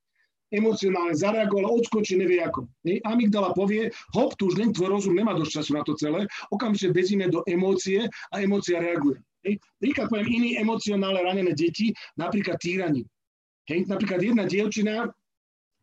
Emocionálne 0.54 1.18
zareagovala, 1.18 1.66
odskočí, 1.66 2.14
nevie 2.14 2.38
ako. 2.38 2.70
Hej. 2.86 3.02
Amygdala 3.02 3.50
povie, 3.58 3.90
hop, 4.14 4.38
tu 4.38 4.46
už 4.46 4.62
len 4.62 4.70
tvoj 4.70 4.94
rozum 4.94 5.18
nemá 5.18 5.34
dosť 5.34 5.60
času 5.60 5.70
na 5.74 5.82
to 5.82 5.98
celé, 5.98 6.30
okamžite 6.54 6.94
bezíme 6.94 7.26
do 7.26 7.42
emócie 7.50 8.06
a 8.30 8.38
emócia 8.38 8.78
reaguje. 8.78 9.18
Hej. 9.42 9.58
Príklad 9.82 10.06
poviem 10.06 10.30
iný 10.30 10.50
emocionálne 10.62 11.20
ranené 11.26 11.52
deti, 11.58 11.90
napríklad 12.14 12.62
týraní. 12.62 13.02
Hej. 13.66 13.90
Napríklad 13.90 14.22
jedna 14.22 14.46
dievčina, 14.46 15.10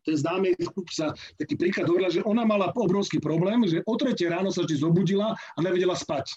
ten 0.02 0.16
známy 0.18 0.58
sa 0.90 1.14
taký 1.38 1.54
príklad 1.54 1.86
hovorila, 1.86 2.10
že 2.10 2.26
ona 2.26 2.42
mala 2.42 2.74
obrovský 2.74 3.22
problém, 3.22 3.62
že 3.70 3.86
o 3.86 3.94
tretie 3.94 4.26
ráno 4.26 4.50
sa 4.50 4.66
vždy 4.66 4.82
zobudila 4.82 5.30
a 5.30 5.58
nevedela 5.62 5.94
spať 5.94 6.34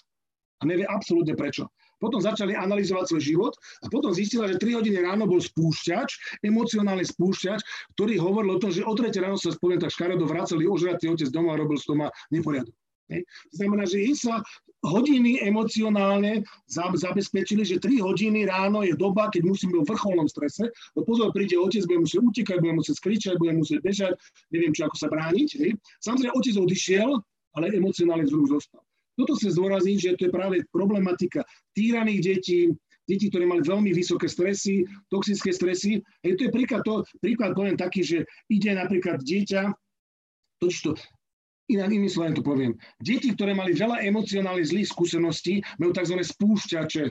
a 0.60 0.62
nevie 0.64 0.86
absolútne 0.86 1.34
prečo. 1.34 1.66
Potom 1.96 2.20
začali 2.20 2.52
analyzovať 2.52 3.04
svoj 3.08 3.22
život 3.24 3.52
a 3.82 3.88
potom 3.88 4.12
zistila, 4.12 4.44
že 4.46 4.60
3 4.60 4.78
hodiny 4.78 5.00
ráno 5.00 5.24
bol 5.24 5.40
spúšťač, 5.40 6.40
emocionálny 6.44 7.08
spúšťač, 7.08 7.60
ktorý 7.96 8.20
hovoril 8.20 8.56
o 8.56 8.62
tom, 8.62 8.68
že 8.68 8.84
o 8.84 8.92
3 8.92 9.10
ráno 9.16 9.40
sa 9.40 9.52
spomínam 9.52 9.88
tak 9.88 9.96
škaredo 9.96 10.28
vracali 10.28 10.68
ožratý 10.68 11.08
otec 11.08 11.32
doma 11.32 11.56
a 11.56 11.60
robil 11.60 11.80
z 11.80 11.88
doma 11.88 12.12
neporiadok. 12.28 12.76
To 13.06 13.54
znamená, 13.54 13.86
že 13.86 14.02
jej 14.02 14.18
sa 14.18 14.42
hodiny 14.86 15.42
emocionálne 15.42 16.46
zabezpečili, 16.70 17.66
že 17.66 17.82
3 17.82 18.02
hodiny 18.02 18.46
ráno 18.46 18.86
je 18.86 18.94
doba, 18.94 19.30
keď 19.30 19.42
musím 19.46 19.74
byť 19.74 19.82
v 19.82 19.90
vrcholnom 19.90 20.28
strese, 20.30 20.70
bo 20.94 21.02
pozor, 21.02 21.34
príde 21.34 21.58
otec, 21.58 21.82
bude 21.90 22.06
musieť 22.06 22.22
utekať, 22.22 22.58
bude 22.62 22.74
musieť 22.78 22.96
skričať, 23.02 23.34
bude 23.38 23.54
musieť 23.54 23.82
bežať, 23.82 24.14
neviem, 24.54 24.70
čo 24.70 24.86
ako 24.86 24.96
sa 24.98 25.08
brániť. 25.10 25.48
Samozrejme, 26.02 26.34
otec 26.34 26.54
odišiel, 26.54 27.10
ale 27.58 27.74
emocionálne 27.74 28.26
zrúb 28.30 28.46
zostal. 28.46 28.85
Toto 29.16 29.32
sa 29.34 29.48
zdôrazniť, 29.48 29.98
že 29.98 30.10
to 30.20 30.28
je 30.28 30.32
práve 30.32 30.60
problematika 30.68 31.42
týraných 31.72 32.20
detí, 32.20 32.60
detí, 33.08 33.32
ktoré 33.32 33.48
mali 33.48 33.64
veľmi 33.64 33.90
vysoké 33.96 34.28
stresy, 34.28 34.84
toxické 35.08 35.50
stresy. 35.50 36.04
Hej, 36.20 36.36
to 36.36 36.42
je 36.46 36.50
príklad, 36.52 36.84
to, 36.84 37.00
príklad 37.24 37.56
poviem 37.56 37.80
taký, 37.80 38.04
že 38.04 38.18
ide 38.52 38.76
napríklad 38.76 39.24
dieťa, 39.24 39.72
totiž 40.60 40.78
to, 40.84 40.92
inak 41.72 41.90
iným 41.90 42.10
slovom 42.10 42.36
to 42.36 42.44
poviem, 42.44 42.72
deti, 43.02 43.32
ktoré 43.32 43.56
mali 43.56 43.74
veľa 43.74 44.04
emocionálnych 44.04 44.70
zlých 44.70 44.88
skúseností, 44.90 45.64
majú 45.80 45.90
tzv. 45.96 46.20
spúšťače. 46.22 47.04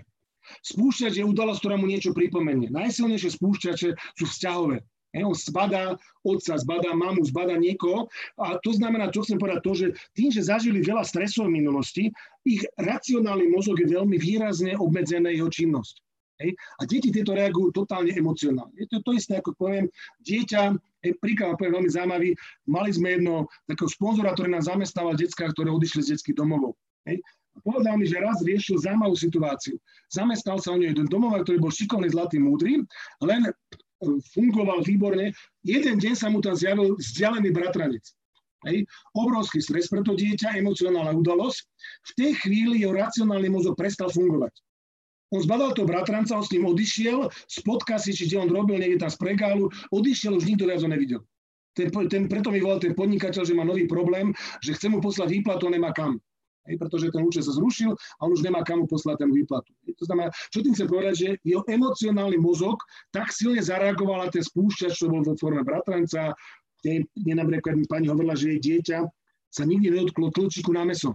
Spúšťač 0.45 1.14
je 1.18 1.26
udalosť, 1.26 1.60
ktorá 1.66 1.76
mu 1.76 1.89
niečo 1.89 2.14
pripomenie. 2.14 2.70
Najsilnejšie 2.70 3.34
spúšťače 3.34 3.89
sú 4.14 4.26
vzťahové. 4.30 4.78
On 5.24 5.32
zbadá 5.32 5.95
otca, 6.26 6.59
zbadá 6.59 6.91
mamu, 6.91 7.24
zbadá 7.24 7.55
niekoho. 7.55 8.11
A 8.36 8.59
to 8.59 8.76
znamená, 8.76 9.07
čo 9.13 9.24
chcem 9.24 9.39
povedať, 9.39 9.59
to, 9.63 9.74
že 9.78 9.88
tým, 10.11 10.34
že 10.34 10.43
zažili 10.43 10.84
veľa 10.84 11.07
stresov 11.07 11.47
v 11.47 11.61
minulosti, 11.63 12.11
ich 12.43 12.66
racionálny 12.76 13.47
mozog 13.53 13.80
je 13.80 13.88
veľmi 13.88 14.20
výrazne 14.20 14.76
obmedzené 14.76 15.38
jeho 15.38 15.47
činnosť. 15.47 16.03
Hej? 16.43 16.51
A 16.51 16.82
deti 16.84 17.09
tieto 17.16 17.32
reagujú 17.32 17.72
totálne 17.72 18.11
emocionálne. 18.11 18.76
Je 18.76 18.88
to 18.91 18.99
to 18.99 19.16
isté, 19.16 19.39
ako 19.39 19.55
poviem, 19.55 19.88
dieťa, 20.28 20.76
hej, 21.07 21.13
príklad 21.24 21.55
poviem 21.55 21.80
veľmi 21.80 21.91
zaujímavý, 21.91 22.30
mali 22.68 22.89
sme 22.91 23.16
jedno 23.16 23.47
takého 23.72 23.88
sponzora, 23.88 24.36
ktorý 24.36 24.51
nám 24.51 24.68
zamestnával 24.68 25.16
detská, 25.16 25.47
ktoré 25.55 25.72
odišli 25.72 26.01
z 26.03 26.09
detských 26.16 26.36
domovov. 26.36 26.76
Hej? 27.07 27.24
A 27.55 27.57
povedal 27.63 27.95
mi, 27.95 28.03
že 28.03 28.20
raz 28.20 28.43
riešil 28.43 28.84
zaujímavú 28.84 29.16
situáciu. 29.16 29.80
Zamestal 30.11 30.59
sa 30.59 30.76
o 30.76 30.78
nej 30.78 30.91
jeden 30.91 31.07
domov, 31.07 31.39
ktorý 31.47 31.63
bol 31.63 31.72
šikovný, 31.72 32.11
zlatý, 32.11 32.36
múdry, 32.36 32.84
len 33.24 33.47
fungoval 34.04 34.84
výborne. 34.84 35.32
Jeden 35.64 35.96
deň 36.00 36.14
sa 36.16 36.28
mu 36.28 36.43
tam 36.43 36.56
zjavil 36.56 36.96
vzdialený 37.00 37.50
bratranec. 37.56 38.06
Hej. 38.66 38.89
Obrovský 39.14 39.62
stres 39.62 39.86
pre 39.88 40.02
to 40.02 40.18
dieťa, 40.18 40.58
emocionálna 40.58 41.14
udalosť. 41.14 41.62
V 42.02 42.12
tej 42.18 42.32
chvíli 42.41 42.82
jeho 42.82 42.98
racionálny 42.98 43.48
mozog 43.48 43.78
prestal 43.78 44.10
fungovať. 44.10 44.52
On 45.34 45.41
zbadal 45.41 45.74
toho 45.74 45.89
bratranca, 45.89 46.38
on 46.38 46.46
s 46.46 46.54
ním 46.54 46.70
odišiel, 46.70 47.30
spotka 47.50 47.98
si, 47.98 48.14
či 48.14 48.30
on 48.38 48.50
robil 48.50 48.78
niekde 48.78 49.06
tam 49.06 49.12
z 49.12 49.18
pregálu, 49.18 49.74
odišiel, 49.89 50.38
už 50.38 50.46
nikto 50.46 50.70
viac 50.70 50.82
ho 50.86 50.89
nevidel. 50.89 51.22
Ten, 51.76 51.91
ten, 52.08 52.32
preto 52.32 52.54
mi 52.54 52.64
volal 52.64 52.80
ten 52.80 52.96
podnikateľ, 52.96 53.43
že 53.43 53.58
má 53.58 53.68
nový 53.68 53.84
problém, 53.84 54.32
že 54.64 54.78
chce 54.78 54.88
mu 54.88 55.04
poslať 55.04 55.28
výplatu, 55.36 55.68
nemá 55.68 55.91
kam. 55.91 56.22
Hej, 56.66 56.82
pretože 56.82 57.13
ten 57.13 57.22
účet 57.22 57.45
sa 57.45 57.53
zrušil 57.53 57.93
a 57.93 58.22
on 58.26 58.34
už 58.34 58.41
nemá 58.41 58.66
kamu 58.66 58.89
poslať 58.89 59.22
ten 59.22 59.30
výplatu. 59.30 59.70
To 59.86 60.03
znamená, 60.09 60.34
čo 60.49 60.66
tým 60.66 60.74
chcem 60.74 60.89
povedať, 60.89 61.13
že 61.13 61.28
jeho 61.45 61.61
emocionálny 61.70 62.41
mozog 62.41 62.82
tak 63.13 63.30
silne 63.30 63.61
zareagoval 63.61 64.26
na 64.26 64.30
ten 64.34 64.41
spúšťač, 64.41 64.97
čo 64.97 65.05
bol 65.05 65.22
vo 65.22 65.38
forme 65.38 65.61
bratranca, 65.61 66.34
kde 66.82 67.05
mi 67.22 67.86
pani 67.86 68.09
hovorila, 68.09 68.34
že 68.34 68.57
jej 68.57 68.61
dieťa 68.61 68.97
sa 69.53 69.63
nikdy 69.63 69.93
nedotklo 69.93 70.34
tlčíku 70.34 70.74
na 70.74 70.89
meso. 70.89 71.13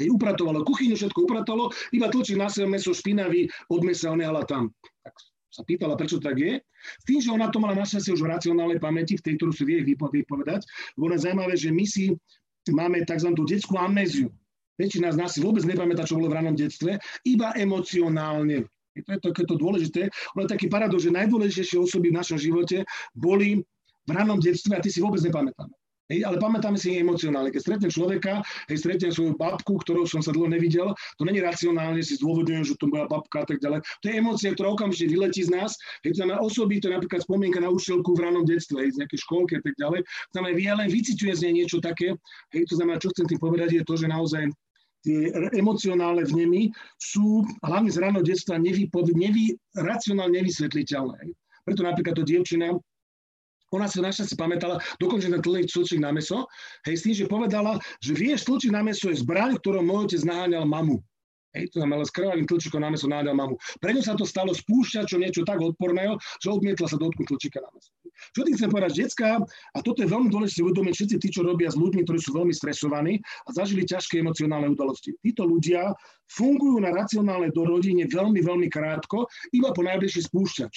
Hej, 0.00 0.10
upratovalo 0.10 0.66
kuchyňu, 0.66 0.96
všetko 0.98 1.28
upratalo, 1.28 1.70
iba 1.94 2.08
tlčík 2.08 2.40
na 2.40 2.48
sebe 2.48 2.66
meso 2.72 2.90
špinavý, 2.90 3.46
od 3.68 3.80
mesa 3.84 4.10
ho 4.10 4.16
nehala 4.18 4.42
tam. 4.48 4.72
Tak 5.04 5.14
sa 5.54 5.62
pýtala, 5.62 5.94
prečo 5.94 6.18
tak 6.18 6.34
je. 6.34 6.58
S 6.58 7.04
tým, 7.06 7.22
že 7.22 7.30
ona 7.30 7.46
to 7.46 7.62
mala 7.62 7.78
našťastie 7.78 8.10
už 8.16 8.26
v 8.26 8.32
racionálnej 8.32 8.82
pamäti, 8.82 9.14
v 9.14 9.22
tej, 9.22 9.34
ktorú 9.38 9.52
si 9.54 9.62
vie 9.62 9.86
vypovedať, 9.86 10.66
bolo 10.98 11.14
zaujímavé, 11.14 11.54
že 11.54 11.70
my 11.70 11.84
si 11.86 12.10
máme 12.74 13.06
tzv. 13.06 13.30
detskú 13.46 13.78
amnéziu. 13.78 14.34
Väčšina 14.74 15.14
z 15.14 15.18
nás 15.20 15.30
si 15.34 15.40
vôbec 15.40 15.62
nepamätá, 15.62 16.02
čo 16.02 16.18
bolo 16.18 16.30
v 16.30 16.38
ranom 16.42 16.54
detstve, 16.58 16.98
iba 17.22 17.54
emocionálne. 17.54 18.66
To, 18.94 19.10
je 19.10 19.18
to, 19.18 19.28
je 19.34 19.46
to 19.50 19.56
dôležité. 19.58 20.02
Ono 20.38 20.46
taký 20.46 20.70
paradox, 20.70 21.02
že 21.02 21.14
najdôležitejšie 21.14 21.78
osoby 21.82 22.14
v 22.14 22.18
našom 22.18 22.38
živote 22.38 22.86
boli 23.14 23.62
v 24.06 24.10
ranom 24.10 24.38
detstve 24.38 24.78
a 24.78 24.82
ty 24.82 24.90
si 24.90 25.02
vôbec 25.02 25.18
nepamätáme. 25.22 25.74
Hej, 26.12 26.20
ale 26.28 26.36
pamätáme 26.36 26.76
si 26.76 27.00
emocionálne. 27.00 27.48
Keď 27.48 27.60
stretnem 27.64 27.88
človeka, 27.88 28.44
hej, 28.68 28.76
stretnem 28.76 29.08
svoju 29.08 29.40
babku, 29.40 29.80
ktorou 29.80 30.04
som 30.04 30.20
sa 30.20 30.36
dlho 30.36 30.52
nevidel, 30.52 30.92
to 31.16 31.24
není 31.24 31.40
racionálne, 31.40 32.04
si 32.04 32.20
zdôvodňujem, 32.20 32.60
že 32.60 32.76
to 32.76 32.92
moja 32.92 33.08
babka 33.08 33.40
a 33.40 33.46
tak 33.48 33.56
ďalej. 33.64 33.80
To 34.04 34.04
je 34.12 34.14
emócia, 34.20 34.52
ktorá 34.52 34.76
okamžite 34.76 35.08
vyletí 35.08 35.48
z 35.48 35.56
nás. 35.56 35.72
Hej, 36.04 36.12
to 36.12 36.18
znamená 36.20 36.44
osoby, 36.44 36.76
to 36.76 36.92
je 36.92 37.00
napríklad 37.00 37.24
spomienka 37.24 37.56
na 37.56 37.72
učiteľku 37.72 38.12
v 38.12 38.20
ranom 38.20 38.44
detstve, 38.44 38.84
hej, 38.84 38.92
z 38.92 39.00
nejakej 39.00 39.20
školky 39.24 39.52
a 39.56 39.62
tak 39.64 39.74
ďalej. 39.80 40.00
To 40.04 40.32
znamená, 40.36 40.52
ja 40.60 40.74
len 40.76 40.88
vyciťujem 40.92 41.34
z 41.40 41.42
nej 41.48 41.54
niečo 41.64 41.80
také. 41.80 42.12
Hej, 42.52 42.68
to 42.68 42.76
znamená, 42.76 43.00
čo 43.00 43.08
chcem 43.16 43.24
tým 43.24 43.40
povedať, 43.40 43.80
je 43.80 43.82
to, 43.88 43.96
že 43.96 44.04
naozaj 44.04 44.44
tie 45.04 45.28
emocionálne 45.52 46.24
vnemy 46.24 46.72
sú 46.96 47.44
hlavne 47.60 47.92
z 47.92 48.00
ráno 48.00 48.24
detstva 48.24 48.56
nevy, 48.56 48.88
nevy, 49.12 49.52
racionálne 49.76 50.40
nevysvetliteľné. 50.40 51.30
Preto 51.64 51.84
napríklad 51.84 52.16
to 52.16 52.24
dievčina, 52.24 52.72
ona 53.72 53.90
sa 53.90 54.00
našťastie 54.00 54.38
pamätala, 54.38 54.78
dokonca 55.02 55.26
ten 55.26 55.42
tlčík 55.42 55.98
na 55.98 56.14
meso, 56.14 56.46
hej, 56.86 56.94
s 56.94 57.04
tým, 57.04 57.14
že 57.14 57.24
povedala, 57.26 57.76
že 57.98 58.14
vieš, 58.14 58.46
tlčík 58.46 58.70
na 58.70 58.86
meso 58.86 59.10
je 59.10 59.18
zbraň, 59.18 59.58
ktorou 59.58 59.82
môj 59.82 60.14
otec 60.14 60.22
naháňal 60.24 60.64
mamu. 60.64 61.02
Hej, 61.54 61.70
to 61.70 61.78
znamená, 61.78 62.02
s 62.02 62.10
krvavým 62.10 62.46
tlčíkom 62.50 62.82
na 62.82 62.90
meso 62.90 63.06
nádal 63.06 63.34
mamu. 63.34 63.54
Pre 63.78 63.90
sa 64.02 64.18
to 64.18 64.26
stalo 64.26 64.50
spúšťačom 64.50 65.22
niečo 65.22 65.46
tak 65.46 65.62
odporného, 65.62 66.18
že 66.42 66.50
odmietla 66.50 66.90
sa 66.90 66.98
dotknúť 66.98 67.26
tlčíka 67.30 67.62
na 67.62 67.70
meso. 67.70 67.94
Čo 68.34 68.46
tým 68.46 68.54
chcem 68.56 68.70
povedať, 68.70 68.92
detská, 69.04 69.42
a 69.74 69.78
toto 69.82 70.00
je 70.00 70.08
veľmi 70.08 70.30
dôležité 70.30 70.62
uvedomiť 70.64 70.94
všetci 70.94 71.16
tí, 71.18 71.28
čo 71.30 71.42
robia 71.42 71.68
s 71.70 71.76
ľuďmi, 71.78 72.06
ktorí 72.06 72.18
sú 72.18 72.34
veľmi 72.34 72.54
stresovaní 72.54 73.18
a 73.46 73.48
zažili 73.50 73.84
ťažké 73.84 74.22
emocionálne 74.22 74.70
udalosti. 74.70 75.14
Títo 75.20 75.44
ľudia 75.44 75.92
fungujú 76.30 76.80
na 76.80 76.94
racionálne 76.94 77.50
do 77.52 77.66
rodine 77.66 78.06
veľmi, 78.06 78.40
veľmi 78.40 78.68
krátko, 78.70 79.26
iba 79.52 79.74
po 79.74 79.82
najbližší 79.82 80.30
spúšťač. 80.30 80.74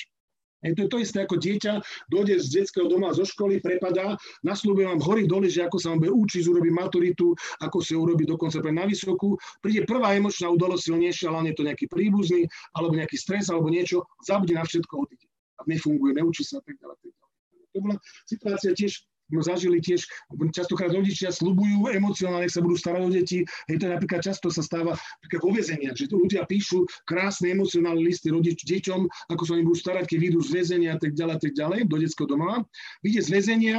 Je 0.66 0.74
to 0.74 0.82
je 0.82 0.90
to 0.90 0.98
isté 0.98 1.18
ako 1.22 1.38
dieťa, 1.38 1.74
dojde 2.10 2.42
z 2.42 2.50
detského 2.50 2.90
doma, 2.90 3.14
zo 3.14 3.22
školy, 3.22 3.62
prepadá, 3.62 4.18
nasľubuje 4.42 4.90
vám 4.90 5.02
hory 5.06 5.30
dole, 5.30 5.46
že 5.54 5.62
ako 5.62 5.78
sa 5.78 5.94
vám 5.94 6.02
bude 6.02 6.18
učiť, 6.18 6.50
urobí 6.50 6.74
maturitu, 6.74 7.38
ako 7.62 7.78
si 7.78 7.94
urobí 7.94 8.26
dokonca 8.26 8.58
pre 8.58 8.74
na 8.74 8.90
vysokú. 8.90 9.38
Príde 9.62 9.86
prvá 9.86 10.18
emočná 10.18 10.50
udalosť 10.50 10.90
silnejšia, 10.90 11.30
ale 11.30 11.54
je 11.54 11.62
to 11.62 11.68
nejaký 11.70 11.86
príbuzný, 11.86 12.50
alebo 12.74 12.98
nejaký 12.98 13.22
stres, 13.22 13.54
alebo 13.54 13.70
niečo, 13.70 14.02
zabudne 14.26 14.58
na 14.58 14.66
všetko, 14.66 14.94
odíde. 14.98 15.30
A 15.62 15.66
nefunguje, 15.70 16.18
neučí 16.18 16.42
sa 16.42 16.58
a 16.58 16.66
tak 16.66 16.74
ďalej. 16.82 17.27
To 17.78 17.86
bola 17.86 17.96
situácia 18.26 18.74
tiež 18.74 19.06
sme 19.28 19.44
zažili 19.44 19.84
tiež, 19.84 20.08
častokrát 20.56 20.88
rodičia 20.88 21.36
slubujú 21.36 21.92
emocionálne, 21.92 22.48
sa 22.48 22.64
budú 22.64 22.80
starať 22.80 23.02
o 23.04 23.12
deti. 23.12 23.44
Hej, 23.68 23.84
to 23.84 23.92
napríklad 23.92 24.24
často 24.24 24.48
sa 24.48 24.64
stáva 24.64 24.96
napríklad 24.96 25.42
vo 25.44 25.52
väzenia, 25.52 25.92
že 25.92 26.08
ľudia 26.08 26.48
píšu 26.48 26.88
krásne 27.04 27.52
emocionálne 27.52 28.00
listy 28.00 28.32
rodič, 28.32 28.64
deťom, 28.64 29.04
ako 29.36 29.44
sa 29.44 29.60
oni 29.60 29.68
budú 29.68 29.78
starať, 29.78 30.08
keď 30.08 30.18
vyjdú 30.24 30.40
z 30.48 30.52
väzenia 30.56 30.96
a 30.96 31.00
tak 31.00 31.12
ďalej, 31.12 31.44
tak 31.44 31.54
ďalej, 31.60 31.80
do 31.92 31.98
detského 32.00 32.28
domova. 32.28 32.64
Vyjde 33.04 33.22
z 33.28 33.30
väzenia, 33.36 33.78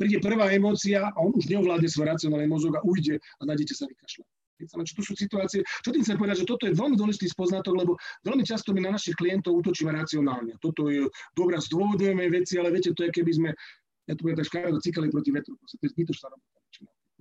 príde 0.00 0.16
prvá 0.24 0.48
emócia 0.56 1.12
a 1.12 1.18
on 1.20 1.36
už 1.36 1.44
neovládne 1.44 1.88
svoj 1.92 2.16
racionálny 2.16 2.48
mozog 2.48 2.80
a 2.80 2.84
ujde 2.84 3.20
a 3.20 3.42
na 3.44 3.52
dieťa 3.52 3.74
sa 3.76 3.84
vykašľa. 3.84 4.24
Čo 4.64 4.94
to 4.96 5.02
sú 5.04 5.12
situácie, 5.12 5.60
čo 5.84 5.92
tým 5.92 6.00
chcem 6.00 6.16
povedať, 6.16 6.42
že 6.42 6.48
toto 6.48 6.64
je 6.64 6.72
veľmi 6.72 6.96
dôležitý 6.96 7.28
spoznatok, 7.28 7.76
lebo 7.76 7.92
veľmi 8.24 8.40
často 8.40 8.72
my 8.72 8.80
na 8.88 8.96
našich 8.96 9.12
klientov 9.12 9.60
útočíme 9.60 9.92
racionálne. 9.92 10.56
Toto 10.64 10.88
je 10.88 11.04
dobrá, 11.36 11.60
zdôvodňujeme 11.60 12.24
veci, 12.32 12.56
ale 12.56 12.72
viete, 12.72 12.96
to 12.96 13.04
je 13.04 13.12
keby 13.12 13.32
sme 13.36 13.50
ja 14.06 14.14
to 14.14 14.22
budem 14.22 14.38
tak 14.38 14.46
škaredo 14.46 14.78
cikali 14.78 15.10
proti 15.10 15.34
vetru, 15.34 15.58
to 15.58 15.82
je 15.82 15.90
zbytočná 15.90 16.30
robota. 16.30 16.58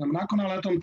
Nakon 0.06 0.38
na 0.38 0.62
tom 0.62 0.78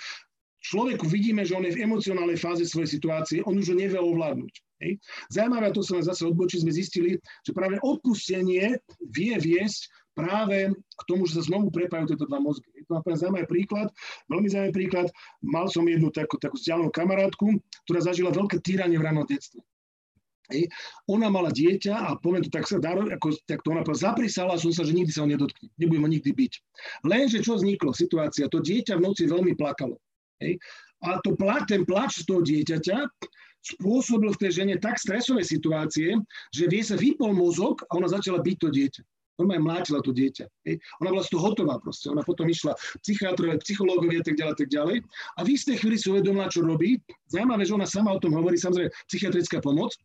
človeku 0.62 1.06
vidíme, 1.06 1.46
že 1.46 1.54
on 1.54 1.66
je 1.66 1.74
v 1.78 1.86
emocionálnej 1.86 2.38
fáze 2.38 2.66
svojej 2.66 2.90
situácie, 2.98 3.38
on 3.46 3.58
už 3.58 3.74
ho 3.74 3.76
nevie 3.78 3.98
ovládnuť. 3.98 4.54
Hej. 4.82 4.98
Zajímavé, 5.30 5.70
to 5.70 5.82
sa 5.86 6.02
zase 6.02 6.26
odbočí, 6.26 6.58
sme 6.58 6.74
zistili, 6.74 7.14
že 7.46 7.54
práve 7.54 7.78
odpustenie 7.86 8.82
vie 9.14 9.34
viesť 9.38 9.86
práve 10.12 10.72
k 10.72 11.02
tomu, 11.08 11.24
že 11.24 11.40
sa 11.40 11.42
znovu 11.48 11.72
prepájajú 11.72 12.14
tieto 12.14 12.28
dva 12.28 12.38
mozgy. 12.38 12.68
Je 12.76 12.84
to 12.84 13.00
napríklad 13.00 13.20
zaujímavý 13.20 13.46
príklad, 13.48 13.88
veľmi 14.28 14.48
zaujímavý 14.48 14.74
príklad. 14.74 15.06
Mal 15.40 15.66
som 15.72 15.84
jednu 15.88 16.08
takú, 16.12 16.36
takú 16.36 16.56
vzdialenú 16.60 16.92
kamarátku, 16.92 17.58
ktorá 17.88 18.00
zažila 18.04 18.30
veľké 18.32 18.60
týranie 18.60 19.00
v 19.00 19.06
ranom 19.08 19.24
detstve. 19.24 19.64
Hej. 20.52 20.68
Ona 21.08 21.32
mala 21.32 21.48
dieťa 21.48 21.94
a 21.96 22.20
poviem 22.20 22.44
to 22.44 22.52
tak, 22.52 22.68
ako, 22.68 23.28
tak 23.48 23.64
to 23.64 23.72
ona 23.72 23.80
povedala, 23.80 24.12
zaprisala 24.12 24.54
som 24.60 24.68
sa, 24.74 24.84
že 24.84 24.92
nikdy 24.92 25.08
sa 25.08 25.24
ho 25.24 25.28
nedotkne, 25.30 25.72
nebudem 25.80 26.04
ho 26.04 26.10
nikdy 26.12 26.30
byť. 26.34 26.52
Lenže 27.08 27.40
čo 27.40 27.56
vzniklo? 27.56 27.96
Situácia, 27.96 28.52
to 28.52 28.60
dieťa 28.60 29.00
v 29.00 29.04
noci 29.06 29.24
veľmi 29.24 29.56
plakalo. 29.56 29.96
Hej. 30.44 30.60
A 31.02 31.18
to 31.24 31.34
ten 31.66 31.82
plač 31.82 32.22
z 32.22 32.24
toho 32.28 32.44
dieťaťa 32.44 32.98
spôsobil 33.62 34.30
v 34.34 34.40
tej 34.42 34.50
žene 34.62 34.74
tak 34.78 34.98
stresové 34.98 35.46
situácie, 35.46 36.18
že 36.50 36.64
vie 36.66 36.82
sa 36.82 36.98
vypol 36.98 37.30
mozog 37.30 37.86
a 37.86 37.98
ona 37.98 38.10
začala 38.10 38.42
byť 38.42 38.56
to 38.58 38.68
dieťa. 38.70 39.02
Aj 39.40 39.60
mlátila 39.60 40.04
to 40.04 40.12
dieťa. 40.12 40.44
Hej. 40.68 40.76
Ona 41.00 41.08
bola 41.16 41.24
z 41.24 41.32
toho 41.32 41.42
hotová 41.50 41.80
proste. 41.80 42.12
Ona 42.12 42.20
potom 42.22 42.46
išla 42.46 42.76
psychiatrové, 43.00 43.58
psychológovia 43.64 44.20
a 44.20 44.26
tak 44.28 44.36
ďalej, 44.38 44.54
tak 44.60 44.68
ďalej. 44.70 44.96
A 45.36 45.40
v 45.42 45.48
istej 45.56 45.76
chvíli 45.80 45.96
si 45.96 46.12
uvedomila, 46.12 46.52
čo 46.52 46.62
robí. 46.62 47.00
Zaujímavé, 47.32 47.64
že 47.64 47.74
ona 47.74 47.88
sama 47.88 48.12
o 48.12 48.22
tom 48.22 48.36
hovorí, 48.36 48.60
samozrejme 48.60 48.92
psychiatrická 49.08 49.58
pomoc, 49.64 49.96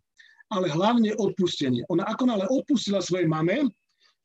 ale 0.47 0.71
hlavne 0.71 1.11
odpustenie. 1.19 1.84
Ona 1.91 2.07
ako 2.07 2.23
nále 2.23 2.47
odpustila 2.47 3.03
svojej 3.03 3.28
mame, 3.28 3.67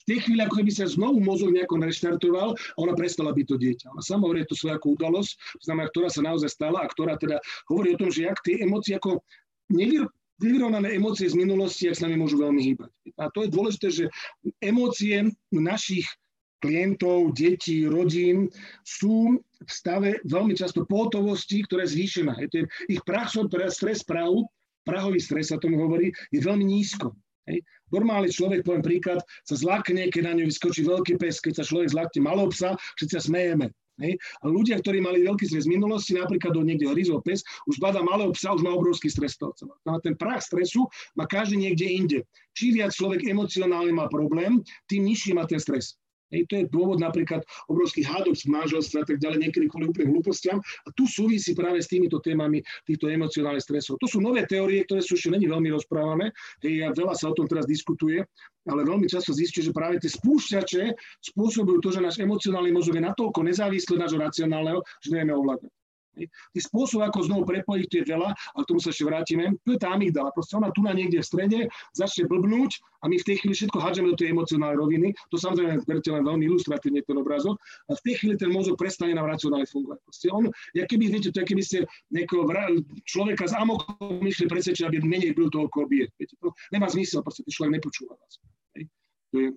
v 0.03 0.18
tej 0.18 0.18
chvíli, 0.26 0.42
ako 0.42 0.59
keby 0.59 0.72
sa 0.74 0.90
znovu 0.90 1.22
mozog 1.22 1.55
nejako 1.55 1.78
reštartoval 1.78 2.59
a 2.59 2.78
ona 2.82 2.94
prestala 2.98 3.30
byť 3.30 3.46
to 3.46 3.55
dieťa. 3.55 3.86
Ona 3.94 4.03
sama 4.03 4.26
hovorí 4.26 4.42
to 4.50 4.59
svojakú 4.59 4.98
udalosť, 4.98 5.62
znamená, 5.62 5.86
ktorá 5.94 6.11
sa 6.11 6.26
naozaj 6.26 6.50
stala 6.50 6.82
a 6.82 6.90
ktorá 6.90 7.14
teda 7.22 7.38
hovorí 7.70 7.94
o 7.94 8.00
tom, 8.03 8.11
že 8.11 8.26
jak 8.26 8.42
tie 8.42 8.66
emócie 8.66 8.98
ako 8.98 9.22
nevyr, 9.70 10.11
vyrovnané 10.43 10.99
emócie 10.99 11.30
z 11.30 11.38
minulosti, 11.38 11.86
ak 11.86 11.97
s 11.97 12.03
nami 12.03 12.18
môžu 12.18 12.43
veľmi 12.43 12.61
hýbať. 12.61 12.90
A 13.16 13.30
to 13.30 13.47
je 13.47 13.55
dôležité, 13.55 13.88
že 13.95 14.05
emócie 14.59 15.30
našich 15.55 16.11
klientov, 16.62 17.34
detí, 17.34 17.86
rodín 17.86 18.51
sú 18.86 19.38
v 19.38 19.70
stave 19.70 20.22
veľmi 20.26 20.55
často 20.55 20.86
pohotovosti, 20.86 21.66
ktorá 21.66 21.86
je 21.86 21.99
zvýšená. 21.99 22.38
Je 22.38 22.49
to 22.51 22.57
ich 22.86 23.03
prach, 23.03 23.34
stres 23.70 24.03
práv 24.07 24.47
prahový 24.82 25.22
stres 25.22 25.51
sa 25.51 25.62
tomu 25.62 25.78
hovorí, 25.78 26.11
je 26.34 26.43
veľmi 26.43 26.66
nízko. 26.66 27.14
Hej. 27.47 27.62
Normálny 27.90 28.30
človek, 28.30 28.62
poviem 28.62 28.86
príklad, 28.86 29.18
sa 29.43 29.55
zlakne, 29.59 30.07
keď 30.11 30.30
na 30.30 30.32
ňu 30.38 30.47
vyskočí 30.47 30.86
veľký 30.86 31.18
pes, 31.18 31.43
keď 31.43 31.62
sa 31.62 31.64
človek 31.66 31.90
zlakne 31.90 32.20
malého 32.22 32.49
psa, 32.55 32.78
všetci 32.99 33.14
sa 33.18 33.22
smejeme. 33.22 33.66
Hej. 34.01 34.16
A 34.40 34.49
ľudia, 34.49 34.80
ktorí 34.80 35.05
mali 35.05 35.20
veľký 35.24 35.45
stres 35.45 35.68
minulosti, 35.68 36.16
napríklad 36.16 36.57
do 36.57 36.64
niekde 36.64 36.88
hryzol 36.88 37.20
pes, 37.20 37.45
už 37.68 37.76
bada 37.76 38.01
malého 38.01 38.32
psa, 38.32 38.57
už 38.57 38.64
má 38.64 38.72
obrovský 38.72 39.12
stres 39.12 39.36
toho 39.36 39.53
celého. 39.53 39.78
No 39.84 40.01
ten 40.01 40.16
prach 40.16 40.40
stresu 40.40 40.88
má 41.12 41.28
každý 41.28 41.61
niekde 41.61 41.86
inde. 41.86 42.18
Čím 42.57 42.80
viac 42.80 42.93
človek 42.97 43.28
emocionálne 43.28 43.93
má 43.93 44.09
problém, 44.09 44.64
tým 44.88 45.05
nižší 45.05 45.36
má 45.36 45.45
ten 45.45 45.61
stres. 45.61 46.01
Hej, 46.32 46.48
to 46.48 46.54
je 46.58 46.64
dôvod 46.72 46.98
napríklad 46.98 47.44
obrovských 47.68 48.08
hádok 48.08 48.34
z 48.34 48.48
manželstva 48.48 49.04
a 49.04 49.06
tak 49.06 49.20
ďalej, 49.20 49.48
niekedy 49.48 49.68
kvôli 49.68 49.92
úplne 49.92 50.16
hlúpostiam. 50.16 50.58
A 50.58 50.88
tu 50.96 51.04
súvisí 51.04 51.52
práve 51.52 51.84
s 51.84 51.92
týmito 51.92 52.18
témami 52.24 52.64
týchto 52.88 53.12
emocionálnych 53.12 53.62
stresov. 53.62 54.00
To 54.00 54.08
sú 54.08 54.24
nové 54.24 54.48
teórie, 54.48 54.82
ktoré 54.88 55.04
sú 55.04 55.14
ešte 55.14 55.28
není 55.28 55.44
veľmi 55.44 55.68
rozprávané. 55.76 56.32
Hej, 56.64 56.88
a 56.88 56.96
veľa 56.96 57.14
sa 57.14 57.28
o 57.28 57.36
tom 57.36 57.44
teraz 57.44 57.68
diskutuje, 57.68 58.24
ale 58.64 58.80
veľmi 58.88 59.06
často 59.12 59.36
zistí, 59.36 59.60
že 59.60 59.76
práve 59.76 60.00
tie 60.00 60.08
spúšťače 60.08 60.82
spôsobujú 61.36 61.78
to, 61.84 61.90
že 61.92 62.00
náš 62.00 62.16
emocionálny 62.22 62.72
mozog 62.72 62.96
je 62.96 63.04
natoľko 63.04 63.44
nezávislý 63.44 64.00
od 64.00 64.02
nášho 64.08 64.18
racionálneho, 64.22 64.80
že 65.04 65.08
nevieme 65.12 65.36
ovládať. 65.36 65.81
Tých 66.12 66.64
spôsobov, 66.68 67.08
ako 67.08 67.18
znovu 67.24 67.42
prepojiť, 67.48 67.86
to 67.88 67.96
je 68.00 68.04
veľa, 68.04 68.30
a 68.32 68.58
k 68.60 68.68
tomu 68.68 68.80
sa 68.84 68.92
ešte 68.92 69.08
vrátime. 69.08 69.56
To 69.64 69.70
je 69.72 69.80
tá 69.80 69.96
amygdala. 69.96 70.28
Proste 70.36 70.60
ona 70.60 70.68
tu 70.70 70.84
na 70.84 70.92
niekde 70.92 71.24
v 71.24 71.26
strede 71.26 71.58
začne 71.96 72.28
blbnúť 72.28 72.84
a 73.02 73.08
my 73.08 73.16
v 73.16 73.26
tej 73.26 73.36
chvíli 73.40 73.54
všetko 73.56 73.78
hádžeme 73.80 74.12
do 74.12 74.18
tej 74.20 74.30
emocionálnej 74.36 74.78
roviny. 74.78 75.08
To 75.32 75.36
samozrejme 75.40 75.82
berte 75.88 76.10
len 76.12 76.22
veľmi 76.22 76.44
ilustratívne 76.46 77.00
ten 77.02 77.16
obrazok. 77.16 77.56
A 77.88 77.96
v 77.96 78.02
tej 78.04 78.14
chvíli 78.20 78.34
ten 78.36 78.52
mozog 78.52 78.76
prestane 78.76 79.16
nám 79.16 79.26
racionálne 79.26 79.66
fungovať. 79.66 79.98
Proste 80.04 80.26
on, 80.30 80.52
ja 80.76 80.84
keby, 80.84 81.08
viete, 81.08 81.32
to 81.32 81.40
keby 81.42 81.64
ste 81.64 81.88
nejakého 82.12 82.44
človeka 83.08 83.48
z 83.48 83.56
amokom 83.56 84.20
myšli 84.20 84.46
presvedčiť, 84.46 84.84
aby 84.86 85.00
menej 85.02 85.32
byl 85.32 85.48
toho, 85.48 85.66
koho 85.72 85.88
bije. 85.88 86.12
Viete, 86.20 86.36
to 86.38 86.52
nemá 86.70 86.86
zmysel, 86.92 87.24
proste 87.24 87.42
človek 87.48 87.80
nepočúva 87.80 88.14
vás. 88.20 88.38
To 89.32 89.36
je, 89.40 89.48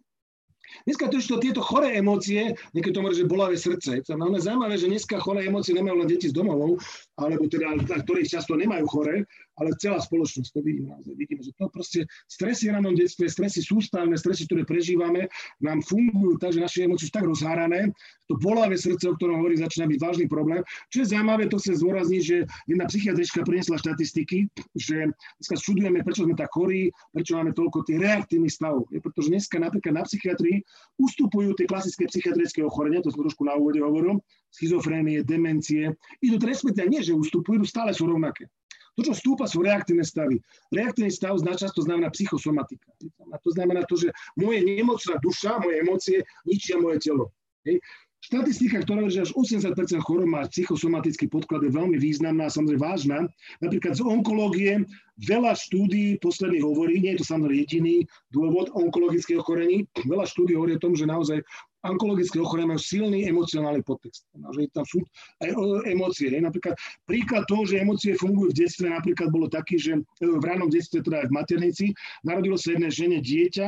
Dneska 0.85 1.09
to, 1.09 1.17
to 1.17 1.37
tieto 1.41 1.61
choré 1.65 1.97
emócie, 1.97 2.53
niekedy 2.77 2.93
to 2.93 3.01
môže, 3.01 3.17
že 3.21 3.29
bolavé 3.29 3.55
srdce. 3.57 4.03
To 4.05 4.09
je 4.13 4.41
zaujímavé, 4.41 4.75
že 4.77 4.91
dneska 4.91 5.17
choré 5.17 5.49
emócie 5.49 5.73
nemajú 5.73 6.05
len 6.05 6.09
deti 6.09 6.29
z 6.29 6.35
domovov, 6.35 6.77
alebo 7.15 7.47
teda, 7.47 7.79
ktorých 7.79 8.27
často 8.27 8.59
nemajú 8.59 8.85
choré, 8.91 9.23
ale 9.55 9.71
celá 9.79 10.03
spoločnosť 10.03 10.51
to 10.51 10.59
vidíme. 10.59 10.91
Vidíme, 11.15 11.39
že 11.39 11.55
to 11.55 11.71
proste 11.71 12.03
stresy 12.27 12.67
v 12.67 12.75
ranom 12.75 12.91
detstve, 12.91 13.31
stresy 13.31 13.63
sústavné, 13.63 14.19
stresy, 14.19 14.43
ktoré 14.47 14.67
prežívame, 14.67 15.31
nám 15.63 15.79
fungujú 15.87 16.35
tak, 16.35 16.51
že 16.51 16.59
naše 16.59 16.79
emócie 16.83 17.07
sú 17.07 17.13
tak 17.15 17.23
rozhárané, 17.23 17.87
to 18.27 18.35
bolavé 18.41 18.75
srdce, 18.75 19.07
o 19.07 19.15
ktorom 19.15 19.39
hovorí, 19.39 19.55
začína 19.55 19.87
byť 19.87 19.99
vážny 20.01 20.25
problém. 20.27 20.59
Čo 20.91 21.05
je 21.05 21.11
zaujímavé, 21.15 21.47
to 21.47 21.61
sa 21.61 21.77
zdôrazní, 21.77 22.19
že 22.19 22.43
jedna 22.67 22.89
psychiatrička 22.89 23.45
priniesla 23.45 23.79
štatistiky, 23.79 24.49
že 24.75 25.13
dneska 25.39 25.55
študujeme, 25.55 26.01
prečo 26.01 26.25
sme 26.25 26.35
tak 26.35 26.51
chorí, 26.51 26.91
prečo 27.13 27.37
máme 27.37 27.53
toľko 27.53 27.85
tých 27.85 28.01
reaktívnych 28.01 28.51
stavov. 28.51 28.89
Je, 28.91 28.99
pretože 28.99 29.29
dneska 29.31 29.61
napríklad 29.61 29.93
na 29.93 30.03
psychiatrii 30.03 30.65
ustupujú 30.99 31.53
tie 31.55 31.69
klasické 31.69 32.09
psychiatrické 32.09 32.65
ochorenia, 32.65 32.99
to 33.05 33.13
som 33.13 33.23
trošku 33.23 33.45
na 33.45 33.55
úvode 33.55 33.79
hovoril, 33.79 34.19
schizofrénie, 34.55 35.27
demencie. 35.27 35.91
Idú 36.23 36.39
respektíve 36.39 36.87
nie, 36.87 37.03
že 37.03 37.11
ustupujú, 37.11 37.67
stále 37.67 37.91
sú 37.91 38.07
rovnaké. 38.07 38.47
To, 38.95 39.03
čo 39.03 39.11
stúpa, 39.11 39.43
sú 39.43 39.59
reaktívne 39.59 40.07
stavy. 40.07 40.39
Reaktívny 40.71 41.11
stav 41.11 41.35
často 41.59 41.83
znamená 41.83 42.07
psychosomatika. 42.15 42.95
To 43.43 43.49
znamená 43.51 43.83
to, 43.91 43.99
že 43.99 44.15
moje 44.39 44.63
nemocná 44.63 45.19
duša, 45.19 45.59
moje 45.59 45.75
emócie 45.83 46.17
ničia 46.47 46.79
moje 46.79 47.03
telo. 47.03 47.35
Hej. 47.67 47.83
Štatistika, 48.23 48.81
ktorá 48.81 49.05
hovorí, 49.05 49.13
že 49.13 49.29
až 49.29 49.37
80% 49.37 50.01
chorób 50.01 50.25
má 50.25 50.41
psychosomatický 50.49 51.29
podklad, 51.29 51.61
je 51.61 51.77
veľmi 51.77 52.01
významná 52.01 52.49
a 52.49 52.55
samozrejme 52.55 52.81
vážna. 52.81 53.29
Napríklad 53.61 53.93
z 53.93 54.01
onkológie 54.01 54.81
veľa 55.21 55.53
štúdí 55.53 56.17
posledných 56.25 56.65
hovorí, 56.65 56.97
nie 56.97 57.13
je 57.13 57.21
to 57.21 57.29
samozrejme 57.29 57.61
jediný 57.61 57.95
dôvod 58.33 58.73
onkologických 58.73 59.45
ochorení, 59.45 59.85
veľa 60.09 60.25
štúdí 60.25 60.57
hovorí 60.57 60.73
o 60.73 60.81
tom, 60.81 60.97
že 60.97 61.05
naozaj 61.05 61.45
onkologické 61.85 62.41
ochorenia 62.41 62.73
majú 62.73 62.81
silný 62.81 63.29
emocionálny 63.29 63.85
podtext. 63.85 64.25
Že 64.33 64.69
tam 64.73 64.85
sú 64.85 64.99
aj 65.41 65.49
emócie. 65.85 66.33
Napríklad 66.33 66.73
príklad 67.05 67.45
toho, 67.45 67.63
že 67.65 67.81
emócie 67.81 68.17
fungujú 68.17 68.51
v 68.51 68.57
detstve, 68.65 68.89
napríklad 68.89 69.29
bolo 69.29 69.45
taký, 69.47 69.77
že 69.77 70.01
v 70.21 70.43
ránom 70.43 70.67
detstve, 70.67 71.05
teda 71.05 71.25
aj 71.25 71.27
v 71.29 71.35
maternici, 71.35 71.85
narodilo 72.25 72.57
sa 72.57 72.73
jednej 72.73 72.91
žene 72.91 73.17
dieťa, 73.21 73.67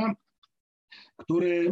ktoré 1.25 1.69
e, 1.69 1.71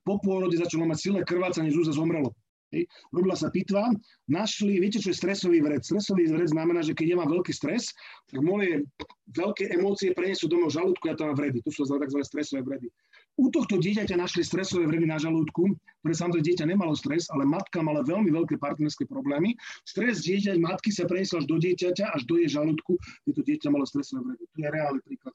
po 0.00 0.16
pôrode 0.20 0.56
začalo 0.56 0.88
mať 0.88 0.98
silné 0.98 1.20
krvácanie, 1.24 1.72
zúza 1.72 1.92
zomrelo. 1.92 2.32
Hej. 2.68 2.84
Robila 3.16 3.32
sa 3.32 3.48
pitva, 3.48 3.88
našli, 4.28 4.76
viete, 4.76 5.00
čo 5.00 5.08
je 5.08 5.16
stresový 5.16 5.64
vred? 5.64 5.80
Stresový 5.80 6.28
vred 6.28 6.52
znamená, 6.52 6.84
že 6.84 6.92
keď 6.92 7.06
ja 7.08 7.16
mám 7.16 7.32
veľký 7.32 7.52
stres, 7.56 7.96
tak 8.28 8.44
moje 8.44 8.84
veľké 9.32 9.72
emócie 9.72 10.12
prenesú 10.12 10.52
do 10.52 10.60
môjho 10.60 10.84
žalúdku 10.84 11.08
a 11.08 11.12
ja 11.12 11.16
tam 11.16 11.32
mám 11.32 11.40
vredy. 11.40 11.64
To 11.64 11.72
sú 11.72 11.88
tzv. 11.88 12.20
stresové 12.20 12.60
vredy. 12.60 12.92
U 13.38 13.54
tohto 13.54 13.78
dieťaťa 13.78 14.18
našli 14.18 14.42
stresové 14.42 14.90
vredy 14.90 15.06
na 15.06 15.14
žalúdku, 15.14 15.70
ktoré 16.02 16.14
samozrejme 16.14 16.42
dieťa 16.42 16.64
nemalo 16.66 16.98
stres, 16.98 17.30
ale 17.30 17.46
matka 17.46 17.78
mala 17.86 18.02
veľmi 18.02 18.34
veľké 18.34 18.58
partnerské 18.58 19.06
problémy. 19.06 19.54
Stres 19.86 20.26
dieťa, 20.26 20.58
matky 20.58 20.90
sa 20.90 21.06
preniesol 21.06 21.42
až 21.42 21.46
do 21.46 21.56
dieťaťa, 21.62 22.18
až 22.18 22.26
do 22.26 22.34
jej 22.42 22.50
žalúdku, 22.50 22.98
to 23.30 23.40
dieťa 23.46 23.70
malo 23.70 23.86
stresové 23.86 24.26
vredy. 24.26 24.42
To 24.42 24.56
je 24.58 24.68
reálny 24.68 25.00
príklad. 25.06 25.34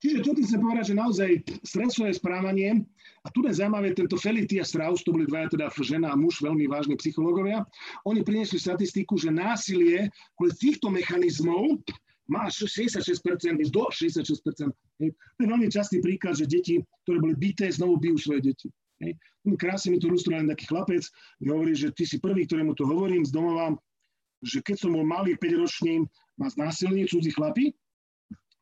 Čiže 0.00 0.24
čo 0.24 0.32
tým 0.32 0.48
chcem 0.48 0.60
povedať, 0.64 0.84
že 0.92 0.96
naozaj 0.96 1.30
stresové 1.60 2.16
správanie, 2.16 2.88
a 3.20 3.28
tu 3.28 3.44
je 3.44 3.52
zaujímavé, 3.52 3.92
tento 3.92 4.16
Felity 4.16 4.56
a 4.56 4.64
Strauss, 4.64 5.04
to 5.04 5.12
boli 5.12 5.28
dvaja 5.28 5.52
teda 5.52 5.68
žena 5.84 6.08
a 6.12 6.16
muž, 6.16 6.40
veľmi 6.40 6.64
vážni 6.64 6.96
psychológovia, 6.96 7.68
oni 8.08 8.24
priniesli 8.24 8.56
statistiku, 8.56 9.20
že 9.20 9.28
násilie 9.28 10.08
kvôli 10.40 10.56
týchto 10.56 10.88
mechanizmov 10.88 11.84
má 12.30 12.46
66%, 12.46 13.10
do 13.74 13.84
66%. 13.90 14.70
Hej. 15.02 15.10
To 15.10 15.40
je 15.42 15.48
veľmi 15.50 15.66
častý 15.66 15.98
príklad, 15.98 16.38
že 16.38 16.46
deti, 16.46 16.78
ktoré 17.04 17.18
boli 17.18 17.34
byté, 17.34 17.66
znovu 17.68 17.98
bijú 17.98 18.16
svoje 18.22 18.54
deti. 18.54 18.68
Hej. 19.02 19.18
Krásne 19.58 19.92
mi 19.92 19.98
to 19.98 20.06
ilustroval 20.06 20.46
taký 20.46 20.70
chlapec, 20.70 21.02
mi 21.42 21.50
hovorí, 21.50 21.74
že 21.74 21.90
ty 21.90 22.06
si 22.06 22.22
prvý, 22.22 22.46
ktorému 22.46 22.78
to 22.78 22.86
hovorím 22.86 23.26
z 23.26 23.34
domova, 23.34 23.74
že 24.46 24.62
keď 24.62 24.76
som 24.86 24.94
bol 24.94 25.04
malý 25.04 25.34
5-ročný, 25.36 26.06
ma 26.40 26.48
znásilnili 26.48 27.10
cudzí 27.10 27.34
chlapi, 27.34 27.74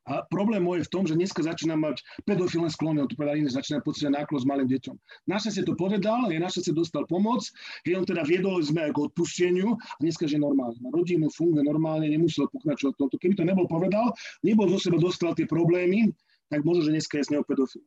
a 0.07 0.23
problém 0.31 0.63
môj 0.63 0.81
je 0.81 0.87
v 0.87 0.93
tom, 0.93 1.03
že 1.03 1.17
dneska 1.19 1.43
začína 1.43 1.75
mať 1.75 2.01
pedofilné 2.23 2.71
sklony, 2.71 3.03
on 3.03 3.09
to 3.11 3.19
povedal 3.19 3.35
iné, 3.35 3.51
začína 3.51 3.83
pocítiť 3.83 4.15
náklon 4.15 4.39
s 4.41 4.47
malým 4.47 4.67
deťom. 4.71 4.95
si 5.43 5.61
to 5.61 5.73
povedal, 5.75 6.31
je 6.31 6.39
si 6.49 6.71
dostal 6.71 7.03
pomoc, 7.05 7.43
keď 7.83 7.93
on 7.99 8.05
teda 8.07 8.23
viedol 8.23 8.57
sme 8.63 8.89
k 8.89 8.97
odpusteniu 8.97 9.75
a 9.75 9.99
dneska 10.01 10.25
je 10.25 10.39
normálne. 10.39 10.79
Na 10.81 10.89
rodinu 10.89 11.29
funguje 11.29 11.61
normálne, 11.61 12.07
nemusel 12.09 12.47
pokračovať 12.49 12.95
toto. 12.97 13.15
Keby 13.19 13.35
to 13.37 13.45
nebol 13.45 13.67
povedal, 13.67 14.15
nebol 14.41 14.65
zo 14.71 14.79
seba 14.79 14.97
dostal 14.97 15.35
tie 15.35 15.45
problémy, 15.45 16.09
tak 16.49 16.65
možno, 16.65 16.89
že 16.89 16.93
dneska 16.97 17.21
je 17.21 17.23
z 17.29 17.31
neho 17.37 17.45
pedofil. 17.45 17.85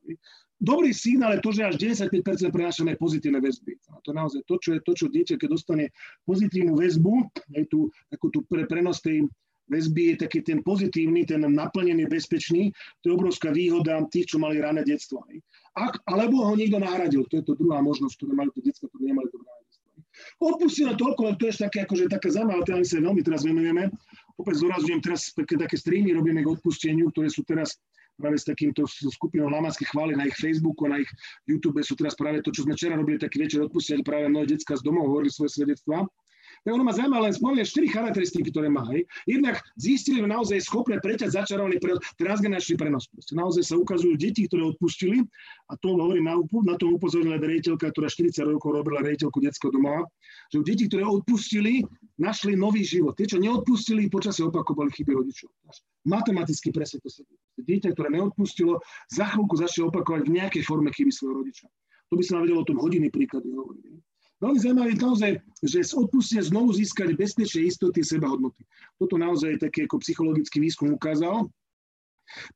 Dobrý 0.63 0.95
signál 0.95 1.35
je 1.35 1.43
to, 1.43 1.51
že 1.51 1.67
až 1.67 1.75
95% 1.83 2.55
prenášame 2.55 2.95
pozitívne 2.95 3.43
väzby. 3.43 3.75
A 3.91 3.99
to 4.07 4.15
naozaj 4.15 4.47
to, 4.47 4.55
čo 4.63 4.79
je 4.79 4.81
to, 4.87 4.93
čo 4.95 5.07
dieťa, 5.11 5.35
keď 5.35 5.49
dostane 5.51 5.91
pozitívnu 6.23 6.79
väzbu, 6.79 7.27
je 7.59 7.67
tu 7.67 7.91
takú 8.15 8.31
tu 8.31 8.47
pre, 8.47 8.71
prenos 8.71 9.03
tej 9.03 9.27
väzby 9.71 10.15
je 10.15 10.17
taký 10.27 10.41
ten 10.43 10.63
pozitívny, 10.63 11.27
ten 11.27 11.43
naplnený, 11.43 12.07
bezpečný, 12.09 12.73
to 13.03 13.11
je 13.11 13.17
obrovská 13.17 13.55
výhoda 13.55 14.03
tých, 14.11 14.35
čo 14.35 14.37
mali 14.43 14.59
rané 14.59 14.83
detstvo. 14.83 15.23
Ak, 15.73 16.03
alebo 16.05 16.45
ho 16.45 16.55
niekto 16.57 16.83
nahradil, 16.83 17.25
to 17.31 17.41
je 17.41 17.45
to 17.47 17.57
druhá 17.57 17.81
možnosť, 17.81 18.15
ktoré 18.19 18.33
mali 18.37 18.51
to 18.53 18.61
detstvo, 18.61 18.91
ktoré 18.93 19.15
nemali 19.15 19.29
to 19.33 19.39
rané 19.41 19.63
detstvo. 19.65 19.89
Odpustí 20.43 20.83
na 20.85 20.95
toľko, 20.99 21.21
ale 21.25 21.37
to 21.41 21.45
je 21.49 21.55
také, 21.57 21.79
akože 21.89 22.05
taká 22.13 22.29
zaujímavá 22.29 22.63
téma, 22.69 22.85
sa 22.85 23.01
veľmi 23.01 23.23
teraz 23.25 23.43
venujeme. 23.47 23.89
Opäť 24.37 24.55
zorazujem, 24.61 25.01
teraz 25.01 25.33
také 25.37 25.77
streamy 25.81 26.13
robíme 26.13 26.45
k 26.45 26.53
odpusteniu, 26.53 27.09
ktoré 27.15 27.33
sú 27.33 27.45
teraz 27.49 27.81
práve 28.21 28.37
s 28.37 28.45
takýmto 28.45 28.85
skupinou 28.87 29.49
Lamanských 29.49 29.89
chvály 29.89 30.13
na 30.13 30.29
ich 30.29 30.37
Facebooku, 30.37 30.85
na 30.85 31.01
ich 31.01 31.11
YouTube 31.49 31.81
sú 31.81 31.97
teraz 31.97 32.13
práve 32.13 32.45
to, 32.45 32.53
čo 32.53 32.69
sme 32.69 32.77
včera 32.77 32.95
robili, 32.95 33.17
taký 33.17 33.41
večer 33.41 33.65
odpustili 33.65 34.05
práve 34.05 34.29
mnohé 34.29 34.53
detská 34.53 34.77
z 34.77 34.85
domov, 34.85 35.09
hovorili 35.09 35.33
svoje 35.33 35.57
svedectvá 35.57 36.05
tak 36.63 36.79
ono 36.79 36.87
ma 36.87 36.95
zaujíma 36.95 37.19
len 37.19 37.35
spomenúť 37.35 37.67
štyri 37.67 37.91
charakteristiky, 37.91 38.55
ktoré 38.55 38.71
má. 38.71 38.87
Hej. 38.95 39.03
Jednak 39.27 39.59
zistili, 39.75 40.23
naozaj 40.23 40.63
schopné 40.63 41.03
preťať 41.03 41.35
začarovaný 41.35 41.83
pre, 41.83 41.99
transgeneračný 42.23 42.79
prenos. 42.79 43.11
Proste 43.11 43.35
naozaj 43.35 43.67
sa 43.67 43.75
ukazujú 43.75 44.15
deti, 44.15 44.47
ktoré 44.47 44.71
odpustili, 44.71 45.27
a 45.67 45.75
to 45.83 45.99
hovorím, 45.99 46.31
na, 46.31 46.39
na 46.39 46.75
to 46.79 46.95
upozornila 46.95 47.43
rejiteľka, 47.43 47.91
ktorá 47.91 48.07
40 48.07 48.47
rokov 48.47 48.79
robila 48.79 49.03
rejiteľku 49.03 49.43
detského 49.43 49.75
domova, 49.75 50.07
že 50.55 50.63
deti, 50.63 50.87
ktoré 50.87 51.03
odpustili, 51.03 51.83
našli 52.23 52.55
nový 52.55 52.87
život. 52.87 53.19
Tie, 53.19 53.27
čo 53.27 53.43
neodpustili, 53.43 54.07
počasie 54.07 54.47
opakovali 54.47 54.95
chyby 54.95 55.19
rodičov. 55.19 55.51
Matematicky 56.07 56.71
presne 56.71 57.03
to 57.03 57.11
sa 57.11 57.27
Dieťa, 57.59 57.95
ktoré 57.95 58.09
neodpustilo, 58.15 58.79
za 59.11 59.29
chvíľku 59.35 59.55
začne 59.59 59.91
opakovať 59.91 60.31
v 60.31 60.35
nejakej 60.39 60.63
forme 60.63 60.95
chyby 60.95 61.11
svojho 61.11 61.43
rodiča. 61.43 61.67
To 62.11 62.15
by 62.15 62.23
sa 62.23 62.39
vedelo 62.39 62.63
o 62.63 62.69
tom 62.69 62.79
hodiny 62.79 63.11
príklady 63.11 63.51
hovoriť. 63.51 64.12
Veľmi 64.43 64.59
zaujímavé 64.59 64.93
naozaj, 64.99 65.39
že 65.63 65.87
z 65.87 65.93
odpustenia 65.95 66.43
znovu 66.43 66.75
získať 66.75 67.15
bezpečné 67.15 67.71
istoty 67.71 68.03
sebahodnoty. 68.03 68.67
Toto 68.99 69.15
naozaj 69.15 69.63
taký 69.63 69.87
ako 69.87 70.03
psychologický 70.03 70.59
výskum 70.59 70.91
ukázal. 70.99 71.47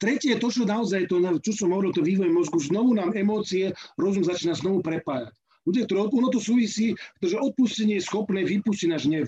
Tretie 0.02 0.34
je 0.34 0.42
to, 0.42 0.50
čo 0.50 0.62
naozaj, 0.66 1.06
to, 1.06 1.22
čo 1.46 1.52
som 1.54 1.70
hovoril, 1.70 1.94
to 1.94 2.02
vývoj 2.02 2.32
mozgu, 2.34 2.58
znovu 2.58 2.90
nám 2.98 3.14
emócie, 3.14 3.70
rozum 3.94 4.26
začína 4.26 4.58
znovu 4.58 4.82
prepájať. 4.82 5.30
Ľudia, 5.66 5.82
ktoré, 5.86 6.06
ono 6.06 6.30
to 6.30 6.38
súvisí, 6.38 6.94
pretože 7.18 7.42
odpustenie 7.42 7.98
je 7.98 8.06
schopné 8.06 8.46
vypustiť 8.46 8.88
náš 8.90 9.10
hnev. 9.10 9.26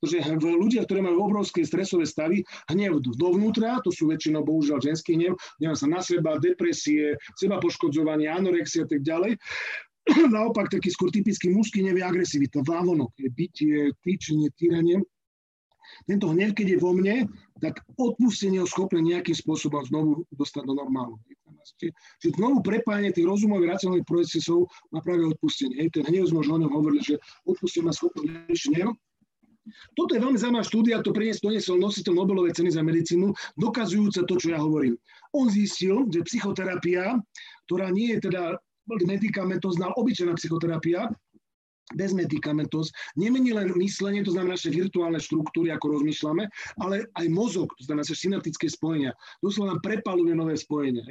Pretože 0.00 0.36
ľudia, 0.36 0.84
ktorí 0.84 1.00
majú 1.00 1.28
obrovské 1.28 1.64
stresové 1.64 2.04
stavy, 2.04 2.44
hnev 2.68 3.00
dovnútra, 3.00 3.80
to 3.80 3.88
sú 3.88 4.12
väčšinou 4.12 4.44
bohužiaľ 4.44 4.84
ženský 4.84 5.16
hnev, 5.16 5.32
hnev 5.64 5.72
sa 5.72 5.88
na 5.88 6.04
seba, 6.04 6.36
depresie, 6.36 7.16
seba 7.40 7.56
poškodzovanie, 7.56 8.28
anorexia 8.28 8.84
a 8.84 8.88
tak 8.88 9.00
ďalej. 9.00 9.40
naopak 10.34 10.70
taký 10.70 10.90
skôr 10.90 11.14
typický 11.14 11.50
mužský 11.54 11.86
nevie 11.86 12.02
agresivita, 12.02 12.62
vávonok, 12.66 13.14
je 13.18 13.28
bytie, 13.30 13.76
týčenie, 14.02 14.50
týranie. 14.58 14.98
Tento 16.08 16.30
hnev, 16.32 16.56
keď 16.56 16.66
je 16.74 16.78
vo 16.78 16.94
mne, 16.96 17.28
tak 17.60 17.82
odpustenie 18.00 18.62
ho 18.62 18.66
schopné 18.66 19.02
nejakým 19.02 19.36
spôsobom 19.36 19.82
znovu 19.86 20.24
dostať 20.34 20.64
do 20.66 20.74
normálu. 20.78 21.18
Čiže 22.18 22.34
znovu 22.34 22.58
prepájanie 22.64 23.14
tých 23.14 23.28
rozumových 23.28 23.78
racionálnych 23.78 24.08
procesov 24.08 24.66
má 24.90 24.98
práve 24.98 25.22
odpustenie. 25.30 25.78
Hej, 25.78 25.94
ten 25.94 26.04
hnev 26.10 26.26
sme 26.26 26.42
už 26.42 26.50
o 26.50 26.58
ňom 26.58 26.72
hovorili, 26.74 27.02
že 27.02 27.14
odpustenie 27.46 27.86
má 27.86 27.94
schopnosť 27.94 28.74
hnev. 28.74 28.98
Toto 29.94 30.18
je 30.18 30.22
veľmi 30.22 30.34
zaujímavá 30.34 30.66
štúdia, 30.66 31.06
to 31.06 31.14
priniesol 31.14 31.78
nositeľ 31.78 32.18
Nobelovej 32.18 32.58
ceny 32.58 32.74
za 32.74 32.82
medicínu, 32.82 33.30
dokazujúca 33.54 34.26
to, 34.26 34.34
čo 34.34 34.48
ja 34.50 34.58
hovorím. 34.58 34.98
On 35.30 35.46
zistil, 35.46 36.02
že 36.10 36.26
psychoterapia, 36.26 37.14
ktorá 37.70 37.94
nie 37.94 38.18
je 38.18 38.26
teda 38.26 38.58
medicamentos 39.08 39.80
znal 39.80 39.96
obyčajná 39.96 40.36
psychoterapia, 40.36 41.08
bez 41.92 42.12
medicamentos, 42.16 42.88
nemení 43.16 43.52
len 43.52 43.68
myslenie, 43.76 44.24
to 44.24 44.32
znamená 44.32 44.56
naše 44.56 44.72
virtuálne 44.72 45.20
štruktúry, 45.20 45.68
ako 45.72 46.00
rozmýšľame, 46.00 46.48
ale 46.80 47.04
aj 47.20 47.26
mozog, 47.28 47.68
to 47.76 47.84
znamená 47.84 48.06
naše 48.06 48.16
synaptické 48.16 48.66
spojenia. 48.68 49.12
Doslova 49.44 49.76
nám 49.76 49.80
prepaluje 49.84 50.32
nové 50.32 50.56
spojenia. 50.56 51.04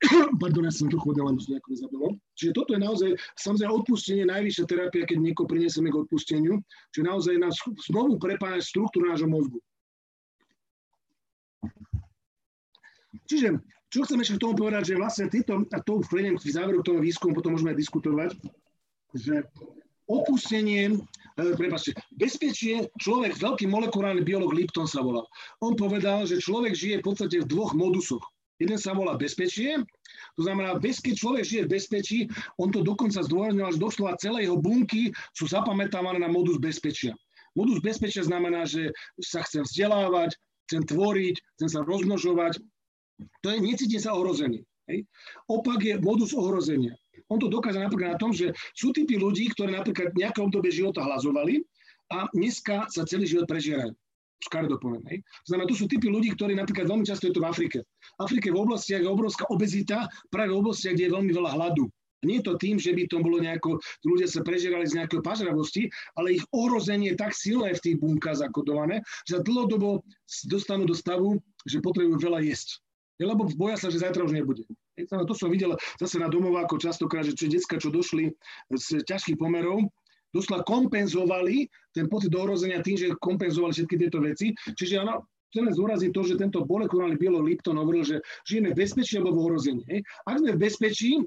Pardon, 0.40 0.64
ja 0.64 0.72
som 0.72 0.88
trochu 0.88 1.12
oddelal, 1.12 1.36
to 1.36 1.52
nejako 1.52 1.68
nezabilo. 1.70 2.08
Čiže 2.32 2.52
toto 2.56 2.70
je 2.72 2.80
naozaj, 2.80 3.10
samozrejme, 3.36 3.70
odpustenie, 3.70 4.24
najvyššia 4.24 4.64
terapia, 4.64 5.04
keď 5.04 5.18
niekoho 5.20 5.46
prinesieme 5.46 5.92
k 5.92 6.00
odpusteniu, 6.00 6.56
čiže 6.90 7.04
naozaj 7.04 7.34
nás 7.36 7.54
znovu 7.86 8.16
prepája 8.16 8.64
štruktúru 8.64 9.12
nášho 9.12 9.28
mozgu. 9.28 9.60
Čiže 13.28 13.60
čo 13.90 14.06
chcem 14.06 14.22
ešte 14.22 14.38
k 14.38 14.42
tomu 14.46 14.54
povedať, 14.54 14.94
že 14.94 15.00
vlastne 15.00 15.26
týto, 15.26 15.66
a 15.66 15.78
to 15.82 15.98
už 15.98 16.06
prejdem 16.06 16.38
k 16.38 16.46
záveru 16.46 16.80
k 16.80 16.88
tomu 16.94 17.02
výskumu, 17.02 17.34
potom 17.34 17.58
môžeme 17.58 17.74
aj 17.74 17.78
diskutovať, 17.82 18.30
že 19.18 19.42
opustenie, 20.06 20.94
e, 20.94 21.54
prepáčte, 21.58 21.98
bezpečie, 22.14 22.86
človek, 22.98 23.34
veľký 23.34 23.66
molekulárny 23.66 24.22
biolog 24.22 24.54
Lipton 24.54 24.86
sa 24.86 25.02
volal. 25.02 25.26
On 25.62 25.74
povedal, 25.74 26.26
že 26.26 26.42
človek 26.42 26.74
žije 26.74 27.02
v 27.02 27.06
podstate 27.06 27.36
v 27.42 27.50
dvoch 27.50 27.74
modusoch. 27.74 28.22
Jeden 28.60 28.76
sa 28.76 28.92
volá 28.92 29.16
bezpečie, 29.16 29.80
to 30.36 30.44
znamená, 30.44 30.76
bez, 30.76 31.00
keď 31.00 31.14
človek 31.16 31.44
žije 31.48 31.62
v 31.64 31.72
bezpečí, 31.72 32.18
on 32.60 32.68
to 32.68 32.84
dokonca 32.84 33.24
zdôrazňoval, 33.24 33.72
že 33.72 33.80
doslova 33.80 34.20
celé 34.20 34.44
jeho 34.46 34.60
bunky 34.60 35.10
sú 35.32 35.48
zapamätávané 35.48 36.20
na 36.20 36.28
modus 36.28 36.60
bezpečia. 36.60 37.16
Modus 37.56 37.82
bezpečia 37.82 38.22
znamená, 38.22 38.68
že 38.68 38.94
sa 39.18 39.42
chcem 39.42 39.64
vzdelávať, 39.64 40.36
chcem 40.68 40.82
tvoriť, 40.86 41.34
chcem 41.56 41.68
sa 41.72 41.80
rozmnožovať, 41.82 42.62
to 43.42 43.46
je, 43.52 43.56
necítim 43.60 44.00
sa 44.00 44.16
ohrozený. 44.16 44.64
Opak 45.46 45.78
je 45.86 45.94
modus 46.02 46.34
ohrozenia. 46.34 46.98
On 47.30 47.38
to 47.38 47.46
dokáže 47.46 47.78
napríklad 47.78 48.18
na 48.18 48.18
tom, 48.18 48.34
že 48.34 48.50
sú 48.74 48.90
typy 48.90 49.14
ľudí, 49.14 49.46
ktorí 49.54 49.70
napríklad 49.70 50.10
v 50.10 50.26
nejakom 50.26 50.50
obdobie 50.50 50.74
života 50.74 51.06
hlazovali 51.06 51.62
a 52.10 52.26
dneska 52.34 52.90
sa 52.90 53.06
celý 53.06 53.30
život 53.30 53.46
prežierajú. 53.46 53.94
Škaredo. 54.40 54.80
Hej. 55.12 55.20
Znamená, 55.44 55.68
to 55.68 55.76
sú 55.76 55.84
typy 55.84 56.08
ľudí, 56.08 56.32
ktorí 56.32 56.56
napríklad 56.56 56.88
veľmi 56.88 57.04
často 57.04 57.28
je 57.28 57.36
to 57.36 57.44
v 57.44 57.50
Afrike. 57.52 57.78
V 57.84 58.20
Afrike 58.24 58.48
v 58.48 58.56
oblastiach 58.56 59.04
je 59.04 59.12
obrovská 59.12 59.44
obezita, 59.52 60.08
práve 60.32 60.56
v 60.56 60.64
oblastiach, 60.64 60.96
kde 60.96 61.12
je 61.12 61.14
veľmi 61.14 61.32
veľa 61.36 61.50
hladu. 61.60 61.92
Nie 62.24 62.40
je 62.40 62.48
to 62.48 62.54
tým, 62.56 62.80
že 62.80 62.96
by 62.96 63.04
to 63.04 63.20
bolo 63.20 63.36
nejako, 63.36 63.80
ľudia 64.04 64.28
sa 64.28 64.40
prežerali 64.40 64.88
z 64.88 64.96
nejakej 64.96 65.20
pažravosti, 65.20 65.92
ale 66.16 66.40
ich 66.40 66.44
ohrozenie 66.56 67.12
je 67.12 67.20
tak 67.20 67.36
silné 67.36 67.76
v 67.76 67.84
tých 67.84 67.96
bunkách 68.00 68.40
zakodované, 68.40 69.04
že 69.28 69.44
dlhodobo 69.44 70.04
dostanú 70.48 70.88
do 70.88 70.96
stavu, 70.96 71.36
že 71.68 71.84
potrebujú 71.84 72.16
veľa 72.16 72.40
jesť 72.44 72.80
lebo 73.24 73.48
boja 73.56 73.76
sa, 73.76 73.92
že 73.92 74.00
zajtra 74.00 74.24
už 74.24 74.32
nebude. 74.36 74.64
To 75.08 75.34
som 75.36 75.52
videl 75.52 75.76
zase 75.96 76.20
na 76.20 76.28
domováko 76.28 76.76
častokrát, 76.76 77.24
že 77.24 77.36
detská, 77.36 77.80
čo 77.80 77.92
došli 77.92 78.32
z 78.72 79.04
ťažkých 79.04 79.40
pomerov, 79.40 79.88
doslova 80.30 80.62
kompenzovali 80.62 81.66
ten 81.90 82.06
pocit 82.06 82.30
ohrozenia 82.36 82.84
tým, 82.84 82.96
že 82.96 83.16
kompenzovali 83.18 83.74
všetky 83.74 83.96
tieto 83.98 84.22
veci. 84.22 84.54
Čiže 84.54 85.02
áno, 85.02 85.26
chcem 85.50 85.66
zúraziť 85.74 86.10
to, 86.14 86.22
že 86.22 86.38
tento 86.38 86.62
molekulárny 86.62 87.18
biolog 87.18 87.42
Lipton 87.42 87.80
hovoril, 87.80 88.06
že 88.06 88.16
žijeme 88.46 88.70
v 88.70 88.78
bezpečí 88.78 89.18
alebo 89.18 89.34
v 89.34 89.40
ohrození. 89.50 89.82
Ak 90.28 90.38
sme 90.38 90.54
v 90.54 90.62
bezpečí, 90.62 91.18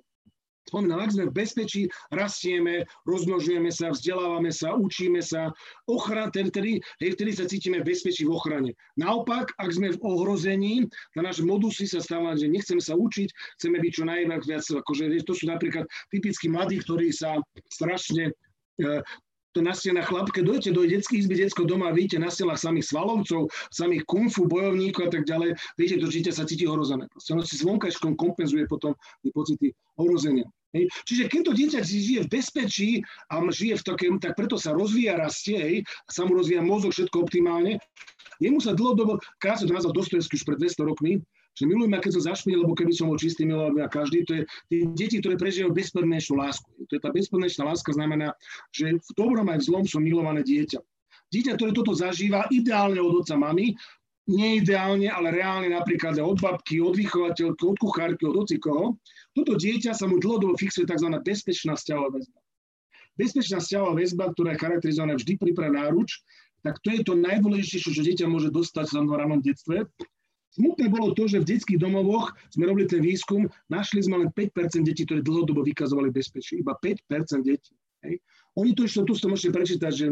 Spomínam, 0.63 1.03
ak 1.03 1.11
sme 1.11 1.27
v 1.27 1.35
bezpečí, 1.35 1.81
rastieme, 2.15 2.87
rozmnožujeme 3.03 3.67
sa, 3.67 3.91
vzdelávame 3.91 4.49
sa, 4.49 4.75
učíme 4.79 5.19
sa, 5.19 5.51
ochran, 5.91 6.31
tedy, 6.31 6.79
hej, 7.03 7.09
vtedy 7.19 7.31
sa 7.35 7.45
cítime 7.45 7.83
v 7.83 7.91
bezpečí 7.91 8.23
v 8.23 8.31
ochrane. 8.31 8.71
Naopak, 8.95 9.51
ak 9.59 9.69
sme 9.75 9.91
v 9.91 9.99
ohrození, 9.99 10.87
na 11.19 11.27
náš 11.27 11.43
modusy 11.43 11.83
sa 11.83 11.99
stáva, 11.99 12.39
že 12.39 12.47
nechceme 12.47 12.79
sa 12.79 12.95
učiť, 12.95 13.59
chceme 13.59 13.77
byť 13.83 13.91
čo 13.91 14.03
najviac, 14.07 14.41
viac, 14.47 14.63
akože 14.63 15.11
to 15.27 15.33
sú 15.35 15.51
napríklad 15.51 15.83
typickí 16.07 16.47
mladí, 16.47 16.79
ktorí 16.79 17.11
sa 17.11 17.35
strašne 17.67 18.31
to 19.53 19.61
na 19.61 19.73
stenách 19.73 20.09
chlapke, 20.09 20.41
dojete 20.41 20.73
do 20.73 20.81
detských 20.83 21.25
izby 21.25 21.45
detského 21.45 21.69
doma 21.69 21.93
vidíte 21.93 22.17
na 22.17 22.33
stenách 22.33 22.59
samých 22.59 22.89
svalovcov, 22.89 23.53
samých 23.69 24.03
kungfu, 24.09 24.49
bojovníkov 24.49 25.07
a 25.07 25.11
tak 25.13 25.23
ďalej, 25.29 25.55
viete, 25.77 26.01
to 26.01 26.09
dieťa 26.09 26.33
sa 26.33 26.43
cíti 26.49 26.65
ohrozené. 26.65 27.05
Ono 27.13 27.41
si 27.45 27.55
zvonkajškom 27.61 28.17
kompenzuje 28.17 28.65
potom 28.65 28.97
tie 29.21 29.31
pocity 29.31 29.67
ohrozenia. 30.01 30.49
Hej. 30.73 30.89
Čiže 31.05 31.23
keď 31.29 31.41
to 31.45 31.51
dieťa 31.53 31.79
žije 31.85 32.19
v 32.25 32.31
bezpečí 32.33 32.89
a 33.29 33.45
žije 33.45 33.77
v 33.77 33.85
takém, 33.85 34.13
tak 34.17 34.33
preto 34.33 34.57
sa 34.57 34.73
rozvíja, 34.73 35.21
rastie, 35.21 35.57
hej, 35.61 35.75
a 35.85 36.09
sa 36.09 36.25
mu 36.25 36.33
rozvíja 36.33 36.65
mozog, 36.65 36.97
všetko 36.97 37.29
optimálne, 37.29 37.77
jemu 38.41 38.57
sa 38.57 38.73
dlhodobo, 38.73 39.21
krásne 39.37 39.69
to 39.69 39.77
nazval 39.77 39.93
Dostojevský 39.93 40.41
už 40.41 40.45
pred 40.49 40.57
200 40.57 40.89
rokmi, 40.89 41.21
že 41.53 41.69
milujem, 41.69 41.93
keď 42.01 42.11
som 42.17 42.23
zašpinil, 42.33 42.65
lebo 42.65 42.73
keby 42.73 42.93
som 42.93 43.13
bol 43.13 43.17
čistý, 43.21 43.45
miloval 43.45 43.77
a 43.81 43.89
každý, 43.89 44.25
to 44.25 44.41
je 44.41 44.43
tí 44.69 44.77
deti, 44.97 45.17
ktoré 45.21 45.37
prežívajú 45.37 45.69
bezpodmienečnú 45.73 46.33
lásku. 46.41 46.65
To 46.89 46.91
je 46.97 47.01
tá 47.01 47.13
bezpodmienečná 47.13 47.69
láska 47.69 47.93
znamená, 47.93 48.33
že 48.73 48.97
v 48.97 49.09
dobrom 49.13 49.45
aj 49.53 49.61
v 49.61 49.67
zlom 49.69 49.85
som 49.85 50.01
milované 50.01 50.41
dieťa. 50.41 50.81
Dieťa, 51.29 51.57
ktoré 51.57 51.71
toto 51.73 51.93
zažíva 51.93 52.49
ideálne 52.49 53.01
od 53.01 53.21
otca 53.21 53.37
mamy, 53.37 53.77
neideálne, 54.23 55.11
ale 55.11 55.35
reálne 55.35 55.67
napríklad 55.67 56.15
od 56.23 56.39
babky, 56.39 56.79
od 56.79 56.95
vychovateľky, 56.95 57.63
od 57.67 57.77
kuchárky, 57.77 58.23
od 58.23 58.47
ocikoho, 58.47 58.95
toto 59.35 59.53
dieťa 59.59 59.91
sa 59.91 60.07
mu 60.07 60.17
dlhodobo 60.17 60.55
fixuje 60.55 60.87
tzv. 60.87 61.11
bezpečná 61.21 61.75
vzťahová 61.75 62.09
väzba. 62.17 62.39
Bezpečná 63.19 63.57
vzťahová 63.59 63.93
väzba, 63.99 64.23
ktorá 64.31 64.55
je 64.55 64.61
charakterizovaná 64.63 65.13
vždy 65.19 65.33
pri 65.37 65.51
náruč, 65.69 66.23
tak 66.63 66.79
to 66.79 66.95
je 66.95 67.03
to 67.03 67.13
najdôležitejšie, 67.19 67.91
čo 67.91 68.01
dieťa 68.01 68.25
môže 68.31 68.47
dostať 68.47 68.95
v 68.95 69.11
ranom 69.11 69.43
detstve. 69.43 69.83
Smutné 70.53 70.85
bolo 70.85 71.17
to, 71.17 71.25
že 71.25 71.41
v 71.41 71.49
detských 71.49 71.81
domovoch 71.81 72.29
sme 72.53 72.69
robili 72.69 72.85
ten 72.85 73.01
výskum, 73.01 73.49
našli 73.73 74.05
sme 74.05 74.21
len 74.21 74.29
5% 74.29 74.85
detí, 74.85 75.01
ktoré 75.01 75.25
dlhodobo 75.25 75.65
vykazovali 75.65 76.13
bezpečie. 76.13 76.61
Iba 76.61 76.77
5% 76.77 77.41
detí. 77.41 77.73
Hej. 78.05 78.21
Oni 78.61 78.77
to 78.77 78.85
ešte, 78.85 79.01
tu 79.01 79.17
ste 79.17 79.33
môžete 79.33 79.49
prečítať, 79.49 79.93
že 79.93 80.07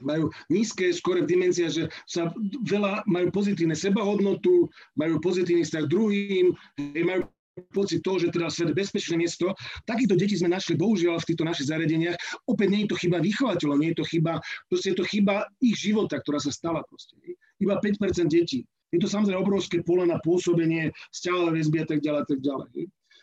majú 0.00 0.30
nízke 0.48 0.88
skore 0.94 1.26
dimenzia, 1.26 1.68
že 1.68 1.90
sa 2.06 2.30
veľa 2.64 3.04
majú 3.10 3.28
pozitívne 3.34 3.74
sebahodnotu, 3.74 4.70
majú 4.94 5.14
pozitívny 5.20 5.66
vzťah 5.66 5.84
druhým, 5.90 6.54
majú 7.02 7.28
pocit 7.74 8.00
toho, 8.06 8.22
že 8.22 8.30
teda 8.30 8.46
svet 8.54 8.70
je 8.70 8.78
bezpečné 8.78 9.18
miesto. 9.18 9.50
Takýchto 9.82 10.14
deti 10.14 10.38
sme 10.38 10.54
našli 10.54 10.78
bohužiaľ 10.78 11.18
v 11.18 11.28
týchto 11.34 11.42
našich 11.42 11.68
zariadeniach. 11.68 12.14
Opäť 12.46 12.68
nie 12.70 12.80
je 12.86 12.94
to 12.94 13.00
chyba 13.02 13.18
vychovateľov, 13.18 13.76
nie 13.82 13.90
je 13.92 13.98
to 13.98 14.06
chyba, 14.06 14.38
proste 14.70 14.94
je 14.94 14.96
to 15.02 15.04
chyba 15.04 15.50
ich 15.58 15.74
života, 15.74 16.22
ktorá 16.22 16.38
sa 16.38 16.54
stala 16.54 16.86
proste. 16.86 17.18
Iba 17.58 17.82
5% 17.82 18.30
detí. 18.30 18.62
Je 18.92 18.98
to 19.00 19.08
samozrejme 19.08 19.40
obrovské 19.40 19.84
pole 19.84 20.08
na 20.08 20.16
pôsobenie, 20.24 20.92
vzťahové 21.12 21.60
väzby 21.60 21.78
a 21.84 21.86
tak 21.86 22.00
ďalej, 22.00 22.20
a 22.24 22.26
tak 22.26 22.40
ďalej. 22.40 22.68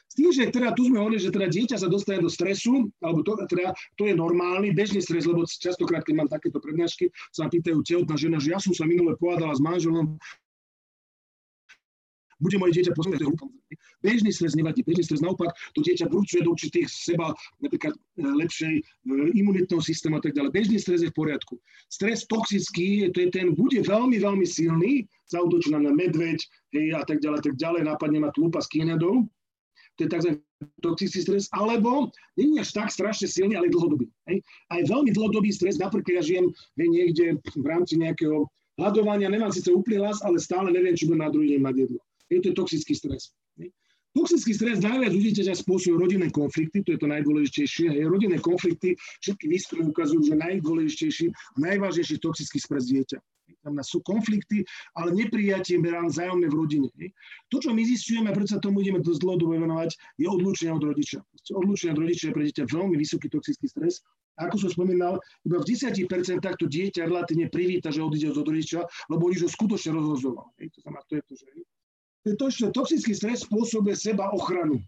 S 0.06 0.14
tým, 0.14 0.30
že 0.32 0.54
teda 0.54 0.72
tu 0.78 0.86
sme 0.86 1.02
hovorili, 1.02 1.20
že 1.20 1.34
teda 1.34 1.50
dieťa 1.50 1.78
sa 1.82 1.90
dostane 1.90 2.22
do 2.22 2.30
stresu, 2.30 2.88
alebo 3.02 3.26
to, 3.26 3.36
teda, 3.50 3.74
to 3.98 4.06
je 4.06 4.14
normálny, 4.14 4.72
bežný 4.72 5.02
stres, 5.02 5.26
lebo 5.26 5.44
častokrát, 5.44 6.06
keď 6.06 6.16
mám 6.24 6.30
takéto 6.30 6.62
prednášky, 6.62 7.10
sa 7.34 7.50
pýtajú 7.50 7.82
tehotná 7.82 8.16
žena, 8.16 8.38
že 8.38 8.54
ja 8.54 8.60
som 8.62 8.72
sa 8.72 8.86
minule 8.86 9.18
pohádala 9.18 9.58
s 9.58 9.60
manželom, 9.60 10.16
bude 12.46 12.62
moje 12.62 12.78
dieťa 12.78 12.94
to 12.94 13.02
je 13.10 13.76
Bežný 14.06 14.30
stres 14.30 14.54
nevadí, 14.54 14.86
bežný 14.86 15.02
stres 15.02 15.26
naopak, 15.26 15.50
to 15.74 15.82
dieťa 15.82 16.06
vrúcuje 16.14 16.46
do 16.46 16.54
určitých 16.54 16.86
seba, 16.86 17.34
napríklad 17.58 17.98
e, 17.98 18.22
lepšej 18.22 18.74
e, 18.78 18.82
imunitného 19.34 19.82
systému 19.82 20.22
a 20.22 20.22
tak 20.22 20.38
ďalej. 20.38 20.54
Bežný 20.54 20.78
stres 20.78 21.02
je 21.02 21.10
v 21.10 21.18
poriadku. 21.18 21.58
Stres 21.90 22.30
toxický, 22.30 23.10
to 23.10 23.26
je 23.26 23.34
ten, 23.34 23.58
bude 23.58 23.82
veľmi, 23.82 24.22
veľmi 24.22 24.46
silný, 24.46 25.10
zautočí 25.34 25.74
nám 25.74 25.90
na 25.90 25.94
medveď 25.98 26.38
hej, 26.78 26.94
a 26.94 27.02
tak 27.02 27.26
ďalej, 27.26 27.50
tak 27.50 27.56
ďalej, 27.58 27.82
nápadne 27.90 28.22
ma 28.22 28.30
tlupa 28.30 28.62
s 28.62 28.70
kínedou, 28.70 29.26
to 29.98 30.06
je 30.06 30.10
tzv. 30.12 30.32
toxický 30.86 31.20
stres, 31.26 31.50
alebo 31.56 32.14
nie 32.38 32.60
je 32.60 32.62
až 32.62 32.70
tak 32.78 32.94
strašne 32.94 33.26
silný, 33.26 33.58
ale 33.58 33.74
dlhodobý. 33.74 34.06
Hej. 34.30 34.46
Aj 34.70 34.82
veľmi 34.86 35.10
dlhodobý 35.18 35.50
stres, 35.50 35.82
napríklad 35.82 36.22
ja 36.22 36.24
žijem 36.24 36.54
hej, 36.78 36.88
niekde 36.94 37.26
v 37.42 37.66
rámci 37.66 37.98
nejakého 37.98 38.46
hľadovania, 38.76 39.32
nemám 39.32 39.56
síce 39.56 39.72
úplný 39.72 40.04
hlas, 40.04 40.20
ale 40.22 40.38
stále 40.38 40.70
neviem, 40.70 40.94
či 40.94 41.08
budem 41.08 41.24
na 41.24 41.32
druhý 41.32 41.56
deň 41.56 41.62
mať 41.64 41.76
jedlo. 41.88 42.00
Je 42.30 42.42
to 42.42 42.58
toxický 42.58 42.94
stres. 42.98 43.34
Toxický 44.16 44.56
stres 44.56 44.80
najviac 44.80 45.12
u 45.12 45.20
dieťaťa 45.20 45.60
spôsobuje 45.60 46.00
rodinné 46.00 46.32
konflikty, 46.32 46.80
to 46.88 46.96
je 46.96 47.00
to 47.04 47.08
najdôležitejšie. 47.12 48.00
Hej. 48.00 48.08
Rodinné 48.08 48.40
konflikty, 48.40 48.96
všetky 49.20 49.46
výskumy 49.52 49.92
ukazujú, 49.92 50.32
že 50.32 50.40
najdôležitejší, 50.40 51.26
najvážnejší 51.60 52.24
toxický 52.24 52.58
stres 52.64 52.88
dieťa 52.88 53.20
tam 53.66 53.82
sú 53.82 54.06
konflikty, 54.06 54.62
ale 54.94 55.10
neprijatie 55.18 55.82
vzájomné 55.82 56.46
v 56.50 56.56
rodine. 56.56 56.90
To, 57.50 57.58
čo 57.58 57.74
my 57.74 57.82
zistujeme, 57.82 58.30
a 58.30 58.36
prečo 58.38 58.58
sa 58.58 58.62
tomu 58.62 58.86
ideme 58.86 59.02
dosť 59.02 59.26
dlhodobo 59.26 59.58
venovať, 59.58 59.90
je 60.22 60.28
odlúčenie 60.30 60.74
od 60.74 60.86
rodiča. 60.86 61.26
Odlúčenie 61.50 61.98
od 61.98 62.02
rodiča 62.06 62.30
je 62.30 62.36
pre 62.38 62.46
dieťa 62.46 62.64
veľmi 62.70 62.96
vysoký 62.98 63.26
toxický 63.34 63.66
stres. 63.66 64.06
A 64.38 64.46
ako 64.46 64.68
som 64.68 64.70
spomínal, 64.70 65.18
iba 65.48 65.58
v 65.58 65.66
10% 65.66 66.06
to 66.44 66.66
dieťa 66.70 67.10
relatívne 67.10 67.50
privíta, 67.50 67.90
že 67.90 68.06
odíde 68.06 68.36
od 68.36 68.46
rodiča, 68.46 68.86
lebo 69.10 69.26
oni 69.26 69.42
ho 69.42 69.50
skutočne 69.50 69.96
rozhozoval. 69.96 70.54
To 70.54 70.80
znamená, 70.86 71.02
to 71.10 71.14
je 71.18 71.24
to, 71.26 71.34
že... 71.34 71.48
To 72.26 72.34
je 72.34 72.38
to, 72.42 72.48
že 72.50 72.74
toxický 72.74 73.14
stres 73.14 73.46
spôsobuje 73.46 73.94
seba 73.94 74.34
ochranu. 74.34 74.82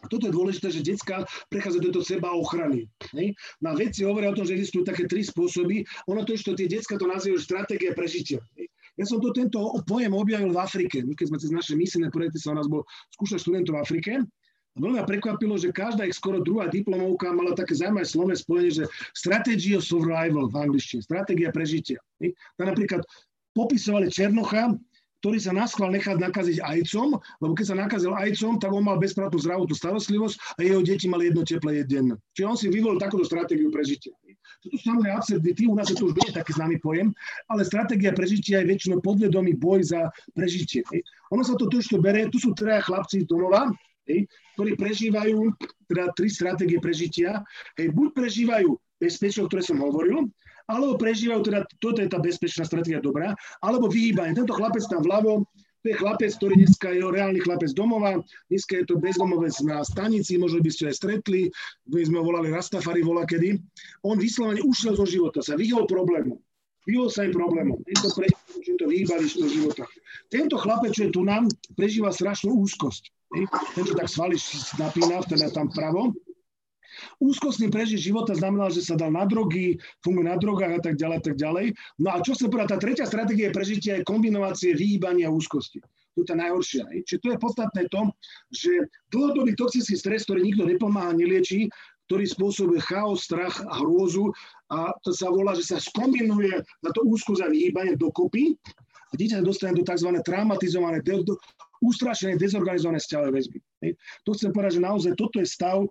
A 0.00 0.08
toto 0.08 0.28
je 0.28 0.32
dôležité, 0.32 0.72
že 0.72 0.84
detská 0.84 1.24
prechádza 1.52 1.80
do 1.80 2.00
seba 2.00 2.32
ochrany. 2.32 2.88
Hej? 3.16 3.36
Na 3.60 3.76
veci 3.76 4.04
hovoria 4.04 4.32
o 4.32 4.36
tom, 4.36 4.48
že 4.48 4.56
existujú 4.56 4.84
také 4.84 5.04
tri 5.04 5.20
spôsoby. 5.20 5.84
Ono 6.08 6.24
to, 6.24 6.36
že 6.36 6.56
tie 6.56 6.68
detská 6.68 6.96
to 6.96 7.04
nazývajú 7.04 7.40
stratégia 7.40 7.92
prežitia. 7.92 8.40
Hej? 8.56 8.68
Ja 8.96 9.04
som 9.08 9.20
to 9.20 9.32
tento 9.32 9.60
pojem 9.84 10.12
objavil 10.12 10.52
v 10.52 10.60
Afrike. 10.60 11.04
Keď 11.04 11.26
sme 11.32 11.38
cez 11.40 11.52
naše 11.52 11.72
misijné 11.76 12.08
projekty 12.12 12.40
sa 12.40 12.52
u 12.52 12.60
nás 12.60 12.68
bol 12.68 12.84
skúšať 13.16 13.40
študentov 13.44 13.76
v 13.76 13.80
Afrike, 13.80 14.12
a 14.70 14.78
veľmi 14.78 15.02
ma 15.02 15.06
prekvapilo, 15.08 15.58
že 15.58 15.74
každá 15.74 16.06
ich 16.06 16.14
skoro 16.14 16.38
druhá 16.38 16.70
diplomovka 16.70 17.34
mala 17.34 17.58
také 17.58 17.74
zaujímavé 17.74 18.06
slovné 18.06 18.38
spojenie, 18.38 18.70
že 18.70 18.84
strategy 19.18 19.74
of 19.74 19.82
survival 19.82 20.46
v 20.46 20.62
angličtine, 20.62 21.02
stratégia 21.02 21.50
prežitia. 21.50 21.98
Hej? 22.22 22.38
Tam 22.54 22.70
napríklad 22.70 23.02
popisovali 23.50 24.14
Černocha, 24.14 24.70
ktorý 25.20 25.38
sa 25.40 25.52
naschval 25.52 25.92
nechať 25.92 26.16
nakaziť 26.16 26.58
ajcom, 26.64 27.16
lebo 27.16 27.52
keď 27.52 27.66
sa 27.68 27.76
nakazil 27.76 28.12
ajcom, 28.16 28.56
tak 28.56 28.72
on 28.72 28.84
mal 28.84 28.96
bezplatnú 28.96 29.36
zdravotnú 29.36 29.76
starostlivosť 29.76 30.36
a 30.56 30.60
jeho 30.64 30.80
deti 30.80 31.06
mali 31.06 31.28
jedno 31.28 31.44
teplé 31.44 31.84
jedno. 31.84 32.16
Čiže 32.32 32.46
on 32.48 32.56
si 32.56 32.66
vyvolil 32.72 32.96
takúto 32.96 33.28
stratégiu 33.28 33.68
prežitia. 33.68 34.16
Toto 34.60 34.76
sú 34.76 34.92
samozrejme 34.92 35.16
absurdity, 35.16 35.62
u 35.68 35.76
nás 35.76 35.88
je 35.88 35.96
to 35.96 36.12
už 36.12 36.16
nie 36.20 36.32
taký 36.36 36.52
známy 36.52 36.76
pojem, 36.84 37.12
ale 37.48 37.64
stratégia 37.64 38.12
prežitia 38.12 38.60
je 38.60 38.68
väčšinou 38.76 39.00
podvedomý 39.00 39.56
boj 39.56 39.80
za 39.88 40.12
prežitie. 40.36 40.84
Ono 41.32 41.40
sa 41.40 41.56
to 41.56 41.64
trošku 41.68 41.96
bere, 42.00 42.28
tu 42.28 42.36
sú 42.36 42.52
traja 42.52 42.84
chlapci 42.84 43.24
domova, 43.24 43.72
ktorí 44.58 44.74
prežívajú 44.76 45.54
teda 45.86 46.12
tri 46.12 46.28
stratégie 46.28 46.82
prežitia. 46.82 47.40
buď 47.78 48.08
prežívajú 48.12 48.74
bezpečie, 49.00 49.40
o 49.40 49.48
ktoré 49.48 49.62
som 49.64 49.80
hovoril, 49.80 50.28
alebo 50.70 50.94
prežívajú, 50.94 51.40
teda 51.42 51.66
toto 51.82 51.98
je 51.98 52.08
tá 52.08 52.22
bezpečná 52.22 52.62
stratégia 52.62 53.02
dobrá, 53.02 53.34
alebo 53.58 53.90
vyhýbanie. 53.90 54.38
Tento 54.38 54.54
chlapec 54.54 54.86
tam 54.86 55.02
vľavo, 55.02 55.42
to 55.80 55.86
je 55.88 55.96
chlapec, 55.96 56.30
ktorý 56.36 56.54
dneska 56.60 56.92
je 56.92 57.00
reálny 57.00 57.40
chlapec 57.40 57.72
domova, 57.72 58.20
dneska 58.52 58.78
je 58.78 58.84
to 58.84 59.00
bezdomovec 59.00 59.56
na 59.64 59.80
stanici, 59.80 60.36
možno 60.36 60.60
by 60.60 60.70
ste 60.70 60.92
aj 60.92 60.94
stretli, 61.00 61.48
my 61.88 62.04
sme 62.04 62.20
ho 62.20 62.24
volali 62.28 62.52
Rastafari 62.52 63.00
vola 63.00 63.24
kedy. 63.24 63.56
On 64.04 64.20
vyslovene 64.20 64.60
ušiel 64.60 64.92
zo 64.92 65.08
života, 65.08 65.40
sa 65.40 65.56
vyhol 65.56 65.88
problému. 65.88 66.36
Vyhol 66.84 67.08
sa 67.12 67.24
aj 67.24 67.32
problémom. 67.36 67.80
Tento 67.84 68.08
prežil, 68.12 68.76
to 68.76 68.84
vyhýbali 68.88 69.24
zo 69.28 69.48
života. 69.48 69.84
Tento 70.32 70.56
chlapec, 70.60 70.96
čo 70.96 71.08
je 71.08 71.12
tu 71.12 71.24
nám, 71.24 71.48
prežíva 71.76 72.12
strašnú 72.12 72.56
úzkosť. 72.60 73.12
Ten, 73.76 73.84
čo 73.84 73.94
tak 73.94 74.08
svaly 74.08 74.36
napína, 74.80 75.22
teda 75.24 75.52
tam 75.52 75.70
pravo, 75.72 76.12
Úzkostný 77.20 77.68
prežiť 77.68 78.00
života 78.00 78.32
znamená, 78.36 78.68
že 78.72 78.84
sa 78.84 78.96
dal 78.96 79.12
na 79.14 79.24
drogy, 79.28 79.76
funguje 80.00 80.26
na 80.28 80.36
drogách 80.36 80.78
a 80.78 80.80
tak 80.80 80.94
ďalej, 81.00 81.18
tak 81.24 81.36
ďalej. 81.36 81.76
No 82.00 82.08
a 82.14 82.24
čo 82.24 82.32
sa 82.36 82.48
povedať, 82.48 82.68
tá 82.74 82.78
tretia 82.80 83.06
stratégia 83.08 83.50
prežitia 83.52 84.00
je 84.00 84.08
kombinácie 84.08 84.72
vyhýbania 84.76 85.30
úzkosti. 85.30 85.80
To 86.18 86.22
je 86.22 86.26
tá 86.26 86.34
najhoršia. 86.34 86.84
Čiže 87.06 87.22
to 87.22 87.28
je 87.32 87.38
podstatné 87.38 87.82
to, 87.88 88.00
že 88.50 88.72
dlhodobý 89.14 89.54
toxický 89.54 89.94
stres, 89.94 90.26
ktorý 90.26 90.42
nikto 90.42 90.66
nepomáha, 90.66 91.14
neliečí, 91.14 91.70
ktorý 92.10 92.26
spôsobuje 92.26 92.82
chaos, 92.82 93.22
strach 93.22 93.62
a 93.62 93.78
hrôzu 93.78 94.34
a 94.74 94.90
to 95.06 95.14
sa 95.14 95.30
volá, 95.30 95.54
že 95.54 95.62
sa 95.62 95.78
skombinuje 95.78 96.58
na 96.82 96.90
to 96.90 97.06
úzkosť 97.06 97.46
a 97.46 97.52
vyhýbanie 97.54 97.94
dokopy 97.94 98.58
a 99.10 99.12
dieťa 99.14 99.38
sa 99.38 99.46
dostane 99.46 99.78
do 99.78 99.86
tzv. 99.86 100.10
traumatizované, 100.26 101.06
ústrašené, 101.78 102.34
dezorganizované 102.34 102.98
vzťahové 102.98 103.30
väzby. 103.30 103.58
To 104.26 104.34
chcem 104.34 104.50
povedať, 104.50 104.82
že 104.82 104.82
naozaj 104.82 105.12
toto 105.14 105.38
je 105.38 105.46
stav, 105.46 105.86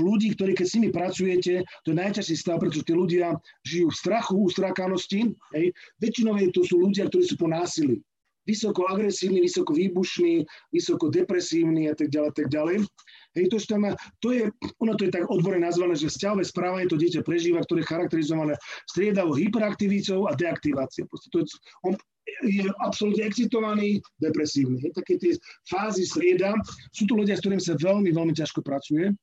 ľudí, 0.00 0.32
ktorí 0.32 0.56
keď 0.56 0.66
s 0.68 0.76
nimi 0.78 0.88
pracujete, 0.88 1.52
to 1.84 1.92
je 1.92 2.00
najťažší 2.00 2.36
stav, 2.38 2.62
pretože 2.62 2.86
tí 2.86 2.94
ľudia 2.96 3.36
žijú 3.66 3.92
v 3.92 3.98
strachu, 3.98 4.36
ustrákanosti. 4.48 5.34
Hej. 5.52 5.76
Väčšinou 6.00 6.38
to 6.54 6.62
sú 6.64 6.80
ľudia, 6.80 7.10
ktorí 7.10 7.24
sú 7.26 7.36
po 7.36 7.50
násilí. 7.50 8.00
Vysoko 8.42 8.90
agresívni, 8.90 9.38
vysoko 9.38 9.70
výbušní, 9.70 10.42
vysoko 10.74 11.06
depresívni 11.06 11.86
a 11.86 11.94
tak 11.94 12.10
ďalej, 12.10 12.30
tak 12.34 12.50
ďalej. 12.50 12.82
Hej, 13.38 13.44
to, 13.48 13.56
tam, 13.64 13.86
to 14.18 14.28
je, 14.34 14.50
ono 14.82 14.92
to 14.98 15.06
je 15.06 15.14
tak 15.14 15.30
odborne 15.30 15.62
nazvané, 15.62 15.94
že 15.94 16.10
vzťahové 16.10 16.42
správanie 16.42 16.90
to 16.90 16.98
dieťa 16.98 17.22
prežíva, 17.22 17.62
ktoré 17.62 17.86
je 17.86 17.90
charakterizované 17.94 18.58
striedavou 18.90 19.38
hyperaktivitou 19.38 20.26
a 20.26 20.34
deaktiváciou. 20.34 21.06
To 21.06 21.36
je, 21.38 21.46
on 21.86 21.94
je 22.42 22.66
absolútne 22.82 23.24
excitovaný, 23.26 24.02
depresívny. 24.18 24.82
Hej, 24.82 24.92
také 24.98 25.22
tie 25.22 25.38
fázy 25.70 26.02
strieda. 26.02 26.54
Sú 26.90 27.06
to 27.06 27.14
ľudia, 27.14 27.38
s 27.38 27.42
ktorými 27.46 27.62
sa 27.62 27.78
veľmi, 27.78 28.10
veľmi 28.10 28.34
ťažko 28.34 28.62
pracuje. 28.62 29.14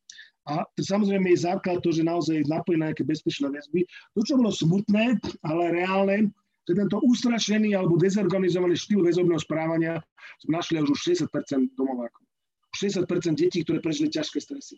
A 0.47 0.63
samozrejme 0.79 1.29
je 1.35 1.45
základ 1.45 1.83
to, 1.83 1.91
že 1.91 2.05
naozaj 2.05 2.47
napojí 2.47 2.79
na 2.79 2.89
nejaké 2.89 3.03
bezpečné 3.03 3.51
väzby. 3.51 3.85
To, 4.15 4.23
čo 4.23 4.39
bolo 4.39 4.49
smutné, 4.49 5.19
ale 5.43 5.63
reálne, 5.75 6.31
že 6.69 6.73
tento 6.77 7.01
ustrašený 7.01 7.73
alebo 7.73 7.97
dezorganizovaný 7.97 8.77
štýl 8.77 9.01
väzobného 9.01 9.41
správania 9.41 9.97
sme 10.45 10.61
našli 10.61 10.77
už 10.81 10.93
60% 10.93 11.73
domovákov. 11.73 12.23
60% 12.77 13.33
detí, 13.33 13.65
ktoré 13.65 13.81
prežili 13.81 14.13
ťažké 14.13 14.37
stresy. 14.37 14.77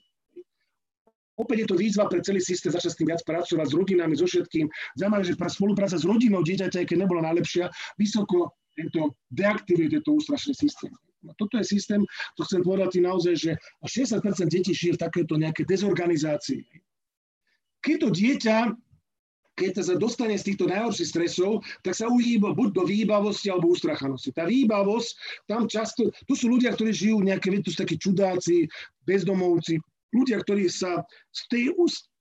Opäť 1.40 1.66
je 1.66 1.68
to 1.74 1.80
výzva 1.80 2.06
pre 2.08 2.22
celý 2.22 2.40
systém 2.44 2.72
začať 2.72 2.92
s 2.96 2.98
tým 3.00 3.10
viac 3.12 3.22
pracovať 3.24 3.68
s 3.68 3.74
rodinami, 3.74 4.14
so 4.14 4.28
všetkým. 4.28 4.68
Zaujímavé, 5.00 5.24
že 5.26 5.36
spolupráca 5.36 5.98
s 5.98 6.06
rodinou 6.06 6.44
dieťaťa, 6.44 6.86
keď 6.86 6.98
nebola 7.02 7.26
najlepšia, 7.32 7.72
vysoko 7.98 8.56
tento 8.76 9.16
deaktivuje 9.32 10.00
tento 10.00 10.16
ústrašný 10.16 10.54
systém. 10.56 10.92
No 11.22 11.38
toto 11.38 11.58
je 11.62 11.66
systém, 11.66 12.02
to 12.34 12.42
chcem 12.46 12.66
povedať 12.66 12.98
naozaj, 13.02 13.36
že 13.38 13.52
60% 13.86 14.50
detí 14.50 14.74
žije 14.74 14.98
v 14.98 15.04
takéto 15.06 15.38
nejakej 15.38 15.66
dezorganizácii. 15.70 16.66
Keď 17.82 17.96
to 17.98 18.10
dieťa 18.10 18.58
keď 19.52 19.84
sa 19.84 19.94
dostane 20.00 20.34
z 20.40 20.48
týchto 20.52 20.66
najhorších 20.66 21.12
stresov, 21.12 21.62
tak 21.86 21.94
sa 21.94 22.10
uhýba 22.10 22.56
buď 22.56 22.82
do 22.82 22.84
výbavosti 22.88 23.52
alebo 23.52 23.70
ústrachanosti. 23.70 24.34
Tá 24.34 24.48
výbavosť, 24.48 25.10
tam 25.46 25.70
často, 25.70 26.10
tu 26.26 26.34
sú 26.34 26.50
ľudia, 26.50 26.74
ktorí 26.74 26.90
žijú 26.90 27.22
nejaké, 27.22 27.52
tu 27.62 27.70
sú 27.70 27.78
takí 27.84 28.00
čudáci, 28.00 28.66
bezdomovci, 29.06 29.78
ľudia, 30.16 30.42
ktorí 30.42 30.66
sa 30.72 31.06
z 31.30 31.42
tej 31.52 31.64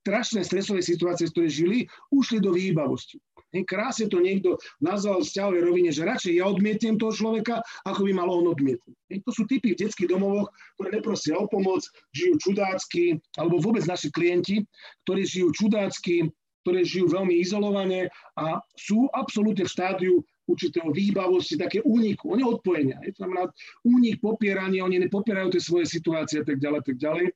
strašnej 0.04 0.44
stresovej 0.44 0.84
situácie, 0.84 1.28
z 1.28 1.32
ktorej 1.32 1.50
žili, 1.52 1.78
ušli 2.12 2.44
do 2.44 2.52
výbavosti. 2.52 3.16
Hej, 3.50 3.66
krásne 3.66 4.06
to 4.06 4.22
niekto 4.22 4.56
nazval 4.78 5.20
v 5.20 5.26
vzťahovej 5.26 5.62
rovine, 5.66 5.90
že 5.90 6.06
radšej 6.06 6.38
ja 6.38 6.46
odmietnem 6.46 6.94
toho 6.94 7.10
človeka, 7.10 7.58
ako 7.82 8.06
by 8.06 8.12
mal 8.14 8.30
on 8.30 8.46
odmietnúť. 8.54 8.94
To 9.26 9.30
sú 9.34 9.42
typy 9.50 9.74
v 9.74 9.80
detských 9.86 10.10
domovoch, 10.10 10.54
ktoré 10.78 11.02
neprosia 11.02 11.34
o 11.34 11.50
pomoc, 11.50 11.82
žijú 12.14 12.38
čudácky, 12.38 13.18
alebo 13.34 13.58
vôbec 13.58 13.82
naši 13.90 14.08
klienti, 14.14 14.62
ktorí 15.02 15.26
žijú 15.26 15.50
čudácky, 15.50 16.30
ktoré 16.62 16.84
žijú 16.84 17.10
veľmi 17.10 17.40
izolovane 17.40 18.12
a 18.36 18.60
sú 18.76 19.08
absolútne 19.16 19.64
v 19.64 19.72
štádiu 19.72 20.14
určitého 20.50 20.90
výbavosti, 20.90 21.54
také 21.54 21.78
úniku. 21.86 22.34
Oni 22.34 22.42
odpojenia. 22.42 22.98
Je 23.06 23.14
to 23.14 23.22
znamená 23.22 23.46
únik, 23.86 24.18
popieranie, 24.18 24.82
oni 24.82 24.98
nepopierajú 25.06 25.54
tie 25.54 25.62
svoje 25.62 25.86
situácie 25.86 26.42
a 26.42 26.46
tak 26.46 26.58
ďalej, 26.58 26.80
tak 26.82 26.98
ďalej. 26.98 27.26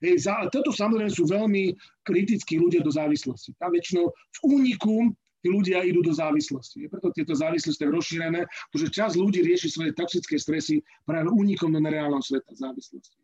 Hej, 0.00 0.14
za, 0.24 0.48
toto 0.48 0.72
samozrejme 0.72 1.12
sú 1.12 1.28
veľmi 1.28 1.76
kritickí 2.06 2.56
ľudia 2.56 2.80
do 2.80 2.94
závislosti. 2.94 3.52
Tá 3.60 3.68
väčšinou 3.68 4.08
v 4.08 4.38
úniku 4.46 5.12
tí 5.40 5.48
ľudia 5.48 5.84
idú 5.84 6.04
do 6.04 6.12
závislosti. 6.12 6.86
Je 6.86 6.88
preto 6.92 7.08
tieto 7.12 7.32
závislosti 7.32 7.80
tak 7.80 7.92
rozšírené, 7.92 8.40
pretože 8.70 8.88
čas 8.92 9.10
ľudí 9.16 9.40
rieši 9.40 9.68
svoje 9.72 9.90
toxické 9.96 10.36
stresy 10.36 10.84
práve 11.08 11.32
únikom 11.32 11.72
do 11.72 11.80
nereálneho 11.80 12.20
sveta 12.20 12.52
závislosti. 12.52 13.16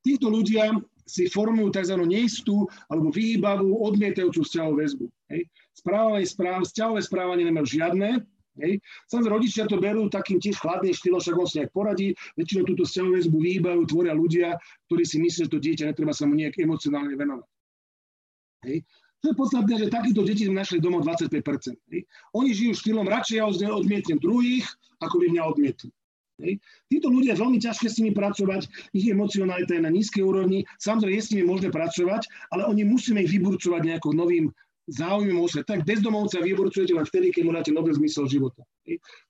Títo 0.00 0.32
ľudia 0.32 0.80
si 1.04 1.28
formujú 1.28 1.74
tzv. 1.74 1.96
neistú 2.08 2.64
alebo 2.88 3.12
vyhýbavú 3.12 3.84
odmietajúcu 3.84 4.40
vzťahovú 4.46 4.74
väzbu. 4.80 5.06
Hej. 5.28 5.42
Správanie, 5.76 6.24
správ, 6.24 6.64
vzťahové 6.64 7.00
správanie 7.04 7.44
nemajú 7.48 7.66
žiadne, 7.68 8.24
Hej. 8.58 8.82
Samozrejme, 9.08 9.36
rodičia 9.40 9.64
to 9.64 9.80
berú 9.80 10.10
takým 10.10 10.42
tiež 10.42 10.58
chladným 10.60 10.92
štýlom, 10.92 11.22
však 11.22 11.36
on 11.38 11.48
si 11.48 11.64
poradí. 11.70 12.08
Väčšinou 12.36 12.66
túto 12.66 12.82
vzťahovú 12.84 13.12
väzbu 13.16 13.36
vyhýbajú, 13.40 13.80
tvoria 13.88 14.12
ľudia, 14.12 14.48
ktorí 14.90 15.02
si 15.06 15.16
myslia, 15.22 15.46
že 15.48 15.52
to 15.54 15.62
dieťa 15.62 15.84
netreba 15.88 16.12
sa 16.12 16.28
mu 16.28 16.34
nejak 16.36 16.58
emocionálne 16.58 17.14
venovať. 17.14 17.48
Hej. 18.68 18.84
To 19.20 19.26
je 19.30 19.36
podstatné, 19.36 19.74
že 19.76 19.92
takýchto 19.92 20.24
detí 20.24 20.48
sme 20.48 20.64
našli 20.64 20.80
domov 20.80 21.04
25%. 21.04 21.76
Hej. 21.92 22.08
Oni 22.32 22.50
žijú 22.56 22.72
štýlom, 22.72 23.04
radšej 23.04 23.36
ja 23.36 23.44
odmietnem 23.46 24.16
druhých, 24.16 24.64
ako 25.04 25.20
by 25.20 25.26
mňa 25.28 25.42
odmietli. 25.44 25.92
Hej. 26.40 26.56
Títo 26.88 27.12
ľudia 27.12 27.36
veľmi 27.36 27.60
ťažké 27.60 27.86
s 27.92 28.00
nimi 28.00 28.16
pracovať, 28.16 28.64
ich 28.96 29.12
emocionalita 29.12 29.76
je 29.76 29.84
na 29.84 29.92
nízkej 29.92 30.24
úrovni, 30.24 30.64
samozrejme 30.80 31.20
je 31.20 31.24
s 31.28 31.32
nimi 31.36 31.44
možné 31.44 31.68
pracovať, 31.68 32.24
ale 32.48 32.64
oni 32.64 32.88
musíme 32.88 33.20
ich 33.20 33.28
vyburcovať 33.28 33.92
nejakým 33.92 34.16
novým 34.16 34.48
záujmom 34.88 35.44
o 35.44 35.46
svet. 35.46 35.68
Tak 35.68 35.84
bezdomovca 35.84 36.40
vyborcujete 36.40 36.96
len 36.96 37.04
vtedy, 37.04 37.28
keď 37.30 37.42
mu 37.44 37.52
dáte 37.52 37.70
nový 37.76 37.92
zmysel 37.92 38.24
života. 38.24 38.64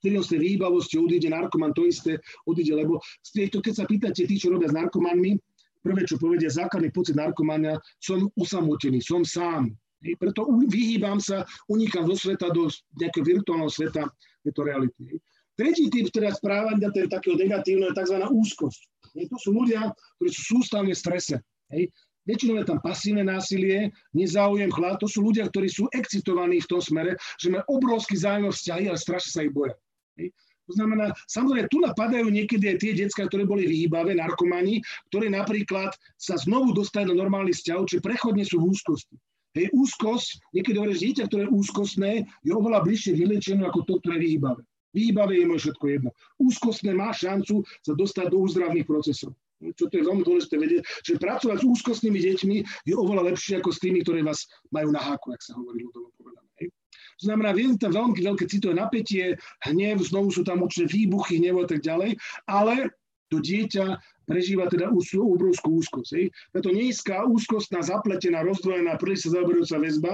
Vtedy 0.01 0.15
on 0.15 0.25
z 0.25 0.39
tej 0.39 0.41
výbavosti 0.55 0.97
odíde, 1.03 1.29
narkoman 1.29 1.75
to 1.75 1.85
isté 1.85 2.23
odíde, 2.47 2.79
lebo 2.79 3.03
to, 3.27 3.59
keď 3.59 3.75
sa 3.75 3.85
pýtate 3.85 4.25
tí, 4.25 4.35
čo 4.39 4.55
robia 4.55 4.71
s 4.71 4.77
narkomanmi, 4.79 5.37
prvé, 5.83 6.05
čo 6.05 6.21
povedia, 6.21 6.53
základný 6.53 6.93
pocit 6.93 7.17
narkomania, 7.17 7.77
som 8.01 8.29
osamotený, 8.37 9.01
som 9.01 9.25
sám. 9.25 9.73
Hej, 10.01 10.17
preto 10.17 10.49
vyhýbam 10.49 11.21
sa, 11.21 11.45
unikám 11.69 12.09
zo 12.09 12.17
sveta 12.17 12.49
do 12.49 12.73
nejakého 12.97 13.25
virtuálneho 13.25 13.69
sveta, 13.69 14.09
je 14.41 14.53
to 14.53 14.65
reality. 14.65 15.01
Hej. 15.05 15.19
Tretí 15.61 15.93
typ 15.93 16.09
teda 16.09 16.33
správania, 16.33 16.89
to 16.89 17.05
je 17.05 17.09
takého 17.13 17.37
negatívneho, 17.37 17.93
je 17.93 17.99
tzv. 18.01 18.17
úzkosť. 18.17 18.81
Hej, 19.13 19.29
to 19.29 19.37
sú 19.37 19.51
ľudia, 19.53 19.93
ktorí 20.17 20.31
sú 20.33 20.43
sústavne 20.57 20.97
v 20.97 21.03
strese. 21.05 21.37
Hej. 21.69 21.93
Väčšinou 22.25 22.61
je 22.61 22.69
tam 22.69 22.81
pasívne 22.81 23.25
násilie, 23.25 23.93
nezáujem, 24.17 24.73
chlad. 24.73 25.01
To 25.01 25.09
sú 25.09 25.25
ľudia, 25.25 25.49
ktorí 25.49 25.69
sú 25.69 25.89
excitovaní 25.93 26.61
v 26.65 26.69
tom 26.69 26.81
smere, 26.81 27.17
že 27.41 27.53
majú 27.53 27.81
obrovský 27.81 28.17
záujem 28.17 28.49
o 28.49 28.53
vzťahy, 28.53 28.85
ale 28.89 28.99
strašne 29.01 29.31
sa 29.33 29.45
ich 29.45 29.53
boja. 29.53 29.77
Hej. 30.17 30.33
To 30.71 30.79
znamená, 30.79 31.11
samozrejme, 31.27 31.67
tu 31.67 31.83
napadajú 31.83 32.31
niekedy 32.31 32.65
aj 32.71 32.77
tie 32.79 32.93
detská, 32.95 33.27
ktoré 33.27 33.43
boli 33.43 33.67
vyhýbavé, 33.67 34.15
narkomani, 34.15 34.79
ktorí 35.11 35.27
napríklad 35.27 35.91
sa 36.15 36.39
znovu 36.39 36.71
dostali 36.71 37.11
do 37.11 37.19
normálnych 37.19 37.59
vzťahov, 37.59 37.91
čiže 37.91 38.07
prechodne 38.07 38.47
sú 38.47 38.63
v 38.63 38.71
úzkosti. 38.71 39.19
Hej, 39.51 39.67
úzkosť, 39.75 40.55
niekedy 40.55 40.77
hovoríš, 40.79 41.03
dieťa, 41.03 41.25
ktoré 41.27 41.43
je 41.47 41.55
úzkostné, 41.55 42.11
je 42.47 42.53
oveľa 42.55 42.87
bližšie 42.87 43.19
vylečeniu 43.19 43.67
ako 43.67 43.83
to, 43.83 43.95
ktoré 43.99 44.23
je 44.23 44.25
vyhýbavé. 44.31 44.63
Vyhýbavé 44.91 45.33
je 45.43 45.47
všetko 45.47 45.85
jedno. 45.91 46.11
Úzkostné 46.39 46.91
má 46.95 47.11
šancu 47.11 47.63
sa 47.83 47.93
dostať 47.95 48.27
do 48.31 48.39
úzdravných 48.47 48.87
procesov 48.87 49.35
čo 49.77 49.93
to 49.93 49.95
je 50.01 50.09
veľmi 50.09 50.25
dôležité 50.25 50.57
vedieť, 50.57 50.83
že 51.05 51.21
pracovať 51.21 51.61
s 51.61 51.69
úzkostnými 51.69 52.17
deťmi 52.17 52.57
je 52.89 52.95
oveľa 52.97 53.29
lepšie 53.33 53.61
ako 53.61 53.71
s 53.77 53.83
tými, 53.83 54.01
ktoré 54.01 54.25
vás 54.25 54.49
majú 54.73 54.89
na 54.89 55.01
háku, 55.05 55.37
ak 55.37 55.45
sa 55.45 55.53
hovorí 55.61 55.85
ľudovo 55.85 56.09
povedané. 56.17 56.73
To 57.21 57.29
znamená, 57.29 57.53
viem 57.53 57.77
tam 57.77 57.93
veľmi 57.93 58.17
veľké 58.17 58.49
citové 58.49 58.81
napätie, 58.81 59.37
hnev, 59.69 60.01
znovu 60.01 60.33
sú 60.33 60.41
tam 60.41 60.65
určité 60.65 60.89
výbuchy 60.89 61.37
hnevu 61.37 61.61
a 61.61 61.69
tak 61.69 61.85
ďalej, 61.85 62.17
ale 62.49 62.89
to 63.31 63.39
dieťa 63.39 63.97
prežíva 64.31 64.71
teda 64.71 64.91
obrovskú 64.95 65.83
úzkosť. 65.83 66.11
Hej. 66.15 66.27
Táto 66.55 66.71
nízka, 66.71 67.27
úzkostná, 67.27 67.83
zapletená, 67.83 68.47
rozdvojená, 68.47 68.95
príliš 68.99 69.27
sa 69.27 69.43
zaoberujúca 69.43 69.77
väzba, 69.83 70.13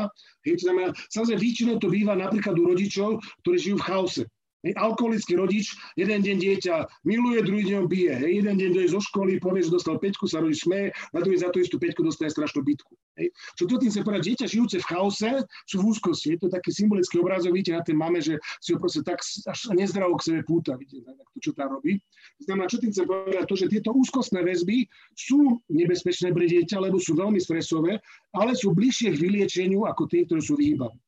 hej, 0.48 0.56
to 0.56 0.72
znamená, 0.72 0.88
samozrejme, 1.12 1.40
väčšinou 1.40 1.74
to 1.76 1.88
býva 1.93 2.16
napríklad 2.16 2.56
u 2.56 2.64
rodičov, 2.72 3.20
ktorí 3.44 3.56
žijú 3.60 3.76
v 3.80 3.86
chaose. 3.88 4.22
Alkoholický 4.66 5.38
rodič, 5.38 5.78
jeden 5.94 6.26
deň 6.26 6.36
dieťa 6.43 6.74
miluje, 7.06 7.38
druhý 7.44 7.64
deň 7.70 7.86
bije. 7.86 8.14
Hej. 8.18 8.32
Jeden 8.43 8.56
deň 8.59 8.70
dojde 8.74 8.94
zo 8.98 9.01
školy, 9.05 9.38
povie, 9.38 9.62
že 9.62 9.70
dostal 9.70 10.01
peťku, 10.01 10.26
sa 10.26 10.43
rodič 10.43 10.66
smeje, 10.66 10.90
na 11.14 11.20
druhý 11.22 11.38
za 11.38 11.55
tú 11.55 11.62
istú 11.62 11.78
peťku 11.78 12.02
dostane 12.02 12.32
strašnú 12.32 12.66
bitku. 12.66 12.98
Hej. 13.16 13.32
Čo 13.56 13.64
to 13.64 13.80
tým 13.80 13.88
sa 13.88 14.05
povedať, 14.05 14.22
dieťa 14.28 14.47
žijúce 14.47 14.76
v 14.76 14.88
chaose 14.93 15.30
sú 15.64 15.76
v 15.80 15.84
úzkosti. 15.88 16.36
Je 16.36 16.38
to 16.44 16.48
taký 16.52 16.68
symbolický 16.68 17.16
obrázok, 17.24 17.56
vidíte 17.56 17.72
na 17.72 17.84
tej 17.84 17.97
mame, 17.97 18.20
že 18.20 18.36
si 18.60 18.76
ho 18.76 18.78
proste 18.78 19.01
tak 19.01 19.24
až 19.24 19.60
nezdravo 19.72 20.20
k 20.20 20.26
sebe 20.32 20.40
púta, 20.44 20.76
vidíte, 20.76 21.09
to, 21.09 21.38
čo 21.40 21.51
tam 21.56 21.80
robí. 21.80 21.97
Znamená, 22.44 22.68
čo 22.68 22.76
tým 22.76 22.93
chcem 22.93 23.09
povedať, 23.09 23.44
to, 23.48 23.56
že 23.56 23.72
tieto 23.72 23.90
úzkostné 23.97 24.44
väzby 24.44 24.84
sú 25.16 25.64
nebezpečné 25.72 26.36
pre 26.36 26.44
dieťa, 26.44 26.76
lebo 26.76 27.01
sú 27.01 27.16
veľmi 27.16 27.40
stresové, 27.40 28.05
ale 28.36 28.52
sú 28.52 28.76
bližšie 28.76 29.16
k 29.16 29.20
vyliečeniu 29.24 29.88
ako 29.88 30.05
tie, 30.12 30.28
ktoré 30.28 30.44
sú 30.44 30.60
vyhýbavé. 30.60 31.01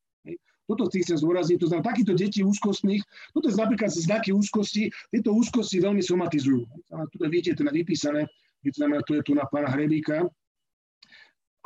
Toto 0.69 0.85
chcem 0.93 1.17
zdôrazniť, 1.17 1.65
to 1.65 1.69
znamená, 1.73 1.93
takýchto 1.93 2.13
detí 2.13 2.45
úzkostných, 2.45 3.01
toto 3.33 3.49
je 3.49 3.57
napríklad 3.57 3.89
znaky 3.89 4.37
úzkosti, 4.37 4.93
tieto 5.09 5.33
úzkosti 5.33 5.81
veľmi 5.81 6.05
somatizujú. 6.05 6.61
A 6.93 7.09
tu 7.09 7.25
vidíte, 7.25 7.57
teda 7.57 7.73
vypísané, 7.73 8.29
to 8.77 8.85
tu 9.09 9.13
je 9.17 9.23
tu 9.25 9.33
na 9.33 9.49
pána 9.49 9.73
Hrebíka, 9.73 10.29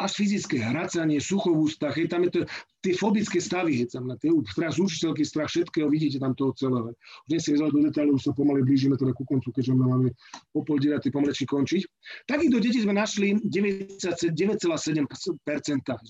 až 0.03 0.19
fyzické 0.19 0.59
hracanie, 0.59 1.23
sucho 1.23 1.55
v 1.55 1.70
ústach, 1.70 1.95
hej, 1.95 2.11
tam 2.11 2.27
je 2.27 2.31
to, 2.35 2.39
tie 2.83 2.93
fobické 2.99 3.39
stavy, 3.39 3.79
hej, 3.79 3.95
tam 3.95 4.11
na 4.11 4.19
tie, 4.19 4.35
strach 4.51 4.74
z 4.74 4.83
učiteľky, 4.83 5.23
strach 5.23 5.49
všetkého, 5.49 5.87
vidíte 5.87 6.19
tam 6.19 6.35
toho 6.35 6.51
celého. 6.59 6.91
Už 6.91 7.31
nechcem 7.31 7.55
ísť 7.55 7.70
do 7.70 7.81
detailu, 7.87 8.19
už 8.19 8.27
sa 8.27 8.33
pomaly 8.35 8.66
blížime 8.66 8.99
teda 8.99 9.15
ku 9.15 9.23
koncu, 9.23 9.55
keďže 9.55 9.73
máme 9.79 10.11
o 10.59 10.61
pol 10.66 10.83
9. 10.83 10.99
pomalečky 11.15 11.47
končiť. 11.47 11.83
Takýchto 12.27 12.59
detí 12.59 12.83
sme 12.83 12.99
našli 12.99 13.39
9,7%, 13.47 14.03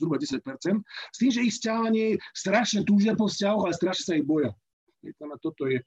zhruba 0.01 0.17
10%, 0.17 0.81
s 1.13 1.17
tým, 1.21 1.31
že 1.31 1.41
ich 1.45 1.53
vzťahovanie 1.61 2.17
strašne 2.33 2.81
túžia 2.89 3.13
po 3.13 3.29
vzťahoch, 3.29 3.69
ale 3.69 3.77
strašne 3.77 4.05
sa 4.09 4.15
ich 4.17 4.25
boja. 4.25 4.57
Hej, 5.05 5.13
tam 5.21 5.37
toto 5.37 5.69
je 5.69 5.85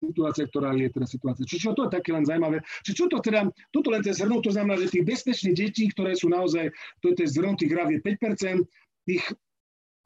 situácia, 0.00 0.48
ktorá 0.48 0.72
je 0.72 0.88
teda 0.88 1.06
situácia. 1.06 1.44
Čiže 1.44 1.76
to 1.76 1.86
je 1.86 1.92
také 1.92 2.10
len 2.16 2.24
zaujímavé. 2.24 2.64
Čiže 2.82 2.96
čo 2.96 3.06
to 3.12 3.20
teda, 3.20 3.46
toto 3.68 3.92
len 3.92 4.00
ten 4.00 4.16
zhrnúť, 4.16 4.48
to 4.48 4.52
znamená, 4.56 4.80
že 4.80 4.88
tých 4.88 5.06
bezpečných 5.06 5.56
detí, 5.56 5.84
ktoré 5.92 6.16
sú 6.16 6.32
naozaj, 6.32 6.72
to 7.04 7.12
je 7.12 7.14
ten 7.20 7.28
zhrnutý 7.28 7.68
graf 7.68 7.92
je 7.92 8.00
5%, 8.00 8.64
tých 9.04 9.24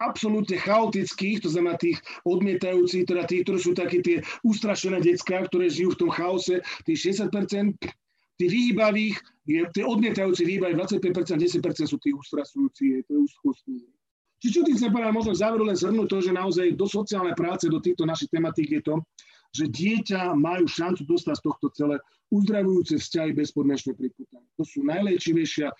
absolútne 0.03 0.59
chaotických, 0.59 1.47
to 1.47 1.49
znamená 1.49 1.79
tých 1.79 2.03
odmietajúcich, 2.27 3.07
teda 3.07 3.23
tých, 3.31 3.47
ktorí 3.47 3.59
sú 3.63 3.73
také 3.79 4.03
tie 4.03 4.19
ustrašené 4.43 4.99
detská, 4.99 5.47
ktoré 5.47 5.71
žijú 5.71 5.95
v 5.95 6.01
tom 6.07 6.11
chaose, 6.11 6.59
tých 6.83 7.15
60%, 7.15 7.79
tých 8.35 8.51
vyhýbavých, 8.51 9.17
je, 9.47 9.61
tie 9.71 9.85
odmietajúci 9.87 10.43
výbaví 10.43 10.75
25%, 10.75 11.39
10% 11.39 11.87
sú 11.87 11.97
tí 12.03 12.11
ustrasujúci, 12.11 13.07
to 13.07 13.11
je 13.15 13.21
úzkostní. 13.23 13.87
Čiže 14.43 14.61
čo 14.61 14.63
tým 14.67 14.77
chcem 14.77 14.91
povedať, 14.93 15.15
možno 15.15 15.33
v 15.33 15.41
záveru 15.41 15.65
len 15.65 15.79
zhrnúť 15.79 16.09
to, 16.11 16.19
že 16.21 16.37
naozaj 16.37 16.67
do 16.77 16.85
sociálnej 16.85 17.33
práce, 17.33 17.65
do 17.71 17.81
týchto 17.81 18.05
našich 18.05 18.29
tematík 18.29 18.77
je 18.77 18.83
to, 18.85 18.95
že 19.55 19.71
dieťa 19.71 20.35
majú 20.35 20.67
šancu 20.67 21.07
dostať 21.07 21.35
z 21.39 21.45
tohto 21.47 21.67
celé 21.73 21.97
uzdravujúce 22.35 22.99
vzťahy 22.99 23.31
bezpodmienečne 23.39 23.95
priputané. 23.95 24.47
To 24.59 24.65
sú 24.67 24.83
najlečivejšia 24.83 25.71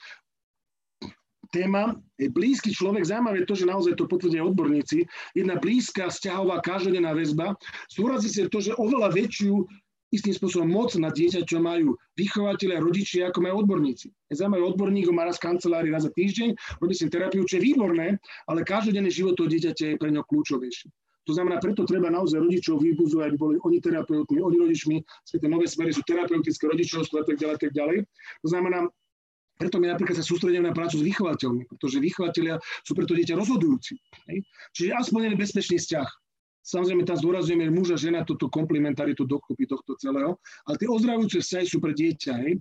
téma. 1.51 1.99
Je 2.19 2.31
blízky 2.31 2.75
človek, 2.75 3.07
zaujímavé 3.07 3.47
to, 3.47 3.55
že 3.55 3.71
naozaj 3.71 3.95
to 3.95 4.11
potvrdia 4.11 4.43
odborníci, 4.43 5.07
jedna 5.39 5.59
blízka 5.59 6.11
vzťahová 6.11 6.63
každodenná 6.63 7.15
väzba, 7.15 7.55
súrazí 7.87 8.31
sa 8.31 8.47
to, 8.51 8.59
že 8.59 8.75
oveľa 8.75 9.15
väčšiu 9.15 9.67
istým 10.15 10.31
spôsobom 10.31 10.71
moc 10.71 10.95
na 10.95 11.11
dieťa, 11.11 11.43
čo 11.43 11.59
majú 11.59 11.99
vychovateľe, 12.15 12.79
rodičia, 12.79 13.35
ako 13.35 13.43
majú 13.43 13.67
odborníci. 13.67 14.15
Zaujímavé 14.31 14.63
odborník 14.63 15.11
má 15.11 15.27
raz 15.27 15.43
v 15.43 15.51
kancelárii 15.51 15.91
raz 15.91 16.07
za 16.07 16.15
týždeň, 16.15 16.55
robí 16.79 16.95
si 16.95 17.11
terapiu, 17.11 17.43
čo 17.43 17.59
je 17.59 17.67
výborné, 17.67 18.23
ale 18.47 18.63
každodenný 18.63 19.11
život 19.11 19.35
toho 19.35 19.51
dieťaťa 19.51 19.95
je 19.95 19.99
pre 19.99 20.15
ňo 20.15 20.23
kľúčovejší. 20.23 20.87
To 21.25 21.33
znamená, 21.33 21.57
preto 21.57 21.89
treba 21.89 22.13
naozaj 22.13 22.37
rodičov 22.37 22.85
vybuzovať, 22.85 23.25
aby 23.33 23.37
boli 23.41 23.57
oni 23.65 23.81
terapeutmi, 23.81 24.45
oni 24.45 24.57
rodičmi, 24.61 24.97
tie 25.25 25.49
nové 25.49 25.65
smery 25.65 25.91
sú 25.93 26.05
terapeutické 26.05 26.69
rodičovstvo 26.69 27.21
a 27.21 27.25
tak 27.25 27.41
ďalej, 27.41 27.57
tak 27.65 27.73
ďalej. 27.73 28.05
To 28.45 28.49
znamená, 28.53 28.85
preto 29.55 29.79
my 29.79 29.87
napríklad 29.87 30.19
sa 30.19 30.27
sústredíme 30.27 30.67
na 30.67 30.75
prácu 30.75 30.99
s 30.99 31.07
vychovateľmi, 31.07 31.63
pretože 31.71 32.03
vychovateľia 32.03 32.59
sú 32.83 32.93
preto 32.93 33.15
dieťa 33.15 33.39
rozhodujúci. 33.39 33.95
Hej? 34.29 34.39
Čiže 34.75 34.91
aspoň 34.99 35.21
je 35.31 35.41
bezpečný 35.41 35.77
vzťah. 35.79 36.09
Samozrejme, 36.65 37.05
tam 37.05 37.21
zdôrazňujeme 37.21 37.69
muža, 37.71 38.01
žena, 38.01 38.25
toto 38.25 38.49
komplementaritu 38.49 39.29
dokopy 39.29 39.69
tohto 39.69 40.01
celého, 40.01 40.41
ale 40.65 40.75
tie 40.81 40.89
ozdravujúce 40.89 41.45
vzťahy 41.45 41.67
sú 41.69 41.79
pre 41.79 41.93
dieťa. 41.93 42.33
Hej? 42.41 42.53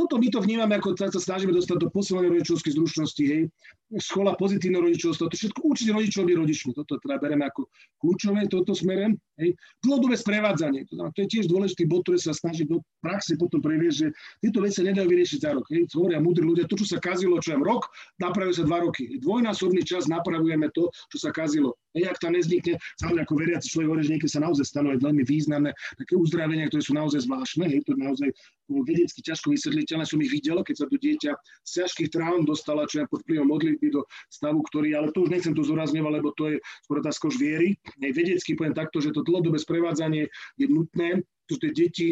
Toto 0.00 0.16
my 0.16 0.32
to 0.32 0.40
vnímame, 0.40 0.80
ako 0.80 0.96
sa, 0.96 1.12
sa 1.12 1.20
snažíme 1.20 1.52
dostať 1.52 1.76
do 1.76 1.92
posilnej 1.92 2.32
rodičovskej 2.32 2.72
zručnosti, 2.72 3.20
hej, 3.20 3.52
škola 4.00 4.32
pozitívne 4.40 4.80
rodičovstvo, 4.80 5.28
to 5.28 5.36
všetko 5.36 5.60
učiť 5.60 5.88
rodičov 5.92 6.24
byť 6.24 6.36
rodičmi, 6.40 6.70
toto 6.72 6.96
teda 6.96 7.20
bereme 7.20 7.44
ako 7.44 7.68
kľúčové, 8.00 8.48
toto 8.48 8.72
smerem, 8.72 9.20
hej. 9.36 9.52
Dlhodobé 9.84 10.16
sprevádzanie, 10.16 10.88
to, 10.88 10.96
to 10.96 11.18
je 11.20 11.28
tiež 11.28 11.52
dôležitý 11.52 11.84
bod, 11.84 12.08
ktorý 12.08 12.16
sa 12.16 12.32
snaží 12.32 12.64
do 12.64 12.80
praxe 13.04 13.36
potom 13.36 13.60
previesť, 13.60 13.96
že 14.00 14.08
tieto 14.40 14.64
veci 14.64 14.80
sa 14.80 14.88
nedajú 14.88 15.04
vyriešiť 15.04 15.38
za 15.44 15.50
rok, 15.52 15.68
hej. 15.68 15.84
Hovoria 15.92 16.16
múdri 16.16 16.48
ľudia, 16.48 16.64
to, 16.64 16.80
čo 16.80 16.96
sa 16.96 16.98
kazilo, 17.02 17.36
čo 17.44 17.52
je 17.52 17.60
rok, 17.60 17.92
napravuje 18.16 18.56
sa 18.56 18.64
dva 18.64 18.80
roky. 18.80 19.20
Dvojnásobný 19.20 19.84
čas 19.84 20.08
napravujeme 20.08 20.72
to, 20.72 20.88
čo 21.12 21.18
sa 21.20 21.28
kazilo. 21.28 21.76
Hej, 21.98 22.06
ak 22.06 22.18
tam 22.22 22.38
neznikne, 22.38 22.78
samozrejme 23.02 23.26
ako 23.26 23.34
veriaci 23.34 23.66
človek 23.66 23.88
hovorí, 23.90 24.02
že 24.06 24.12
niekedy 24.14 24.30
sa 24.30 24.42
naozaj 24.46 24.62
stanú 24.62 24.94
veľmi 24.94 25.26
významné 25.26 25.74
také 25.98 26.14
uzdravenia, 26.14 26.70
ktoré 26.70 26.82
sú 26.86 26.94
naozaj 26.94 27.26
zvláštne, 27.26 27.66
hej, 27.66 27.82
to 27.82 27.98
naozaj 27.98 28.30
vedecky 28.70 29.20
ťažko 29.26 29.50
vysvetliteľné, 29.50 30.04
som 30.06 30.22
ich 30.22 30.30
videl, 30.30 30.62
keď 30.62 30.76
sa 30.78 30.86
to 30.86 30.94
dieťa 30.94 31.32
z 31.66 31.70
ťažkých 31.82 32.10
traum 32.14 32.46
dostala, 32.46 32.86
čo 32.86 33.02
je 33.02 33.10
pod 33.10 33.26
vplyvom 33.26 33.50
modlitby 33.50 33.90
do 33.90 34.06
stavu, 34.30 34.62
ktorý, 34.70 34.94
ale 34.94 35.10
to 35.10 35.26
už 35.26 35.34
nechcem 35.34 35.50
to 35.50 35.66
zúrazňovať, 35.66 36.12
lebo 36.14 36.30
to 36.38 36.54
je 36.54 36.56
skôr 36.86 37.02
otázka 37.02 37.26
už 37.26 37.36
viery. 37.42 37.74
Hej, 37.98 38.10
vedecky 38.14 38.54
poviem 38.54 38.78
takto, 38.78 39.02
že 39.02 39.10
to 39.10 39.26
dlhodobé 39.26 39.58
sprevádzanie 39.58 40.30
je 40.62 40.66
nutné, 40.70 41.26
to 41.50 41.58
tie 41.58 41.74
deti 41.74 42.08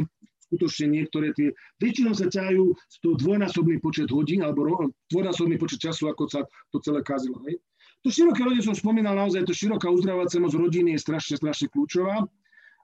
skutočne 0.49 0.89
niektoré 0.97 1.37
tie, 1.37 1.53
väčšinou 1.77 2.17
sa 2.17 2.25
ťahajú 2.25 2.73
z 2.73 2.97
toho 3.05 3.15
dvojnásobný 3.21 3.85
počet 3.85 4.09
hodín 4.09 4.41
alebo 4.41 4.91
dvojnásobný 5.13 5.61
počet 5.61 5.85
času, 5.85 6.09
ako 6.09 6.25
sa 6.25 6.41
to 6.73 6.81
celé 6.81 7.05
kazilo. 7.05 7.37
Hej. 7.45 7.61
To 8.07 8.15
široké 8.15 8.47
rodine 8.47 8.63
som 8.63 8.79
spomínal, 8.79 9.19
naozaj 9.19 9.43
to 9.43 9.55
široká 9.57 9.91
uzdravovacia 9.91 10.39
moc 10.39 10.55
rodiny 10.55 10.95
je 10.95 11.03
strašne, 11.03 11.35
strašne 11.35 11.67
kľúčová. 11.71 12.23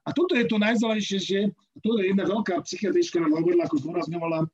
A 0.05 0.09
toto 0.13 0.37
je 0.37 0.45
to 0.45 0.61
najzáležitejšie, 0.61 1.49
toto 1.81 1.97
je 1.97 2.13
jedna 2.13 2.29
veľká 2.29 2.61
psychiatrička 2.61 3.17
nám 3.17 3.33
hovorila, 3.33 3.65
ako 3.65 3.81
zdôrazňovala, 3.81 4.45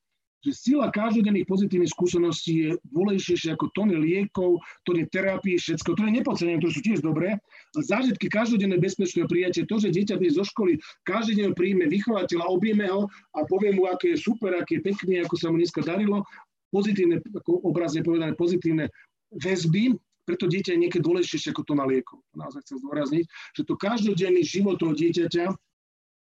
že 0.42 0.52
sila 0.58 0.90
každodenných 0.90 1.46
pozitívnych 1.46 1.94
skúseností 1.94 2.54
je 2.66 2.70
dôležitejšia 2.90 3.54
ako 3.54 3.70
tony 3.78 3.94
liekov, 3.94 4.58
tony 4.90 5.06
terapie, 5.06 5.60
všetko. 5.62 5.94
To 5.94 6.02
je 6.02 6.12
nepodcenené, 6.18 6.58
to 6.58 6.74
sú 6.74 6.82
tiež 6.82 7.06
dobré. 7.06 7.38
Zážitky 7.78 8.26
každodenné 8.26 8.82
bezpečného 8.82 9.30
prijatie, 9.30 9.70
to, 9.70 9.78
že 9.78 9.94
dieťa 9.94 10.18
príde 10.18 10.34
zo 10.34 10.42
školy, 10.42 10.82
každý 11.06 11.46
deň 11.46 11.54
príjme 11.54 11.86
vychovateľa, 11.86 12.50
objeme 12.50 12.90
ho 12.90 13.06
a 13.38 13.40
povie 13.46 13.76
mu, 13.78 13.86
aké 13.86 14.18
je 14.18 14.24
super, 14.24 14.58
aké 14.58 14.82
je 14.82 14.86
pekný, 14.90 15.22
ako 15.22 15.36
sa 15.38 15.54
mu 15.54 15.62
dneska 15.62 15.86
darilo. 15.86 16.26
Pozitívne, 16.74 17.22
ako 17.22 17.62
obrazne 17.62 18.02
povedané, 18.02 18.34
pozitívne 18.34 18.90
väzby, 19.36 19.94
preto 20.32 20.48
dieťa 20.48 20.80
je 20.80 20.80
niekedy 20.88 21.04
dôležitejšie 21.04 21.52
ako 21.52 21.68
to 21.68 21.74
na 21.76 21.84
liekov. 21.84 22.24
Naozaj 22.32 22.64
chcem 22.64 22.78
zdôrazniť, 22.80 23.26
že 23.28 23.62
to 23.68 23.76
každodenný 23.76 24.48
život 24.48 24.80
toho 24.80 24.96
dieťaťa 24.96 25.52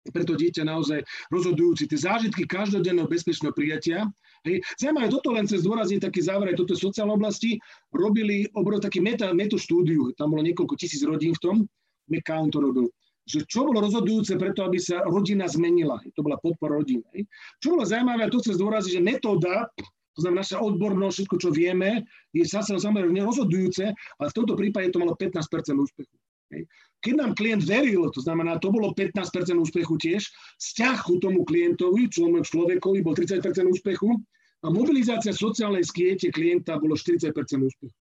preto 0.09 0.32
dieťa 0.40 0.64
naozaj 0.64 1.05
rozhodujúci. 1.28 1.85
Tie 1.85 2.01
zážitky 2.01 2.48
každodenného 2.48 3.10
bezpečného 3.10 3.52
prijatia. 3.52 4.09
Hej. 4.48 4.64
Zaujímavé, 4.80 5.12
toto 5.12 5.36
len 5.36 5.44
cez 5.44 5.60
zdôrazniť 5.60 6.01
taký 6.01 6.24
záver 6.24 6.55
aj 6.55 6.64
toto 6.64 6.72
sociálnej 6.72 7.12
oblasti, 7.12 7.60
robili 7.93 8.48
obrov 8.56 8.80
taký 8.80 9.05
meta, 9.05 9.28
štúdiu, 9.35 10.14
tam 10.16 10.32
bolo 10.32 10.40
niekoľko 10.48 10.74
tisíc 10.80 11.05
rodín 11.05 11.36
v 11.36 11.43
tom, 11.44 11.56
McCown 12.09 12.48
to 12.48 12.64
robil 12.64 12.89
že 13.28 13.44
čo 13.44 13.68
bolo 13.68 13.85
rozhodujúce 13.85 14.40
preto, 14.40 14.64
aby 14.64 14.80
sa 14.80 15.05
rodina 15.05 15.44
zmenila. 15.44 16.01
To 16.16 16.24
bola 16.24 16.40
podpora 16.40 16.80
rodín. 16.80 17.05
Hej. 17.12 17.28
Čo 17.60 17.76
bolo 17.76 17.85
zaujímavé, 17.85 18.24
a 18.24 18.32
to 18.32 18.40
chcem 18.40 18.56
zdôraziť, 18.56 18.93
že 18.97 19.05
metóda 19.05 19.68
to 20.19 20.27
znamená, 20.27 20.43
naša 20.43 20.59
odbornosť, 20.59 21.15
všetko, 21.15 21.36
čo 21.39 21.51
vieme, 21.55 22.03
je 22.35 22.43
zase 22.43 22.74
samozrejme 22.74 23.15
nerozhodujúce, 23.15 23.95
ale 23.95 24.27
v 24.27 24.36
tomto 24.36 24.59
prípade 24.59 24.90
to 24.90 24.99
malo 24.99 25.15
15% 25.15 25.47
úspechu. 25.78 26.11
Keď 26.99 27.15
nám 27.15 27.39
klient 27.39 27.62
veril, 27.62 28.11
to 28.11 28.19
znamená, 28.19 28.59
to 28.59 28.74
bolo 28.74 28.90
15 28.90 29.15
úspechu 29.62 29.95
tiež, 29.95 30.27
vzťah 30.59 30.97
ku 31.07 31.23
tomu 31.23 31.47
klientovi, 31.47 32.11
človekovi 32.11 32.99
bol 33.07 33.15
30% 33.15 33.47
úspechu 33.70 34.11
a 34.65 34.74
mobilizácia 34.74 35.31
sociálnej 35.31 35.86
skiete 35.86 36.35
klienta 36.35 36.82
bolo 36.82 36.99
40% 36.99 37.31
úspechu. 37.62 37.95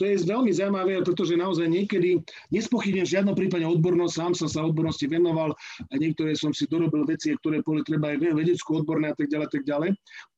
To 0.00 0.08
je 0.08 0.24
veľmi 0.24 0.48
zaujímavé, 0.48 1.04
pretože 1.04 1.36
naozaj 1.36 1.68
niekedy 1.68 2.24
nespochybnem 2.48 3.04
v 3.04 3.12
žiadnom 3.12 3.36
prípade 3.36 3.68
odbornosť, 3.68 4.14
sám 4.16 4.32
som 4.32 4.48
sa 4.48 4.64
odbornosti 4.64 5.04
venoval. 5.04 5.52
A 5.92 5.94
niektoré 6.00 6.32
som 6.32 6.50
si 6.56 6.64
dorobil 6.64 7.04
veci, 7.04 7.36
ktoré 7.36 7.60
boli 7.60 7.84
treba 7.84 8.16
aj 8.16 8.24
vedeckú 8.24 8.80
odborné 8.80 9.12
a 9.12 9.16
tak 9.16 9.28
ďalej, 9.28 9.48
tak 9.52 9.64
ďalej. 9.68 9.90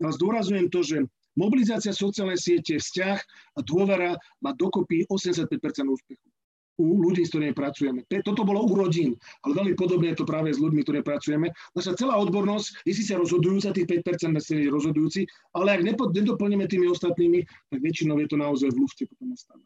Ale 0.02 0.10
zdôrazujem 0.18 0.66
to, 0.74 0.82
že 0.82 0.96
mobilizácia 1.38 1.94
sociálnej 1.94 2.38
siete, 2.38 2.82
vzťah 2.82 3.18
a 3.54 3.60
dôvera 3.62 4.18
má 4.42 4.50
dokopy 4.58 5.06
85% 5.06 5.54
úspechu 5.86 6.33
u 6.78 6.98
ľudí, 6.98 7.22
s 7.22 7.30
ktorými 7.30 7.54
pracujeme. 7.54 8.02
Toto 8.26 8.42
bolo 8.42 8.66
u 8.66 8.74
rodín, 8.74 9.14
ale 9.46 9.52
veľmi 9.54 9.74
podobne 9.78 10.10
je 10.10 10.18
to 10.18 10.26
práve 10.26 10.50
s 10.50 10.58
ľuďmi, 10.58 10.82
ktorí 10.82 11.06
pracujeme. 11.06 11.54
Naša 11.78 11.94
celá 11.94 12.18
odbornosť 12.18 12.82
je 12.82 12.92
síce 12.94 13.14
rozhodujúca, 13.14 13.70
tých 13.70 13.86
5% 14.02 14.34
je 14.42 14.70
rozhodujúci, 14.70 15.26
ale 15.54 15.78
ak 15.78 15.86
nedoplníme 15.86 16.66
tými 16.66 16.90
ostatnými, 16.90 17.46
tak 17.70 17.78
väčšinou 17.78 18.18
je 18.22 18.28
to 18.30 18.36
naozaj 18.38 18.68
v 18.74 18.80
lufte 18.82 19.06
potom 19.06 19.30
ostáva. 19.34 19.62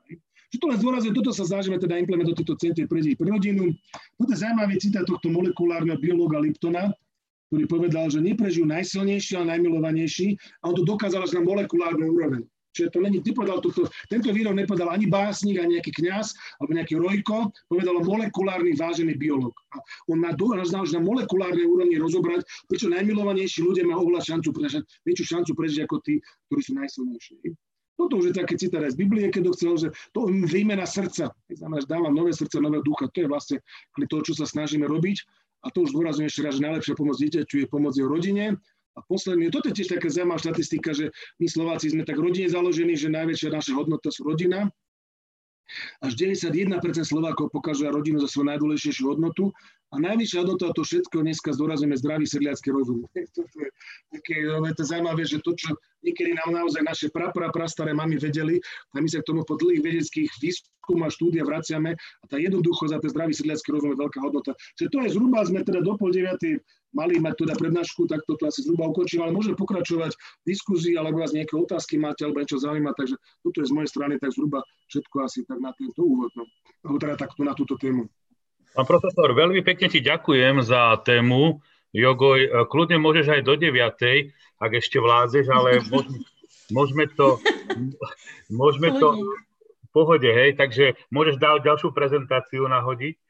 Čo 0.48 0.64
to 0.64 0.66
len 0.72 0.80
zdôrazňujem, 0.80 1.16
toto 1.20 1.32
sa 1.36 1.44
snažíme 1.44 1.76
teda 1.76 2.00
implementovať 2.00 2.36
do 2.40 2.56
týchto 2.56 2.88
pre 2.88 3.04
pre 3.04 3.28
rodinu. 3.28 3.68
Toto 4.16 4.32
je 4.32 4.40
zaujímavý 4.40 4.80
citát 4.80 5.04
tohto 5.04 5.28
molekulárneho 5.28 6.00
biológa 6.00 6.40
Liptona, 6.40 6.88
ktorý 7.52 7.64
povedal, 7.68 8.08
že 8.08 8.24
neprežijú 8.24 8.64
najsilnejší 8.64 9.36
a 9.40 9.44
najmilovanejší 9.44 10.36
a 10.64 10.72
on 10.72 10.76
to 10.76 10.88
dokázal 10.88 11.24
až 11.24 11.36
na 11.36 11.44
molekulárnu 11.44 12.12
úroveň. 12.16 12.48
Čiže 12.76 12.94
to 12.94 12.98
není, 13.00 13.18
nepovedal 13.24 13.58
toto, 13.64 13.88
tento 14.06 14.28
výrok 14.30 14.54
nepovedal 14.54 14.92
ani 14.92 15.08
básnik, 15.08 15.58
ani 15.58 15.80
nejaký 15.80 15.92
kňaz, 15.98 16.36
alebo 16.60 16.70
nejaký 16.76 16.94
rojko, 17.00 17.50
povedal 17.66 17.98
molekulárny 18.04 18.76
vážený 18.76 19.16
biolog. 19.18 19.54
A 19.74 19.82
on 20.08 20.20
má 20.20 20.30
znal, 20.64 20.84
že 20.84 20.96
na 20.96 21.02
molekulárnej 21.02 21.66
úrovni 21.66 21.96
rozobrať, 21.96 22.44
prečo 22.68 22.92
najmilovanejší 22.92 23.64
ľudia 23.64 23.88
majú 23.88 24.08
oveľa 24.08 24.22
šancu 24.34 24.48
prežiť, 24.52 24.82
väčšiu 25.04 25.26
šancu 25.26 25.50
prežiť 25.56 25.80
ako 25.88 25.96
tí, 26.04 26.20
ktorí 26.48 26.60
sú 26.62 26.72
najsilnejší. 26.76 27.34
Toto 27.98 28.22
už 28.22 28.30
je 28.30 28.38
také 28.38 28.54
citár 28.54 28.86
z 28.86 28.94
Biblie, 28.94 29.26
keď 29.26 29.50
chcel, 29.58 29.74
že 29.74 29.88
to 30.14 30.30
výmena 30.30 30.86
srdca. 30.86 31.34
Znamená, 31.50 31.82
že 31.82 31.90
dávam 31.90 32.14
nové 32.14 32.30
srdce, 32.30 32.62
nového 32.62 32.86
ducha. 32.86 33.10
To 33.10 33.18
je 33.18 33.26
vlastne 33.26 33.58
to, 34.06 34.16
čo 34.22 34.38
sa 34.38 34.46
snažíme 34.46 34.86
robiť. 34.86 35.18
A 35.66 35.74
to 35.74 35.82
už 35.82 35.90
dôrazňujem 35.90 36.30
ešte 36.30 36.46
raz, 36.46 36.54
že 36.54 36.62
najlepšia 36.62 36.94
pomoc 36.94 37.18
dieťaťu 37.18 37.56
je 37.58 37.66
pomoc 37.66 37.90
jeho 37.98 38.06
rodine, 38.06 38.54
a 38.98 39.06
posledný, 39.06 39.54
toto 39.54 39.70
je 39.70 39.78
tiež 39.78 39.94
taká 39.94 40.10
zaujímavá 40.10 40.42
štatistika, 40.42 40.90
že 40.90 41.14
my 41.38 41.46
Slováci 41.46 41.94
sme 41.94 42.02
tak 42.02 42.18
rodine 42.18 42.50
založení, 42.50 42.98
že 42.98 43.14
najväčšia 43.14 43.54
naša 43.54 43.72
hodnota 43.78 44.10
sú 44.10 44.26
rodina. 44.26 44.66
Až 46.02 46.16
91% 46.16 46.80
Slovákov 47.04 47.54
pokážu 47.54 47.86
rodinu 47.86 48.18
za 48.18 48.26
svoju 48.26 48.50
najdôležitejšiu 48.50 49.04
hodnotu 49.14 49.52
a 49.88 49.96
najvyššia 49.96 50.44
hodnota 50.44 50.68
to 50.76 50.84
všetko 50.84 51.24
dneska 51.24 51.48
zdôrazujeme 51.56 51.96
zdravý 51.96 52.28
sedliacký 52.28 52.68
rozum. 52.68 53.08
to, 53.32 53.42
je, 53.44 53.68
také, 54.12 54.36
je 54.44 54.74
to 54.76 54.84
zaujímavé, 54.84 55.22
že 55.24 55.40
to, 55.40 55.56
čo 55.56 55.72
niekedy 56.04 56.36
nám 56.36 56.60
naozaj 56.60 56.84
naše 56.84 57.06
pra, 57.08 57.32
pra, 57.32 57.48
prastaré 57.48 57.96
mami 57.96 58.20
vedeli, 58.20 58.60
a 58.92 59.00
my 59.00 59.08
sa 59.08 59.24
k 59.24 59.28
tomu 59.32 59.48
po 59.48 59.56
dlhých 59.56 59.80
vedeckých 59.80 60.30
výskum 60.44 61.00
a 61.00 61.08
štúdia 61.08 61.40
vraciame 61.40 61.96
a 61.96 62.24
tá 62.28 62.36
jednoducho 62.36 62.84
za 62.92 63.00
ten 63.00 63.08
zdravý 63.08 63.32
sedliacký 63.32 63.68
rozum 63.72 63.96
je 63.96 64.02
veľká 64.04 64.20
hodnota. 64.20 64.52
Čiže 64.76 64.88
to 64.92 64.98
je 65.04 65.08
zhruba, 65.16 65.48
sme 65.48 65.64
teda 65.64 65.80
do 65.80 65.96
pol 65.96 66.12
deviatej 66.12 66.60
mali 66.92 67.20
mať 67.20 67.44
teda 67.44 67.54
prednášku, 67.56 68.08
tak 68.08 68.24
toto 68.24 68.48
asi 68.48 68.64
zhruba 68.64 68.88
ukončím, 68.88 69.24
ale 69.24 69.32
môžem 69.32 69.52
pokračovať 69.56 70.12
v 70.12 70.44
diskuzii, 70.48 70.96
alebo 70.96 71.20
vás 71.20 71.36
nejaké 71.36 71.52
otázky 71.52 72.00
máte, 72.00 72.24
alebo 72.24 72.40
niečo 72.40 72.60
zaujíma, 72.60 72.96
takže 72.96 73.16
toto 73.44 73.60
je 73.60 73.68
z 73.68 73.72
mojej 73.76 73.90
strany 73.92 74.14
tak 74.16 74.32
zhruba 74.32 74.64
všetko 74.88 75.16
asi 75.20 75.44
tak 75.44 75.60
na 75.60 75.72
tento 75.76 76.00
úvod, 76.00 76.32
no. 76.32 76.48
teda 76.96 77.20
takto 77.20 77.44
na 77.44 77.52
túto 77.52 77.76
tému. 77.76 78.08
Pán 78.76 78.86
profesor, 78.86 79.32
veľmi 79.32 79.64
pekne 79.64 79.88
ti 79.88 80.04
ďakujem 80.04 80.60
za 80.60 81.00
tému. 81.02 81.60
Jogoj, 81.92 82.40
e, 82.44 82.50
kľudne 82.68 83.00
môžeš 83.00 83.40
aj 83.40 83.42
do 83.42 83.56
9, 83.56 84.32
ak 84.60 84.70
ešte 84.76 85.00
vládzeš, 85.00 85.46
ale 85.48 85.80
môžeme, 85.92 86.18
môžeme 86.68 87.04
to, 87.08 87.40
môžeme 88.52 88.88
to 89.00 89.08
v 89.88 89.88
pohode, 89.90 90.28
hej, 90.28 90.52
takže 90.54 91.00
môžeš 91.08 91.40
dať 91.40 91.64
ďalšiu 91.64 91.88
prezentáciu 91.96 92.68
nahodiť. 92.68 93.16
E, 93.16 93.20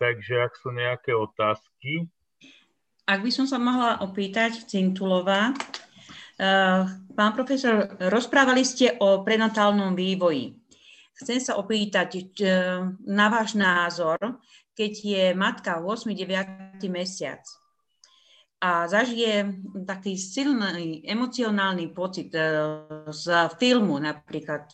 takže 0.00 0.34
ak 0.44 0.52
sú 0.58 0.72
nejaké 0.72 1.12
otázky. 1.12 2.08
Ak 3.04 3.20
by 3.20 3.30
som 3.32 3.44
sa 3.44 3.60
mohla 3.60 4.00
opýtať, 4.00 4.64
Cintulová, 4.64 5.52
e, 5.52 5.54
pán 7.12 7.32
profesor, 7.36 8.00
rozprávali 8.00 8.64
ste 8.64 8.96
o 8.96 9.20
prenatálnom 9.20 9.92
vývoji. 9.92 10.63
Chcem 11.14 11.38
sa 11.38 11.54
opýtať 11.58 12.26
na 13.06 13.26
váš 13.30 13.54
názor, 13.54 14.18
keď 14.74 14.92
je 14.92 15.24
matka 15.38 15.78
8-9 15.78 16.82
mesiac 16.90 17.42
a 18.64 18.88
zažije 18.88 19.60
taký 19.84 20.16
silný 20.16 21.04
emocionálny 21.04 21.92
pocit 21.92 22.32
e, 22.32 22.40
z 23.12 23.24
filmu 23.60 24.00
napríklad. 24.00 24.72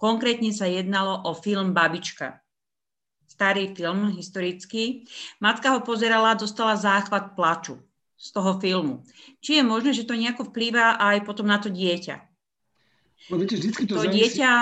Konkrétne 0.00 0.48
sa 0.56 0.64
jednalo 0.64 1.28
o 1.28 1.36
film 1.36 1.76
Babička. 1.76 2.40
Starý 3.28 3.76
film, 3.76 4.16
historický. 4.16 5.04
Matka 5.44 5.76
ho 5.76 5.84
pozerala, 5.84 6.32
dostala 6.32 6.80
záchvat 6.80 7.36
plaču 7.36 7.76
z 8.16 8.28
toho 8.32 8.56
filmu. 8.56 9.04
Či 9.44 9.60
je 9.60 9.64
možné, 9.68 9.92
že 9.92 10.08
to 10.08 10.16
nejako 10.16 10.48
vplýva 10.48 10.96
aj 10.96 11.20
potom 11.28 11.44
na 11.44 11.60
to 11.60 11.68
dieťa? 11.68 12.16
No, 13.28 13.36
viete, 13.36 13.60
vždycky 13.60 13.84
to, 13.84 14.00
to 14.00 14.08
dieťa 14.08 14.52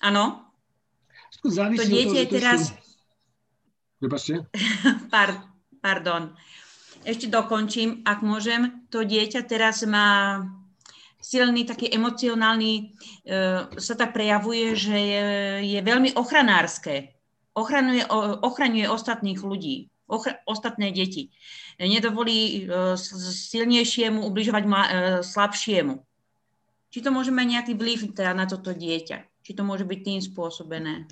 Áno. 0.00 0.48
To 1.44 1.48
dieťa 1.84 2.18
je 2.24 2.28
teraz... 2.28 2.60
Prepačte. 4.00 4.48
Par, 5.12 5.44
pardon. 5.80 6.32
ešte 7.04 7.28
dokončím, 7.28 8.00
ak 8.04 8.24
môžem. 8.24 8.88
To 8.88 9.04
dieťa 9.04 9.44
teraz 9.44 9.84
má 9.84 10.40
silný, 11.20 11.68
taký 11.68 11.92
emocionálny, 11.92 12.72
e, 12.72 12.82
sa 13.76 13.94
tak 13.94 14.16
prejavuje, 14.16 14.72
že 14.72 14.96
je, 14.96 15.24
je 15.76 15.80
veľmi 15.84 16.16
ochranárske. 16.16 17.12
Ochraňuje, 17.52 18.08
ochraňuje 18.40 18.88
ostatných 18.88 19.40
ľudí, 19.44 19.92
ochra, 20.08 20.40
ostatné 20.48 20.96
deti. 20.96 21.28
Nedovolí 21.76 22.64
e, 22.64 22.96
silnejšiemu 23.28 24.24
ubližovať 24.24 24.64
ma, 24.64 24.82
e, 24.82 24.90
slabšiemu. 25.20 26.00
Či 26.90 26.98
to 27.04 27.12
môže 27.12 27.30
mať 27.30 27.46
nejaký 27.46 27.72
vplyv 27.76 28.16
teda 28.16 28.32
na 28.32 28.48
toto 28.48 28.72
dieťa? 28.72 29.29
Či 29.40 29.52
to 29.56 29.62
môže 29.64 29.88
byť 29.88 30.00
tým 30.04 30.20
spôsobené? 30.20 31.08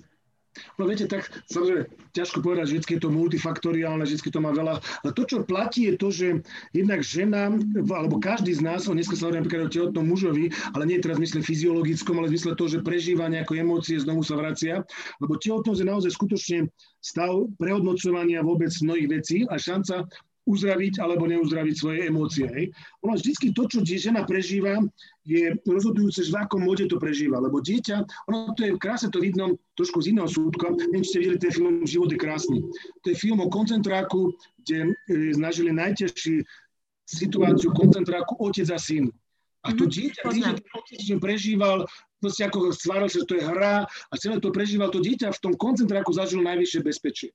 No 0.75 0.91
viete, 0.91 1.07
tak 1.07 1.31
samozrejme, 1.47 1.87
ťažko 2.15 2.39
povedať, 2.43 2.67
že 2.73 2.77
vždy 2.83 2.93
je 2.99 3.03
to 3.03 3.15
multifaktoriálne, 3.15 4.03
vždy 4.03 4.31
to 4.31 4.41
má 4.43 4.51
veľa. 4.51 4.83
Ale 5.07 5.11
to, 5.15 5.23
čo 5.23 5.47
platí, 5.47 5.87
je 5.87 5.95
to, 5.95 6.09
že 6.11 6.27
jednak 6.75 7.01
žena, 7.05 7.53
alebo 7.95 8.19
každý 8.19 8.55
z 8.55 8.63
nás, 8.65 8.91
dneska 8.91 9.15
sa 9.15 9.29
hovorí 9.29 9.39
napríklad 9.43 9.71
o 9.71 9.75
tehotnom 9.75 10.07
mužovi, 10.07 10.51
ale 10.75 10.89
nie 10.89 10.99
teraz 10.99 11.23
myslím 11.23 11.47
fyziologickom, 11.47 12.19
ale 12.19 12.27
v 12.31 12.33
zmysle 12.35 12.59
toho, 12.59 12.71
že 12.79 12.83
prežíva 12.83 13.31
nejaké 13.31 13.63
emócie, 13.63 14.03
znovu 14.03 14.27
sa 14.27 14.35
vracia. 14.35 14.83
Lebo 15.23 15.39
tehotnosť 15.39 15.79
je 15.79 15.87
naozaj 15.87 16.11
skutočne 16.15 16.59
stav 16.99 17.47
prehodnocovania 17.61 18.43
vôbec 18.43 18.75
mnohých 18.83 19.09
vecí 19.21 19.39
a 19.47 19.55
šanca 19.55 20.11
uzdraviť 20.49 21.05
alebo 21.05 21.29
neuzdraviť 21.29 21.75
svoje 21.77 22.09
emócie. 22.09 22.49
Hej. 22.49 22.73
Ono 23.05 23.13
vždy 23.15 23.53
to, 23.53 23.69
čo 23.69 23.85
žena 23.85 24.25
prežíva, 24.25 24.81
je 25.29 25.53
rozhodujúce, 25.69 26.25
že 26.25 26.33
v 26.33 26.41
akom 26.41 26.65
mode 26.65 26.89
to 26.89 26.97
prežíva. 26.97 27.37
Lebo 27.37 27.61
dieťa, 27.61 27.97
ono 28.33 28.57
to 28.57 28.65
je 28.65 28.73
krásne 28.81 29.13
to 29.13 29.21
vidno 29.21 29.61
trošku 29.77 30.01
z 30.01 30.17
iného 30.17 30.25
súdka. 30.25 30.73
Neviem, 30.73 31.05
či 31.05 31.11
ste 31.13 31.21
videli 31.21 31.39
ten 31.39 31.53
film 31.53 31.85
Život 31.85 32.09
je 32.09 32.19
krásny. 32.19 32.59
To 33.05 33.07
je 33.13 33.17
film 33.21 33.45
o 33.45 33.53
koncentráku, 33.53 34.33
kde 34.65 34.97
e, 35.13 35.37
znažili 35.37 35.69
najťažší 35.77 36.41
situáciu 37.05 37.73
koncentráku 37.77 38.41
otec 38.41 38.69
a 38.73 38.81
syn. 38.81 39.13
A 39.67 39.75
to 39.77 39.85
mhm, 39.85 39.93
dieťa, 39.93 40.23
mm-hmm. 40.25 40.57
že 41.03 41.15
prežíval, 41.21 41.85
proste 42.23 42.47
ako 42.47 42.73
stváral 42.73 43.11
že 43.11 43.27
to 43.27 43.37
je 43.37 43.45
hra 43.45 43.85
a 43.85 44.15
celé 44.17 44.41
to 44.41 44.55
prežíval, 44.55 44.89
to 44.89 45.03
dieťa 45.03 45.35
v 45.35 45.43
tom 45.43 45.55
koncentráku 45.59 46.15
zažilo 46.15 46.47
najvyššie 46.47 46.81
bezpečie. 46.81 47.31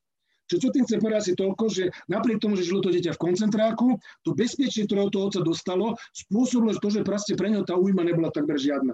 Čo, 0.51 0.55
čo 0.59 0.69
tým 0.75 0.83
chcem 0.83 0.99
povedať 0.99 1.19
asi 1.23 1.33
toľko, 1.39 1.63
že 1.71 1.83
napriek 2.11 2.43
tomu, 2.43 2.59
že 2.59 2.67
žilo 2.67 2.83
to 2.83 2.91
dieťa 2.91 3.15
v 3.15 3.23
koncentráku, 3.23 3.95
to 4.27 4.35
bezpečie, 4.35 4.83
ktoré 4.83 5.07
od 5.07 5.11
toho 5.15 5.31
otca 5.31 5.41
dostalo, 5.41 5.95
spôsobilo 6.11 6.75
to, 6.77 6.89
že 6.91 7.07
proste 7.07 7.33
pre 7.39 7.47
neho 7.47 7.63
tá 7.63 7.79
újma 7.79 8.03
nebola 8.03 8.27
takmer 8.29 8.59
žiadna. 8.59 8.91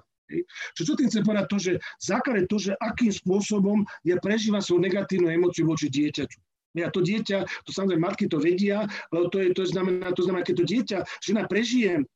Čo, 0.78 0.82
čo 0.86 0.92
tým 0.94 1.10
chcem 1.10 1.26
povedať 1.26 1.46
to, 1.50 1.58
že 1.58 1.72
základ 1.98 2.46
to, 2.46 2.56
že 2.62 2.78
akým 2.78 3.10
spôsobom 3.10 3.82
ja 4.06 4.14
prežívam 4.22 4.62
svoju 4.62 4.86
negatívnu 4.86 5.26
emociu 5.26 5.66
voči 5.66 5.90
dieťaťu. 5.90 6.38
Ja 6.78 6.86
to 6.94 7.02
dieťa, 7.02 7.66
to 7.66 7.70
samozrejme 7.74 8.06
matky 8.06 8.30
to 8.30 8.38
vedia, 8.38 8.86
ale 9.10 9.26
to, 9.34 9.42
je, 9.42 9.50
to, 9.50 9.66
znamená, 9.66 10.14
to 10.14 10.22
znamená, 10.22 10.46
keď 10.46 10.62
to 10.62 10.66
dieťa, 10.70 10.98
žena 11.18 11.42
prežije 11.50 12.06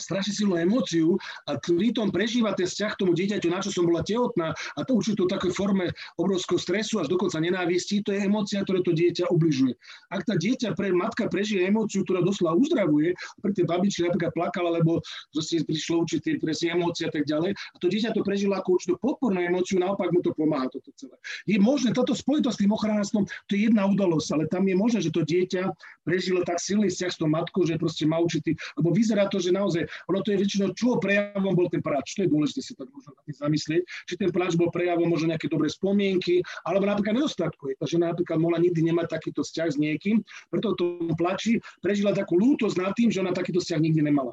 strašne 0.00 0.34
silnú 0.34 0.58
emóciu 0.58 1.14
a 1.46 1.54
tom 1.94 2.10
prežíva 2.10 2.50
ten 2.58 2.66
vzťah 2.66 2.92
k 2.98 3.00
tomu 3.06 3.12
dieťaťu, 3.14 3.48
na 3.50 3.62
čo 3.62 3.70
som 3.70 3.86
bola 3.86 4.02
tehotná 4.02 4.50
a 4.50 4.80
to 4.82 4.98
určite 4.98 5.22
v 5.22 5.30
takej 5.30 5.52
forme 5.54 5.86
obrovského 6.18 6.58
stresu 6.58 6.98
až 6.98 7.06
dokonca 7.06 7.38
nenávistí, 7.38 8.02
to 8.02 8.10
je 8.10 8.26
emócia, 8.26 8.66
ktoré 8.66 8.82
to 8.82 8.90
dieťa 8.90 9.30
ubližuje. 9.30 9.78
Ak 10.10 10.26
tá 10.26 10.34
dieťa, 10.34 10.74
pre, 10.74 10.90
matka 10.90 11.30
prežije 11.30 11.70
emóciu, 11.70 12.02
ktorá 12.02 12.26
doslova 12.26 12.58
uzdravuje, 12.58 13.14
pre 13.38 13.54
tie 13.54 13.62
babičky 13.62 14.10
napríklad 14.10 14.34
plakala, 14.34 14.82
lebo 14.82 14.98
zase 15.30 15.62
prišlo 15.62 16.02
určité 16.02 16.34
presne 16.42 16.74
emócie 16.74 17.06
a 17.06 17.12
tak 17.14 17.24
ďalej, 17.30 17.54
a 17.54 17.76
to 17.78 17.86
dieťa 17.86 18.10
to 18.10 18.26
prežilo 18.26 18.58
ako 18.58 18.74
určitú 18.74 18.94
podpornú 18.98 19.38
emóciu, 19.38 19.78
naopak 19.78 20.10
mu 20.10 20.18
to 20.18 20.34
pomáha 20.34 20.66
toto 20.74 20.90
celé. 20.98 21.14
Je 21.46 21.56
možné, 21.62 21.94
toto 21.94 22.12
spojitosť 22.12 22.58
s 22.58 22.60
tým 22.66 22.72
ochranárstvom, 22.74 23.24
to 23.46 23.52
je 23.54 23.70
jedna 23.70 23.86
udalosť, 23.86 24.28
ale 24.34 24.44
tam 24.50 24.66
je 24.66 24.74
možné, 24.74 24.98
že 25.06 25.14
to 25.14 25.22
dieťa 25.22 25.70
prežilo 26.02 26.42
tak 26.42 26.58
silný 26.58 26.90
vzťah 26.90 27.10
s 27.14 27.18
tou 27.22 27.30
matkou, 27.30 27.62
že 27.62 27.78
proste 27.78 28.04
má 28.04 28.18
určitý, 28.18 28.58
lebo 28.74 28.90
vyzerá 28.90 29.30
to, 29.30 29.38
že 29.38 29.54
naozaj 29.54 29.83
ono 30.10 30.20
to 30.22 30.34
je 30.34 30.38
väčšinou, 30.40 30.72
čo 30.74 30.98
prejavom 30.98 31.54
bol 31.54 31.68
ten 31.70 31.80
pláč. 31.80 32.16
To 32.16 32.26
je 32.26 32.30
dôležité 32.30 32.60
si 32.60 32.72
tak 32.74 32.88
možno 32.90 33.14
zamyslieť. 33.28 33.82
Či 34.08 34.14
ten 34.20 34.30
pláč 34.30 34.56
bol 34.58 34.68
prejavom 34.68 35.08
možno 35.08 35.32
nejaké 35.32 35.46
dobré 35.48 35.68
spomienky, 35.70 36.40
alebo 36.64 36.88
napríklad 36.88 37.20
nedostatku. 37.20 37.74
Tá 37.78 37.86
žena 37.88 38.12
napríklad 38.12 38.38
mohla 38.40 38.58
nikdy 38.60 38.80
nemať 38.90 39.06
takýto 39.20 39.44
vzťah 39.44 39.68
s 39.70 39.76
niekým, 39.76 40.20
preto 40.50 40.74
to 40.76 41.10
plači 41.16 41.58
prežila 41.80 42.14
takú 42.14 42.36
lútosť 42.38 42.76
nad 42.80 42.92
tým, 42.96 43.08
že 43.12 43.20
ona 43.20 43.32
takýto 43.34 43.60
vzťah 43.60 43.80
nikdy 43.80 44.00
nemala. 44.04 44.32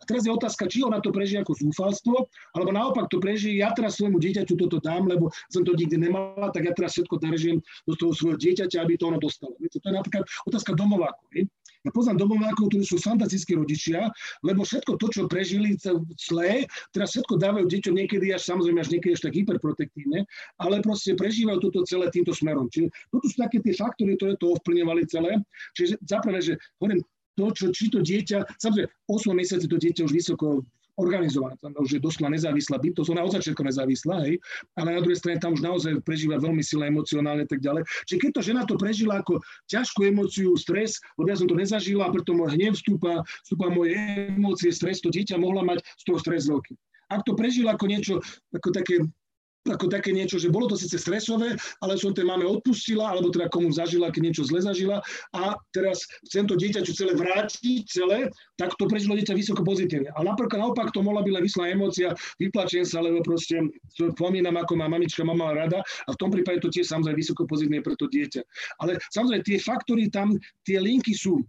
A 0.00 0.02
teraz 0.04 0.24
je 0.24 0.32
otázka, 0.32 0.68
či 0.70 0.82
ona 0.82 1.02
to 1.02 1.10
prežije 1.10 1.42
ako 1.42 1.56
zúfalstvo, 1.56 2.28
alebo 2.54 2.70
naopak 2.70 3.08
to 3.10 3.18
prežije, 3.18 3.60
ja 3.60 3.72
teraz 3.72 3.98
svojmu 3.98 4.20
dieťaťu 4.20 4.54
toto 4.56 4.78
dám, 4.78 5.08
lebo 5.10 5.32
som 5.50 5.62
to 5.66 5.74
nikdy 5.74 5.96
nemala, 5.96 6.50
tak 6.52 6.68
ja 6.68 6.72
teraz 6.72 6.96
všetko 6.96 7.18
držím 7.18 7.58
do 7.84 7.94
toho 7.98 8.12
svojho 8.12 8.38
dieťaťa, 8.38 8.82
aby 8.82 8.94
to 8.96 9.10
ono 9.10 9.18
dostalo. 9.18 9.54
Viete, 9.58 9.82
to 9.82 9.88
je 9.90 9.94
napríklad 9.96 10.24
otázka 10.46 10.72
domováku. 10.76 11.26
Ja 11.86 11.94
poznám 11.94 12.26
domovákov, 12.26 12.74
ktorí 12.74 12.82
sú 12.82 12.98
fantastickí 12.98 13.54
rodičia, 13.54 14.10
lebo 14.42 14.66
všetko 14.66 14.98
to, 14.98 15.06
čo 15.06 15.22
prežili 15.30 15.78
zlé, 16.18 16.66
teraz 16.90 17.14
všetko 17.14 17.38
dávajú 17.38 17.70
deťom 17.70 17.94
niekedy 17.94 18.34
až 18.34 18.42
samozrejme 18.42 18.82
až 18.82 18.90
niekedy 18.90 19.14
až 19.14 19.22
tak 19.22 19.38
hyperprotektívne, 19.38 20.26
ale 20.58 20.82
proste 20.82 21.14
prežívajú 21.14 21.70
toto 21.70 21.86
celé 21.86 22.10
týmto 22.10 22.34
smerom. 22.34 22.66
Čiže 22.66 22.90
toto 23.14 23.26
sú 23.30 23.36
také 23.38 23.62
tie 23.62 23.78
faktory, 23.78 24.18
ktoré 24.18 24.34
to 24.42 24.58
ovplyvňovali 24.58 25.02
celé. 25.06 25.38
Čiže 25.78 26.02
zaprvé, 26.02 26.42
že 26.42 26.58
hovorím, 26.82 27.06
to, 27.36 27.52
čo, 27.52 27.66
či 27.68 27.92
to 27.92 28.00
dieťa, 28.00 28.58
samozrejme, 28.58 28.88
8 29.06 29.36
mesiace 29.36 29.66
to 29.68 29.76
dieťa 29.76 30.08
už 30.08 30.12
vysoko 30.16 30.64
organizovaná, 30.96 31.54
tam 31.60 31.76
už 31.76 31.96
je 31.96 32.00
doslova 32.00 32.32
nezávislá 32.32 32.80
bytosť, 32.80 33.08
ona 33.12 33.22
od 33.24 33.36
začiatku 33.36 33.62
nezávislá, 33.62 34.24
hej, 34.24 34.40
ale 34.76 34.96
na 34.96 35.00
druhej 35.04 35.20
strane 35.20 35.38
tam 35.40 35.52
už 35.52 35.62
naozaj 35.62 36.00
prežíva 36.02 36.40
veľmi 36.40 36.64
silné 36.64 36.88
emocionálne 36.88 37.44
tak 37.44 37.60
ďalej. 37.60 37.84
Čiže 38.08 38.20
keď 38.20 38.30
to 38.32 38.40
žena 38.42 38.62
to 38.64 38.74
prežila 38.80 39.20
ako 39.20 39.40
ťažkú 39.68 40.00
emóciu, 40.08 40.56
stres, 40.56 40.98
lebo 41.20 41.28
ja 41.28 41.36
som 41.36 41.48
to 41.48 41.56
nezažila, 41.56 42.08
preto 42.08 42.32
môj 42.32 42.56
hnev 42.56 42.74
vstúpa, 42.74 43.22
vstúpa 43.44 43.68
moje 43.68 43.94
emócie, 44.32 44.72
stres, 44.72 45.04
to 45.04 45.12
dieťa 45.12 45.36
mohla 45.36 45.62
mať 45.62 45.84
z 45.84 46.02
toho 46.08 46.18
stres 46.18 46.48
veľký. 46.48 46.74
Ak 47.06 47.22
to 47.22 47.38
prežila 47.38 47.78
ako 47.78 47.86
niečo, 47.86 48.14
ako 48.50 48.68
také 48.74 48.98
ako 49.70 49.90
také 49.90 50.14
niečo, 50.14 50.38
že 50.38 50.52
bolo 50.52 50.70
to 50.70 50.76
síce 50.78 50.96
stresové, 50.98 51.58
ale 51.82 51.98
som 51.98 52.14
tej 52.14 52.26
máme 52.26 52.46
odpustila, 52.46 53.10
alebo 53.10 53.30
teda 53.32 53.50
komu 53.50 53.70
zažila, 53.74 54.12
keď 54.14 54.22
niečo 54.30 54.42
zle 54.46 54.62
zažila 54.62 55.02
a 55.34 55.56
teraz 55.74 56.06
chcem 56.28 56.46
to 56.46 56.54
dieťaťu 56.54 56.92
celé 56.94 57.12
vrátiť, 57.18 57.82
celé, 57.86 58.30
tak 58.56 58.74
to 58.78 58.86
prežilo 58.86 59.18
dieťa 59.18 59.34
vysoko 59.34 59.62
pozitívne. 59.66 60.10
Ale 60.14 60.32
napríklad 60.32 60.62
naopak 60.62 60.90
to 60.94 61.02
mohla 61.02 61.20
byť 61.22 61.32
len 61.32 61.44
vyslá 61.44 61.64
emócia, 61.72 62.08
vyplačem 62.38 62.86
sa, 62.86 63.02
lebo 63.02 63.20
proste 63.22 63.60
spomínam, 63.94 64.56
ako 64.56 64.78
má 64.78 64.86
mamička, 64.86 65.26
mama 65.26 65.52
rada 65.52 65.82
a 65.82 66.10
v 66.12 66.20
tom 66.20 66.30
prípade 66.30 66.62
to 66.62 66.70
tiež 66.72 66.86
samozrejme 66.88 67.18
vysoko 67.18 67.44
pozitívne 67.44 67.82
pre 67.82 67.98
to 67.98 68.06
dieťa. 68.08 68.42
Ale 68.82 68.98
samozrejme 69.10 69.42
tie 69.44 69.58
faktory 69.58 70.08
tam, 70.08 70.38
tie 70.62 70.78
linky 70.78 71.12
sú 71.16 71.42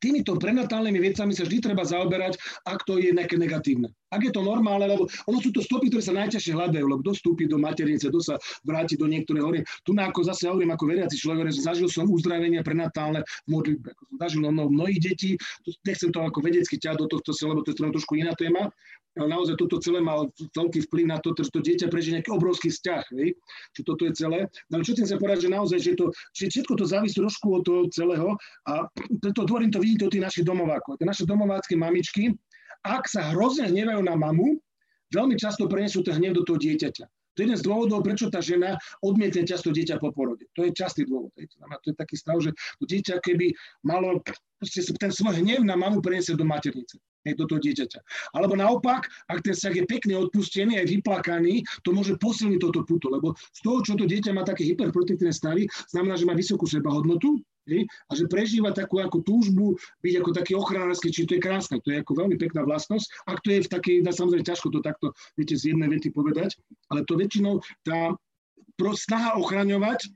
týmito 0.00 0.34
prenatálnymi 0.34 0.98
vecami 1.12 1.32
sa 1.36 1.44
vždy 1.44 1.70
treba 1.70 1.84
zaoberať, 1.84 2.40
ak 2.66 2.82
to 2.88 2.96
je 2.96 3.12
nejaké 3.12 3.36
negatívne. 3.36 3.92
Ak 4.10 4.26
je 4.26 4.32
to 4.34 4.42
normálne, 4.42 4.90
lebo 4.90 5.06
ono 5.30 5.38
sú 5.38 5.54
to 5.54 5.62
stopy, 5.62 5.86
ktoré 5.86 6.02
sa 6.02 6.16
najťažšie 6.16 6.56
hľadajú, 6.56 6.84
lebo 6.88 7.00
kto 7.06 7.14
vstúpi 7.14 7.46
do 7.46 7.60
maternice, 7.62 8.10
kto 8.10 8.18
sa 8.18 8.34
vráti 8.66 8.98
do 8.98 9.06
niektorého 9.06 9.46
hory. 9.46 9.60
Tu 9.86 9.94
na 9.94 10.10
ako 10.10 10.26
zase 10.26 10.50
hovorím 10.50 10.74
ako 10.74 10.90
veriaci 10.90 11.14
človek, 11.14 11.54
že 11.54 11.62
zažil 11.62 11.86
som 11.86 12.10
uzdravenie 12.10 12.58
prenatálne 12.66 13.22
v 13.46 13.48
modlitbe. 13.54 13.94
Ako 13.94 14.02
som 14.10 14.16
zažil 14.18 14.40
no, 14.50 14.66
mnohých 14.66 15.00
detí, 15.04 15.30
nechcem 15.86 16.10
to 16.10 16.26
ako 16.26 16.42
vedecky 16.42 16.74
ťať 16.74 16.98
do 16.98 17.06
tohto, 17.06 17.30
lebo 17.46 17.62
to 17.62 17.70
je 17.70 17.78
trošku 17.78 18.18
iná 18.18 18.34
téma, 18.34 18.72
ale 19.18 19.26
naozaj 19.26 19.58
toto 19.58 19.82
celé 19.82 19.98
má 19.98 20.22
veľký 20.54 20.86
vplyv 20.86 21.04
na 21.10 21.18
to, 21.18 21.34
že 21.34 21.50
to 21.50 21.58
dieťa 21.58 21.90
prežije 21.90 22.14
nejaký 22.18 22.30
obrovský 22.30 22.70
vzťah. 22.70 23.02
Hej? 23.18 23.34
Čiže 23.74 23.84
toto 23.86 24.02
je 24.06 24.12
celé. 24.14 24.38
No, 24.70 24.78
ale 24.78 24.86
čo 24.86 24.94
chcem 24.94 25.08
sa 25.10 25.18
povedať, 25.18 25.50
že 25.50 25.50
naozaj, 25.50 25.78
že, 25.82 25.92
to, 25.98 26.14
že 26.30 26.44
všetko 26.46 26.72
to 26.78 26.84
závisí 26.86 27.18
trošku 27.18 27.46
od 27.50 27.62
toho 27.66 27.80
celého 27.90 28.38
a 28.70 28.86
preto 29.18 29.42
tvorím 29.42 29.74
to 29.74 29.82
vidíte 29.90 30.06
od 30.06 30.12
tých 30.14 30.26
našich 30.30 30.46
domovákov. 30.46 31.02
Tie 31.02 31.06
naše 31.10 31.26
domovácké 31.26 31.74
mamičky, 31.74 32.30
ak 32.86 33.10
sa 33.10 33.34
hrozne 33.34 33.66
hnevajú 33.66 34.06
na 34.06 34.14
mamu, 34.14 34.62
veľmi 35.10 35.34
často 35.34 35.66
prenesú 35.66 36.06
ten 36.06 36.22
hnev 36.22 36.38
do 36.38 36.46
toho 36.46 36.62
dieťaťa. 36.62 37.04
To 37.34 37.38
je 37.38 37.46
jeden 37.46 37.58
z 37.58 37.66
dôvodov, 37.66 38.02
prečo 38.02 38.26
tá 38.26 38.42
žena 38.42 38.74
odmietne 39.02 39.46
často 39.46 39.70
dieťa 39.70 40.02
po 40.02 40.10
porode. 40.10 40.50
To 40.58 40.66
je 40.66 40.74
častý 40.74 41.06
dôvod. 41.06 41.30
To 41.34 41.88
je 41.90 41.94
taký 41.94 42.18
stav, 42.18 42.42
že 42.42 42.50
to 42.78 42.84
dieťa 42.86 43.22
keby 43.22 43.54
malo 43.86 44.22
ten 44.98 45.10
svoj 45.10 45.38
hnev 45.38 45.62
na 45.62 45.78
mamu 45.78 46.02
preniesie 46.02 46.34
do 46.34 46.46
maternice 46.46 46.98
do 47.20 47.44
toho 47.44 47.60
dieťaťa. 47.60 48.00
Alebo 48.32 48.56
naopak, 48.56 49.04
ak 49.28 49.44
ten 49.44 49.52
vzťah 49.52 49.74
je 49.76 49.84
pekne 49.84 50.14
odpustený, 50.24 50.80
aj 50.80 50.88
vyplakaný, 50.88 51.62
to 51.84 51.92
môže 51.92 52.16
posilniť 52.16 52.58
toto 52.58 52.80
puto, 52.88 53.12
lebo 53.12 53.36
z 53.36 53.60
toho, 53.60 53.78
čo 53.84 53.92
to 53.94 54.08
dieťa 54.08 54.32
má 54.32 54.42
také 54.42 54.64
hyperprotektívne 54.64 55.32
stavy, 55.32 55.68
znamená, 55.92 56.16
že 56.16 56.24
má 56.24 56.32
vysokú 56.32 56.64
sebahodnotu, 56.64 57.36
a 57.86 58.12
že 58.16 58.26
prežíva 58.26 58.74
takú 58.74 58.98
ako 58.98 59.22
túžbu 59.22 59.78
byť 60.02 60.14
ako 60.20 60.30
taký 60.34 60.52
ochranársky, 60.58 61.08
či 61.14 61.26
to 61.26 61.36
je 61.38 61.42
krásne, 61.42 61.78
to 61.82 61.94
je 61.94 62.02
ako 62.02 62.12
veľmi 62.18 62.36
pekná 62.40 62.66
vlastnosť. 62.66 63.06
Ak 63.30 63.38
to 63.44 63.54
je 63.54 63.64
v 63.66 63.68
takej, 63.70 63.96
samozrejme 64.10 64.44
ťažko 64.46 64.68
to 64.74 64.80
takto, 64.82 65.06
viete, 65.38 65.54
z 65.54 65.74
jednej 65.74 65.88
vety 65.90 66.10
povedať, 66.10 66.58
ale 66.90 67.06
to 67.06 67.14
väčšinou 67.14 67.62
tá 67.86 68.16
snaha 68.80 69.36
ochraňovať 69.36 70.08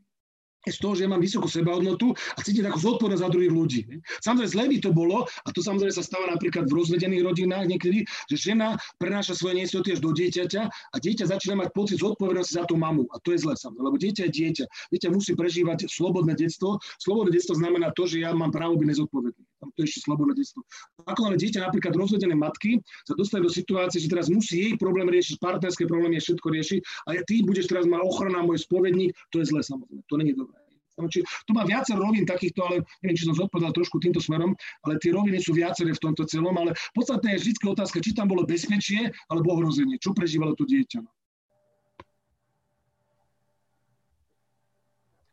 z 0.70 0.78
toho, 0.80 0.92
že 0.96 1.04
ja 1.04 1.10
mám 1.10 1.20
vysokú 1.20 1.48
sebahodnotu 1.50 2.14
a 2.14 2.38
cítiť 2.40 2.64
takú 2.64 2.78
zodpovednosť 2.80 3.24
za 3.24 3.30
druhých 3.32 3.52
ľudí. 3.52 3.80
Samozrejme, 4.24 4.52
zle 4.52 4.64
by 4.70 4.76
to 4.80 4.90
bolo, 4.94 5.24
a 5.24 5.48
to 5.52 5.60
samozrejme 5.60 5.92
sa 5.92 6.04
stáva 6.04 6.30
napríklad 6.32 6.68
v 6.70 6.76
rozvedených 6.76 7.22
rodinách 7.24 7.66
niekedy, 7.68 8.04
že 8.32 8.36
žena 8.36 8.78
prenáša 8.96 9.36
svoje 9.36 9.60
neistoty 9.60 9.96
až 9.96 10.00
do 10.00 10.12
dieťaťa 10.16 10.62
a 10.68 10.96
dieťa 10.96 11.24
začína 11.28 11.60
mať 11.64 11.68
pocit 11.76 12.00
zodpovednosti 12.00 12.54
za 12.56 12.64
tú 12.64 12.80
mamu. 12.80 13.04
A 13.12 13.20
to 13.20 13.36
je 13.36 13.44
zle 13.44 13.52
samozrejme, 13.56 13.86
lebo 13.88 13.96
dieťa 14.00 14.22
je 14.28 14.32
dieťa. 14.32 14.64
Dieťa 14.92 15.08
musí 15.12 15.32
prežívať 15.36 15.88
slobodné 15.88 16.36
detstvo. 16.36 16.80
Slobodné 17.00 17.36
detstvo 17.36 17.56
znamená 17.56 17.92
to, 17.92 18.08
že 18.08 18.24
ja 18.24 18.32
mám 18.32 18.52
právo 18.52 18.76
byť 18.80 18.86
nezodpovedný. 18.88 19.44
To 19.72 19.80
ešte 19.84 20.04
slobodné 20.04 20.36
detstvo. 20.36 20.60
Ako 21.08 21.32
ale 21.32 21.40
dieťa, 21.40 21.64
napríklad 21.64 21.96
rozvedené 21.96 22.36
matky, 22.36 22.82
sa 23.08 23.16
dostane 23.16 23.46
do 23.46 23.52
situácie, 23.52 24.02
že 24.02 24.12
teraz 24.12 24.28
musí 24.28 24.60
jej 24.60 24.74
problém 24.76 25.08
riešiť, 25.08 25.40
partnerské 25.40 25.88
problémy, 25.88 26.20
všetko 26.20 26.48
riešiť 26.52 26.80
a 27.08 27.10
ty 27.24 27.40
budeš 27.40 27.72
teraz 27.72 27.88
mať 27.88 28.00
ochrana, 28.04 28.44
môj 28.44 28.60
spovedník, 28.60 29.16
to 29.32 29.40
je 29.40 29.48
zle 29.48 29.64
samozrejme, 29.64 30.04
to 30.04 30.14
není 30.20 30.32
dobré. 30.36 30.64
Či, 30.94 31.26
to 31.50 31.58
má 31.58 31.66
viacero 31.66 32.06
rovín 32.06 32.22
takýchto, 32.22 32.62
ale 32.62 32.76
neviem, 33.02 33.18
či 33.18 33.26
som 33.26 33.34
zodpovedal 33.34 33.74
trošku 33.74 33.98
týmto 33.98 34.22
smerom, 34.22 34.54
ale 34.86 34.94
tie 35.02 35.10
roviny 35.10 35.42
sú 35.42 35.50
viaceré 35.50 35.90
v 35.90 35.98
tomto 35.98 36.22
celom, 36.22 36.54
ale 36.54 36.70
podstatné 36.94 37.34
je 37.34 37.50
vždy 37.50 37.66
otázka, 37.66 37.98
či 37.98 38.14
tam 38.14 38.30
bolo 38.30 38.46
bezpečie 38.46 39.10
alebo 39.26 39.58
ohrozenie, 39.58 39.98
čo 39.98 40.14
prežívalo 40.14 40.54
to 40.54 40.62
dieťa. 40.62 41.02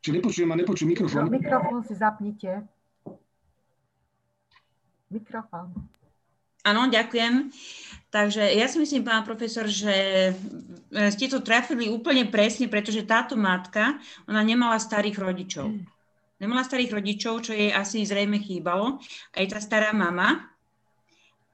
Či 0.01 0.09
nepočujem 0.17 0.49
a 0.49 0.57
nepočujem 0.57 0.97
mikrofón? 0.97 1.29
No, 1.29 1.37
mikrofón 1.37 1.85
si 1.85 1.93
zapnite. 1.93 2.65
Mikrofón. 5.11 5.75
Áno, 6.61 6.87
ďakujem. 6.87 7.49
Takže 8.11 8.43
ja 8.43 8.67
si 8.67 8.77
myslím, 8.77 9.07
pán 9.07 9.23
profesor, 9.23 9.65
že 9.65 9.95
e, 10.29 10.33
ste 11.09 11.31
to 11.31 11.39
trafili 11.39 11.87
úplne 11.87 12.27
presne, 12.27 12.67
pretože 12.67 13.07
táto 13.07 13.39
matka, 13.39 13.97
ona 14.27 14.43
nemala 14.43 14.77
starých 14.77 15.17
rodičov. 15.17 15.71
Nemala 16.37 16.67
starých 16.67 16.91
rodičov, 16.91 17.45
čo 17.45 17.55
jej 17.55 17.71
asi 17.71 18.03
zrejme 18.03 18.43
chýbalo. 18.43 18.99
Aj 19.31 19.45
tá 19.47 19.57
stará 19.63 19.89
mama. 19.95 20.51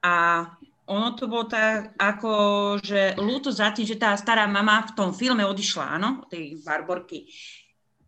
A 0.02 0.44
ono 0.88 1.14
to 1.14 1.28
bolo 1.28 1.46
tak, 1.52 1.94
ako, 2.00 2.32
že 2.80 3.20
ľúto 3.20 3.52
za 3.52 3.76
tým, 3.76 3.84
že 3.84 4.00
tá 4.00 4.16
stará 4.16 4.48
mama 4.48 4.88
v 4.88 4.96
tom 4.96 5.12
filme 5.12 5.44
odišla, 5.44 6.00
áno, 6.00 6.24
tej 6.32 6.64
Barborky. 6.64 7.28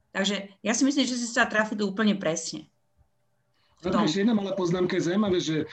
Takže 0.09 0.57
ja 0.63 0.73
si 0.73 0.83
myslím, 0.87 1.05
že 1.05 1.19
si 1.19 1.27
sa 1.27 1.45
trafili 1.45 1.83
úplne 1.83 2.15
presne. 2.15 2.65
No, 3.79 4.03
ešte 4.03 4.27
jedna 4.27 4.35
malá 4.35 4.51
poznámka 4.59 4.99
je 4.99 5.07
zaujímavé, 5.07 5.39
že 5.39 5.63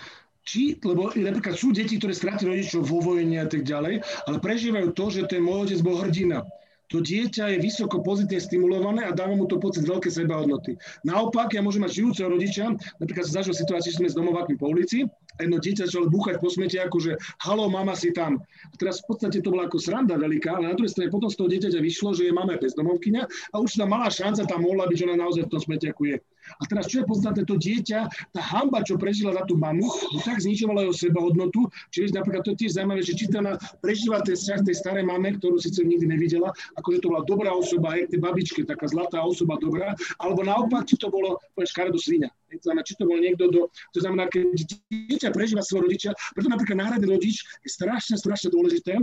či, 0.47 0.79
lebo 0.79 1.11
napríklad 1.11 1.59
sú 1.59 1.75
deti, 1.75 1.99
ktoré 1.99 2.15
stratili 2.15 2.55
rodičov 2.55 2.87
vo 2.87 3.03
vojne 3.03 3.43
a 3.43 3.51
tak 3.51 3.67
ďalej, 3.67 3.99
ale 4.31 4.37
prežívajú 4.39 4.95
to, 4.95 5.05
že 5.11 5.27
ten 5.27 5.43
môj 5.43 5.67
otec 5.67 5.83
bol 5.83 5.99
hrdina. 5.99 6.47
To 6.95 7.03
dieťa 7.03 7.51
je 7.51 7.59
vysoko 7.59 7.99
pozitívne 7.99 8.39
stimulované 8.39 9.03
a 9.03 9.11
dáva 9.11 9.35
mu 9.35 9.51
to 9.51 9.59
pocit 9.59 9.83
veľké 9.83 10.07
sebahodnoty. 10.07 10.79
Naopak, 11.03 11.51
ja 11.51 11.59
môžem 11.59 11.83
mať 11.83 11.99
žijúceho 11.99 12.31
rodiča, 12.31 12.79
napríklad 13.03 13.27
sa 13.27 13.43
zažil 13.43 13.59
situáciu, 13.59 13.91
že 13.91 13.99
sme 13.99 14.07
s 14.07 14.15
domovákmi 14.15 14.55
po 14.55 14.71
ulici 14.71 15.03
a 15.03 15.39
jedno 15.43 15.59
dieťa 15.59 15.91
začalo 15.91 16.07
búchať 16.07 16.39
po 16.39 16.47
smete, 16.47 16.79
ako 16.79 17.03
že 17.03 17.13
halo, 17.43 17.67
mama 17.67 17.99
si 17.99 18.15
tam. 18.15 18.39
A 18.71 18.75
teraz 18.79 19.03
v 19.03 19.11
podstate 19.11 19.43
to 19.43 19.51
bola 19.51 19.67
ako 19.67 19.83
sranda 19.83 20.15
veľká, 20.15 20.63
ale 20.63 20.71
na 20.71 20.79
druhej 20.79 20.95
strane 20.95 21.11
potom 21.11 21.27
z 21.27 21.35
toho 21.43 21.51
dieťaťa 21.51 21.81
vyšlo, 21.83 22.15
že 22.15 22.31
je 22.31 22.33
mama 22.33 22.55
bezdomovkyňa 22.55 23.23
a 23.27 23.57
už 23.59 23.83
tá 23.83 23.85
malá 23.91 24.07
šanca 24.07 24.47
tam 24.47 24.63
mohla 24.63 24.87
byť, 24.87 24.95
že 24.95 25.07
ona 25.11 25.19
naozaj 25.19 25.43
v 25.43 25.51
tom 25.51 25.59
smeťaku 25.67 26.03
je. 26.15 26.17
A 26.59 26.63
teraz, 26.69 26.87
čo 26.87 27.03
je 27.03 27.09
podstatné, 27.09 27.43
to 27.45 27.57
dieťa, 27.59 27.99
tá 28.33 28.43
hamba, 28.43 28.87
čo 28.87 28.97
prežila 28.97 29.35
za 29.35 29.43
tú 29.45 29.59
mamu, 29.59 29.87
to 29.87 30.19
tak 30.23 30.41
zničovala 30.43 30.87
jeho 30.87 30.95
sebahodnotu. 30.95 31.69
Čiže 31.91 32.17
napríklad 32.17 32.43
to 32.47 32.53
je 32.55 32.59
tiež 32.67 32.73
zaujímavé, 32.79 33.01
že 33.03 33.15
či 33.19 33.27
tá 33.29 33.41
prežíva 33.83 34.23
ten 34.23 34.39
vzťah 34.39 34.61
tej 34.67 34.77
starej 34.77 35.05
mame, 35.05 35.35
ktorú 35.37 35.59
síce 35.61 35.83
nikdy 35.83 36.07
nevidela, 36.09 36.51
akože 36.79 37.03
to 37.03 37.11
bola 37.13 37.23
dobrá 37.27 37.51
osoba, 37.53 37.99
aj 37.99 38.13
tej 38.15 38.21
babičke, 38.23 38.61
taká 38.65 38.87
zlatá 38.89 39.23
osoba, 39.23 39.59
dobrá, 39.61 39.93
alebo 40.23 40.41
naopak, 40.47 40.87
či 40.87 40.97
to 40.97 41.11
bolo, 41.11 41.39
povieš, 41.55 41.75
do 41.91 42.01
svinia. 42.01 42.31
Či 42.57 42.95
to 42.97 43.05
bol 43.05 43.19
niekto 43.19 43.51
do... 43.51 43.69
To 43.95 43.99
znamená, 43.99 44.31
keď 44.31 44.55
dieťa 44.89 45.35
prežíva 45.35 45.61
svojho 45.61 45.91
rodiča, 45.91 46.11
preto 46.33 46.49
napríklad 46.49 46.79
náhradný 46.79 47.07
rodič 47.11 47.43
je 47.67 47.71
strašne, 47.71 48.17
strašne 48.17 48.55
dôležité, 48.55 48.97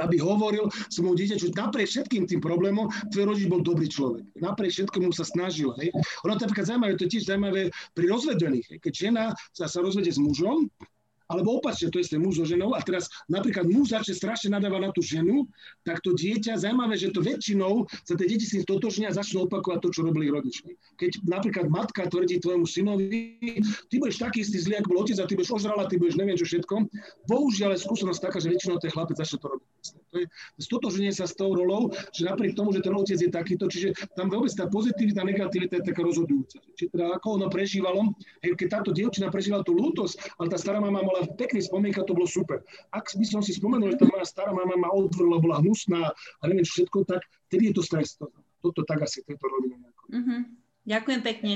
aby 0.00 0.16
hovoril 0.20 0.68
svojmu 0.88 1.14
dieťaťu, 1.16 1.52
napriek 1.52 1.88
všetkým 1.88 2.24
tým 2.24 2.40
problémom, 2.40 2.88
tvoj 3.12 3.34
rodič 3.34 3.46
bol 3.46 3.60
dobrý 3.60 3.86
človek. 3.86 4.24
Napriek 4.40 4.72
všetkomu 4.72 5.12
sa 5.12 5.24
snažil. 5.28 5.72
Hej. 5.78 5.92
Ono 6.24 6.36
je 6.36 6.64
zaujímavé, 6.64 6.96
to 6.96 7.04
je 7.06 7.18
tiež 7.18 7.28
zaujímavé 7.28 7.68
pri 7.92 8.04
rozvedených. 8.08 8.66
Hej. 8.74 8.78
Keď 8.80 8.92
žena 8.92 9.24
sa, 9.52 9.68
sa 9.68 9.78
rozvedie 9.84 10.12
s 10.12 10.20
mužom, 10.20 10.68
alebo 11.30 11.62
opačne, 11.62 11.94
to 11.94 12.02
je 12.02 12.18
muž 12.18 12.42
so 12.42 12.44
ženou 12.44 12.74
a 12.74 12.82
teraz 12.82 13.06
napríklad 13.30 13.70
muž 13.70 13.94
začne 13.94 14.18
strašne 14.18 14.50
nadávať 14.50 14.80
na 14.82 14.90
tú 14.90 15.00
ženu, 15.00 15.46
tak 15.86 16.02
to 16.02 16.10
dieťa, 16.18 16.58
zaujímavé, 16.58 16.98
že 16.98 17.14
to 17.14 17.22
väčšinou 17.22 17.86
sa 18.02 18.18
tie 18.18 18.26
deti 18.26 18.42
s 18.42 18.58
tým 18.58 18.66
stotožnia 18.66 19.14
a 19.14 19.16
začnú 19.16 19.46
opakovať 19.46 19.78
to, 19.86 19.88
čo 19.94 20.00
robili 20.02 20.26
rodiči. 20.26 20.74
Keď 20.98 21.22
napríklad 21.30 21.70
matka 21.70 22.10
tvrdí 22.10 22.42
tvojmu 22.42 22.66
synovi, 22.66 23.38
ty 23.86 23.94
budeš 24.02 24.18
taký 24.18 24.42
istý 24.42 24.58
zlý, 24.58 24.82
ako 24.82 24.90
bol 24.90 25.00
otec 25.06 25.22
a 25.22 25.28
ty 25.30 25.38
budeš 25.38 25.54
ožrala, 25.54 25.86
ty 25.86 26.02
budeš 26.02 26.18
neviem 26.18 26.34
čo 26.34 26.50
všetko. 26.50 26.74
Bohužiaľ 27.30 27.78
je 27.78 27.86
skúsenosť 27.86 28.20
taká, 28.26 28.42
že 28.42 28.50
väčšinou 28.50 28.82
ten 28.82 28.90
chlapec 28.90 29.14
začne 29.14 29.38
to 29.38 29.46
robiť. 29.54 29.69
To 30.10 30.16
je 30.20 30.26
stotoženie 30.58 31.14
sa 31.14 31.24
s 31.24 31.38
tou 31.38 31.54
rolou, 31.54 31.94
že 32.10 32.26
napriek 32.26 32.58
tomu, 32.58 32.74
že 32.74 32.82
ten 32.82 32.92
otec 32.92 33.14
je 33.16 33.30
takýto, 33.30 33.70
čiže 33.70 33.94
tam 34.18 34.26
vôbec 34.26 34.50
tá 34.52 34.66
pozitivita, 34.66 35.22
negativita 35.22 35.80
je 35.80 35.84
taká 35.86 36.02
rozhodujúca. 36.02 36.58
Čiže 36.74 36.88
teda 36.92 37.16
ako 37.16 37.40
ono 37.40 37.46
prežívalo, 37.46 38.12
keď 38.42 38.68
táto 38.68 38.90
dievčina 38.90 39.30
prežívala 39.30 39.62
tú 39.62 39.72
lútosť, 39.78 40.36
ale 40.42 40.50
tá 40.50 40.58
stará 40.58 40.82
mama 40.82 41.00
mala 41.00 41.30
pekný 41.38 41.62
spomienka, 41.62 42.02
to 42.02 42.12
bolo 42.12 42.26
super. 42.26 42.60
Ak 42.90 43.08
by 43.14 43.24
som 43.24 43.40
si 43.40 43.54
spomenul, 43.54 43.94
že 43.94 44.02
tá 44.02 44.06
moja 44.10 44.26
stará 44.26 44.50
mama 44.50 44.74
ma 44.74 44.90
odvrla, 44.90 45.38
bola 45.38 45.62
hnusná 45.62 46.10
a 46.12 46.42
neviem 46.50 46.66
všetko, 46.66 47.06
tak 47.06 47.22
vtedy 47.48 47.70
je 47.70 47.74
to 47.78 47.82
stres. 47.86 48.18
Toto 48.60 48.84
tak 48.84 49.00
asi 49.00 49.24
tejto 49.24 49.46
rovine. 49.46 49.80
Uh-huh. 50.10 50.40
Ďakujem 50.84 51.20
pekne. 51.22 51.54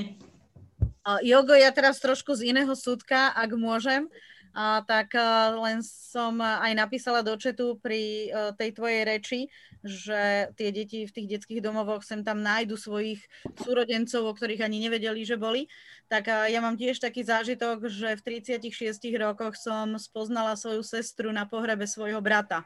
Jogo, 1.21 1.53
ja 1.53 1.69
teraz 1.69 2.01
trošku 2.01 2.33
z 2.33 2.49
iného 2.49 2.73
súdka, 2.73 3.29
ak 3.37 3.53
môžem. 3.53 4.09
Tak 4.55 5.11
a, 5.19 5.51
len 5.67 5.83
som 5.83 6.39
aj 6.39 6.71
napísala 6.71 7.19
do 7.19 7.35
četu 7.35 7.75
pri 7.75 8.31
a, 8.31 8.55
tej 8.55 8.71
tvojej 8.71 9.01
reči, 9.03 9.39
že 9.83 10.47
tie 10.55 10.71
deti 10.71 11.03
v 11.03 11.11
tých 11.11 11.27
detských 11.37 11.59
domovoch 11.59 12.07
sem 12.07 12.23
tam 12.23 12.39
nájdu 12.39 12.79
svojich 12.79 13.19
súrodencov, 13.59 14.23
o 14.23 14.31
ktorých 14.31 14.63
ani 14.63 14.87
nevedeli, 14.87 15.27
že 15.27 15.35
boli. 15.35 15.67
Tak 16.07 16.31
ja 16.47 16.63
mám 16.63 16.79
tiež 16.79 17.03
taký 17.03 17.27
zážitok, 17.27 17.91
že 17.91 18.15
v 18.15 18.39
36 18.39 18.71
rokoch 19.19 19.59
som 19.59 19.99
spoznala 19.99 20.55
svoju 20.55 20.87
sestru 20.87 21.35
na 21.35 21.43
pohrebe 21.43 21.83
svojho 21.83 22.23
brata. 22.23 22.63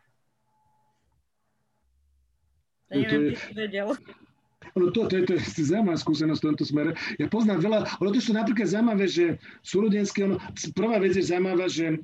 Ja 2.94 3.10
neviem, 3.10 3.34
či 3.34 3.52
vedel. 3.58 3.98
Ono 4.78 4.94
to, 4.94 5.10
to, 5.10 5.16
je, 5.18 5.24
to 5.26 5.34
je 5.38 5.42
zaujímavá 5.66 5.98
skúsenosť 5.98 6.40
v 6.42 6.48
tomto 6.54 6.66
smere. 6.68 6.92
Ja 7.18 7.26
poznám 7.32 7.66
veľa, 7.66 7.80
ale 7.98 8.10
to 8.14 8.20
sú 8.22 8.32
napríklad 8.36 8.68
zaujímavé, 8.70 9.06
že 9.10 9.26
súrodenské, 9.66 10.30
ono, 10.30 10.38
prvá 10.76 11.02
vec 11.02 11.16
je 11.18 11.26
zaujímavá, 11.26 11.66
že 11.72 11.98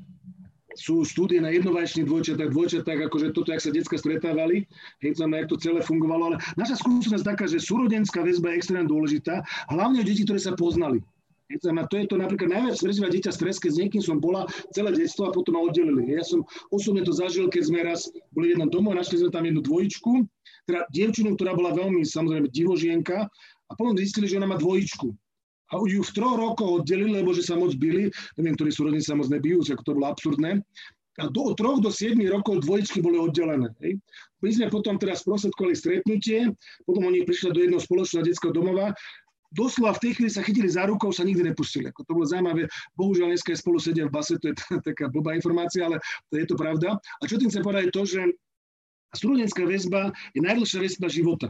sú 0.76 1.08
štúdie 1.08 1.40
na 1.40 1.50
jednovajčných 1.56 2.04
dvojčatách, 2.06 2.52
dvojčatách, 2.52 3.00
akože 3.08 3.32
toto, 3.32 3.56
jak 3.56 3.64
sa 3.64 3.72
detská 3.72 3.96
stretávali, 3.96 4.68
hej, 5.00 5.16
tam, 5.16 5.32
jak 5.32 5.48
to 5.48 5.56
celé 5.56 5.80
fungovalo, 5.80 6.36
ale 6.36 6.38
naša 6.60 6.76
skúsenosť 6.84 7.24
taká, 7.24 7.48
že 7.48 7.64
súrodenská 7.64 8.22
väzba 8.22 8.52
je 8.52 8.60
extrémne 8.60 8.92
dôležitá, 8.92 9.42
hlavne 9.72 10.04
deti, 10.04 10.28
ktoré 10.28 10.40
sa 10.44 10.52
poznali. 10.54 11.00
Hej, 11.48 11.62
to 11.62 11.96
je 11.96 12.10
to 12.10 12.18
napríklad 12.18 12.50
najviac 12.50 12.76
prežíva 12.82 13.06
dieťa 13.06 13.32
stres, 13.32 13.62
keď 13.62 13.72
s 13.72 13.80
niekým 13.86 14.02
som 14.02 14.18
bola 14.18 14.50
celé 14.74 14.98
detstvo 14.98 15.30
a 15.30 15.36
potom 15.36 15.56
ma 15.56 15.62
oddelili. 15.62 16.18
Ja 16.18 16.26
som 16.26 16.42
osobne 16.74 17.06
to 17.06 17.14
zažil, 17.14 17.48
keď 17.54 17.64
sme 17.70 17.80
raz 17.86 18.10
boli 18.34 18.50
v 18.50 18.58
jednom 18.58 18.70
domu 18.74 18.90
a 18.92 18.98
našli 18.98 19.22
sme 19.22 19.30
tam 19.30 19.46
jednu 19.46 19.62
dvojičku 19.62 20.26
teda 20.66 20.86
dievčinu, 20.90 21.38
ktorá 21.38 21.54
bola 21.54 21.72
veľmi 21.74 22.02
samozrejme 22.02 22.50
divožienka 22.50 23.30
a 23.70 23.72
potom 23.74 23.98
zistili, 23.98 24.30
že 24.30 24.38
ona 24.42 24.50
má 24.50 24.58
dvojičku. 24.58 25.08
A 25.74 25.82
ju 25.82 26.02
v 26.06 26.14
troch 26.14 26.38
rokoch 26.38 26.86
oddelili, 26.86 27.18
lebo 27.22 27.34
že 27.34 27.42
sa 27.42 27.58
moc 27.58 27.74
byli, 27.74 28.14
neviem, 28.38 28.54
ktorí 28.54 28.70
sú 28.70 28.86
rodiny 28.86 29.02
sa 29.02 29.18
moc 29.18 29.34
nebijú, 29.34 29.66
ako 29.66 29.82
to 29.82 29.96
bolo 29.98 30.08
absurdné. 30.14 30.62
A 31.16 31.32
do 31.32 31.56
troch 31.56 31.80
do 31.80 31.90
7 31.90 32.20
rokov 32.28 32.68
dvojičky 32.68 33.00
boli 33.00 33.16
oddelené. 33.16 33.72
Hej. 33.80 33.98
My 34.44 34.50
sme 34.52 34.68
potom 34.68 35.00
teraz 35.00 35.24
sprostredkovali 35.24 35.74
stretnutie, 35.74 36.52
potom 36.84 37.08
oni 37.08 37.24
prišli 37.24 37.56
do 37.56 37.64
jedného 37.64 37.82
spoločného 37.82 38.28
detského 38.28 38.52
domova, 38.52 38.92
doslova 39.56 39.96
v 39.96 40.04
tej 40.06 40.12
chvíli 40.20 40.30
sa 40.30 40.44
chytili 40.44 40.68
za 40.68 40.84
rukou, 40.84 41.16
sa 41.16 41.24
nikdy 41.24 41.56
nepustili. 41.56 41.88
To 41.96 42.12
bolo 42.12 42.28
zaujímavé. 42.28 42.68
Bohužiaľ 43.00 43.32
dneska 43.32 43.56
je 43.56 43.64
spolu 43.64 43.80
sedia 43.80 44.06
v 44.06 44.14
base, 44.14 44.36
to 44.38 44.52
je 44.52 44.56
taká 44.92 45.08
blbá 45.08 45.34
informácia, 45.34 45.88
ale 45.88 46.04
to 46.28 46.36
je 46.36 46.46
to 46.46 46.60
pravda. 46.60 47.00
A 47.00 47.24
čo 47.26 47.40
tým 47.40 47.48
chcem 47.48 47.64
povedať 47.64 47.90
je 47.90 47.96
to, 47.96 48.04
že 48.04 48.22
súrodenská 49.16 49.64
väzba 49.66 50.12
je 50.36 50.44
najdlhšia 50.44 50.80
väzba 50.84 51.08
života. 51.10 51.50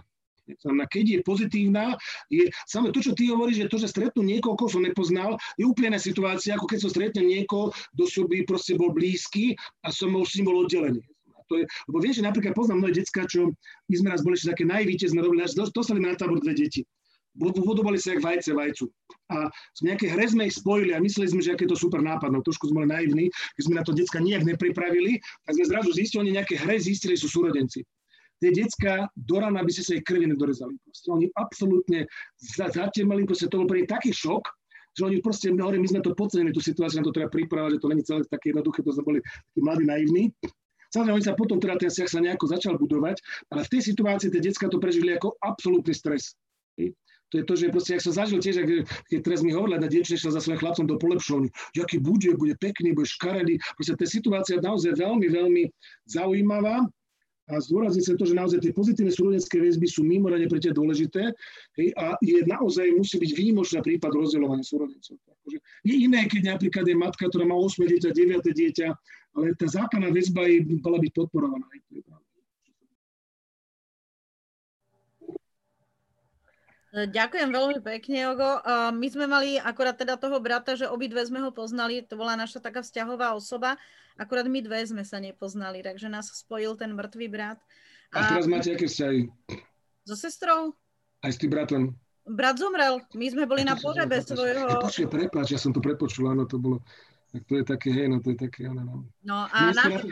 Keď 0.65 1.05
je 1.09 1.19
pozitívna, 1.25 1.97
je 2.29 2.45
samé 2.69 2.93
to, 2.93 3.01
čo 3.01 3.17
ty 3.17 3.33
hovoríš, 3.33 3.65
že 3.65 3.71
to, 3.73 3.77
že 3.81 3.89
stretnú 3.89 4.21
niekoho, 4.21 4.53
koho 4.53 4.69
som 4.69 4.85
nepoznal, 4.85 5.41
je 5.57 5.65
úplne 5.65 5.97
situácia, 5.97 6.53
ako 6.53 6.69
keď 6.69 6.79
som 6.85 6.93
stretnem 6.93 7.25
niekoho, 7.25 7.73
kto 7.97 8.03
som 8.05 8.29
by 8.29 8.45
proste 8.45 8.77
bol 8.77 8.93
blízky 8.93 9.57
a 9.81 9.89
som 9.89 10.13
už 10.13 10.29
s 10.29 10.35
ním 10.37 10.53
bol 10.53 10.61
oddelený. 10.61 11.01
To 11.49 11.61
je, 11.61 11.65
lebo 11.89 11.97
vieš, 12.01 12.21
že 12.21 12.27
napríklad 12.29 12.57
poznám 12.57 12.85
mnohé 12.85 12.93
decka, 13.01 13.25
čo 13.25 13.53
my 13.89 13.95
sme 13.97 14.09
raz 14.13 14.21
boli 14.21 14.37
ešte 14.37 14.53
také 14.53 14.65
najvýte, 14.65 15.09
sme 15.09 15.25
robili, 15.25 15.45
dostali 15.45 16.01
na 16.01 16.17
tábor 16.17 16.41
dve 16.41 16.57
deti 16.57 16.85
vodovali 17.39 17.99
sa 17.99 18.15
jak 18.15 18.23
vajce 18.23 18.51
vajcu. 18.55 18.85
A 19.31 19.51
z 19.75 19.81
nejakej 19.85 20.09
hre 20.15 20.25
sme 20.31 20.43
ich 20.47 20.55
spojili 20.55 20.95
a 20.95 21.03
mysleli 21.03 21.27
sme, 21.31 21.41
že 21.43 21.53
aké 21.53 21.67
to 21.67 21.75
super 21.75 21.99
nápad. 21.99 22.31
No 22.31 22.39
trošku 22.39 22.71
sme 22.71 22.83
boli 22.85 22.89
naivní, 22.91 23.25
keď 23.59 23.63
sme 23.67 23.75
na 23.75 23.83
to 23.83 23.91
decka 23.91 24.19
nijak 24.23 24.47
nepripravili, 24.47 25.19
tak 25.43 25.53
sme 25.59 25.65
zrazu 25.67 25.89
zistili, 25.91 26.29
oni 26.29 26.31
nejaké 26.39 26.55
hre 26.55 26.79
zistili, 26.79 27.19
sú 27.19 27.27
súrodenci. 27.27 27.83
Tie 28.43 28.51
decka 28.51 29.07
do 29.15 29.39
rana 29.39 29.63
by 29.63 29.71
si 29.71 29.79
sa 29.79 29.95
ich 29.95 30.03
krvi 30.03 30.27
nedorezali. 30.27 30.75
Proste. 30.83 31.07
Oni 31.07 31.25
absolútne 31.39 32.03
zatemali, 32.55 33.23
proste 33.23 33.47
to 33.47 33.63
bol 33.63 33.67
pre 33.67 33.87
taký 33.87 34.11
šok, 34.11 34.43
že 34.95 35.01
oni 35.03 35.19
proste, 35.19 35.51
hovorím, 35.51 35.83
my 35.83 35.89
sme 35.91 36.01
to 36.03 36.15
podcenili, 36.15 36.55
tú 36.55 36.63
situáciu, 36.63 37.03
na 37.03 37.07
to 37.07 37.15
treba 37.15 37.27
pripravať, 37.27 37.79
že 37.79 37.81
to 37.83 37.91
není 37.91 38.03
celé 38.03 38.21
také 38.31 38.55
jednoduché, 38.55 38.79
to 38.79 38.95
sme 38.95 39.03
boli 39.03 39.19
takí 39.23 39.59
mladí 39.59 39.83
naivní. 39.83 40.23
Samozrejme, 40.95 41.19
oni 41.19 41.27
sa 41.27 41.35
potom 41.35 41.59
teda 41.59 41.75
ten 41.75 41.91
sa 41.91 42.19
nejako 42.23 42.45
začal 42.47 42.79
budovať, 42.79 43.19
ale 43.51 43.67
v 43.67 43.71
tej 43.75 43.81
situácii 43.91 44.31
tie 44.31 44.39
decka 44.39 44.71
to 44.71 44.79
prežili 44.79 45.11
ako 45.11 45.35
absolútny 45.43 45.91
stres. 45.91 46.39
To 47.35 47.43
je 47.43 47.49
to, 47.51 47.55
že 47.59 47.73
proste, 47.75 47.91
ak 47.99 48.05
som 48.07 48.15
zažil 48.15 48.39
tiež, 48.39 48.63
keď 49.11 49.19
teraz 49.19 49.43
mi 49.43 49.51
hovorila 49.51 49.83
na 49.83 49.91
dievčina 49.91 50.31
za 50.31 50.39
svojím 50.39 50.63
chlapcom 50.63 50.87
do 50.87 50.95
polepšovňu, 50.95 51.51
že 51.75 51.79
aký 51.83 51.99
bude, 51.99 52.31
bude 52.39 52.55
pekný, 52.63 52.95
bude 52.95 53.11
škaredý. 53.11 53.59
Proste 53.75 53.99
tá 53.99 54.07
situácia 54.07 54.55
je 54.55 54.63
naozaj 54.63 54.95
veľmi, 54.95 55.27
veľmi 55.27 55.63
zaujímavá 56.07 56.87
a 57.51 57.53
zdôrazniť 57.59 58.03
sa 58.07 58.13
to, 58.15 58.25
že 58.25 58.39
naozaj 58.39 58.63
tie 58.63 58.71
pozitívne 58.71 59.11
súrodenské 59.11 59.59
väzby 59.59 59.85
sú 59.85 60.01
mimoriadne 60.07 60.47
pre 60.47 60.63
teba 60.63 60.79
dôležité 60.79 61.29
hej, 61.77 61.91
a 61.99 62.15
je 62.23 62.39
naozaj 62.47 62.89
musí 62.95 63.19
byť 63.19 63.31
výnimočná 63.37 63.83
prípad 63.83 64.15
rozdielovania 64.15 64.63
súrodencov. 64.63 65.19
Takže 65.43 65.59
je 65.85 65.95
iné, 66.07 66.25
keď 66.25 66.57
napríklad 66.57 66.87
je 66.87 66.95
matka, 66.95 67.27
ktorá 67.27 67.45
má 67.45 67.59
8 67.59 67.85
dieťa, 67.85 68.15
9 68.15 68.49
dieťa, 68.49 68.87
ale 69.35 69.53
tá 69.59 69.67
základná 69.67 70.09
väzba 70.09 70.47
je, 70.47 70.63
mala 70.79 70.97
byť 70.97 71.11
podporovaná. 71.11 71.67
Ďakujem 76.95 77.51
veľmi 77.51 77.83
pekne, 77.83 78.23
Jogo. 78.23 78.63
My 78.95 79.07
sme 79.11 79.27
mali 79.27 79.59
akorát 79.59 79.99
teda 79.99 80.15
toho 80.15 80.39
brata, 80.39 80.79
že 80.79 80.87
obidve 80.87 81.19
sme 81.27 81.43
ho 81.43 81.51
poznali, 81.51 81.99
to 81.99 82.15
bola 82.15 82.39
naša 82.39 82.63
taká 82.63 82.79
vzťahová 82.79 83.35
osoba, 83.35 83.75
akorát 84.15 84.47
my 84.47 84.63
dve 84.63 84.79
sme 84.87 85.03
sa 85.03 85.19
nepoznali, 85.19 85.83
takže 85.83 86.07
nás 86.07 86.31
spojil 86.31 86.79
ten 86.79 86.95
mŕtvý 86.95 87.27
brat. 87.27 87.59
A, 88.15 88.23
a 88.23 88.27
teraz 88.31 88.47
máte 88.47 88.71
aké 88.71 88.87
vzťahy? 88.87 89.27
So 90.07 90.15
sestrou? 90.15 90.71
Aj 91.19 91.35
s 91.35 91.35
tým 91.35 91.51
bratom? 91.51 91.99
Brat 92.23 92.63
zomrel, 92.63 93.03
my 93.11 93.27
sme 93.27 93.43
boli 93.43 93.67
na 93.67 93.75
pohrebe 93.75 94.23
svojho... 94.23 94.65
Ja, 94.65 94.79
počuj, 94.79 95.11
prepáč, 95.11 95.51
ja 95.51 95.59
som 95.59 95.75
to 95.75 95.83
prepočul, 95.83 96.31
áno, 96.31 96.47
to 96.47 96.55
bolo... 96.63 96.79
Tak 97.35 97.43
to 97.43 97.59
je 97.59 97.63
také, 97.67 97.91
hej, 97.91 98.07
no 98.07 98.23
to 98.23 98.31
je 98.31 98.39
také, 98.47 98.71
áno, 98.71 98.81
no. 98.87 98.95
No 99.19 99.51
a 99.51 99.75
náš, 99.75 100.07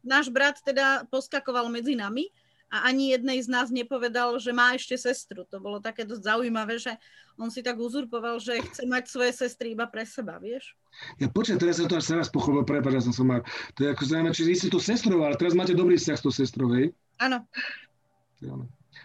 náš 0.00 0.26
brat 0.32 0.56
teda 0.64 1.04
poskakoval 1.12 1.68
medzi 1.68 1.92
nami, 1.92 2.32
a 2.72 2.88
ani 2.88 3.12
jednej 3.12 3.36
z 3.44 3.52
nás 3.52 3.68
nepovedal, 3.68 4.40
že 4.40 4.48
má 4.48 4.72
ešte 4.72 4.96
sestru. 4.96 5.44
To 5.52 5.60
bolo 5.60 5.76
také 5.76 6.08
dosť 6.08 6.24
zaujímavé, 6.24 6.80
že 6.80 6.96
on 7.36 7.52
si 7.52 7.60
tak 7.60 7.76
uzurpoval, 7.76 8.40
že 8.40 8.64
chce 8.64 8.88
mať 8.88 9.12
svoje 9.12 9.36
sestry 9.36 9.76
iba 9.76 9.84
pre 9.84 10.08
seba, 10.08 10.40
vieš? 10.40 10.72
Ja 11.20 11.28
počujem, 11.28 11.60
teraz 11.60 11.76
sa 11.76 11.84
to 11.84 12.00
až 12.00 12.16
teraz 12.16 12.32
pochopil, 12.32 12.64
prepáč, 12.64 12.96
ja 12.96 13.04
som 13.04 13.12
som 13.12 13.28
To 13.76 13.78
je 13.84 13.92
ako 13.92 14.02
zaujímavé, 14.08 14.32
či 14.32 14.48
vy 14.48 14.54
si 14.56 14.72
to 14.72 14.80
sestrou, 14.80 15.20
ale 15.20 15.36
teraz 15.36 15.52
máte 15.52 15.76
dobrý 15.76 16.00
vzťah 16.00 16.16
s 16.16 16.24
tou 16.24 16.32
sestrou, 16.32 16.72
hej? 16.72 16.96
Áno. 17.20 17.44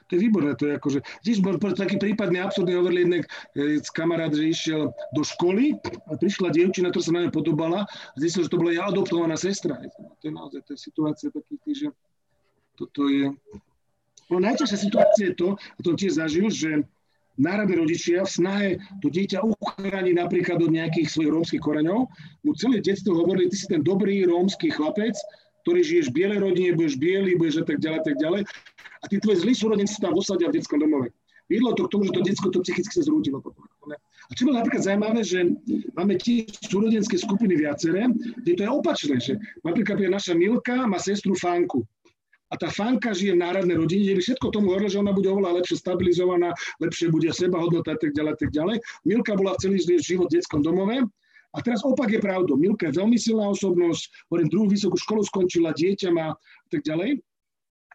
To 0.07 0.11
je 0.15 0.23
výborné, 0.23 0.55
to 0.55 0.71
je 0.71 0.73
akože, 0.79 0.99
tiež 1.23 1.43
bol 1.43 1.59
taký 1.59 1.99
prípadný 1.99 2.39
absurdný, 2.39 2.79
hovorili 2.79 3.03
jednek 3.03 3.23
e, 3.55 3.83
kamarát, 3.91 4.31
že 4.31 4.47
išiel 4.47 4.91
do 5.11 5.21
školy 5.23 5.75
a 6.07 6.15
prišla 6.15 6.55
dievčina, 6.55 6.91
ktorá 6.91 7.03
sa 7.03 7.11
na 7.11 7.27
ňu 7.27 7.31
podobala 7.35 7.83
a 7.87 8.15
zistil, 8.15 8.47
že 8.47 8.51
to 8.51 8.59
bola 8.59 8.71
ja 8.71 8.87
adoptovaná 8.87 9.35
sestra. 9.35 9.75
To 9.79 10.23
je 10.23 10.31
naozaj, 10.31 10.63
to 10.63 10.75
je 10.75 10.79
situácia 10.79 11.27
takých, 11.31 11.75
že 11.75 11.87
toto 12.77 13.09
je... 13.09 13.33
No 14.29 14.37
najťažšia 14.37 14.77
situácia 14.77 15.25
je 15.31 15.35
to, 15.35 15.49
a 15.57 15.79
to 15.81 15.97
tiež 15.97 16.21
zažil, 16.21 16.51
že 16.51 16.85
národní 17.39 17.79
rodičia 17.79 18.25
v 18.25 18.33
snahe 18.33 18.69
to 18.99 19.07
dieťa 19.07 19.45
uchrániť 19.45 20.15
napríklad 20.17 20.59
od 20.61 20.71
nejakých 20.73 21.07
svojich 21.07 21.31
rómskych 21.31 21.63
koreňov, 21.63 22.09
mu 22.43 22.51
celé 22.57 22.83
detstvo 22.83 23.15
hovorili, 23.15 23.47
ty 23.49 23.57
si 23.57 23.69
ten 23.69 23.85
dobrý 23.85 24.25
rómsky 24.25 24.73
chlapec, 24.73 25.15
ktorý 25.63 25.79
žiješ 25.83 26.11
v 26.11 26.15
bielej 26.23 26.39
rodine, 26.43 26.69
budeš 26.75 26.95
biely, 26.99 27.35
budeš 27.39 27.63
a 27.63 27.65
tak 27.67 27.79
ďalej, 27.79 27.99
tak 28.03 28.15
ďalej. 28.19 28.41
A 29.03 29.05
tí 29.07 29.15
tvoji 29.21 29.37
zlí 29.43 29.53
súrodenci 29.53 29.99
tam 30.01 30.15
osadia 30.17 30.49
v 30.49 30.55
detskom 30.59 30.79
domove. 30.81 31.13
Viedlo 31.47 31.71
to 31.75 31.87
k 31.87 31.91
tomu, 31.95 32.03
že 32.07 32.15
to 32.15 32.21
detsko 32.27 32.47
to 32.51 32.59
psychicky 32.59 32.91
sa 32.91 33.07
zrútilo. 33.07 33.39
A 34.27 34.31
čo 34.35 34.43
bolo 34.43 34.59
napríklad 34.59 34.83
zaujímavé, 34.83 35.23
že 35.23 35.47
máme 35.95 36.19
tiež 36.19 36.51
súrodenské 36.67 37.15
skupiny 37.15 37.55
viaceré, 37.55 38.11
kde 38.43 38.51
to 38.59 38.61
je 38.67 38.71
opačné, 38.71 39.15
že 39.23 39.33
napríklad 39.63 40.03
naša 40.11 40.35
Milka 40.35 40.83
má 40.83 40.99
sestru 40.99 41.31
Fanku 41.39 41.87
a 42.47 42.55
tá 42.55 42.71
fanka 42.71 43.11
žije 43.11 43.35
v 43.35 43.43
národnej 43.43 43.75
rodine, 43.75 44.03
kde 44.07 44.17
by 44.17 44.23
všetko 44.23 44.47
tomu 44.55 44.71
hovorilo, 44.71 44.89
že 44.91 45.01
ona 45.03 45.11
bude 45.11 45.27
oveľa 45.27 45.59
lepšie 45.59 45.77
stabilizovaná, 45.83 46.55
lepšie 46.79 47.11
bude 47.11 47.27
seba 47.35 47.59
hodnota 47.59 47.95
a 47.95 47.99
tak 47.99 48.15
ďalej, 48.15 48.33
tak 48.39 48.51
ďalej. 48.55 48.77
Milka 49.03 49.35
bola 49.35 49.55
v 49.59 49.61
celý 49.67 49.77
život 49.99 50.31
v 50.31 50.39
detskom 50.39 50.63
domove, 50.63 51.03
a 51.55 51.63
teraz 51.63 51.81
opak 51.81 52.11
je 52.11 52.21
pravdou. 52.21 52.59
Milka 52.59 52.91
je 52.91 52.99
veľmi 52.99 53.17
silná 53.17 53.49
osobnosť, 53.49 54.29
hovorím, 54.29 54.51
druhú 54.51 54.67
vysokú 54.69 54.99
školu 54.99 55.25
skončila, 55.25 55.73
dieťa 55.73 56.13
má 56.13 56.35
a 56.35 56.67
tak 56.69 56.85
ďalej. 56.85 57.23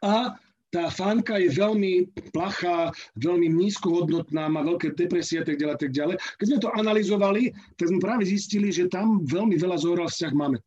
A 0.03 0.35
tá 0.73 0.89
fanka 0.89 1.37
je 1.37 1.53
veľmi 1.53 2.11
plachá, 2.33 2.91
veľmi 3.21 3.53
nízkohodnotná, 3.53 4.49
má 4.49 4.65
veľké 4.65 4.97
depresie 4.97 5.45
a 5.45 5.47
tak 5.47 5.61
ďalej, 5.61 5.77
tak 5.79 5.93
ďalej. 5.93 6.17
Keď 6.41 6.47
sme 6.49 6.59
to 6.65 6.73
analyzovali, 6.73 7.43
tak 7.77 7.93
sme 7.93 8.01
práve 8.01 8.25
zistili, 8.25 8.73
že 8.73 8.89
tam 8.89 9.21
veľmi 9.29 9.61
veľa 9.61 9.77
zohral 9.79 10.09
vzťah 10.09 10.33
máme. 10.33 10.59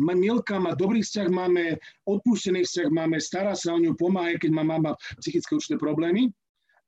Milka 0.00 0.56
má 0.56 0.72
dobrý 0.72 1.04
vzťah, 1.04 1.28
máme 1.28 1.76
odpustený 2.08 2.64
vzťah, 2.64 2.88
máme, 2.88 3.20
stará 3.20 3.52
sa 3.52 3.76
o 3.76 3.78
ňu, 3.78 3.92
pomáha, 3.94 4.40
keď 4.40 4.50
má 4.56 4.64
mama 4.64 4.96
psychické 5.20 5.52
určité 5.54 5.76
problémy 5.76 6.32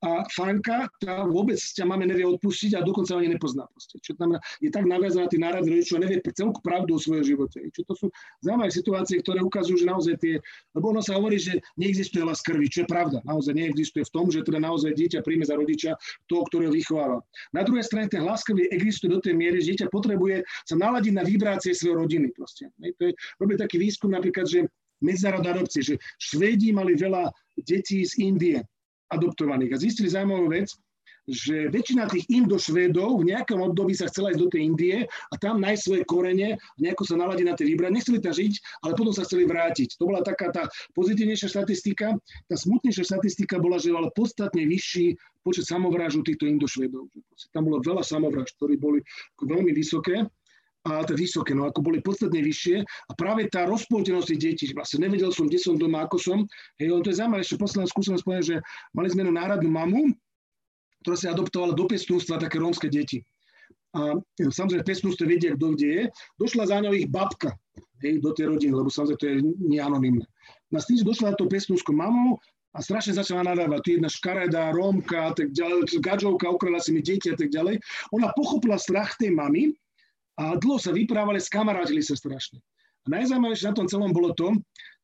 a 0.03 0.27
Franka, 0.35 0.91
tá 0.99 1.23
vôbec 1.23 1.55
ťa 1.63 1.87
máme 1.87 2.11
nevie 2.11 2.27
odpustiť 2.27 2.75
a 2.75 2.83
dokonca 2.83 3.15
ani 3.15 3.31
nepozná. 3.31 3.71
Proste. 3.71 4.03
Čo 4.03 4.19
tam 4.19 4.35
je 4.59 4.69
tak 4.75 4.83
naviazaná 4.91 5.31
tým 5.31 5.47
nárad 5.47 5.63
rodičov 5.63 6.03
nevie 6.03 6.19
celú 6.35 6.51
pravdu 6.59 6.99
o 6.99 7.01
svojom 7.01 7.23
živote. 7.23 7.63
Čo 7.71 7.83
to 7.87 7.95
sú 7.95 8.07
zaujímavé 8.43 8.75
situácie, 8.75 9.23
ktoré 9.23 9.47
ukazujú, 9.47 9.79
že 9.79 9.87
naozaj 9.87 10.15
tie, 10.19 10.35
lebo 10.75 10.91
ono 10.91 10.99
sa 11.07 11.15
hovorí, 11.15 11.39
že 11.39 11.63
neexistuje 11.79 12.27
las 12.27 12.43
krvi, 12.43 12.67
čo 12.67 12.83
je 12.83 12.91
pravda. 12.91 13.23
Naozaj 13.23 13.55
neexistuje 13.55 14.03
v 14.03 14.11
tom, 14.11 14.27
že 14.27 14.43
teda 14.43 14.59
naozaj 14.59 14.91
dieťa 14.99 15.23
príjme 15.23 15.47
za 15.47 15.55
rodiča 15.55 15.95
toho, 16.27 16.43
ktorého 16.51 16.75
vychováva. 16.75 17.23
Na 17.55 17.63
druhej 17.63 17.87
strane 17.87 18.11
ten 18.11 18.27
hlas 18.27 18.43
existuje 18.75 19.07
do 19.07 19.23
tej 19.23 19.39
miery, 19.39 19.63
že 19.63 19.79
dieťa 19.79 19.87
potrebuje 19.95 20.43
sa 20.67 20.75
naladiť 20.75 21.13
na 21.15 21.23
vibrácie 21.23 21.79
svojej 21.79 21.95
rodiny. 21.95 22.35
Proste. 22.35 22.75
To 22.75 23.03
je, 23.07 23.13
robí 23.39 23.55
taký 23.55 23.79
výskum 23.79 24.11
napríklad, 24.11 24.51
že 24.51 24.67
medzinárod 25.03 25.47
adopcie, 25.47 25.83
že 25.83 25.95
Švédi 26.19 26.71
mali 26.71 26.95
veľa 26.95 27.31
detí 27.67 28.07
z 28.07 28.23
Indie, 28.23 28.59
adoptovaných. 29.13 29.77
A 29.77 29.83
zistili 29.83 30.09
zaujímavú 30.09 30.49
vec, 30.49 30.73
že 31.31 31.71
väčšina 31.71 32.11
tých 32.11 32.27
Indošvédov 32.35 33.23
v 33.23 33.31
nejakom 33.31 33.63
období 33.63 33.95
sa 33.95 34.11
chcela 34.11 34.35
ísť 34.35 34.43
do 34.43 34.51
tej 34.51 34.63
Indie 34.67 34.97
a 35.07 35.35
tam 35.39 35.63
nájsť 35.63 35.83
svoje 35.83 36.03
korene, 36.03 36.59
nejako 36.83 37.07
sa 37.07 37.15
naladiť 37.15 37.47
na 37.47 37.55
tie 37.55 37.67
vybrať. 37.71 37.91
Nechceli 37.95 38.19
tam 38.19 38.35
žiť, 38.35 38.53
ale 38.83 38.93
potom 38.99 39.15
sa 39.15 39.23
chceli 39.23 39.47
vrátiť. 39.47 40.03
To 40.03 40.11
bola 40.11 40.27
taká 40.27 40.51
tá 40.51 40.67
pozitívnejšia 40.99 41.47
štatistika. 41.47 42.19
Tá 42.51 42.57
smutnejšia 42.59 43.07
štatistika 43.07 43.63
bola, 43.63 43.79
že 43.79 43.95
mal 43.95 44.11
podstatne 44.19 44.67
vyšší 44.67 45.15
počet 45.47 45.71
samovrážov 45.71 46.27
týchto 46.27 46.51
Indošvédov. 46.51 47.07
Tam 47.55 47.71
bolo 47.71 47.79
veľa 47.79 48.03
samovráž, 48.03 48.51
ktorí 48.59 48.83
boli 48.83 48.99
veľmi 49.39 49.71
vysoké 49.71 50.27
a 50.83 51.07
to 51.07 51.15
vysoké, 51.15 51.55
no 51.55 51.71
ako 51.71 51.79
boli 51.79 52.03
podstatne 52.03 52.43
vyššie 52.43 52.83
a 52.83 53.13
práve 53.15 53.47
tá 53.47 53.63
rozpoltenosť 53.71 54.35
tých 54.35 54.41
detí, 54.43 54.65
vlastne 54.75 55.07
nevedel 55.07 55.31
som, 55.31 55.47
kde 55.47 55.63
som 55.63 55.79
doma, 55.79 56.03
ako 56.03 56.19
som, 56.19 56.39
hej, 56.83 56.91
on 56.91 57.07
to 57.07 57.15
je 57.15 57.23
zaujímavé, 57.23 57.47
ešte 57.47 57.63
posledná 57.63 57.87
skúsenosť 57.87 58.25
poviem, 58.27 58.45
že 58.45 58.57
mali 58.91 59.07
sme 59.11 59.23
jednu 59.23 59.35
náradnú 59.39 59.71
mamu, 59.71 60.11
ktorá 61.07 61.17
sa 61.19 61.35
adoptovala 61.35 61.79
do 61.79 61.87
pestúnstva 61.87 62.43
také 62.43 62.59
rómske 62.59 62.91
deti. 62.91 63.23
A 63.93 64.17
samozrejme, 64.39 64.89
pestúnstvo 64.89 65.29
vedia, 65.29 65.53
kto 65.53 65.77
kde 65.77 65.89
je. 65.93 66.03
Došla 66.41 66.65
za 66.65 66.81
ňou 66.81 66.97
ich 66.97 67.13
babka 67.13 67.53
hej, 68.01 68.25
do 68.25 68.33
tej 68.33 68.49
rodiny, 68.49 68.73
lebo 68.73 68.89
samozrejme 68.89 69.21
to 69.21 69.29
je 69.29 69.37
neanonimné. 69.69 70.25
Na 70.73 70.81
no 70.81 70.87
tým 70.89 71.05
došla 71.05 71.35
na 71.35 71.37
tú 71.37 71.45
pestúnskou 71.45 71.93
mamu 71.93 72.41
a 72.73 72.81
strašne 72.81 73.13
začala 73.13 73.53
nadávať. 73.53 73.81
Tu 73.85 73.89
jedna 74.01 74.09
škareda, 74.09 74.73
rómka, 74.73 75.37
tak 75.37 75.53
ďalej, 75.53 75.93
gadžovka, 76.01 76.49
ukrala 76.49 76.81
si 76.81 76.97
mi 76.97 77.05
deti 77.05 77.29
a 77.29 77.37
tak 77.37 77.53
ďalej. 77.53 77.77
Ona 78.17 78.33
pochopila 78.33 78.81
strach 78.81 79.13
tej 79.21 79.37
mamy, 79.37 79.77
a 80.43 80.59
dlho 80.59 80.79
sa 80.83 80.91
vyprávali, 80.91 81.39
skamarátili 81.39 82.03
sa 82.03 82.19
strašne. 82.19 82.59
A 83.03 83.19
najzaujímavejšie 83.19 83.71
na 83.71 83.79
tom 83.79 83.91
celom 83.91 84.15
bolo 84.15 84.31
to, 84.35 84.55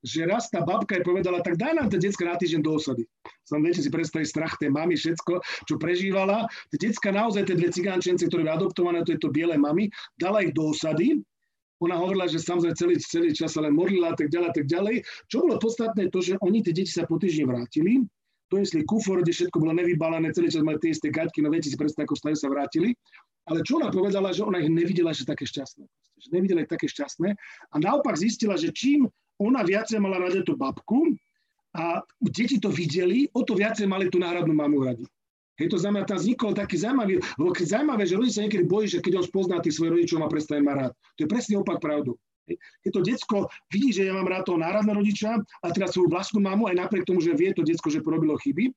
že 0.06 0.22
raz 0.22 0.46
tá 0.54 0.62
babka 0.62 0.94
jej 0.94 1.02
povedala, 1.02 1.42
tak 1.42 1.58
daj 1.58 1.74
nám 1.74 1.90
tie 1.90 1.98
detská 1.98 2.30
na 2.30 2.38
týždeň 2.38 2.62
do 2.62 2.78
osady. 2.78 3.02
Som 3.42 3.66
viete 3.66 3.82
si 3.82 3.90
predstaviť 3.90 4.26
strach 4.30 4.54
tej 4.62 4.70
mamy, 4.70 4.94
všetko, 4.94 5.42
čo 5.66 5.74
prežívala. 5.82 6.46
Tie 6.70 6.78
detská 6.78 7.10
naozaj, 7.10 7.50
tie 7.50 7.58
dve 7.58 7.74
cigánčence, 7.74 8.22
ktoré 8.30 8.46
boli 8.46 8.54
adoptované, 8.54 9.02
to 9.02 9.18
je 9.18 9.20
to 9.22 9.34
biele 9.34 9.58
mamy, 9.58 9.90
dala 10.14 10.46
ich 10.46 10.54
do 10.54 10.70
osady. 10.70 11.18
Ona 11.82 11.94
hovorila, 11.98 12.30
že 12.30 12.42
samozrejme 12.42 12.74
celý, 12.78 12.94
celý 13.02 13.30
čas 13.34 13.54
sa 13.54 13.62
len 13.62 13.74
modlila 13.74 14.14
a 14.14 14.16
tak 14.18 14.30
ďalej, 14.30 14.50
tak 14.54 14.66
ďalej. 14.70 15.02
Čo 15.30 15.46
bolo 15.46 15.58
podstatné 15.58 16.10
to, 16.10 16.18
že 16.22 16.34
oni 16.42 16.62
tie 16.62 16.74
deti 16.74 16.90
sa 16.90 17.06
po 17.06 17.18
týždni 17.18 17.46
vrátili, 17.46 18.02
donesli 18.50 18.82
kufor, 18.82 19.22
kde 19.22 19.34
všetko 19.34 19.62
bolo 19.62 19.74
nevybalené, 19.74 20.30
celý 20.34 20.50
čas 20.50 20.62
mali 20.62 20.78
tie 20.78 20.94
isté 20.94 21.10
gaťky, 21.10 21.42
no 21.42 21.50
viete 21.50 21.70
si 21.70 21.78
predstaviť, 21.78 22.06
ako 22.06 22.14
stane 22.18 22.36
sa 22.38 22.50
vrátili. 22.50 22.94
Ale 23.48 23.64
čo 23.64 23.80
ona 23.80 23.88
povedala, 23.88 24.30
že 24.30 24.44
ona 24.44 24.60
ich 24.60 24.68
nevidela 24.68 25.16
že 25.16 25.24
také 25.24 25.48
šťastné. 25.48 25.84
Že 26.20 26.28
nevidela 26.36 26.62
ich 26.64 26.70
také 26.70 26.84
šťastné. 26.84 27.28
A 27.72 27.74
naopak 27.80 28.14
zistila, 28.20 28.60
že 28.60 28.70
čím 28.70 29.08
ona 29.40 29.64
viacej 29.64 29.98
mala 30.02 30.20
rada 30.20 30.44
tú 30.44 30.58
babku 30.58 31.16
a 31.72 32.02
deti 32.20 32.60
to 32.60 32.68
videli, 32.68 33.30
o 33.32 33.46
to 33.46 33.54
viacej 33.56 33.86
mali 33.86 34.10
tú 34.12 34.18
náhradnú 34.20 34.52
mamu 34.52 34.84
radi. 34.84 35.06
Hej, 35.58 35.74
to 35.74 35.78
znamená, 35.82 36.06
tam 36.06 36.22
vznikol 36.22 36.54
taký 36.54 36.78
zaujímavý, 36.78 37.18
lebo 37.18 37.50
keď 37.50 37.66
zaujímavé, 37.66 38.06
že 38.06 38.14
rodič 38.14 38.32
sa 38.38 38.46
niekedy 38.46 38.64
bojí, 38.70 38.86
že 38.86 39.02
keď 39.02 39.18
on 39.18 39.24
spozná 39.26 39.58
tých 39.58 39.74
svojich 39.74 39.94
rodičov, 39.98 40.22
má 40.22 40.30
prestane 40.30 40.62
ma 40.62 40.74
rád. 40.78 40.92
To 41.18 41.26
je 41.26 41.28
presne 41.28 41.58
opak 41.58 41.82
pravdu. 41.82 42.14
Keď 42.86 42.90
to 42.94 43.00
decko 43.02 43.38
vidí, 43.68 43.90
že 43.92 44.06
ja 44.08 44.14
mám 44.14 44.30
rád 44.30 44.46
toho 44.48 44.62
náradného 44.62 45.02
rodiča 45.02 45.34
a 45.36 45.66
teraz 45.74 45.92
svoju 45.92 46.08
vlastnú 46.08 46.40
mamu, 46.40 46.70
aj 46.70 46.78
napriek 46.78 47.04
tomu, 47.04 47.20
že 47.20 47.34
vie 47.34 47.50
to 47.52 47.66
decko, 47.66 47.90
že 47.90 48.00
porobilo 48.00 48.38
chyby, 48.38 48.70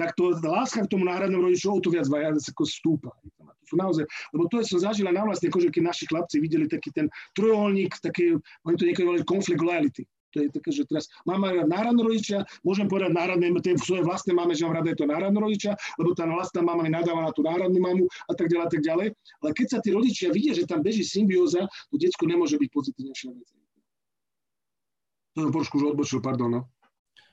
tak 0.00 0.16
to 0.16 0.32
láska 0.40 0.88
k 0.88 0.90
tomu 0.96 1.04
náhradnému 1.04 1.44
rodiču 1.44 1.68
o 1.68 1.76
to 1.76 1.92
viac 1.92 2.08
vaja, 2.08 2.32
ako 2.32 2.64
stúpa. 2.64 3.12
To 3.36 3.64
sú 3.68 3.76
naozaj, 3.76 4.08
lebo 4.32 4.48
to 4.48 4.64
som 4.64 4.80
zažila 4.80 5.12
na 5.12 5.28
vlastne 5.28 5.52
kože, 5.52 5.68
keď 5.68 5.92
naši 5.92 6.08
chlapci 6.08 6.40
videli 6.40 6.64
taký 6.64 6.88
ten 6.96 7.12
trojuholník, 7.36 7.92
taký, 8.00 8.40
oni 8.64 8.76
to 8.80 8.88
niekedy 8.88 9.04
volali 9.04 9.28
konflikt 9.28 9.60
loyalty. 9.60 10.08
To 10.30 10.46
je 10.46 10.48
také, 10.48 10.70
že 10.70 10.86
teraz 10.86 11.10
mám 11.26 11.42
aj 11.42 11.66
náradno 11.66 12.06
rodičia, 12.06 12.46
môžem 12.62 12.86
povedať 12.86 13.12
náradné, 13.12 13.50
tie 13.66 13.74
svoje 13.76 14.06
vlastné 14.06 14.30
máme, 14.30 14.54
že 14.54 14.62
mám 14.62 14.78
rada 14.78 14.94
je 14.94 15.02
to 15.02 15.10
náradno 15.10 15.42
rodičia, 15.42 15.74
lebo 15.98 16.14
tá 16.14 16.22
vlastná 16.24 16.62
mama 16.62 16.86
mi 16.86 16.90
nadáva 16.94 17.26
na 17.26 17.34
tú 17.34 17.42
národnú 17.42 17.82
mamu 17.82 18.06
a 18.30 18.32
tak 18.38 18.46
ďalej 18.46 18.64
a 18.64 18.70
tak 18.70 18.82
ďalej. 18.86 19.08
Ale 19.42 19.50
keď 19.52 19.66
sa 19.66 19.78
tí 19.82 19.90
rodičia 19.90 20.30
vidia, 20.30 20.54
že 20.54 20.70
tam 20.70 20.86
beží 20.86 21.02
symbióza, 21.02 21.66
to 21.90 21.98
detsko 21.98 22.30
nemôže 22.30 22.56
byť 22.56 22.70
pozitívnejšia. 22.70 23.28
To 25.34 25.38
som 25.46 25.50
trošku 25.50 25.82
už 25.82 25.94
odbočil, 25.94 26.22
pardon. 26.22 26.50
No. 26.50 26.60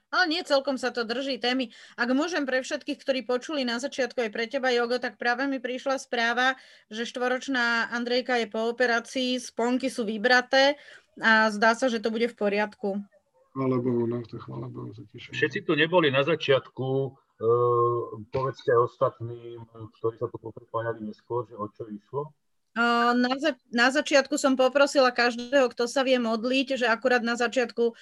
Ale 0.07 0.31
nie 0.31 0.39
celkom 0.39 0.79
sa 0.79 0.95
to 0.95 1.03
drží 1.03 1.35
témy. 1.35 1.67
Ak 1.99 2.07
môžem 2.15 2.47
pre 2.47 2.63
všetkých, 2.63 2.99
ktorí 3.03 3.19
počuli 3.27 3.67
na 3.67 3.75
začiatku 3.75 4.23
aj 4.23 4.31
pre 4.31 4.47
teba, 4.47 4.71
Jogo, 4.71 5.03
tak 5.03 5.19
práve 5.19 5.43
mi 5.51 5.59
prišla 5.59 5.99
správa, 5.99 6.55
že 6.87 7.03
štvoročná 7.03 7.91
Andrejka 7.91 8.39
je 8.39 8.47
po 8.47 8.71
operácii, 8.71 9.35
sponky 9.35 9.91
sú 9.91 10.07
vybraté 10.07 10.79
a 11.19 11.51
zdá 11.51 11.75
sa, 11.75 11.91
že 11.91 11.99
to 11.99 12.07
bude 12.07 12.31
v 12.31 12.39
poriadku. 12.39 13.03
Chvála 13.51 13.77
Bohu, 13.83 14.07
no 14.07 14.23
to 14.23 14.39
chvála 14.39 14.69
Bohu, 14.71 14.95
to 14.95 15.03
Všetci 15.11 15.65
tu 15.67 15.75
neboli 15.75 16.07
na 16.07 16.23
začiatku, 16.23 16.87
uh, 16.87 18.01
povedzte 18.31 18.71
ostatným, 18.79 19.65
ktorí 19.99 20.15
sa 20.21 20.29
tu 20.31 20.37
popripájali 20.39 21.03
neskôr, 21.03 21.43
že 21.49 21.57
o 21.57 21.67
čo 21.67 21.89
išlo? 21.89 22.31
Na, 22.77 23.33
za, 23.41 23.57
na 23.73 23.89
začiatku 23.89 24.37
som 24.37 24.53
poprosila 24.53 25.09
každého, 25.09 25.73
kto 25.73 25.89
sa 25.89 26.05
vie 26.05 26.21
modliť, 26.21 26.77
že 26.77 26.85
akurát 26.85 27.25
na 27.25 27.33
začiatku 27.33 27.97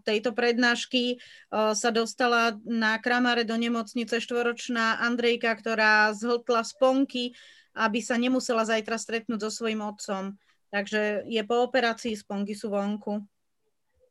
tejto 0.00 0.32
prednášky 0.32 1.20
sa 1.52 1.92
dostala 1.92 2.56
na 2.64 2.96
kramáre 2.96 3.44
do 3.44 3.52
nemocnice 3.52 4.16
štvoročná 4.16 5.04
Andrejka, 5.04 5.52
ktorá 5.60 6.16
zhltla 6.16 6.64
sponky, 6.64 7.36
aby 7.76 8.00
sa 8.00 8.16
nemusela 8.16 8.64
zajtra 8.64 8.96
stretnúť 8.96 9.44
so 9.44 9.50
svojím 9.52 9.84
otcom. 9.84 10.40
Takže 10.72 11.28
je 11.28 11.42
po 11.44 11.68
operácii, 11.68 12.16
sponky 12.16 12.56
sú 12.56 12.72
vonku. 12.72 13.20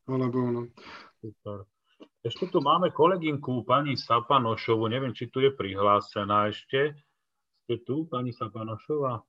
Hvala 0.05 0.29
Bohu. 0.29 0.69
Super. 1.17 1.65
Ešte 2.21 2.53
tu 2.53 2.61
máme 2.61 2.93
kolegynku, 2.93 3.65
pani 3.65 3.97
Sapanošovu, 3.97 4.85
neviem, 4.93 5.15
či 5.15 5.25
tu 5.31 5.41
je 5.41 5.49
prihlásená 5.49 6.53
ešte. 6.53 6.93
Ste 7.65 7.81
tu, 7.81 8.05
pani 8.05 8.29
Sapanošová? 8.29 9.25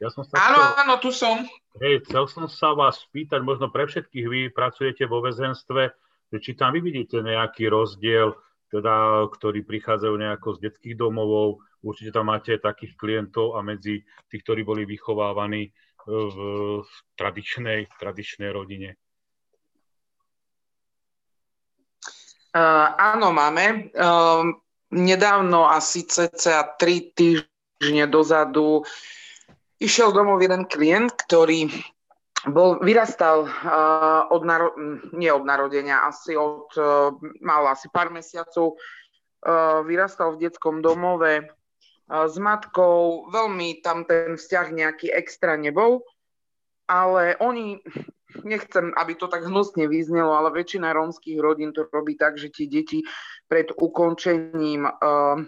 Ja 0.00 0.08
som 0.08 0.24
sa 0.24 0.32
áno, 0.40 0.56
chcel, 0.56 0.80
áno, 0.80 0.94
tu 0.96 1.10
som. 1.12 1.36
Hej, 1.76 2.08
chcel 2.08 2.24
som 2.32 2.48
sa 2.48 2.72
vás 2.72 3.04
spýtať, 3.04 3.44
možno 3.44 3.68
pre 3.68 3.84
všetkých 3.84 4.26
vy 4.26 4.40
pracujete 4.48 5.04
vo 5.04 5.20
väzenstve, 5.20 5.92
že 6.32 6.38
či 6.40 6.56
tam 6.56 6.72
vy 6.72 6.80
vidíte 6.80 7.20
nejaký 7.20 7.68
rozdiel, 7.68 8.32
teda, 8.72 9.28
ktorí 9.28 9.60
prichádzajú 9.60 10.14
nejako 10.16 10.56
z 10.56 10.72
detských 10.72 10.96
domovov, 10.96 11.60
určite 11.84 12.16
tam 12.16 12.32
máte 12.32 12.56
takých 12.56 12.96
klientov 12.96 13.60
a 13.60 13.60
medzi 13.60 14.00
tých, 14.32 14.40
ktorí 14.40 14.64
boli 14.64 14.88
vychovávaní 14.88 15.68
v 16.08 16.36
tradičnej, 17.20 17.92
tradičnej 18.00 18.48
rodine. 18.56 18.96
Uh, 22.56 22.88
áno, 22.96 23.36
máme. 23.36 23.92
Uh, 23.94 24.48
nedávno, 24.90 25.68
asi 25.68 26.08
cca 26.08 26.66
3 26.80 27.14
týždne 27.14 28.08
dozadu, 28.08 28.82
išiel 29.80 30.12
domov 30.12 30.44
jeden 30.44 30.68
klient, 30.68 31.16
ktorý 31.26 31.72
bol, 32.48 32.80
vyrastal 32.80 33.48
uh, 33.48 34.28
od, 34.32 34.42
naro- 34.44 34.76
nie 35.12 35.28
od 35.28 35.44
narodenia, 35.44 36.04
asi 36.08 36.36
od, 36.36 36.72
uh, 36.76 37.12
mal 37.40 37.68
asi 37.68 37.88
pár 37.92 38.08
mesiacov, 38.12 38.76
uh, 38.76 39.84
vyrastal 39.84 40.36
v 40.36 40.48
detskom 40.48 40.80
domove 40.80 41.44
uh, 41.44 42.24
s 42.28 42.36
matkou, 42.40 43.28
veľmi 43.28 43.84
tam 43.84 44.08
ten 44.08 44.40
vzťah 44.40 44.66
nejaký 44.72 45.12
extra 45.12 45.56
nebol, 45.60 46.04
ale 46.88 47.36
oni, 47.44 47.84
nechcem, 48.40 48.92
aby 48.96 49.12
to 49.20 49.28
tak 49.28 49.44
hnusne 49.44 49.84
vyznelo, 49.84 50.32
ale 50.32 50.52
väčšina 50.52 50.96
rómskych 50.96 51.36
rodín 51.40 51.76
to 51.76 51.88
robí 51.92 52.16
tak, 52.16 52.40
že 52.40 52.48
tie 52.48 52.68
deti 52.68 53.04
pred 53.52 53.68
ukončením 53.76 54.88
uh, 54.88 55.44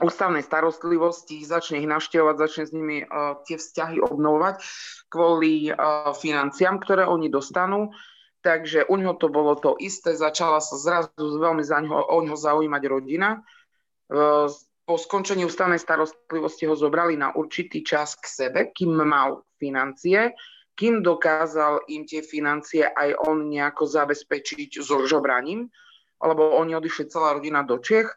ústavnej 0.00 0.44
starostlivosti, 0.44 1.40
začne 1.44 1.80
ich 1.80 1.88
navštevovať, 1.88 2.36
začne 2.36 2.64
s 2.68 2.72
nimi 2.72 2.96
uh, 3.04 3.40
tie 3.48 3.56
vzťahy 3.56 4.02
obnovovať 4.04 4.60
kvôli 5.08 5.72
uh, 5.72 6.12
financiám, 6.12 6.82
ktoré 6.82 7.08
oni 7.08 7.32
dostanú. 7.32 7.92
Takže 8.44 8.86
u 8.86 8.94
neho 8.94 9.18
to 9.18 9.26
bolo 9.26 9.58
to 9.58 9.74
isté, 9.82 10.14
začala 10.14 10.62
sa 10.62 10.76
zrazu 10.78 11.40
veľmi 11.40 11.64
za 11.66 11.82
ňo, 11.82 12.14
o 12.14 12.18
ňo 12.22 12.36
zaujímať 12.36 12.82
rodina. 12.86 13.42
Uh, 14.06 14.52
po 14.86 14.94
skončení 14.94 15.42
ústavnej 15.42 15.82
starostlivosti 15.82 16.70
ho 16.70 16.78
zobrali 16.78 17.18
na 17.18 17.34
určitý 17.34 17.82
čas 17.82 18.14
k 18.14 18.26
sebe, 18.30 18.60
kým 18.70 18.94
mal 19.02 19.42
financie, 19.58 20.30
kým 20.78 21.02
dokázal 21.02 21.88
im 21.90 22.06
tie 22.06 22.22
financie 22.22 22.86
aj 22.86 23.18
on 23.26 23.50
nejako 23.50 23.88
zabezpečiť 23.88 24.78
so 24.78 25.02
žobraním, 25.08 25.66
lebo 26.22 26.54
oni 26.54 26.78
odišli 26.78 27.10
celá 27.10 27.34
rodina 27.34 27.66
do 27.66 27.82
Čech 27.82 28.12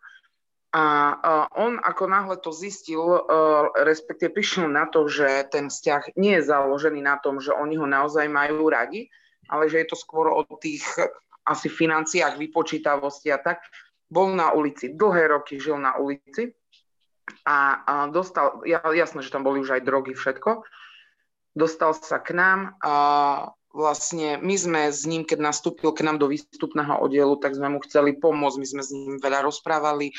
a 0.69 1.49
on 1.57 1.81
ako 1.81 2.05
náhle 2.05 2.37
to 2.37 2.53
zistil, 2.53 3.01
e, 3.01 3.19
respektive 3.89 4.29
prišiel 4.29 4.69
na 4.69 4.85
to, 4.85 5.09
že 5.09 5.49
ten 5.49 5.65
vzťah 5.65 6.13
nie 6.13 6.37
je 6.37 6.45
založený 6.45 7.01
na 7.01 7.17
tom, 7.17 7.41
že 7.41 7.49
oni 7.49 7.73
ho 7.81 7.89
naozaj 7.89 8.29
majú 8.29 8.69
radi, 8.69 9.09
ale 9.49 9.65
že 9.65 9.81
je 9.81 9.87
to 9.89 9.97
skôr 9.97 10.29
o 10.29 10.45
tých 10.61 10.85
asi 11.49 11.73
financiách, 11.73 12.37
vypočítavosti 12.37 13.33
a 13.33 13.41
tak, 13.41 13.65
bol 14.09 14.29
na 14.29 14.53
ulici. 14.53 14.93
Dlhé 14.93 15.33
roky 15.33 15.57
žil 15.57 15.81
na 15.81 15.97
ulici 15.97 16.53
a, 17.45 17.81
dostal, 18.13 18.61
jasné, 18.65 19.25
že 19.25 19.33
tam 19.33 19.41
boli 19.41 19.61
už 19.61 19.73
aj 19.77 19.85
drogy, 19.85 20.13
všetko. 20.13 20.65
Dostal 21.57 21.97
sa 21.97 22.21
k 22.21 22.37
nám 22.37 22.77
a 22.85 22.93
vlastne 23.73 24.41
my 24.41 24.55
sme 24.57 24.81
s 24.89 25.05
ním, 25.05 25.25
keď 25.25 25.53
nastúpil 25.53 25.93
k 25.93 26.05
nám 26.05 26.17
do 26.17 26.29
výstupného 26.29 27.01
oddielu, 27.01 27.37
tak 27.37 27.53
sme 27.53 27.69
mu 27.73 27.79
chceli 27.85 28.17
pomôcť, 28.17 28.57
my 28.57 28.67
sme 28.69 28.81
s 28.81 28.89
ním 28.93 29.17
veľa 29.21 29.45
rozprávali, 29.45 30.13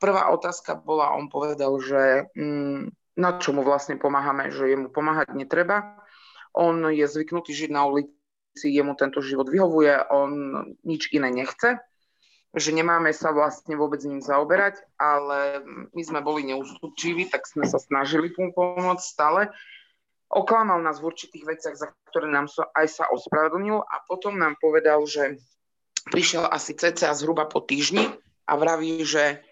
prvá 0.00 0.32
otázka 0.32 0.80
bola, 0.80 1.12
on 1.14 1.28
povedal, 1.28 1.76
že 1.78 2.32
mm, 2.34 2.90
na 3.20 3.36
čo 3.36 3.52
mu 3.52 3.60
vlastne 3.60 4.00
pomáhame, 4.00 4.48
že 4.48 4.72
jemu 4.72 4.88
pomáhať 4.88 5.36
netreba. 5.36 6.00
On 6.56 6.74
je 6.88 7.04
zvyknutý 7.04 7.52
žiť 7.52 7.70
na 7.70 7.86
ulici, 7.86 8.66
jemu 8.66 8.96
tento 8.96 9.20
život 9.20 9.46
vyhovuje, 9.46 10.10
on 10.10 10.30
nič 10.82 11.12
iné 11.14 11.30
nechce, 11.30 11.78
že 12.50 12.70
nemáme 12.74 13.14
sa 13.14 13.30
vlastne 13.30 13.78
vôbec 13.78 14.02
ním 14.02 14.18
zaoberať, 14.18 14.82
ale 14.98 15.62
my 15.94 16.02
sme 16.02 16.24
boli 16.24 16.42
neústupčiví, 16.50 17.30
tak 17.30 17.46
sme 17.46 17.68
sa 17.68 17.78
snažili 17.78 18.34
mu 18.34 18.50
pomôcť 18.50 19.04
stále. 19.04 19.52
Oklamal 20.30 20.82
nás 20.82 20.98
v 20.98 21.10
určitých 21.10 21.44
veciach, 21.46 21.76
za 21.78 21.94
ktoré 22.10 22.26
nám 22.26 22.50
so, 22.50 22.66
aj 22.74 22.86
sa 22.90 23.04
ospravedlnil 23.10 23.82
a 23.82 23.94
potom 24.06 24.38
nám 24.38 24.58
povedal, 24.58 25.06
že 25.06 25.38
prišiel 26.10 26.46
asi 26.46 26.74
cca 26.74 27.14
zhruba 27.14 27.46
po 27.46 27.62
týždni 27.62 28.10
a 28.46 28.58
vraví, 28.58 29.06
že 29.06 29.42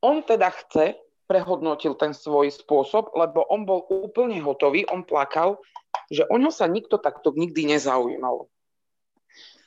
on 0.00 0.24
teda 0.24 0.50
chce, 0.50 0.96
prehodnotil 1.30 1.94
ten 1.94 2.10
svoj 2.10 2.50
spôsob, 2.50 3.14
lebo 3.14 3.46
on 3.46 3.62
bol 3.62 3.86
úplne 3.86 4.42
hotový, 4.42 4.82
on 4.90 5.06
plakal, 5.06 5.62
že 6.10 6.26
o 6.26 6.34
ňo 6.34 6.50
sa 6.50 6.66
nikto 6.66 6.98
takto 6.98 7.30
nikdy 7.30 7.70
nezaujímal. 7.70 8.50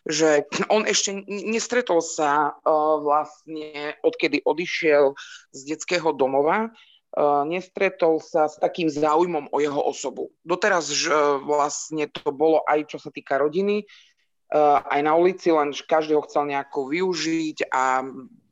Že 0.04 0.44
on 0.68 0.84
ešte 0.84 1.24
nestretol 1.24 2.04
sa 2.04 2.52
uh, 2.52 3.00
vlastne, 3.00 3.96
odkedy 4.04 4.44
odišiel 4.44 5.16
z 5.56 5.60
detského 5.64 6.12
domova, 6.12 6.68
uh, 6.68 7.48
nestretol 7.48 8.20
sa 8.20 8.52
s 8.52 8.60
takým 8.60 8.92
záujmom 8.92 9.48
o 9.48 9.58
jeho 9.64 9.80
osobu. 9.80 10.36
Doteraz 10.44 10.92
uh, 11.08 11.40
vlastne 11.40 12.12
to 12.12 12.36
bolo 12.36 12.60
aj 12.68 12.92
čo 12.92 13.00
sa 13.00 13.08
týka 13.08 13.40
rodiny, 13.40 13.88
uh, 13.88 14.84
aj 14.84 15.00
na 15.00 15.16
ulici, 15.16 15.48
len 15.48 15.72
každý 15.72 16.20
ho 16.20 16.28
chcel 16.28 16.52
nejako 16.52 16.92
využiť 16.92 17.72
a 17.72 18.04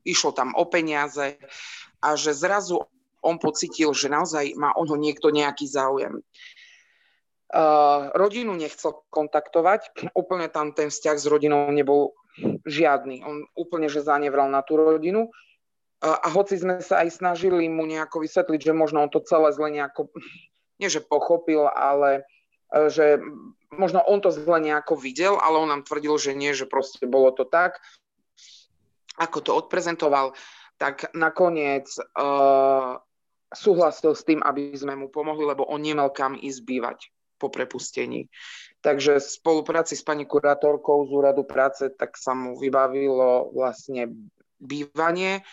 išlo 0.05 0.33
tam 0.33 0.53
o 0.57 0.65
peniaze 0.65 1.37
a 2.01 2.17
že 2.17 2.33
zrazu 2.33 2.81
on 3.21 3.37
pocitil, 3.37 3.93
že 3.93 4.09
naozaj 4.09 4.57
má 4.57 4.73
o 4.73 4.83
ňo 4.83 4.97
niekto 4.97 5.29
nejaký 5.29 5.69
záujem. 5.69 6.25
Uh, 7.51 8.09
rodinu 8.15 8.55
nechcel 8.55 9.03
kontaktovať, 9.11 10.09
úplne 10.15 10.47
tam 10.47 10.71
ten 10.71 10.87
vzťah 10.87 11.17
s 11.19 11.25
rodinou 11.27 11.67
nebol 11.69 12.15
žiadny. 12.63 13.27
On 13.27 13.43
úplne, 13.59 13.91
že 13.91 14.07
zanevral 14.07 14.47
na 14.47 14.63
tú 14.63 14.79
rodinu. 14.79 15.29
Uh, 15.99 16.17
a 16.17 16.31
hoci 16.31 16.57
sme 16.57 16.79
sa 16.79 17.03
aj 17.03 17.21
snažili 17.21 17.67
mu 17.67 17.83
nejako 17.83 18.23
vysvetliť, 18.23 18.71
že 18.71 18.73
možno 18.73 19.03
on 19.03 19.11
to 19.11 19.19
celé 19.21 19.51
zle 19.51 19.67
nejako, 19.67 20.09
nie 20.79 20.87
že 20.87 21.03
pochopil, 21.03 21.67
ale 21.67 22.23
uh, 22.71 22.87
že 22.87 23.19
možno 23.75 23.99
on 24.07 24.23
to 24.23 24.31
zle 24.31 24.57
nejako 24.63 24.95
videl, 24.95 25.35
ale 25.35 25.59
on 25.59 25.69
nám 25.69 25.83
tvrdil, 25.83 26.15
že 26.17 26.31
nie, 26.31 26.55
že 26.55 26.71
proste 26.71 27.03
bolo 27.03 27.35
to 27.35 27.43
tak 27.43 27.83
ako 29.21 29.39
to 29.45 29.51
odprezentoval, 29.53 30.33
tak 30.81 31.13
nakoniec 31.13 31.85
uh, 32.17 32.97
súhlasil 33.53 34.17
s 34.17 34.25
tým, 34.25 34.41
aby 34.41 34.73
sme 34.73 34.97
mu 34.97 35.13
pomohli, 35.13 35.45
lebo 35.45 35.69
on 35.69 35.85
nemal 35.85 36.09
kam 36.09 36.33
ísť 36.33 36.61
bývať 36.65 36.99
po 37.37 37.53
prepustení. 37.53 38.29
Takže 38.81 39.21
v 39.21 39.33
spolupráci 39.37 39.93
s 39.93 40.01
pani 40.01 40.25
kurátorkou 40.25 41.05
z 41.05 41.11
úradu 41.13 41.45
práce 41.45 41.89
tak 41.93 42.17
sa 42.17 42.33
mu 42.33 42.57
vybavilo 42.57 43.53
vlastne 43.53 44.09
bývanie 44.57 45.45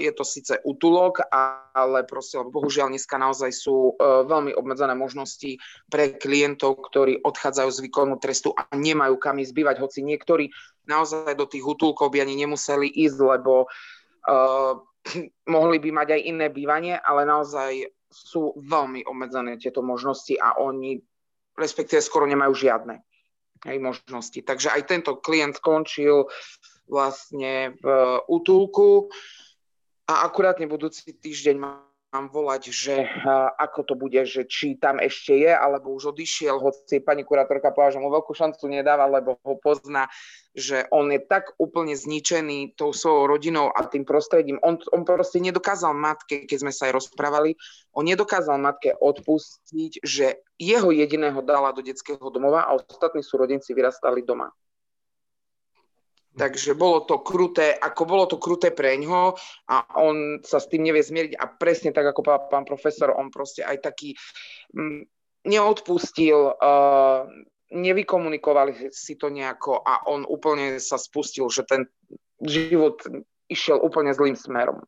je 0.00 0.12
to 0.16 0.24
síce 0.24 0.54
útulok, 0.64 1.20
ale 1.28 2.08
proste, 2.08 2.40
bohužiaľ 2.40 2.88
dneska 2.92 3.20
naozaj 3.20 3.52
sú 3.52 3.96
veľmi 4.00 4.56
obmedzené 4.56 4.96
možnosti 4.96 5.60
pre 5.92 6.16
klientov, 6.16 6.80
ktorí 6.88 7.20
odchádzajú 7.20 7.70
z 7.70 7.82
výkonu 7.84 8.16
trestu 8.16 8.56
a 8.56 8.64
nemajú 8.72 9.20
kam 9.20 9.36
ísť 9.40 9.52
bývať, 9.52 9.76
hoci 9.84 10.00
niektorí 10.00 10.48
naozaj 10.88 11.36
do 11.36 11.44
tých 11.44 11.62
útulkov 11.62 12.10
by 12.10 12.24
ani 12.24 12.34
nemuseli 12.40 12.88
ísť, 12.88 13.18
lebo 13.20 13.68
uh, 13.68 14.72
mohli 15.54 15.76
by 15.78 15.90
mať 15.92 16.08
aj 16.16 16.20
iné 16.24 16.46
bývanie, 16.48 16.96
ale 16.96 17.28
naozaj 17.28 17.92
sú 18.12 18.56
veľmi 18.56 19.08
obmedzené 19.08 19.56
tieto 19.56 19.80
možnosti 19.80 20.36
a 20.36 20.60
oni 20.60 21.00
respektíve 21.56 22.00
skoro 22.00 22.24
nemajú 22.24 22.52
žiadne 22.52 23.00
aj 23.66 23.78
možnosti. 23.78 24.40
Takže 24.42 24.74
aj 24.74 24.82
tento 24.90 25.12
klient 25.18 25.58
skončil 25.58 26.26
vlastne 26.90 27.78
v 27.78 27.86
útulku 28.26 29.08
a 30.10 30.26
akurátne 30.26 30.66
budúci 30.66 31.14
týždeň 31.14 31.56
mám 32.12 32.28
volať, 32.28 32.68
že 32.68 33.08
ako 33.56 33.80
to 33.88 33.94
bude, 33.96 34.20
že 34.28 34.44
či 34.44 34.76
tam 34.76 35.00
ešte 35.00 35.32
je, 35.32 35.48
alebo 35.48 35.96
už 35.96 36.12
odišiel, 36.12 36.60
hoci 36.60 37.00
pani 37.00 37.24
kurátorka 37.24 37.72
povedala, 37.72 37.96
že 37.96 38.02
mu 38.04 38.12
veľkú 38.12 38.36
šancu 38.36 38.68
nedáva, 38.68 39.08
lebo 39.08 39.40
ho 39.40 39.56
pozná, 39.56 40.12
že 40.52 40.84
on 40.92 41.08
je 41.08 41.24
tak 41.24 41.56
úplne 41.56 41.96
zničený 41.96 42.76
tou 42.76 42.92
svojou 42.92 43.32
rodinou 43.32 43.72
a 43.72 43.88
tým 43.88 44.04
prostredím. 44.04 44.60
On, 44.60 44.76
on 44.92 45.08
proste 45.08 45.40
nedokázal 45.40 45.96
matke, 45.96 46.44
keď 46.44 46.68
sme 46.68 46.72
sa 46.76 46.92
aj 46.92 47.00
rozprávali, 47.00 47.56
on 47.96 48.04
nedokázal 48.04 48.60
matke 48.60 48.92
odpustiť, 48.92 50.04
že 50.04 50.44
jeho 50.60 50.92
jediného 50.92 51.40
dala 51.40 51.72
do 51.72 51.80
detského 51.80 52.20
domova 52.28 52.68
a 52.68 52.76
ostatní 52.76 53.24
sú 53.24 53.40
rodinci 53.40 53.72
vyrastali 53.72 54.20
doma. 54.20 54.52
Takže 56.32 56.72
bolo 56.72 57.04
to 57.04 57.20
kruté, 57.20 57.76
ako 57.76 58.02
bolo 58.08 58.24
to 58.24 58.40
kruté 58.40 58.72
pre 58.72 58.96
ňo 58.96 59.36
a 59.68 59.76
on 60.00 60.40
sa 60.40 60.64
s 60.64 60.68
tým 60.72 60.88
nevie 60.88 61.04
zmieriť 61.04 61.36
a 61.36 61.44
presne 61.44 61.92
tak, 61.92 62.08
ako 62.08 62.24
povedal 62.24 62.48
pán 62.48 62.64
profesor, 62.64 63.12
on 63.12 63.28
proste 63.28 63.60
aj 63.60 63.84
taký 63.84 64.16
mm, 64.72 65.04
neodpustil, 65.44 66.56
uh, 66.56 67.28
nevykomunikovali 67.68 68.88
si 68.96 69.20
to 69.20 69.28
nejako 69.28 69.76
a 69.84 70.08
on 70.08 70.24
úplne 70.24 70.80
sa 70.80 70.96
spustil, 70.96 71.52
že 71.52 71.68
ten 71.68 71.84
život 72.40 73.04
išiel 73.52 73.76
úplne 73.76 74.16
zlým 74.16 74.36
smerom. 74.36 74.80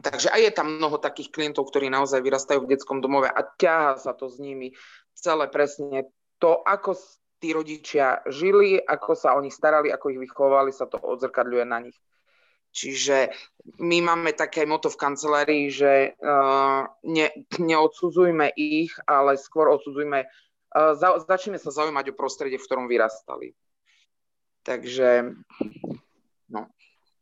Takže 0.00 0.32
aj 0.32 0.40
je 0.42 0.52
tam 0.56 0.80
mnoho 0.80 0.96
takých 0.96 1.30
klientov, 1.30 1.68
ktorí 1.68 1.92
naozaj 1.92 2.24
vyrastajú 2.24 2.64
v 2.64 2.70
detskom 2.72 3.04
domove 3.04 3.28
a 3.28 3.40
ťaha 3.44 4.00
sa 4.00 4.16
to 4.16 4.26
s 4.32 4.40
nimi 4.40 4.72
celé 5.12 5.46
presne 5.52 6.08
to, 6.40 6.56
ako 6.64 6.96
tí 7.40 7.56
rodičia 7.56 8.20
žili, 8.28 8.76
ako 8.76 9.16
sa 9.16 9.32
o 9.34 9.40
nich 9.40 9.56
starali, 9.56 9.88
ako 9.88 10.12
ich 10.12 10.20
vychovali, 10.20 10.70
sa 10.70 10.84
to 10.84 11.00
odzrkadľuje 11.00 11.64
na 11.64 11.78
nich. 11.80 11.96
Čiže 12.70 13.34
my 13.82 13.98
máme 13.98 14.30
také 14.36 14.62
moto 14.62 14.86
v 14.92 15.00
kancelárii, 15.00 15.66
že 15.74 16.14
uh, 16.14 16.86
ne, 17.02 17.26
neodsudzujme 17.58 18.54
ich, 18.54 18.94
ale 19.10 19.34
skôr 19.34 19.66
odsudzujme, 19.74 20.22
uh, 20.22 20.92
za, 20.94 21.18
začneme 21.26 21.58
sa 21.58 21.74
zaujímať 21.74 22.14
o 22.14 22.18
prostredie, 22.18 22.62
v 22.62 22.66
ktorom 22.68 22.86
vyrastali. 22.86 23.58
Takže, 24.62 25.34
no. 26.52 26.70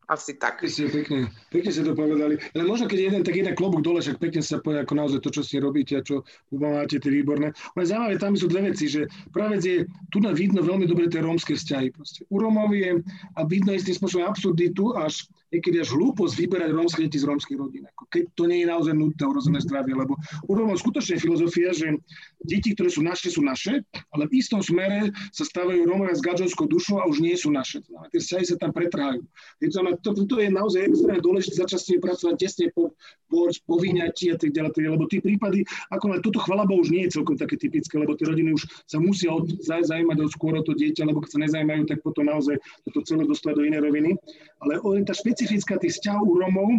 Asi 0.09 0.41
tak. 0.41 0.65
Pekne, 0.65 0.89
pekne, 0.89 1.19
pekne 1.53 1.69
ste 1.69 1.85
to 1.85 1.93
povedali. 1.93 2.41
Ale 2.57 2.65
možno 2.65 2.89
keď 2.89 3.13
jeden, 3.13 3.23
tak 3.29 3.37
jeden 3.37 3.53
klobúk 3.53 3.85
dole, 3.85 4.01
však 4.01 4.17
pekne 4.17 4.41
sa 4.41 4.57
povie, 4.57 4.81
ako 4.81 4.97
naozaj 4.97 5.21
to, 5.21 5.29
čo 5.29 5.45
si 5.45 5.61
robíte 5.61 6.01
a 6.01 6.03
čo 6.03 6.25
máte, 6.57 6.97
tie 6.97 7.13
výborné. 7.13 7.53
Ale 7.77 7.85
zaujímavé, 7.85 8.17
tam 8.17 8.33
sú 8.33 8.49
dve 8.49 8.73
veci, 8.73 8.89
že 8.89 9.05
práve 9.37 9.61
je, 9.61 9.85
tu 10.09 10.25
na 10.25 10.33
vidno 10.33 10.65
veľmi 10.65 10.89
dobre 10.89 11.13
tie 11.13 11.21
rómske 11.21 11.53
vzťahy. 11.53 11.93
Proste. 11.93 12.25
U 12.33 12.41
Rómov 12.41 12.73
je 12.73 13.05
a 13.37 13.41
vidno 13.45 13.77
istým 13.77 14.01
spôsobom 14.01 14.25
absurditu 14.25 14.97
až 14.97 15.29
niekedy 15.49 15.81
až 15.81 15.97
hlúposť 15.97 16.35
vyberať 16.45 16.71
rómske 16.77 17.01
deti 17.09 17.19
z 17.21 17.25
rómskych 17.25 17.57
rodín. 17.57 17.85
Ako 17.97 18.05
keď 18.13 18.25
to 18.37 18.45
nie 18.45 18.65
je 18.65 18.69
naozaj 18.69 18.93
nutné 18.93 19.25
ohrozené 19.25 19.59
zdravie, 19.65 19.97
lebo 19.97 20.17
u 20.45 20.53
Rómov 20.53 20.77
skutočne 20.77 21.17
je 21.17 21.25
filozofia, 21.25 21.73
že 21.73 21.97
deti, 22.45 22.77
ktoré 22.77 22.93
sú 22.93 23.01
naše, 23.01 23.33
sú 23.33 23.41
naše, 23.41 23.81
ale 24.13 24.29
v 24.29 24.45
istom 24.45 24.61
smere 24.61 25.09
sa 25.33 25.49
stávajú 25.49 25.89
Rómovia 25.89 26.17
s 26.17 26.25
gadžovskou 26.25 26.69
dušou 26.69 27.01
a 27.01 27.09
už 27.09 27.25
nie 27.25 27.33
sú 27.33 27.49
naše. 27.49 27.81
Tie 28.13 28.21
vzťahy 28.21 28.45
sa 28.45 28.57
tam 28.61 28.77
pretrhajú. 28.77 29.25
To, 29.65 29.81
to, 30.05 30.13
to 30.13 30.37
je 30.45 30.53
naozaj 30.53 30.85
extrémne 30.85 31.25
dôležité 31.25 31.65
začať 31.65 31.81
s 31.81 31.89
pracovať 31.97 32.35
tesne 32.37 32.67
po, 32.77 32.93
po, 33.33 33.49
po 33.49 33.75
vyňatí 33.81 34.29
a 34.29 34.37
tak 34.37 34.53
ďalej, 34.53 34.93
lebo 34.93 35.09
tie 35.09 35.25
prípady, 35.25 35.65
ako 35.89 36.05
len 36.13 36.21
toto 36.21 36.45
chvalaba 36.45 36.77
už 36.77 36.93
nie 36.93 37.09
je 37.09 37.17
celkom 37.17 37.41
také 37.41 37.57
typické, 37.57 37.97
lebo 37.97 38.13
tie 38.13 38.29
rodiny 38.29 38.53
už 38.53 38.69
sa 38.85 39.01
musia 39.01 39.33
od, 39.33 39.49
zaujímať 39.65 40.19
od 40.21 40.31
skôr 40.31 40.61
o 40.61 40.63
to 40.63 40.77
dieťa, 40.77 41.09
lebo 41.09 41.25
keď 41.25 41.31
sa 41.33 41.41
nezajímajú, 41.41 41.83
tak 41.89 42.05
potom 42.05 42.29
naozaj 42.29 42.61
to 42.93 43.01
celé 43.09 43.25
dostať 43.25 43.53
do 43.57 43.63
inej 43.65 43.81
roviny. 43.81 44.13
Ale 44.61 44.77
tá 45.07 45.17
špec 45.17 45.39
špecifická 45.39 45.79
tých 45.79 46.03
vzťahov 46.03 46.27
u 46.27 46.35
Romov 46.43 46.71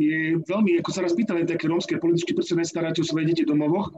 je 0.00 0.40
veľmi, 0.40 0.80
ako 0.80 0.90
sa 0.96 1.04
raz 1.04 1.12
pýtali 1.12 1.44
také 1.44 1.68
rómske 1.68 2.00
političky, 2.00 2.32
prečo 2.32 2.56
nestaráte 2.56 3.04
o 3.04 3.04
svoje 3.04 3.28
deti 3.28 3.44
domovoch. 3.44 3.92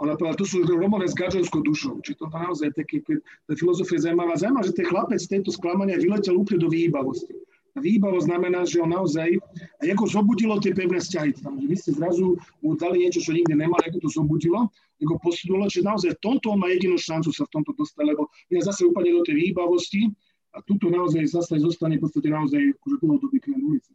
Ona 0.00 0.16
povedala, 0.16 0.40
to 0.40 0.48
sú 0.48 0.64
Romové 0.64 1.04
s 1.04 1.12
gadžovskou 1.12 1.60
dušou. 1.60 2.00
Či 2.00 2.16
to 2.16 2.32
naozaj 2.32 2.72
také, 2.72 3.04
tá 3.44 3.52
filozofia 3.52 4.00
je 4.00 4.08
zaujímavá. 4.08 4.40
Zaujímavá, 4.40 4.64
že 4.64 4.78
ten 4.80 4.88
chlapec 4.88 5.20
z 5.20 5.28
tejto 5.28 5.52
sklamania 5.52 6.00
vyletel 6.00 6.40
úplne 6.40 6.64
do 6.64 6.72
výbavosti. 6.72 7.36
Výbavo 7.78 8.18
znamená, 8.18 8.66
že 8.66 8.82
on 8.82 8.90
naozaj, 8.90 9.38
a 9.78 9.82
ako 9.86 10.04
zobudilo 10.10 10.58
tie 10.58 10.74
pevné 10.74 10.98
vzťahy. 10.98 11.38
Tam, 11.38 11.54
že 11.54 11.66
vy 11.70 11.76
ste 11.78 11.90
zrazu 11.94 12.34
mu 12.60 12.74
dali 12.74 13.06
niečo, 13.06 13.22
čo 13.22 13.30
nikdy 13.30 13.54
nemal, 13.54 13.78
ako 13.78 14.02
to 14.02 14.08
zobudilo, 14.10 14.66
ako 14.98 15.14
posunulo, 15.22 15.70
že 15.70 15.86
naozaj 15.86 16.18
v 16.18 16.22
tomto 16.22 16.50
on 16.50 16.58
má 16.58 16.68
jedinú 16.74 16.98
šancu 16.98 17.30
sa 17.30 17.46
v 17.46 17.52
tomto 17.54 17.72
dostať, 17.78 18.04
lebo 18.10 18.26
ja 18.50 18.60
zase 18.64 18.84
úplne 18.84 19.14
do 19.14 19.22
tej 19.22 19.38
výbavosti, 19.38 20.10
a 20.50 20.58
tuto 20.66 20.90
naozaj 20.90 21.30
zase 21.30 21.62
zostane 21.62 21.98
v 21.98 22.02
podstate 22.02 22.26
naozaj 22.26 22.74
akože 22.82 22.96
dlhodobý 22.98 23.38
klient 23.38 23.62
ulice. 23.62 23.94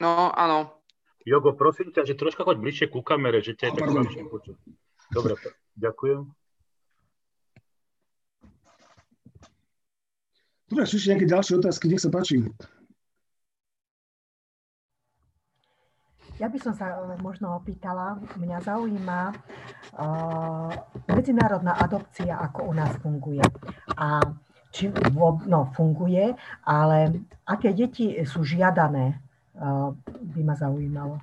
No, 0.00 0.32
áno. 0.32 0.80
Jogo, 1.24 1.52
prosím 1.52 1.92
ťa, 1.92 2.08
že 2.08 2.16
troška 2.16 2.44
choď 2.44 2.56
bližšie 2.60 2.86
ku 2.88 3.04
kamere, 3.04 3.44
že 3.44 3.56
ťa 3.56 3.64
je 3.68 3.72
tak. 3.76 3.88
Dobre, 5.12 5.32
ďakujem. 5.76 6.39
Dobre, 10.70 10.86
sú 10.86 11.02
ešte 11.02 11.10
nejaké 11.10 11.26
ďalšie 11.26 11.58
otázky, 11.58 11.90
nech 11.90 11.98
sa 11.98 12.14
páči. 12.14 12.46
Ja 16.38 16.48
by 16.48 16.56
som 16.62 16.72
sa 16.72 16.94
možno 17.20 17.58
opýtala, 17.58 18.16
mňa 18.38 18.58
zaujíma 18.64 19.20
uh, 19.28 20.72
medzinárodná 21.10 21.76
adopcia, 21.76 22.38
ako 22.38 22.70
u 22.70 22.72
nás 22.72 22.96
funguje. 23.02 23.44
A 23.98 24.24
či 24.70 24.88
no, 25.50 25.68
funguje, 25.74 26.32
ale 26.62 27.26
aké 27.42 27.74
deti 27.74 28.14
sú 28.22 28.46
žiadané, 28.46 29.18
by 30.22 30.40
ma 30.46 30.54
zaujímalo. 30.54 31.18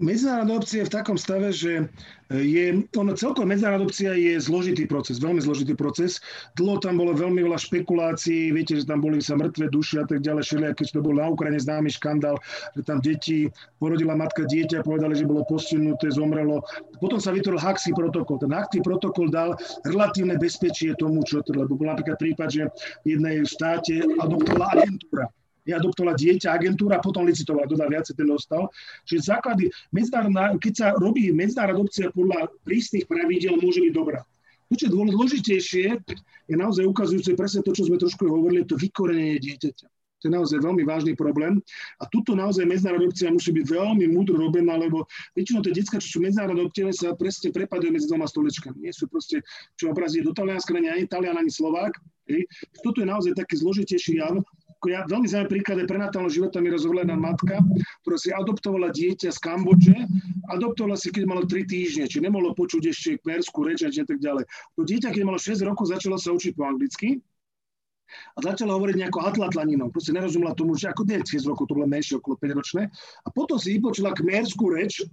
Medzinárodná 0.00 0.56
adopcia 0.56 0.80
je 0.80 0.88
v 0.88 0.96
takom 0.96 1.20
stave, 1.20 1.52
že 1.52 1.92
je, 2.32 2.88
ono 2.96 3.12
celkom 3.12 3.44
medzinárodná 3.44 3.84
adopcia 3.84 4.16
je 4.16 4.40
zložitý 4.40 4.88
proces, 4.88 5.20
veľmi 5.20 5.44
zložitý 5.44 5.76
proces. 5.76 6.24
Dlho 6.56 6.80
tam 6.80 6.96
bolo 6.96 7.12
veľmi 7.12 7.44
veľa 7.44 7.60
špekulácií, 7.60 8.48
viete, 8.48 8.80
že 8.80 8.88
tam 8.88 9.04
boli 9.04 9.20
sa 9.20 9.36
mŕtve 9.36 9.68
duše 9.68 10.00
a 10.00 10.08
tak 10.08 10.24
ďalej, 10.24 10.48
všelijak, 10.48 10.80
keď 10.80 10.86
to 10.88 11.04
bol 11.04 11.12
na 11.12 11.28
Ukrajine 11.28 11.60
známy 11.60 11.92
škandál, 11.92 12.40
že 12.72 12.80
tam 12.88 13.04
deti, 13.04 13.52
porodila 13.76 14.16
matka 14.16 14.48
dieťa, 14.48 14.88
povedali, 14.88 15.20
že 15.20 15.28
bolo 15.28 15.44
postihnuté, 15.44 16.08
zomrelo. 16.08 16.64
Potom 16.96 17.20
sa 17.20 17.36
vytvoril 17.36 17.60
Haxi 17.60 17.92
protokol. 17.92 18.40
Ten 18.40 18.56
Haxi 18.56 18.80
protokol 18.80 19.28
dal 19.28 19.52
relatívne 19.84 20.40
bezpečie 20.40 20.96
tomu, 20.96 21.20
čo 21.28 21.44
to, 21.44 21.52
lebo 21.52 21.76
bol 21.76 21.92
napríklad 21.92 22.16
prípad, 22.16 22.48
že 22.48 22.62
jednej 23.04 23.44
štáte 23.44 24.00
adoptovala 24.16 24.80
agentúra 24.80 25.28
adoptovala 25.76 26.18
dieťa, 26.18 26.50
agentúra 26.50 26.98
potom 26.98 27.26
licitovala, 27.28 27.70
dodá 27.70 27.86
viacej, 27.86 28.18
ten 28.18 28.26
dostal. 28.26 28.66
Čiže 29.06 29.36
základy, 29.36 29.70
keď 30.58 30.72
sa 30.74 30.86
robí 30.96 31.30
medzinárodná 31.30 31.82
adopcia 31.82 32.10
podľa 32.10 32.50
prísnych 32.66 33.06
pravidel, 33.06 33.58
môže 33.60 33.84
byť 33.84 33.92
dobrá. 33.94 34.24
To, 34.70 34.78
čo 34.78 34.86
je 34.86 34.94
dôležitejšie, 34.94 35.86
je 36.46 36.56
naozaj 36.58 36.86
ukazujúce 36.86 37.34
presne 37.34 37.66
to, 37.66 37.74
čo 37.74 37.90
sme 37.90 37.98
trošku 37.98 38.22
hovorili, 38.26 38.62
to 38.62 38.78
vykorenenie 38.78 39.42
dieťaťa. 39.42 39.86
To 40.20 40.28
je 40.28 40.36
naozaj 40.36 40.60
veľmi 40.60 40.84
vážny 40.84 41.16
problém. 41.16 41.64
A 41.96 42.04
tuto 42.04 42.36
naozaj 42.36 42.68
medzinárodná 42.68 43.08
adopcia 43.08 43.32
musí 43.32 43.56
byť 43.56 43.66
veľmi 43.72 44.04
múdro 44.12 44.36
robená, 44.36 44.76
lebo 44.76 45.08
väčšinou 45.32 45.64
tie 45.64 45.72
detská, 45.72 45.96
čo 45.96 46.12
sú 46.12 46.18
medzinárodné 46.20 46.68
adoptované, 46.68 46.92
sa 46.92 47.16
presne 47.16 47.48
prepadajú 47.56 47.88
medzi 47.88 48.04
dvoma 48.04 48.28
stoličkami. 48.28 48.84
Nie 48.84 48.92
sú 48.92 49.08
proste, 49.08 49.40
čo 49.80 49.88
obrazí 49.88 50.20
do 50.20 50.36
Talianska, 50.36 50.76
ani 50.76 51.08
Talian, 51.08 51.40
ani 51.40 51.48
Slovák. 51.48 51.96
Toto 52.84 53.00
je 53.00 53.08
naozaj 53.08 53.32
taký 53.32 53.64
zložitejší 53.64 54.20
jav, 54.20 54.44
ja 54.88 55.04
veľmi 55.04 55.28
zaujímavý 55.28 55.60
príklad 55.60 55.76
je 55.84 55.90
prenatálneho 55.92 56.32
života 56.32 56.64
mi 56.64 56.72
rozhovorená 56.72 57.12
matka, 57.12 57.60
ktorá 58.00 58.16
si 58.16 58.32
adoptovala 58.32 58.88
dieťa 58.88 59.28
z 59.28 59.38
Kambodže, 59.44 59.98
adoptovala 60.48 60.96
si, 60.96 61.12
keď 61.12 61.24
malo 61.28 61.44
3 61.44 61.68
týždne, 61.68 62.08
či 62.08 62.24
nemohlo 62.24 62.56
počuť 62.56 62.88
ešte 62.88 63.20
kmersku 63.20 63.60
reč 63.60 63.84
a 63.84 63.92
tak 63.92 64.16
ďalej. 64.16 64.48
To 64.48 64.80
dieťa, 64.80 65.12
keď 65.12 65.22
malo 65.28 65.36
6 65.36 65.60
rokov, 65.68 65.92
začalo 65.92 66.16
sa 66.16 66.32
učiť 66.32 66.56
po 66.56 66.64
anglicky, 66.64 67.20
a 68.10 68.38
začala 68.42 68.74
hovoriť 68.74 68.96
nejako 68.98 69.22
atlatlaninou. 69.22 69.86
Proste 69.94 70.10
nerozumela 70.10 70.50
tomu, 70.58 70.74
že 70.74 70.90
ako 70.90 71.06
9 71.06 71.30
rokov, 71.46 71.70
to 71.70 71.78
bolo 71.78 71.86
menšie, 71.86 72.18
okolo 72.18 72.34
5 72.42 72.58
ročné. 72.58 72.82
A 73.22 73.28
potom 73.30 73.54
si 73.54 73.78
vypočula 73.78 74.10
kmerskú 74.10 74.74
reč 74.74 75.06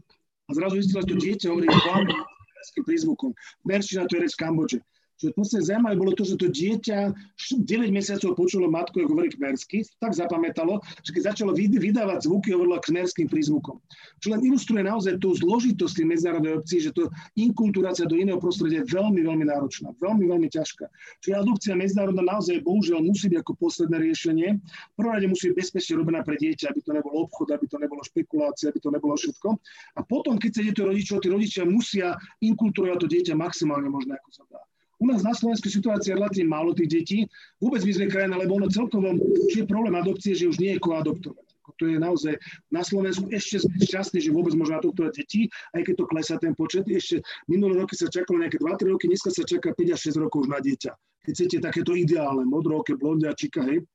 a 0.48 0.52
zrazu 0.56 0.82
zistila, 0.82 1.06
že 1.06 1.14
to 1.14 1.18
dieťa 1.22 1.48
hovorí 1.54 1.68
po 1.70 2.82
prízvukom. 2.84 3.32
Merština 3.70 4.10
to 4.10 4.18
je 4.18 4.22
reč 4.26 4.34
Kambodže. 4.34 4.80
Čo 5.18 5.34
je 5.34 5.66
zaujímavé 5.66 5.98
bolo 5.98 6.14
to, 6.14 6.22
že 6.22 6.38
to 6.38 6.54
dieťa 6.54 7.10
9 7.10 7.66
mesiacov 7.90 8.38
počulo 8.38 8.70
matku, 8.70 9.02
ako 9.02 9.18
hovorí 9.18 9.34
kmersky, 9.34 9.82
tak 9.98 10.14
zapamätalo, 10.14 10.78
že 11.02 11.10
keď 11.10 11.34
začalo 11.34 11.58
vydávať 11.58 12.30
zvuky, 12.30 12.54
hovorilo 12.54 12.78
kmerským 12.78 13.26
prízvukom. 13.26 13.82
Čo 14.22 14.38
len 14.38 14.46
ilustruje 14.46 14.86
naozaj 14.86 15.18
tú 15.18 15.34
zložitosť 15.34 15.94
tých 15.98 16.08
medzinárodnej 16.08 16.62
obcí, 16.62 16.86
že 16.86 16.94
to 16.94 17.10
inkulturácia 17.34 18.06
do 18.06 18.14
iného 18.14 18.38
prostredia 18.38 18.86
je 18.86 18.94
veľmi, 18.94 19.26
veľmi 19.26 19.46
náročná, 19.50 19.90
veľmi, 19.98 20.30
veľmi 20.30 20.48
ťažká. 20.54 20.86
Čiže 21.26 21.34
adopcia 21.34 21.74
medzinárodná 21.74 22.22
naozaj 22.22 22.62
bohužiaľ 22.62 23.02
musí 23.02 23.34
byť 23.34 23.42
ako 23.42 23.54
posledné 23.58 23.98
riešenie. 23.98 24.62
Prvom 24.94 25.18
rade 25.18 25.26
musí 25.26 25.50
byť 25.50 25.58
bezpečne 25.58 25.98
robená 25.98 26.22
pre 26.22 26.38
dieťa, 26.38 26.70
aby 26.70 26.80
to 26.86 26.94
nebolo 26.94 27.26
obchod, 27.26 27.58
aby 27.58 27.66
to 27.66 27.82
nebolo 27.82 28.06
špekulácia, 28.06 28.70
aby 28.70 28.80
to 28.86 28.94
nebolo 28.94 29.18
všetko. 29.18 29.50
A 29.98 30.02
potom, 30.06 30.38
keď 30.38 30.52
sa 30.54 30.62
ide 30.62 30.78
to 30.78 30.86
rodičov, 30.86 31.26
tí 31.26 31.34
rodičia 31.34 31.66
musia 31.66 32.14
inkulturovať 32.46 32.98
to 33.02 33.08
dieťa 33.10 33.34
maximálne 33.34 33.90
možné, 33.90 34.14
ako 34.14 34.30
sa 34.30 34.46
dá. 34.54 34.62
U 34.98 35.06
nás 35.06 35.22
na 35.22 35.34
Slovensku 35.34 35.70
situácia 35.70 36.14
je 36.14 36.18
relatívne 36.18 36.50
málo 36.50 36.74
tých 36.74 36.90
detí. 36.90 37.20
Vôbec 37.62 37.86
my 37.86 37.92
sme 37.94 38.10
krajina, 38.10 38.36
lebo 38.38 38.58
ono 38.58 38.66
celkovo, 38.66 39.14
čo 39.54 39.62
je 39.62 39.70
problém 39.70 39.94
adopcie, 39.94 40.34
že 40.34 40.50
už 40.50 40.58
nie 40.58 40.74
je 40.74 40.82
koadoptovať. 40.82 41.46
To 41.78 41.86
je 41.86 42.00
naozaj, 42.00 42.34
na 42.74 42.82
Slovensku 42.82 43.30
ešte 43.30 43.62
sme 43.62 43.78
šťastní, 43.78 44.24
že 44.24 44.34
vôbec 44.34 44.58
môžeme 44.58 44.82
adoptovať 44.82 45.14
deti, 45.22 45.46
aj 45.78 45.86
keď 45.86 45.94
to 46.00 46.06
klesá 46.10 46.36
ten 46.42 46.58
počet. 46.58 46.90
Ešte 46.90 47.22
minulé 47.46 47.78
roky 47.78 47.94
sa 47.94 48.10
čakalo 48.10 48.42
nejaké 48.42 48.58
2-3 48.58 48.94
roky, 48.98 49.06
dneska 49.06 49.30
sa 49.30 49.46
čaká 49.46 49.76
5 49.76 49.94
až 49.94 50.00
6 50.10 50.24
rokov 50.24 50.48
už 50.48 50.50
na 50.50 50.58
dieťa. 50.64 50.92
Keď 51.28 51.34
chcete 51.38 51.58
takéto 51.62 51.92
ideálne, 51.94 52.48
modroké, 52.48 52.98
blondiačika, 52.98 53.62
hej 53.68 53.86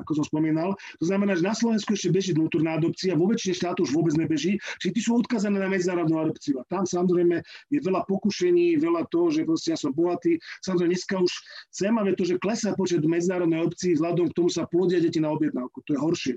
ako 0.00 0.22
som 0.22 0.24
spomínal. 0.26 0.74
To 1.00 1.04
znamená, 1.06 1.36
že 1.38 1.44
na 1.46 1.54
Slovensku 1.54 1.94
ešte 1.94 2.12
beží 2.12 2.30
vnútorná 2.32 2.76
adopcia, 2.78 3.16
vo 3.18 3.28
väčšine 3.28 3.54
štátov 3.56 3.88
už 3.88 3.92
vôbec 3.92 4.14
nebeží, 4.18 4.58
čiže 4.80 4.92
tí 4.94 5.00
sú 5.00 5.18
odkazané 5.18 5.58
na 5.60 5.68
medzinárodnú 5.68 6.18
adopciu. 6.20 6.60
A 6.60 6.64
tam 6.68 6.86
samozrejme 6.88 7.42
je 7.70 7.78
veľa 7.80 8.04
pokušení, 8.08 8.78
veľa 8.80 9.08
toho, 9.08 9.30
že 9.32 9.46
proste 9.46 9.74
ja 9.74 9.78
som 9.78 9.92
bohatý. 9.94 10.38
Samozrejme 10.64 10.92
dneska 10.92 11.16
už 11.20 11.32
zaujímavé 11.72 12.16
to, 12.18 12.24
že 12.28 12.40
klesá 12.40 12.74
počet 12.76 13.04
medzinárodnej 13.04 13.62
obcí, 13.62 13.94
vzhľadom 13.96 14.30
k 14.30 14.36
tomu 14.36 14.48
sa 14.48 14.66
plodia 14.68 14.98
deti 15.00 15.20
na 15.20 15.32
objednávku. 15.32 15.84
To 15.86 15.90
je 15.94 15.98
horšie. 16.00 16.34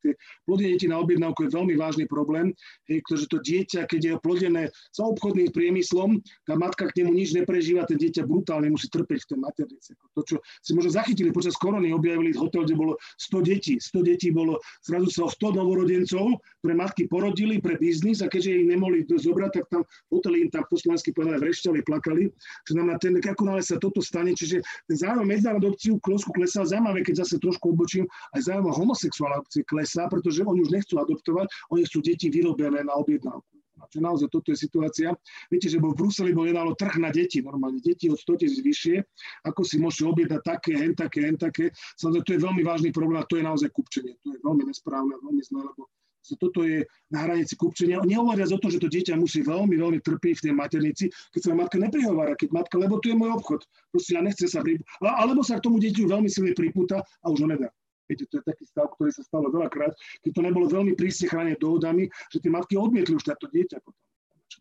Tie 0.00 0.16
plodenie 0.48 0.80
deti 0.80 0.88
na 0.88 0.96
objednávku 1.04 1.44
je 1.44 1.52
veľmi 1.52 1.76
vážny 1.76 2.08
problém, 2.08 2.56
pretože 2.88 3.28
to 3.28 3.44
dieťa, 3.44 3.84
keď 3.84 4.00
je 4.00 4.12
plodené 4.24 4.62
za 4.88 5.04
obchodným 5.04 5.52
priemyslom, 5.52 6.16
tá 6.48 6.56
matka 6.56 6.88
k 6.88 7.04
nemu 7.04 7.12
nič 7.12 7.36
neprežíva, 7.36 7.84
ten 7.84 8.00
dieťa 8.00 8.24
brutálne 8.24 8.72
musí 8.72 8.88
trpeť 8.88 9.28
v 9.28 9.28
tej 9.28 9.38
maternici. 9.38 9.90
To, 10.16 10.24
čo 10.24 10.36
si 10.64 10.72
možno 10.72 10.96
zachytili 10.96 11.28
počas 11.28 11.60
korony, 11.60 11.92
objavili 11.92 12.32
hotel, 12.32 12.64
kde 12.64 12.72
bolo 12.76 12.96
100 13.20 13.42
detí. 13.42 13.74
100 13.76 14.06
detí 14.06 14.28
bolo 14.32 14.62
zrazu 14.84 15.08
sa 15.12 15.28
100 15.28 15.58
novorodencov, 15.60 16.40
pre 16.62 16.72
matky 16.72 17.06
porodili 17.10 17.60
pre 17.60 17.76
biznis 17.76 18.24
a 18.24 18.30
keďže 18.30 18.64
ich 18.64 18.66
nemohli 18.66 19.04
zobrať, 19.06 19.50
tak 19.60 19.64
tam 19.70 19.82
hotely 20.10 20.46
im 20.46 20.50
tam 20.50 20.64
po 20.66 20.76
slovensky 20.78 21.12
povedali 21.12 21.42
vrešťali, 21.42 21.78
plakali. 21.84 22.30
Čo 22.66 22.70
znamená, 22.78 22.98
ten, 22.98 23.18
ako 23.18 23.42
nále 23.44 23.62
sa 23.62 23.78
toto 23.78 24.02
stane, 24.02 24.34
čiže 24.34 24.62
ten 24.86 24.96
záujem 24.96 25.26
medzinárodnú 25.26 25.66
adopciu 25.66 25.98
klosku 25.98 26.30
klesá. 26.30 26.62
Zaujímavé, 26.62 27.02
keď 27.02 27.26
zase 27.26 27.42
trošku 27.42 27.74
odbočím, 27.74 28.04
aj 28.38 28.46
záujem 28.46 28.70
homosexuálnej 28.70 29.64
klesá, 29.66 30.06
pretože 30.06 30.44
oni 30.44 30.62
už 30.62 30.70
nechcú 30.70 31.00
adoptovať, 31.00 31.46
oni 31.72 31.82
chcú 31.88 31.98
deti 32.04 32.30
vyrobené 32.30 32.84
na 32.84 32.94
objednávku. 32.94 33.55
Čiže 33.76 34.02
naozaj 34.02 34.28
toto 34.32 34.48
je 34.50 34.58
situácia. 34.58 35.12
Viete, 35.52 35.68
že 35.68 35.76
v 35.76 35.92
Bruseli 35.92 36.32
bol 36.32 36.48
jednálo 36.48 36.72
trh 36.72 36.96
na 36.96 37.12
deti, 37.12 37.44
normálne 37.44 37.78
deti 37.84 38.08
od 38.08 38.16
100 38.16 38.40
tisíc 38.40 38.60
vyššie, 38.64 38.96
ako 39.44 39.60
si 39.62 39.76
môžete 39.76 40.04
objednať 40.08 40.40
také, 40.42 40.72
hen 40.80 40.92
také, 40.96 41.18
hen 41.28 41.36
také. 41.36 41.70
Samozrejme, 42.00 42.24
to 42.24 42.34
je 42.34 42.40
veľmi 42.40 42.62
vážny 42.64 42.90
problém 42.90 43.20
a 43.20 43.28
to 43.28 43.36
je 43.36 43.44
naozaj 43.44 43.68
kupčenie. 43.70 44.16
To 44.24 44.32
je 44.32 44.38
veľmi 44.40 44.64
nesprávne, 44.64 45.12
veľmi 45.20 45.42
zlé, 45.44 45.60
lebo 45.60 45.86
toto 46.34 46.66
je 46.66 46.82
na 47.14 47.22
hranici 47.22 47.54
kupčenia. 47.54 48.02
Nehovoriac 48.02 48.50
o 48.50 48.58
tom, 48.58 48.74
že 48.74 48.82
to 48.82 48.90
dieťa 48.90 49.14
musí 49.14 49.46
veľmi, 49.46 49.78
veľmi 49.78 50.02
trpiť 50.02 50.34
v 50.42 50.44
tej 50.50 50.54
maternici, 50.58 51.04
keď 51.30 51.40
sa 51.46 51.54
matka 51.54 51.78
neprihovára, 51.78 52.34
keď 52.34 52.50
matka, 52.50 52.74
lebo 52.82 52.98
to 52.98 53.14
je 53.14 53.14
môj 53.14 53.38
obchod. 53.38 53.62
Proste 53.94 54.18
ja 54.18 54.26
nechce 54.26 54.50
sa 54.50 54.66
pripútať. 54.66 54.90
Alebo 55.06 55.46
sa 55.46 55.62
k 55.62 55.70
tomu 55.70 55.78
dieťu 55.78 56.10
veľmi 56.10 56.26
silne 56.26 56.50
pripúta 56.58 56.98
a 56.98 57.26
už 57.30 57.46
ho 57.46 57.48
nedá. 57.54 57.70
Viete, 58.06 58.24
to 58.30 58.38
je 58.38 58.44
taký 58.46 58.64
stav, 58.66 58.86
ktorý 58.94 59.10
sa 59.10 59.22
stalo 59.26 59.50
veľakrát, 59.50 59.92
keď 60.22 60.30
to 60.30 60.42
nebolo 60.42 60.66
veľmi 60.70 60.94
prísne 60.94 61.26
chránené 61.26 61.58
dohodami, 61.58 62.06
že 62.30 62.38
tie 62.38 62.50
matky 62.50 62.78
odmietli 62.78 63.18
už 63.18 63.26
táto 63.26 63.50
dieťa 63.50 63.82
potom. 63.82 64.04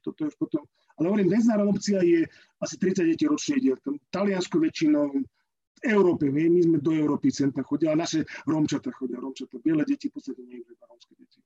Toto 0.02 0.20
je 0.26 0.28
už 0.34 0.38
potom. 0.38 0.64
Ale 0.98 1.06
hovorím, 1.12 1.30
medzinárodná 1.30 1.72
opcia 1.74 2.02
je 2.02 2.26
asi 2.62 2.76
30 2.78 3.06
detí 3.06 3.26
ročne 3.30 3.62
ide. 3.62 3.78
Taliansko 4.10 4.58
väčšinou, 4.58 5.14
v 5.76 5.82
Európe, 5.92 6.32
my 6.32 6.62
sme 6.64 6.80
do 6.80 6.96
Európy 6.96 7.36
centra 7.36 7.62
chodia, 7.62 7.92
ale 7.92 8.08
naše 8.08 8.24
Romčata 8.48 8.90
chodia, 8.96 9.20
Romčata, 9.20 9.60
biele 9.60 9.84
deti 9.84 10.08
v 10.08 10.16
podstate 10.16 10.42
nie 10.42 10.64
iba 10.64 10.88
romské 10.88 11.14
deti. 11.20 11.44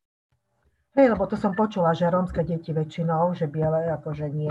Hej, 0.98 1.14
lebo 1.14 1.30
to 1.30 1.38
som 1.38 1.54
počula, 1.54 1.94
že 1.94 2.10
rómske 2.10 2.42
deti 2.42 2.74
väčšinou, 2.74 3.38
že 3.38 3.46
biele 3.46 3.94
akože 3.94 4.26
nie 4.34 4.50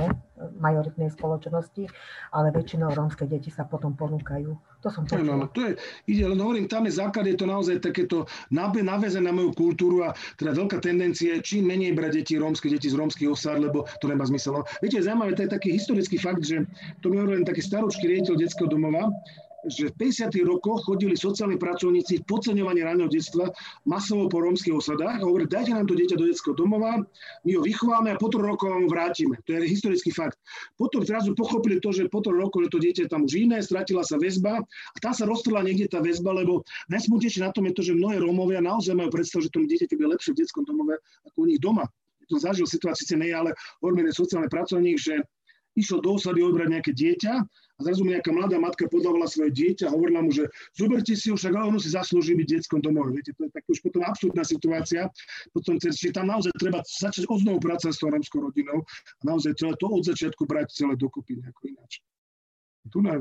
majoritnej 0.62 1.10
spoločnosti, 1.10 1.90
ale 2.31 2.55
väčšinou 2.55 2.94
rómske 2.94 3.27
deti 3.27 3.51
sa 3.51 3.66
potom 3.66 3.98
ponúkajú. 3.98 4.55
To 4.55 4.89
som 4.89 5.02
počula. 5.02 5.35
No, 5.35 5.35
no, 5.35 5.47
to 5.51 5.66
je, 5.66 5.73
ide, 6.06 6.31
len 6.31 6.39
hovorím, 6.39 6.70
tam 6.70 6.86
je 6.86 6.94
základ, 6.94 7.27
je 7.27 7.35
to 7.35 7.43
naozaj 7.43 7.82
takéto 7.82 8.31
naväzené 8.55 9.27
na 9.27 9.35
moju 9.35 9.51
kultúru 9.51 10.06
a 10.06 10.15
teda 10.39 10.55
veľká 10.55 10.78
tendencia 10.78 11.36
je 11.36 11.43
čím 11.43 11.74
menej 11.74 11.98
brať 11.98 12.23
deti 12.23 12.39
rómske, 12.39 12.70
deti 12.70 12.86
z 12.86 12.94
rómskych 12.94 13.27
osád, 13.27 13.59
lebo 13.59 13.90
to 13.98 14.06
nemá 14.06 14.23
zmysel. 14.23 14.62
No, 14.62 14.65
viete, 14.78 15.02
zaujímavé, 15.02 15.35
to 15.35 15.43
je 15.43 15.51
taký 15.51 15.74
historický 15.74 16.23
fakt, 16.23 16.47
že 16.47 16.62
to 17.02 17.10
mi 17.10 17.19
hovoril 17.19 17.43
taký 17.43 17.66
staročký 17.66 18.06
riaditeľ 18.06 18.35
detského 18.39 18.70
domova, 18.70 19.10
že 19.66 19.90
v 19.90 20.06
50. 20.06 20.30
rokoch 20.47 20.86
chodili 20.86 21.18
sociálni 21.18 21.59
pracovníci 21.59 22.22
v 22.22 22.26
podceňovaní 22.30 22.86
ranného 22.86 23.10
detstva 23.10 23.51
masovo 23.82 24.30
po 24.30 24.39
rómskych 24.39 24.70
osadách 24.70 25.18
a 25.18 25.26
hovorili, 25.26 25.51
dajte 25.51 25.74
nám 25.74 25.90
to 25.90 25.98
dieťa 25.98 26.14
do 26.14 26.30
detského 26.30 26.55
domova, 26.55 27.02
my 27.43 27.51
ho 27.59 27.62
vychováme 27.66 28.14
a 28.14 28.20
po 28.22 28.30
troch 28.30 28.47
rokoch 28.47 28.70
vám 28.70 28.86
vrátime. 28.86 29.35
To 29.51 29.59
je 29.59 29.66
historický 29.66 30.14
fakt. 30.14 30.39
Potom 30.78 31.02
zrazu 31.02 31.35
pochopili 31.35 31.82
to, 31.82 31.90
že 31.90 32.06
po 32.06 32.22
troch 32.22 32.39
rokoch 32.39 32.70
to 32.70 32.78
dieťa 32.78 33.06
je 33.06 33.10
tam 33.10 33.26
už 33.26 33.35
iné, 33.35 33.59
stratila 33.59 34.06
sa 34.06 34.14
väzba 34.14 34.62
a 34.62 34.97
tam 35.02 35.10
sa 35.10 35.26
roztrla 35.26 35.66
niekde 35.66 35.90
tá 35.90 35.98
väzba, 35.98 36.39
lebo 36.39 36.62
najsmutnejšie 36.86 37.43
na 37.43 37.51
tom 37.51 37.66
je 37.66 37.74
to, 37.74 37.82
že 37.82 37.98
mnohé 37.98 38.22
Rómovia 38.22 38.62
naozaj 38.62 38.94
majú 38.94 39.10
predstavu, 39.10 39.43
že 39.43 39.51
tomu 39.51 39.66
dieťaťu 39.66 39.98
bude 39.98 40.14
lepšie 40.14 40.39
v 40.39 40.47
detskom 40.47 40.62
domove 40.62 41.02
ako 41.26 41.36
u 41.43 41.47
nich 41.51 41.59
doma. 41.59 41.82
To 42.28 42.36
zažil 42.36 42.68
situáciu, 42.68 43.16
nie, 43.16 43.32
ale 43.32 43.56
hovoríme 43.80 44.12
sociálny 44.12 44.52
pracovník, 44.52 45.01
že 45.01 45.24
išiel 45.74 46.05
do 46.05 46.20
osady 46.20 46.44
obrať 46.44 46.68
nejaké 46.68 46.93
dieťa 46.93 47.35
a 47.79 47.81
zrazu 47.87 48.03
mi 48.03 48.11
nejaká 48.11 48.35
mladá 48.35 48.59
matka 48.59 48.91
podávala 48.91 49.31
svoje 49.31 49.55
dieťa 49.55 49.87
a 49.87 49.95
hovorila 49.95 50.27
mu, 50.27 50.35
že 50.35 50.51
zoberte 50.75 51.15
si 51.15 51.31
ho, 51.31 51.39
však 51.39 51.55
ono 51.55 51.79
si 51.79 51.95
zaslúži 51.95 52.35
byť 52.35 52.47
detskom 52.51 52.83
domove. 52.83 53.15
Viete, 53.15 53.31
to 53.39 53.47
je 53.47 53.55
tak 53.55 53.63
už 53.71 53.79
potom 53.87 54.03
absurdná 54.03 54.43
situácia. 54.43 55.07
Potom, 55.55 55.79
čiže 55.79 56.11
tam 56.11 56.27
naozaj 56.27 56.51
treba 56.59 56.83
začať 56.83 57.31
odznovu 57.31 57.63
pracovať 57.63 57.95
s 57.95 58.01
tou 58.03 58.11
romskou 58.11 58.43
rodinou 58.43 58.83
a 58.83 59.23
naozaj 59.23 59.55
treba 59.55 59.79
to 59.79 59.87
od 59.87 60.03
začiatku 60.03 60.43
brať 60.43 60.75
celé 60.75 60.99
dokopy 60.99 61.39
nejako 61.39 61.63
ináč. 61.71 62.03
Tu 62.89 62.99
na 62.99 63.15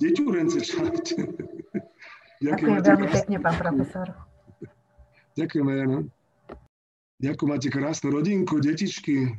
deťurence 0.00 0.58
čakajte. 0.64 1.14
Ďakujem 2.46 2.72
veľmi 2.80 3.08
pekne, 3.12 3.36
pán 3.36 3.56
profesor. 3.60 4.06
Ďakujem, 5.36 5.66
Jana. 5.68 5.98
Ďakujem, 7.20 7.48
máte 7.52 7.68
krásnu 7.68 8.08
rodinku, 8.16 8.64
detičky. 8.64 9.36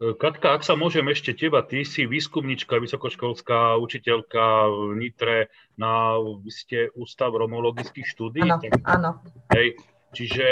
Katka, 0.00 0.56
ak 0.56 0.64
sa 0.64 0.80
môžem 0.80 1.04
ešte 1.12 1.36
teba, 1.36 1.60
ty 1.60 1.84
si 1.84 2.08
výskumnička, 2.08 2.80
vysokoškolská 2.80 3.76
učiteľka 3.76 4.72
v 4.72 4.96
Nitre 4.96 5.52
na 5.76 6.16
vy 6.16 6.48
ste 6.48 6.88
ústav 6.96 7.36
romologických 7.36 8.08
štúdí. 8.08 8.40
Áno, 8.48 8.64
tak, 8.64 8.80
áno. 8.88 9.20
Hej, 9.52 9.76
čiže 10.16 10.48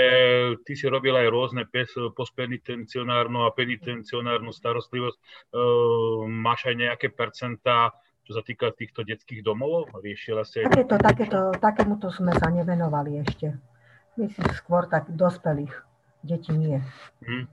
ty 0.68 0.76
si 0.76 0.84
robil 0.84 1.16
aj 1.16 1.32
rôzne 1.32 1.64
postpenitencionárnu 2.12 3.48
a 3.48 3.56
penitencionárnu 3.56 4.52
starostlivosť. 4.52 5.16
E, 5.16 5.24
máš 6.28 6.68
aj 6.68 6.76
nejaké 6.76 7.08
percentá, 7.08 7.96
čo 8.28 8.36
sa 8.36 8.44
týka 8.44 8.68
týchto 8.76 9.00
detských 9.00 9.40
domov? 9.40 9.88
Riešila 9.96 10.44
si 10.44 10.60
aj... 10.60 10.76
Takéto, 10.76 10.96
takéto, 11.00 11.40
takémuto 11.56 12.12
sme 12.12 12.36
sa 12.36 12.52
nevenovali 12.52 13.24
ešte. 13.24 13.56
My 14.20 14.28
si 14.28 14.44
skôr 14.60 14.84
tak 14.92 15.08
dospelých. 15.08 15.87
Deti 16.22 16.52
nie. 16.52 16.82
Hm. 17.22 17.46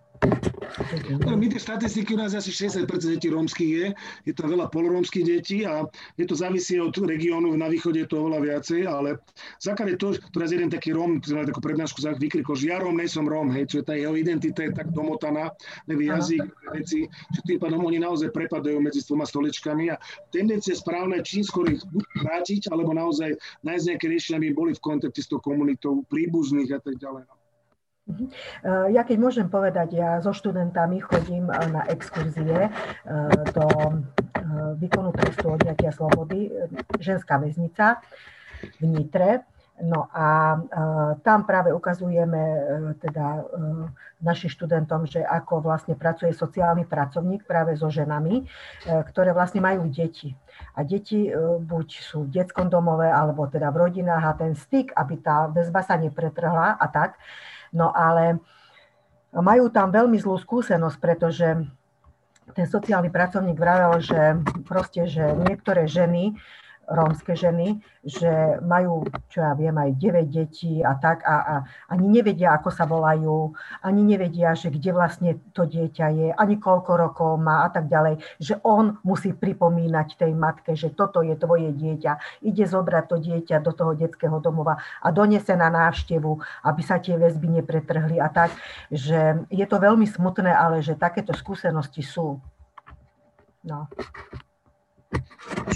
No, 1.22 1.38
my 1.38 1.46
tie 1.52 1.60
štatistiky 1.60 2.16
u 2.16 2.20
nás 2.20 2.34
asi 2.34 2.50
60% 2.50 2.88
detí 2.88 3.28
rómskych 3.30 3.72
je, 3.72 3.86
je 4.26 4.34
tam 4.34 4.50
veľa 4.50 4.72
polorómskych 4.72 5.28
detí 5.28 5.68
a 5.68 5.86
je 6.16 6.26
to 6.26 6.36
závisí 6.36 6.80
od 6.80 6.96
regiónu, 6.96 7.54
na 7.54 7.68
východe 7.70 8.04
je 8.04 8.10
to 8.10 8.26
oveľa 8.26 8.40
viacej, 8.42 8.82
ale 8.88 9.20
základ 9.60 9.96
je 9.96 9.98
to, 10.00 10.08
teraz 10.34 10.56
jeden 10.56 10.72
taký 10.72 10.96
Róm, 10.96 11.20
ktorý 11.20 11.34
má 11.36 11.44
takú 11.46 11.62
prednášku, 11.62 12.00
vykrikol, 12.18 12.56
že 12.58 12.72
ja 12.74 12.82
Róm, 12.82 12.98
nejsom 12.98 13.28
Róm, 13.28 13.52
hej, 13.54 13.70
čo 13.70 13.76
je 13.84 13.86
tá 13.86 13.94
jeho 13.94 14.16
identita 14.18 14.66
je 14.66 14.72
tak 14.74 14.90
domotaná, 14.96 15.52
nevie 15.86 16.10
jazyk, 16.10 16.44
veci, 16.74 17.06
že 17.06 17.40
tým 17.46 17.60
pádom 17.60 17.84
oni 17.86 18.00
naozaj 18.02 18.32
prepadajú 18.32 18.80
medzi 18.82 19.04
dvoma 19.06 19.28
stoličkami 19.28 19.94
a 19.94 20.00
tendencia 20.32 20.74
správna 20.74 21.22
je 21.22 21.28
čím 21.38 21.44
skôr 21.44 21.70
ich 21.70 21.84
buď 21.92 22.04
vrátiť, 22.24 22.62
alebo 22.72 22.96
naozaj 22.96 23.36
nájsť 23.68 23.86
nejaké 23.94 24.06
riešenia, 24.10 24.38
aby 24.42 24.56
boli 24.56 24.72
v 24.74 24.82
kontakte 24.82 25.22
s 25.22 25.30
tou 25.30 25.44
komunitou 25.44 26.08
príbuzných 26.08 26.72
a 26.76 26.80
tak 26.82 26.98
ďalej. 26.98 27.28
No. 27.30 27.35
Mhm. 28.06 28.26
Eh, 28.30 28.88
ja 28.94 29.02
keď 29.02 29.18
môžem 29.18 29.48
povedať, 29.50 29.98
ja 29.98 30.22
so 30.22 30.30
študentami 30.30 31.02
chodím 31.02 31.50
eh, 31.50 31.58
na 31.74 31.90
exkurzie 31.90 32.70
eh, 32.70 32.72
do 33.50 33.66
výkonu 34.78 35.10
trestu 35.10 35.58
odňatia 35.58 35.90
slobody, 35.90 36.54
ženská 37.02 37.42
väznica 37.42 37.98
v 38.78 38.86
Nitre. 38.88 39.42
No 39.82 40.08
a 40.16 40.56
tam 41.26 41.44
práve 41.44 41.76
ukazujeme 41.76 42.40
teda 43.04 43.44
našim 44.24 44.48
študentom, 44.48 45.04
že 45.04 45.20
ako 45.26 45.60
vlastne 45.66 45.98
pracuje 45.98 46.32
sociálny 46.32 46.88
pracovník 46.88 47.44
práve 47.44 47.76
so 47.76 47.92
ženami, 47.92 48.48
ktoré 49.12 49.36
vlastne 49.36 49.60
majú 49.60 49.90
deti. 49.92 50.32
A 50.78 50.88
deti 50.88 51.28
buď 51.60 51.88
sú 52.00 52.30
v 52.30 52.40
detskom 52.40 52.72
domove, 52.72 53.10
alebo 53.10 53.50
teda 53.52 53.68
v 53.74 53.90
rodinách 53.90 54.24
a 54.24 54.38
ten 54.40 54.54
styk, 54.56 54.96
aby 54.96 55.20
tá 55.20 55.52
väzba 55.52 55.84
sa 55.84 56.00
nepretrhla 56.00 56.80
a 56.80 56.86
tak. 56.88 57.20
No 57.74 57.90
ale 57.96 58.38
majú 59.34 59.72
tam 59.72 59.90
veľmi 59.90 60.20
zlú 60.20 60.38
skúsenosť, 60.38 60.98
pretože 61.02 61.48
ten 62.54 62.68
sociálny 62.70 63.10
pracovník 63.10 63.58
vravel, 63.58 63.98
že 64.00 64.38
proste, 64.64 65.10
že 65.10 65.34
niektoré 65.34 65.90
ženy 65.90 66.38
rómske 66.86 67.34
ženy, 67.34 67.82
že 68.06 68.62
majú, 68.62 69.06
čo 69.34 69.42
ja 69.42 69.58
viem, 69.58 69.74
aj 69.74 69.98
9 69.98 70.30
detí 70.30 70.86
a 70.86 70.94
tak 70.98 71.26
a, 71.26 71.36
a 71.42 71.56
ani 71.90 72.22
nevedia, 72.22 72.54
ako 72.54 72.70
sa 72.70 72.86
volajú, 72.86 73.54
ani 73.82 74.02
nevedia, 74.06 74.54
že 74.54 74.70
kde 74.70 74.92
vlastne 74.94 75.32
to 75.58 75.66
dieťa 75.66 76.08
je, 76.14 76.28
ani 76.30 76.56
koľko 76.62 76.92
rokov 76.94 77.32
má 77.42 77.66
a 77.66 77.70
tak 77.74 77.90
ďalej, 77.90 78.22
že 78.38 78.62
on 78.62 79.02
musí 79.02 79.34
pripomínať 79.34 80.22
tej 80.22 80.32
matke, 80.38 80.78
že 80.78 80.94
toto 80.94 81.26
je 81.26 81.34
tvoje 81.34 81.74
dieťa, 81.74 82.46
ide 82.46 82.66
zobrať 82.70 83.06
to 83.10 83.18
dieťa 83.18 83.58
do 83.66 83.74
toho 83.74 83.98
detského 83.98 84.38
domova 84.38 84.78
a 85.02 85.10
donese 85.10 85.58
na 85.58 85.74
návštevu, 85.74 86.38
aby 86.70 86.82
sa 86.86 87.02
tie 87.02 87.18
väzby 87.18 87.62
nepretrhli 87.62 88.22
a 88.22 88.30
tak, 88.30 88.54
že 88.94 89.48
je 89.50 89.66
to 89.66 89.82
veľmi 89.82 90.06
smutné, 90.06 90.54
ale 90.54 90.86
že 90.86 90.94
takéto 90.94 91.34
skúsenosti 91.34 92.06
sú. 92.06 92.38
No 93.66 93.90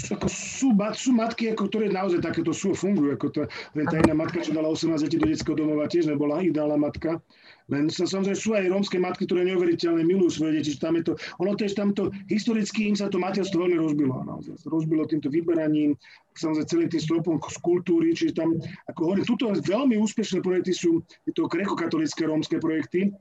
ako 0.10 0.28
sú, 0.28 0.74
sú 0.98 1.12
matky, 1.14 1.54
ako, 1.54 1.70
ktoré 1.70 1.94
naozaj 1.94 2.26
takéto 2.26 2.50
sú, 2.50 2.74
fungujú. 2.74 3.14
Ako 3.14 3.28
to, 3.30 3.40
len 3.78 3.86
tá 3.86 4.02
jedna 4.02 4.18
matka, 4.18 4.42
čo 4.42 4.54
dala 4.54 4.70
18 4.74 5.06
detí 5.06 5.18
do 5.22 5.30
detského 5.30 5.54
domova, 5.54 5.86
tiež 5.86 6.10
nebola 6.10 6.42
ideálna 6.42 6.78
matka. 6.78 7.22
Len 7.70 7.86
sa, 7.94 8.10
samozrejme 8.10 8.34
sú 8.34 8.58
aj 8.58 8.66
rómske 8.66 8.98
matky, 8.98 9.30
ktoré 9.30 9.46
neuveriteľne 9.46 10.02
milujú 10.02 10.42
svoje 10.42 10.58
deti. 10.58 10.74
Tam 10.74 10.98
je 10.98 11.06
to, 11.06 11.14
ono 11.38 11.54
tiež 11.54 11.78
tamto, 11.78 12.10
historicky 12.26 12.90
im 12.90 12.98
sa 12.98 13.14
to 13.14 13.22
materstvo 13.22 13.62
veľmi 13.62 13.78
rozbilo. 13.78 14.26
Naozaj. 14.26 14.66
Rozbilo 14.66 15.06
týmto 15.06 15.30
vyberaním, 15.30 15.94
samozrejme 16.34 16.66
celým 16.66 16.90
tým 16.90 17.02
stropom 17.06 17.36
z 17.38 17.58
kultúry, 17.62 18.18
čiže 18.18 18.42
tam, 18.42 18.58
ako 18.90 19.00
hovorím, 19.06 19.26
tuto 19.30 19.54
veľmi 19.54 20.02
úspešné 20.02 20.42
projekty 20.42 20.74
sú 20.74 21.06
to 21.30 21.46
grekokatolické 21.46 22.26
rómske 22.26 22.58
projekty, 22.58 23.14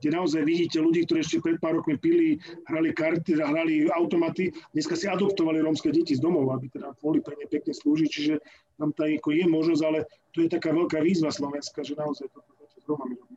kde 0.00 0.08
naozaj 0.10 0.42
vidíte 0.44 0.78
ľudí, 0.82 1.06
ktorí 1.06 1.22
ešte 1.22 1.40
pred 1.40 1.56
pár 1.62 1.80
rokmi 1.80 1.96
pili, 1.96 2.36
hrali 2.68 2.90
karty, 2.92 3.40
hrali 3.40 3.88
automaty, 3.88 4.52
dneska 4.74 4.98
si 4.98 5.06
adoptovali 5.08 5.62
rómske 5.62 5.94
deti 5.94 6.14
z 6.14 6.20
domov, 6.20 6.50
aby 6.54 6.68
teda 6.68 6.92
boli 6.98 7.24
pre 7.24 7.38
ne 7.38 7.46
pekne 7.48 7.72
slúžiť, 7.72 8.08
čiže 8.10 8.34
tam 8.76 8.90
tá 8.90 9.06
je 9.06 9.46
možnosť, 9.46 9.82
ale 9.86 10.04
to 10.34 10.42
je 10.42 10.50
taká 10.50 10.74
veľká 10.74 10.98
výzva 10.98 11.30
Slovenska, 11.30 11.86
že 11.86 11.94
naozaj 11.94 12.26
toto 12.34 12.54
s 12.84 12.84
Romami 12.90 13.16
robí. 13.16 13.36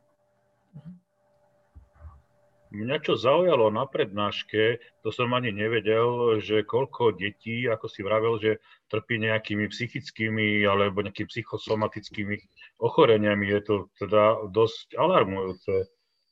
Mňa 2.67 2.99
čo 2.99 3.15
zaujalo 3.15 3.71
na 3.71 3.87
prednáške, 3.87 4.83
to 4.99 5.09
som 5.15 5.31
ani 5.31 5.55
nevedel, 5.55 6.35
že 6.43 6.67
koľko 6.67 7.15
detí, 7.15 7.63
ako 7.63 7.87
si 7.87 8.03
vravel, 8.03 8.35
že 8.43 8.59
trpí 8.91 9.23
nejakými 9.23 9.71
psychickými 9.71 10.67
alebo 10.67 10.99
nejakými 10.99 11.31
psychosomatickými 11.31 12.35
ochoreniami. 12.83 13.47
Je 13.47 13.61
to 13.63 13.75
teda 13.95 14.51
dosť 14.51 14.99
alarmujúce. 14.99 15.87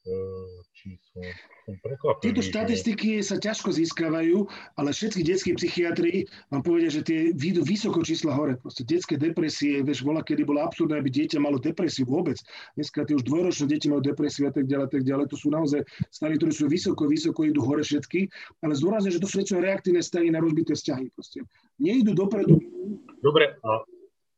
Eh, 0.06 0.62
číslo. 0.78 1.18
Tieto 2.22 2.46
štatistiky 2.46 3.26
sa 3.26 3.42
ťažko 3.42 3.74
získavajú, 3.74 4.46
ale 4.78 4.94
všetky 4.94 5.26
detskí 5.26 5.58
psychiatri 5.58 6.30
vám 6.54 6.62
povedia, 6.62 6.94
že 6.94 7.02
tie 7.02 7.34
výjdu 7.34 7.66
vysoko 7.66 8.06
čísla 8.06 8.38
hore. 8.38 8.54
Proste 8.62 8.86
detské 8.86 9.18
depresie, 9.18 9.82
vieš, 9.82 10.06
bola, 10.06 10.22
kedy 10.22 10.46
bolo 10.46 10.62
absurdné, 10.62 11.02
aby 11.02 11.10
dieťa 11.10 11.42
malo 11.42 11.58
depresiu 11.58 12.06
vôbec. 12.06 12.38
Dneska 12.78 13.02
tie 13.02 13.18
už 13.18 13.26
dvojročné 13.26 13.66
deti 13.66 13.90
majú 13.90 14.06
depresiu 14.06 14.46
a 14.46 14.54
tak 14.54 14.70
ďalej, 14.70 14.94
tak 14.94 15.04
ďalej. 15.10 15.26
To 15.34 15.38
sú 15.42 15.50
naozaj 15.50 15.82
stavy, 16.14 16.38
ktoré 16.38 16.54
sú 16.54 16.70
vysoko, 16.70 17.10
vysoko, 17.10 17.42
idú 17.42 17.66
hore 17.66 17.82
všetky, 17.82 18.30
ale 18.62 18.78
zdôrazne, 18.78 19.10
že 19.10 19.18
to 19.18 19.26
sú 19.26 19.42
väčšinou 19.42 19.66
reaktívne 19.66 20.06
stavy 20.06 20.30
na 20.30 20.38
rozbité 20.38 20.78
vzťahy. 20.78 21.10
Proste. 21.18 21.42
Nejdu 21.82 22.14
dopredu. 22.14 22.62
Dobre, 23.26 23.58
a 23.66 23.82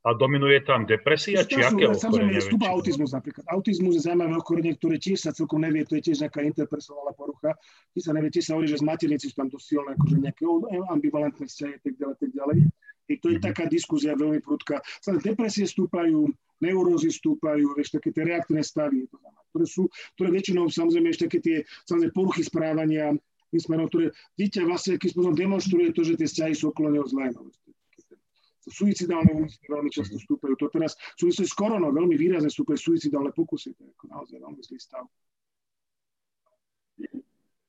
a 0.08 0.16
dominuje 0.16 0.64
tam 0.64 0.88
depresia, 0.88 1.44
či 1.44 1.60
aké? 1.60 1.92
Samozrejme, 1.92 2.40
vstúpa 2.40 2.72
autizmus 2.72 3.12
napríklad. 3.12 3.44
Autizmus 3.52 4.00
je 4.00 4.08
zaujímavé 4.08 4.40
ochorenie, 4.40 4.72
ktoré 4.80 4.96
tiež 4.96 5.28
sa 5.28 5.36
celkom 5.36 5.60
nevie, 5.60 5.84
to 5.84 6.00
je 6.00 6.08
tiež 6.08 6.24
nejaká 6.24 6.48
interpersonálna 6.48 7.12
porucha. 7.12 7.60
Tiež 7.92 8.08
sa 8.08 8.16
nevie, 8.16 8.32
tiež 8.32 8.48
sa 8.48 8.56
hovorí, 8.56 8.72
že 8.72 8.80
z 8.80 8.88
maternici 8.88 9.28
sú 9.28 9.36
tam 9.36 9.52
dosť 9.52 9.66
silné, 9.68 9.90
akože 10.00 10.16
nejaké 10.24 10.44
ambivalentné 10.88 11.44
vzťahy, 11.44 11.76
tak 11.84 11.94
ďalej, 12.00 12.16
tak 12.24 12.32
ďalej. 12.32 12.58
I 13.08 13.16
to 13.20 13.28
je 13.28 13.40
mm-hmm. 13.40 13.48
taká 13.52 13.64
diskusia 13.68 14.16
veľmi 14.16 14.40
prudká. 14.40 14.80
Samozrejme, 15.04 15.28
depresie 15.36 15.68
stúpajú, 15.68 16.32
neurózy 16.64 17.12
stúpajú, 17.12 17.76
vieš, 17.76 18.00
také 18.00 18.16
tie 18.16 18.24
reaktívne 18.24 18.64
stavy, 18.64 19.12
ktoré 19.52 19.66
sú, 19.68 19.92
ktoré 20.16 20.30
väčšinou 20.32 20.72
samozrejme 20.72 21.08
ešte 21.12 21.24
také 21.28 21.40
tie 21.44 21.58
samozrejme, 21.88 22.16
poruchy 22.16 22.44
správania, 22.44 23.16
smerom, 23.56 23.88
ktoré 23.88 24.12
dieťa 24.36 24.68
vlastne 24.68 25.00
akým 25.00 25.08
spôsobom 25.08 25.36
demonstruje 25.36 25.96
to, 25.96 26.04
že 26.04 26.20
tie 26.20 26.28
vzťahy 26.28 26.54
sú 26.54 26.76
okolo 26.76 27.00
neho 27.00 27.08
zlé. 27.08 27.32
Suicidálne 28.68 29.32
úmysly 29.32 29.64
veľmi 29.68 29.90
často 29.92 30.20
vstúpajú. 30.20 30.54
To 30.60 30.68
teraz 30.68 31.00
súvisí 31.16 31.48
s 31.48 31.56
koronou, 31.56 31.92
veľmi 31.96 32.20
výrazne 32.20 32.52
vstúpajú 32.52 32.78
suicidálne 32.78 33.32
pokusy. 33.32 33.74
To 33.80 33.82
je 33.88 33.92
ako 33.96 34.06
naozaj 34.12 34.38
veľmi 34.44 34.62
zlý 34.64 34.80
stav. 34.80 35.04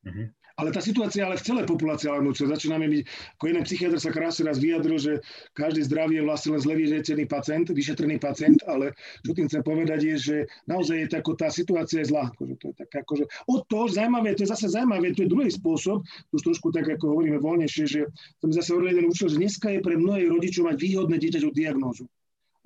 Mm-hmm. 0.08 0.26
Ale 0.58 0.74
tá 0.74 0.82
situácia 0.82 1.22
ale 1.22 1.38
v 1.38 1.46
celej 1.46 1.70
populácii 1.70 2.10
alarmujúca. 2.10 2.50
Začíname 2.50 2.90
byť, 2.90 3.02
ako 3.38 3.44
jeden 3.46 3.62
psychiatr 3.62 3.98
sa 4.02 4.10
krásne 4.10 4.50
raz 4.50 4.58
vyjadril, 4.58 4.98
že 4.98 5.12
každý 5.54 5.86
zdravý 5.86 6.18
je 6.18 6.26
vlastne 6.26 6.58
len 6.58 6.60
zle 6.66 6.74
vyšetrený 6.74 7.30
pacient, 7.30 7.70
vyšetrený 7.70 8.18
pacient, 8.18 8.58
ale 8.66 8.90
čo 9.22 9.38
tým 9.38 9.46
chcem 9.46 9.62
povedať 9.62 10.00
je, 10.02 10.14
že 10.18 10.36
naozaj 10.66 11.06
je 11.06 11.08
tako, 11.14 11.38
tá 11.38 11.46
situácia 11.46 12.02
je 12.02 12.10
zlá. 12.10 12.34
Akože 12.34 12.54
to 12.58 12.74
je 12.74 12.74
tak, 12.74 12.90
akože, 12.90 13.24
od 13.46 13.60
toho 13.70 13.86
zaujímavé, 13.86 14.34
to 14.34 14.42
je 14.42 14.50
zase 14.50 14.66
zaujímavé, 14.74 15.14
to 15.14 15.22
je 15.22 15.30
druhý 15.30 15.46
spôsob, 15.46 16.02
už 16.34 16.40
trošku 16.42 16.74
tak, 16.74 16.90
ako 16.90 17.14
hovoríme 17.14 17.38
voľnejšie, 17.38 17.84
že 17.86 18.00
som 18.42 18.50
zase 18.50 18.74
hovoril 18.74 18.98
jeden 18.98 19.06
učiteľ, 19.14 19.28
že 19.30 19.38
dneska 19.38 19.66
je 19.70 19.78
pre 19.78 19.94
mnohých 19.94 20.26
rodičov 20.26 20.66
mať 20.74 20.76
výhodné 20.82 21.22
dieťaťu 21.22 21.54
diagnózu 21.54 22.10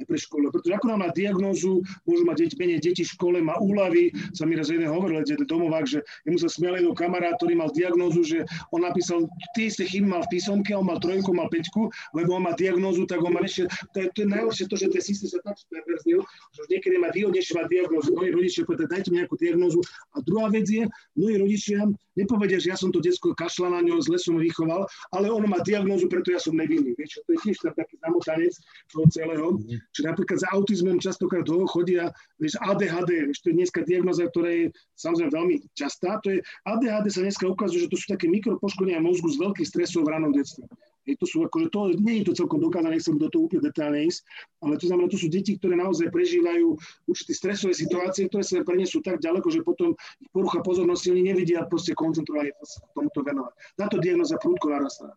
pre 0.01 0.19
škole. 0.19 0.49
Pretože 0.49 0.75
ako 0.77 0.87
nám 0.89 1.01
má 1.05 1.09
diagnózu, 1.13 1.85
môžu 2.09 2.25
mať 2.25 2.37
deti, 2.47 2.55
menej 2.57 2.81
deti 2.81 3.03
v 3.05 3.13
škole, 3.13 3.39
má 3.45 3.61
úlavy. 3.61 4.11
Sa 4.33 4.49
mi 4.49 4.57
raz 4.57 4.73
jeden 4.73 4.89
hovoril, 4.89 5.23
jeden 5.23 5.45
domovák, 5.45 5.85
že 5.85 5.99
jemu 6.25 6.39
sa 6.41 6.49
smial 6.49 6.81
jeden 6.81 6.97
kamarát, 6.97 7.37
ktorý 7.39 7.55
mal 7.61 7.71
diagnózu, 7.71 8.25
že 8.25 8.39
on 8.73 8.83
napísal, 8.83 9.29
tie 9.55 9.69
isté 9.69 9.85
chyby 9.85 10.09
mal 10.09 10.23
v 10.27 10.39
písomke, 10.39 10.73
on 10.73 10.89
mal 10.89 10.99
trojku, 10.99 11.31
mal 11.37 11.53
peťku, 11.53 11.93
lebo 12.17 12.41
on 12.41 12.49
má 12.49 12.53
diagnózu, 12.57 13.05
tak 13.05 13.21
on 13.21 13.37
má 13.37 13.41
ešte, 13.45 13.69
to 13.93 13.97
je, 14.03 14.07
to 14.17 14.19
je 14.25 14.29
najhoršie 14.29 14.65
to, 14.67 14.77
že 14.81 14.87
ten 14.91 15.03
systém 15.05 15.29
sa 15.29 15.39
tak 15.45 15.61
perverznil, 15.69 16.25
že 16.57 16.59
už 16.65 16.69
niekedy 16.73 16.97
má 16.99 17.09
výhodnejšie 17.13 17.55
mať 17.59 17.67
diagnózu. 17.69 18.09
Mnohí 18.17 18.31
rodičia 18.33 18.63
povedia, 18.65 18.89
dajte 18.89 19.09
mi 19.13 19.23
nejakú 19.23 19.37
diagnózu. 19.37 19.81
A 20.17 20.25
druhá 20.25 20.49
vec 20.49 20.67
je, 20.67 20.89
mnohí 21.15 21.37
rodičia 21.41 21.85
nepovedia, 22.17 22.61
že 22.61 22.73
ja 22.73 22.77
som 22.77 22.93
to 22.93 23.01
detsko 23.01 23.33
kašla 23.33 23.73
na 23.73 23.81
ňo, 23.85 24.01
zle 24.05 24.21
som 24.21 24.37
vychoval, 24.37 24.85
ale 25.17 25.27
ono 25.33 25.49
má 25.49 25.61
diagnózu, 25.65 26.09
preto 26.09 26.33
ja 26.33 26.41
som 26.41 26.57
nevinný. 26.57 26.93
Vieš, 26.97 27.25
to 27.25 27.31
je 27.37 27.39
tiež 27.49 27.57
taký 27.73 27.97
zamotanec 28.01 28.53
toho 28.93 29.05
celého. 29.09 29.57
Čiže 29.91 30.09
napríklad 30.09 30.39
za 30.39 30.49
autizmom 30.55 31.03
častokrát 31.03 31.43
toho 31.43 31.67
chodia, 31.67 32.15
vieš, 32.39 32.55
ADHD, 32.63 33.27
vieš, 33.29 33.43
to 33.43 33.51
je 33.51 33.59
dneska 33.59 33.81
diagnoza, 33.83 34.31
ktorá 34.31 34.51
je 34.51 34.65
samozrejme 34.95 35.31
veľmi 35.35 35.57
častá. 35.75 36.23
To 36.23 36.31
je, 36.31 36.39
ADHD 36.63 37.07
sa 37.11 37.21
dneska 37.27 37.45
ukazuje, 37.51 37.85
že 37.87 37.93
to 37.93 37.99
sú 37.99 38.07
také 38.15 38.31
mikropoškodenia 38.31 39.03
mozgu 39.03 39.29
z 39.35 39.41
veľkých 39.43 39.69
stresov 39.69 40.07
v 40.07 40.13
ranom 40.15 40.31
detstve. 40.31 40.65
Je 41.03 41.19
to 41.19 41.27
sú 41.27 41.43
akože 41.43 41.75
to, 41.75 41.99
nie 41.99 42.23
je 42.23 42.31
to 42.31 42.47
celkom 42.47 42.63
dokázané, 42.63 42.95
nechcem 42.95 43.19
do 43.19 43.27
toho 43.27 43.51
úplne 43.51 43.67
detálne 43.67 44.07
ísť, 44.07 44.23
ale 44.63 44.79
to 44.79 44.87
znamená, 44.87 45.11
to 45.11 45.19
sú 45.19 45.27
deti, 45.27 45.59
ktoré 45.59 45.75
naozaj 45.75 46.15
prežívajú 46.15 46.79
určité 47.11 47.33
stresové 47.35 47.75
situácie, 47.75 48.31
ktoré 48.31 48.47
sa 48.47 48.63
prenesú 48.63 49.03
tak 49.03 49.19
ďaleko, 49.19 49.51
že 49.51 49.67
potom 49.67 49.99
ich 50.23 50.31
porucha 50.31 50.63
pozornosti, 50.63 51.11
oni 51.11 51.35
nevedia 51.35 51.67
proste 51.67 51.91
koncentrovať 51.99 52.55
tomuto 52.95 53.19
venovať. 53.27 53.55
Táto 53.75 53.99
diagnoza 53.99 54.39
prúdko 54.39 54.71
narastá. 54.71 55.11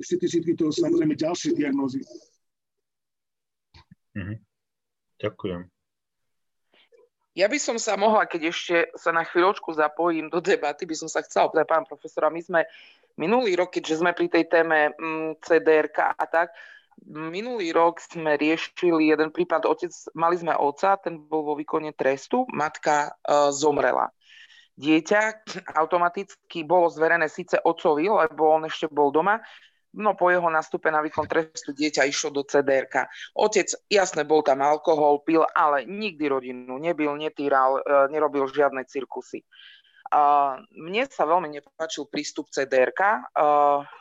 Ešte 0.00 0.24
všetky 0.24 0.56
to 0.56 0.72
samozrejme 0.72 1.12
ďalšie 1.12 1.52
diagnózy. 1.52 2.00
Mhm. 4.16 4.36
Ďakujem. 5.20 5.68
Ja 7.38 7.46
by 7.46 7.58
som 7.62 7.78
sa 7.78 7.94
mohla, 7.94 8.26
keď 8.26 8.50
ešte 8.50 8.76
sa 8.98 9.14
na 9.14 9.22
chvíľočku 9.22 9.70
zapojím 9.70 10.26
do 10.26 10.42
debaty, 10.42 10.82
by 10.82 10.96
som 10.98 11.06
sa 11.06 11.22
chcela 11.22 11.46
opýtať 11.46 11.66
pán 11.70 11.86
profesora. 11.86 12.26
My 12.26 12.42
sme 12.42 12.66
minulý 13.14 13.54
rok, 13.54 13.70
keďže 13.70 14.02
sme 14.02 14.10
pri 14.10 14.26
tej 14.26 14.50
téme 14.50 14.90
mm, 14.98 15.38
CDRK 15.38 16.18
a 16.18 16.24
tak, 16.26 16.50
minulý 17.06 17.70
rok 17.70 18.02
sme 18.02 18.34
riešili 18.34 19.14
jeden 19.14 19.30
prípad, 19.30 19.64
otec, 19.64 19.94
mali 20.12 20.36
sme 20.36 20.52
otca, 20.58 20.98
ten 20.98 21.22
bol 21.22 21.46
vo 21.46 21.54
výkone 21.54 21.94
trestu, 21.94 22.44
matka 22.50 23.14
uh, 23.14 23.48
zomrela. 23.54 24.10
Dieťa 24.80 25.44
automaticky 25.76 26.64
bolo 26.64 26.88
zverené 26.88 27.28
síce 27.28 27.60
otcovi, 27.60 28.08
lebo 28.08 28.48
on 28.48 28.64
ešte 28.64 28.88
bol 28.88 29.12
doma, 29.12 29.38
No 29.90 30.14
po 30.14 30.30
jeho 30.30 30.46
nastupe 30.46 30.86
na 30.86 31.02
výkon 31.02 31.26
trestu 31.26 31.74
dieťa 31.74 32.06
išlo 32.06 32.30
do 32.30 32.46
CDRK. 32.46 33.10
Otec, 33.34 33.74
jasne, 33.90 34.22
bol 34.22 34.46
tam 34.46 34.62
alkohol, 34.62 35.26
pil, 35.26 35.42
ale 35.50 35.82
nikdy 35.82 36.24
rodinu 36.30 36.78
nebil, 36.78 37.18
netýral, 37.18 37.82
e, 37.82 38.06
nerobil 38.14 38.46
žiadne 38.46 38.86
cirkusy. 38.86 39.42
Mne 40.74 41.06
sa 41.06 41.22
veľmi 41.22 41.54
nepáčil 41.54 42.10
prístup 42.10 42.50
CDRK. 42.50 43.30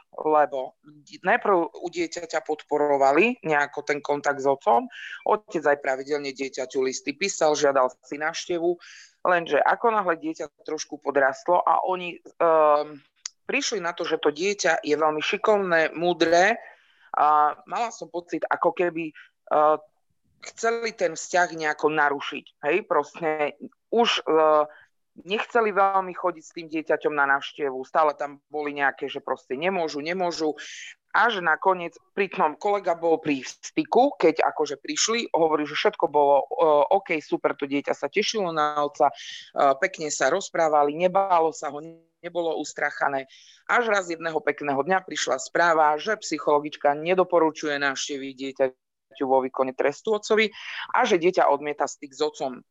lebo 0.10 0.74
najprv 1.22 1.56
u 1.86 1.88
dieťaťa 1.88 2.42
podporovali 2.42 3.46
nejako 3.46 3.80
ten 3.86 4.02
kontakt 4.02 4.42
s 4.42 4.50
otcom, 4.50 4.90
otec 5.24 5.64
aj 5.64 5.78
pravidelne 5.80 6.34
dieťaťu 6.34 6.82
listy 6.82 7.14
písal, 7.14 7.54
žiadal 7.54 7.94
si 8.04 8.18
návštevu, 8.18 8.74
lenže 9.30 9.62
ako 9.62 9.94
náhle 9.94 10.18
dieťa 10.18 10.66
trošku 10.66 10.98
podrastlo 11.00 11.62
a 11.62 11.86
oni 11.86 12.18
um, 12.42 12.98
prišli 13.50 13.82
na 13.82 13.98
to, 13.98 14.06
že 14.06 14.22
to 14.22 14.30
dieťa 14.30 14.86
je 14.86 14.94
veľmi 14.94 15.26
šikovné, 15.26 15.98
múdre 15.98 16.62
a 17.18 17.58
mala 17.66 17.90
som 17.90 18.06
pocit, 18.06 18.46
ako 18.46 18.78
keby 18.78 19.10
uh, 19.50 19.82
chceli 20.54 20.94
ten 20.94 21.18
vzťah 21.18 21.58
nejako 21.58 21.90
narušiť. 21.90 22.46
Hej, 22.70 22.78
proste 22.86 23.58
už 23.90 24.22
uh, 24.30 24.70
nechceli 25.26 25.74
veľmi 25.74 26.14
chodiť 26.14 26.44
s 26.46 26.54
tým 26.54 26.68
dieťaťom 26.70 27.14
na 27.18 27.26
návštevu, 27.26 27.82
stále 27.84 28.14
tam 28.14 28.38
boli 28.54 28.78
nejaké, 28.78 29.10
že 29.10 29.20
proste 29.20 29.58
nemôžu, 29.58 30.00
nemôžu. 30.00 30.54
Až 31.10 31.42
nakoniec, 31.42 31.98
pritom 32.14 32.54
kolega 32.54 32.94
bol 32.94 33.18
pri 33.18 33.42
styku, 33.42 34.14
keď 34.14 34.46
akože 34.46 34.78
prišli, 34.78 35.34
hovorí, 35.34 35.66
že 35.66 35.74
všetko 35.74 36.06
bolo 36.06 36.46
uh, 36.46 36.86
OK, 36.94 37.18
super, 37.18 37.58
to 37.58 37.66
dieťa 37.66 37.98
sa 37.98 38.14
tešilo 38.14 38.54
na 38.54 38.86
otca, 38.86 39.10
uh, 39.10 39.74
pekne 39.82 40.14
sa 40.14 40.30
rozprávali, 40.30 40.94
nebálo 40.94 41.50
sa 41.50 41.74
ho, 41.74 41.82
nebolo 42.22 42.62
ustrachané. 42.62 43.26
Až 43.66 43.90
raz 43.90 44.06
jedného 44.06 44.38
pekného 44.38 44.78
dňa 44.86 45.02
prišla 45.02 45.42
správa, 45.42 45.98
že 45.98 46.14
psychologička 46.22 46.94
nedoporučuje 46.94 47.82
návštevy 47.82 48.38
dieťaťu 48.38 49.26
vo 49.26 49.42
výkone 49.42 49.74
trestu 49.74 50.14
otcovi 50.14 50.54
a 50.94 51.10
že 51.10 51.18
dieťa 51.18 51.50
odmieta 51.50 51.90
styk 51.90 52.14
s 52.14 52.22
otcom 52.22 52.62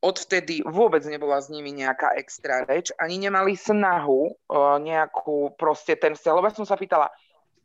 odvtedy 0.00 0.64
vôbec 0.64 1.04
nebola 1.04 1.36
s 1.36 1.52
nimi 1.52 1.76
nejaká 1.76 2.16
extra 2.16 2.64
reč, 2.64 2.88
ani 2.96 3.20
nemali 3.20 3.52
snahu 3.52 4.32
uh, 4.32 4.80
nejakú 4.80 5.52
proste 5.60 5.92
ten 5.92 6.16
vzťah. 6.16 6.34
Lebo 6.40 6.48
ja 6.48 6.56
som 6.56 6.64
sa 6.64 6.80
pýtala, 6.80 7.12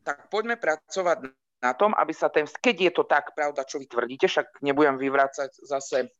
tak 0.06 0.30
poďme 0.30 0.54
pracovať 0.54 1.26
na 1.58 1.74
tom, 1.74 1.90
aby 1.98 2.14
sa 2.14 2.30
ten, 2.30 2.46
keď 2.46 2.76
je 2.78 2.92
to 2.94 3.04
tak, 3.10 3.34
pravda, 3.34 3.66
čo 3.66 3.82
vy 3.82 3.90
tvrdíte, 3.90 4.30
však 4.30 4.62
nebudem 4.62 5.02
vyvrácať 5.02 5.50
zase 5.66 6.14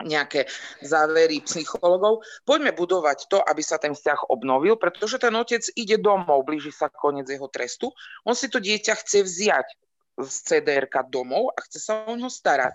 nejaké 0.00 0.48
závery 0.80 1.44
psychologov. 1.44 2.24
Poďme 2.48 2.72
budovať 2.72 3.28
to, 3.28 3.44
aby 3.44 3.60
sa 3.60 3.76
ten 3.76 3.92
vzťah 3.92 4.32
obnovil, 4.32 4.80
pretože 4.80 5.20
ten 5.20 5.36
otec 5.36 5.60
ide 5.76 6.00
domov, 6.00 6.48
blíži 6.48 6.72
sa 6.72 6.88
koniec 6.88 7.28
jeho 7.28 7.48
trestu. 7.52 7.92
On 8.24 8.32
si 8.32 8.48
to 8.48 8.56
dieťa 8.56 8.96
chce 9.04 9.20
vziať 9.20 9.68
z 10.16 10.36
cdr 10.48 10.88
domov 11.12 11.52
a 11.52 11.60
chce 11.68 11.78
sa 11.80 12.08
o 12.08 12.16
ňo 12.16 12.32
starať 12.32 12.72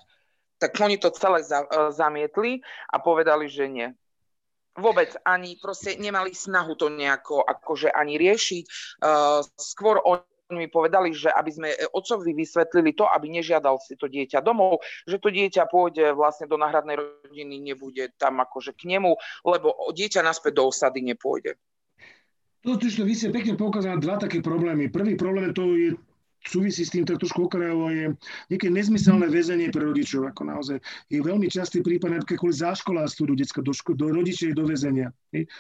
tak 0.62 0.78
oni 0.78 1.02
to 1.02 1.10
celé 1.10 1.42
za, 1.42 1.66
uh, 1.66 1.90
zamietli 1.90 2.62
a 2.94 3.02
povedali, 3.02 3.50
že 3.50 3.66
nie. 3.66 3.90
Vôbec 4.78 5.18
ani 5.26 5.58
proste 5.58 5.98
nemali 5.98 6.38
snahu 6.38 6.78
to 6.78 6.94
nejako 6.94 7.42
akože 7.42 7.90
ani 7.90 8.22
riešiť. 8.22 8.64
Uh, 9.02 9.42
skôr 9.58 9.98
oni 10.06 10.22
mi 10.58 10.68
povedali, 10.68 11.16
že 11.16 11.32
aby 11.32 11.52
sme 11.52 11.70
otcovi 11.96 12.36
vysvetlili 12.36 12.96
to, 12.96 13.08
aby 13.08 13.32
nežiadal 13.32 13.80
si 13.80 13.96
to 13.96 14.12
dieťa 14.12 14.44
domov, 14.44 14.84
že 15.08 15.22
to 15.22 15.32
dieťa 15.32 15.68
pôjde 15.68 16.16
vlastne 16.16 16.48
do 16.48 16.60
náhradnej 16.60 17.00
rodiny, 17.00 17.60
nebude 17.62 18.12
tam 18.20 18.40
akože 18.44 18.76
k 18.76 18.98
nemu, 18.98 19.16
lebo 19.48 19.76
dieťa 19.92 20.22
naspäť 20.24 20.60
do 20.60 20.68
osady 20.68 21.02
nepôjde. 21.04 21.56
To, 22.62 22.78
to, 22.78 22.86
vy 22.88 23.14
ste 23.18 23.34
pekne 23.34 23.58
poukázali 23.58 23.98
dva 23.98 24.22
také 24.22 24.38
problémy. 24.38 24.94
Prvý 24.94 25.18
problém 25.18 25.50
to 25.50 25.74
je 25.74 25.98
súvisí 26.46 26.82
s 26.86 26.94
tým 26.94 27.06
tak 27.06 27.22
trošku 27.22 27.46
okrajovo, 27.46 27.94
je 27.94 28.14
nejaké 28.50 28.70
nezmyselné 28.74 29.30
väzenie 29.30 29.70
pre 29.70 29.86
rodičov. 29.86 30.26
Ako 30.30 30.42
naozaj 30.46 30.78
je 31.10 31.20
veľmi 31.22 31.46
častý 31.50 31.86
prípad, 31.86 32.18
napríklad 32.18 32.42
kvôli 32.42 32.58
záškolárstvu 32.58 33.34
do 33.34 33.36
decka, 33.38 33.62
do, 33.62 33.74
ško- 33.74 33.98
do 33.98 34.10
rodičov 34.10 34.58
do 34.58 34.66
väzenia. 34.66 35.14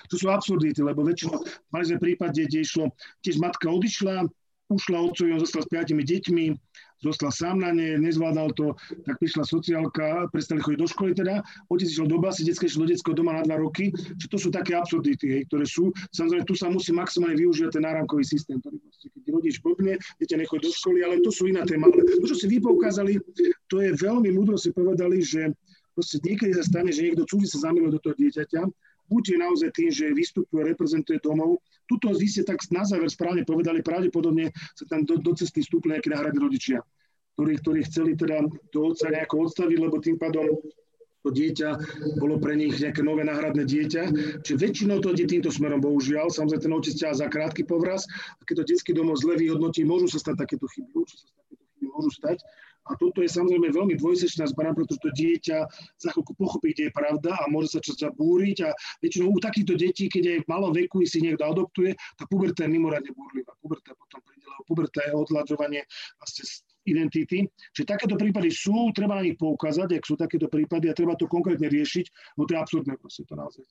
To 0.09 0.15
sú 0.17 0.33
absurdity, 0.33 0.81
lebo 0.81 1.05
väčšinou 1.05 1.41
mali 1.69 1.85
sme 1.85 1.97
prípad, 2.01 2.33
kde 2.33 2.65
išlo, 2.65 2.89
tiež 3.21 3.37
matka 3.37 3.69
odišla, 3.69 4.25
ušla 4.71 4.97
otcovi, 5.11 5.35
on 5.35 5.43
zostal 5.43 5.67
s 5.67 5.69
piatimi 5.69 6.01
deťmi, 6.07 6.45
zostal 7.01 7.33
sám 7.33 7.59
na 7.59 7.73
ne, 7.73 7.97
nezvládal 7.97 8.53
to, 8.53 8.77
tak 9.03 9.17
prišla 9.17 9.43
sociálka, 9.43 10.29
prestali 10.29 10.61
chodiť 10.61 10.79
do 10.79 10.87
školy 10.87 11.11
teda, 11.17 11.41
otec 11.67 11.89
išiel 11.89 12.07
do 12.07 12.21
basy, 12.21 12.45
detské 12.45 12.69
išlo 12.69 12.85
do 12.85 12.93
detského 12.93 13.17
doma 13.17 13.33
na 13.35 13.43
dva 13.43 13.57
roky, 13.57 13.89
že 14.21 14.27
to 14.29 14.37
sú 14.37 14.53
také 14.53 14.77
absurdity, 14.77 15.25
hej, 15.27 15.41
ktoré 15.49 15.65
sú. 15.65 15.89
Samozrejme, 16.13 16.45
tu 16.45 16.53
sa 16.53 16.69
musí 16.69 16.93
maximálne 16.93 17.35
využívať 17.41 17.73
ten 17.73 17.83
náramkový 17.83 18.23
systém, 18.23 18.61
ktorý 18.61 18.77
proste, 18.79 19.07
keď 19.11 19.23
rodič 19.33 19.55
blbne, 19.59 19.93
dieťa 20.21 20.37
nechodí 20.37 20.69
do 20.69 20.71
školy, 20.71 20.99
ale 21.01 21.19
to 21.25 21.33
sú 21.33 21.49
iná 21.49 21.65
téma. 21.65 21.89
Ale 21.89 22.05
to, 22.05 22.29
čo 22.29 22.37
si 22.37 22.45
vy 22.45 22.61
poukázali, 22.61 23.17
to 23.65 23.81
je 23.81 23.89
veľmi 23.97 24.29
múdro 24.31 24.55
si 24.55 24.69
povedali, 24.69 25.25
že 25.25 25.49
proste 25.97 26.21
niekedy 26.21 26.53
sa 26.53 26.63
stane, 26.63 26.93
že 26.93 27.03
niekto 27.03 27.25
cudzí 27.25 27.49
sa 27.49 27.67
zamiluje 27.67 27.97
do 27.97 28.01
toho 28.01 28.15
dieťaťa, 28.15 28.61
buď 29.11 29.23
je 29.35 29.37
naozaj 29.37 29.69
tým, 29.75 29.89
že 29.91 30.15
vystupuje, 30.15 30.63
reprezentuje 30.63 31.19
domov. 31.19 31.59
Tuto 31.83 32.15
vy 32.15 32.27
ste 32.31 32.47
tak 32.47 32.63
na 32.71 32.87
záver 32.87 33.11
správne 33.11 33.43
povedali, 33.43 33.83
pravdepodobne 33.83 34.55
sa 34.79 34.87
tam 34.87 35.03
do, 35.03 35.19
do 35.19 35.35
cesty 35.35 35.59
vstúpli 35.59 35.91
nejaké 35.91 36.07
náhradní 36.07 36.39
rodičia, 36.39 36.79
ktorí, 37.35 37.59
ktorí 37.59 37.79
chceli 37.91 38.11
teda 38.15 38.47
do 38.71 38.79
otca 38.87 39.11
nejako 39.11 39.51
odstaviť, 39.51 39.77
lebo 39.77 39.99
tým 39.99 40.15
pádom 40.15 40.47
to 41.21 41.29
dieťa 41.29 41.69
bolo 42.17 42.41
pre 42.41 42.57
nich 42.57 42.81
nejaké 42.81 43.05
nové 43.05 43.21
náhradné 43.21 43.61
dieťa. 43.61 44.03
Čiže 44.41 44.57
väčšinou 44.57 45.05
to 45.05 45.13
ide 45.13 45.29
týmto 45.29 45.53
smerom, 45.53 45.77
bohužiaľ. 45.77 46.33
Samozrejme, 46.33 46.65
ten 46.65 46.73
otec 46.73 46.97
za 46.97 47.27
krátky 47.29 47.61
povraz. 47.69 48.09
A 48.39 48.41
keď 48.41 48.65
to 48.65 48.73
detský 48.73 48.91
domov 48.97 49.21
zle 49.21 49.37
vyhodnotí, 49.37 49.85
môžu 49.85 50.09
sa 50.09 50.17
stať 50.17 50.49
takéto 50.49 50.65
chyby. 50.65 50.89
Určite 50.97 51.29
sa 51.29 51.37
takéto 51.45 51.61
chyby 51.61 51.85
môžu 51.93 52.09
stať. 52.09 52.41
A 52.89 52.97
toto 52.97 53.21
je 53.21 53.29
samozrejme 53.29 53.69
veľmi 53.69 53.93
dvojsečná 54.01 54.49
zbrana, 54.49 54.73
pretože 54.73 55.03
to 55.05 55.13
dieťa 55.13 55.57
za 56.01 56.09
chvíľku 56.15 56.33
pochopí, 56.33 56.73
kde 56.73 56.89
je 56.89 56.97
pravda 56.97 57.37
a 57.37 57.45
môže 57.45 57.77
sa 57.77 57.79
čo 57.83 57.93
zabúriť. 57.93 58.57
A 58.65 58.69
väčšinou 59.05 59.29
u 59.29 59.37
takýchto 59.37 59.77
detí, 59.77 60.09
keď 60.09 60.23
aj 60.33 60.39
v 60.45 60.49
malom 60.49 60.73
veku 60.73 61.05
si 61.05 61.21
niekto 61.21 61.45
adoptuje, 61.45 61.93
tá 62.17 62.25
puberta 62.25 62.65
je 62.65 62.73
mimoriadne 62.73 63.13
búrlivá. 63.13 63.53
Puberta 63.61 63.93
potom 63.93 64.19
príde, 64.25 64.45
lebo 64.49 64.63
puberta 64.65 64.99
je 65.05 65.11
odhľadzovanie 65.13 65.81
vlastne 66.17 66.43
identity. 66.85 67.45
Čiže 67.73 67.85
takéto 67.85 68.15
prípady 68.17 68.49
sú, 68.49 68.89
treba 68.95 69.17
na 69.17 69.25
nich 69.25 69.37
poukázať, 69.37 70.01
ak 70.01 70.03
sú 70.05 70.15
takéto 70.17 70.49
prípady 70.49 70.89
a 70.89 70.97
treba 70.97 71.13
to 71.13 71.29
konkrétne 71.29 71.69
riešiť, 71.69 72.37
no 72.37 72.49
to 72.49 72.57
je 72.57 72.59
absurdné 72.59 72.93
proste 72.97 73.23
to 73.27 73.33
naozaj. 73.37 73.63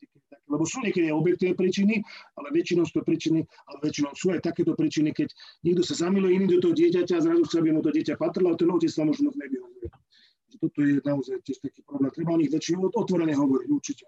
Lebo 0.50 0.62
sú 0.66 0.82
niekedy 0.82 1.10
objektívne 1.10 1.54
príčiny, 1.58 1.94
ale 2.38 2.48
väčšinou 2.54 2.86
sú 2.86 3.00
to 3.00 3.04
príčiny, 3.06 3.40
ale 3.70 3.78
väčšinou 3.82 4.12
sú 4.14 4.34
aj 4.34 4.40
takéto 4.46 4.74
príčiny, 4.74 5.10
keď 5.14 5.30
niekto 5.66 5.82
sa 5.82 6.06
zamiluje 6.06 6.38
iný 6.38 6.46
do 6.58 6.58
toho 6.62 6.74
dieťaťa 6.74 7.14
a 7.18 7.24
zrazu 7.24 7.42
chce, 7.46 7.56
aby 7.62 7.70
mu 7.74 7.82
to 7.82 7.90
dieťa 7.94 8.14
patrilo, 8.18 8.54
a 8.54 8.58
ten 8.58 8.70
otec 8.70 8.90
sa 8.90 9.02
možno 9.06 9.30
nevyhovuje. 9.34 9.88
Toto 10.60 10.82
je 10.82 10.98
naozaj 11.06 11.40
tiež 11.46 11.62
taký 11.62 11.80
problém. 11.86 12.10
Treba 12.10 12.34
o 12.34 12.40
nich 12.42 12.50
väčšinou 12.50 12.90
otvorene 12.90 13.32
hovoriť, 13.32 13.68
určite. 13.70 14.04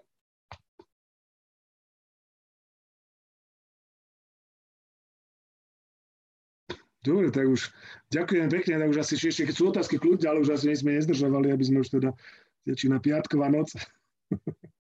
Dobre, 7.03 7.35
tak 7.35 7.51
už 7.51 7.67
ďakujem 8.15 8.47
pekne, 8.47 8.79
tak 8.79 8.89
už 8.95 9.03
asi 9.03 9.19
ešte, 9.19 9.43
keď 9.51 9.55
sú 9.59 9.63
otázky 9.67 9.99
kľud, 9.99 10.23
ale 10.23 10.39
už 10.39 10.55
asi 10.55 10.71
sme 10.71 10.95
nezdržovali, 10.95 11.51
aby 11.51 11.63
sme 11.67 11.83
už 11.83 11.91
teda 11.99 12.15
začína 12.63 13.03
piatková 13.03 13.51
noc. 13.51 13.75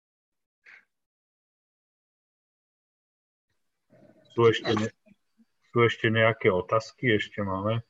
Sú 4.31 4.47
ešte, 4.47 4.71
ne, 4.79 4.87
sú 5.75 5.83
ešte 5.83 6.07
nejaké 6.07 6.55
otázky? 6.55 7.19
Ešte 7.19 7.43
máme. 7.43 7.83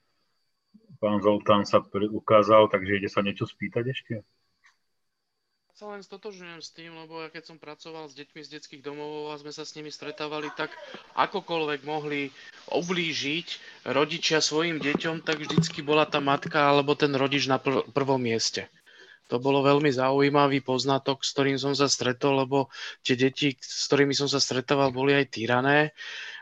Pán 0.96 1.20
Zoltán 1.20 1.68
sa 1.68 1.84
ukázal, 1.84 2.72
takže 2.72 2.96
ide 2.96 3.12
sa 3.12 3.20
niečo 3.20 3.44
spýtať 3.44 3.84
ešte? 3.92 4.14
Sa 5.80 5.96
len 5.96 6.04
stotožňujem 6.04 6.60
s 6.60 6.76
tým, 6.76 6.92
lebo 6.92 7.24
ja 7.24 7.32
keď 7.32 7.48
som 7.48 7.56
pracoval 7.56 8.04
s 8.04 8.12
deťmi 8.12 8.44
z 8.44 8.52
detských 8.52 8.84
domov 8.84 9.32
a 9.32 9.40
sme 9.40 9.48
sa 9.48 9.64
s 9.64 9.72
nimi 9.72 9.88
stretávali, 9.88 10.52
tak 10.52 10.68
akokoľvek 11.16 11.88
mohli 11.88 12.28
ublížiť 12.68 13.46
rodičia 13.88 14.44
svojim 14.44 14.76
deťom, 14.76 15.24
tak 15.24 15.40
vždycky 15.40 15.80
bola 15.80 16.04
tá 16.04 16.20
matka 16.20 16.68
alebo 16.68 16.92
ten 16.92 17.16
rodič 17.16 17.48
na 17.48 17.56
pr- 17.56 17.80
prvom 17.96 18.20
mieste. 18.20 18.68
To 19.30 19.38
bolo 19.38 19.62
veľmi 19.62 19.94
zaujímavý 19.94 20.60
poznatok, 20.66 21.22
s 21.22 21.30
ktorým 21.32 21.56
som 21.56 21.72
sa 21.72 21.86
stretol, 21.86 22.42
lebo 22.42 22.66
tie 23.06 23.14
deti, 23.14 23.54
s 23.54 23.86
ktorými 23.86 24.12
som 24.12 24.26
sa 24.26 24.42
stretával, 24.42 24.90
boli 24.90 25.14
aj 25.14 25.26
týrané 25.30 25.94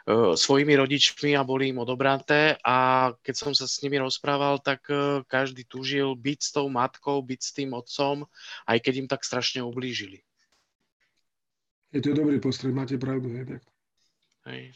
E, 0.08 0.36
svojimi 0.40 0.72
rodičmi 0.72 1.36
a 1.36 1.44
boli 1.44 1.68
im 1.68 1.84
odobraté 1.84 2.56
a 2.64 3.12
keď 3.20 3.34
som 3.36 3.52
sa 3.52 3.68
s 3.68 3.84
nimi 3.84 4.00
rozprával, 4.00 4.56
tak 4.56 4.88
e, 4.88 5.20
každý 5.28 5.68
tužil 5.68 6.16
byť 6.16 6.38
s 6.40 6.50
tou 6.56 6.72
matkou, 6.72 7.20
byť 7.20 7.40
s 7.44 7.50
tým 7.52 7.76
otcom, 7.76 8.24
aj 8.64 8.78
keď 8.80 8.94
im 9.04 9.08
tak 9.12 9.20
strašne 9.20 9.60
ublížili. 9.60 10.24
Je 11.92 12.00
to 12.00 12.16
dobrý 12.16 12.40
postreh, 12.40 12.72
máte 12.72 12.96
pravdu. 12.96 13.28
Je 13.36 13.44
tak. 13.44 13.62
Hej. 14.48 14.72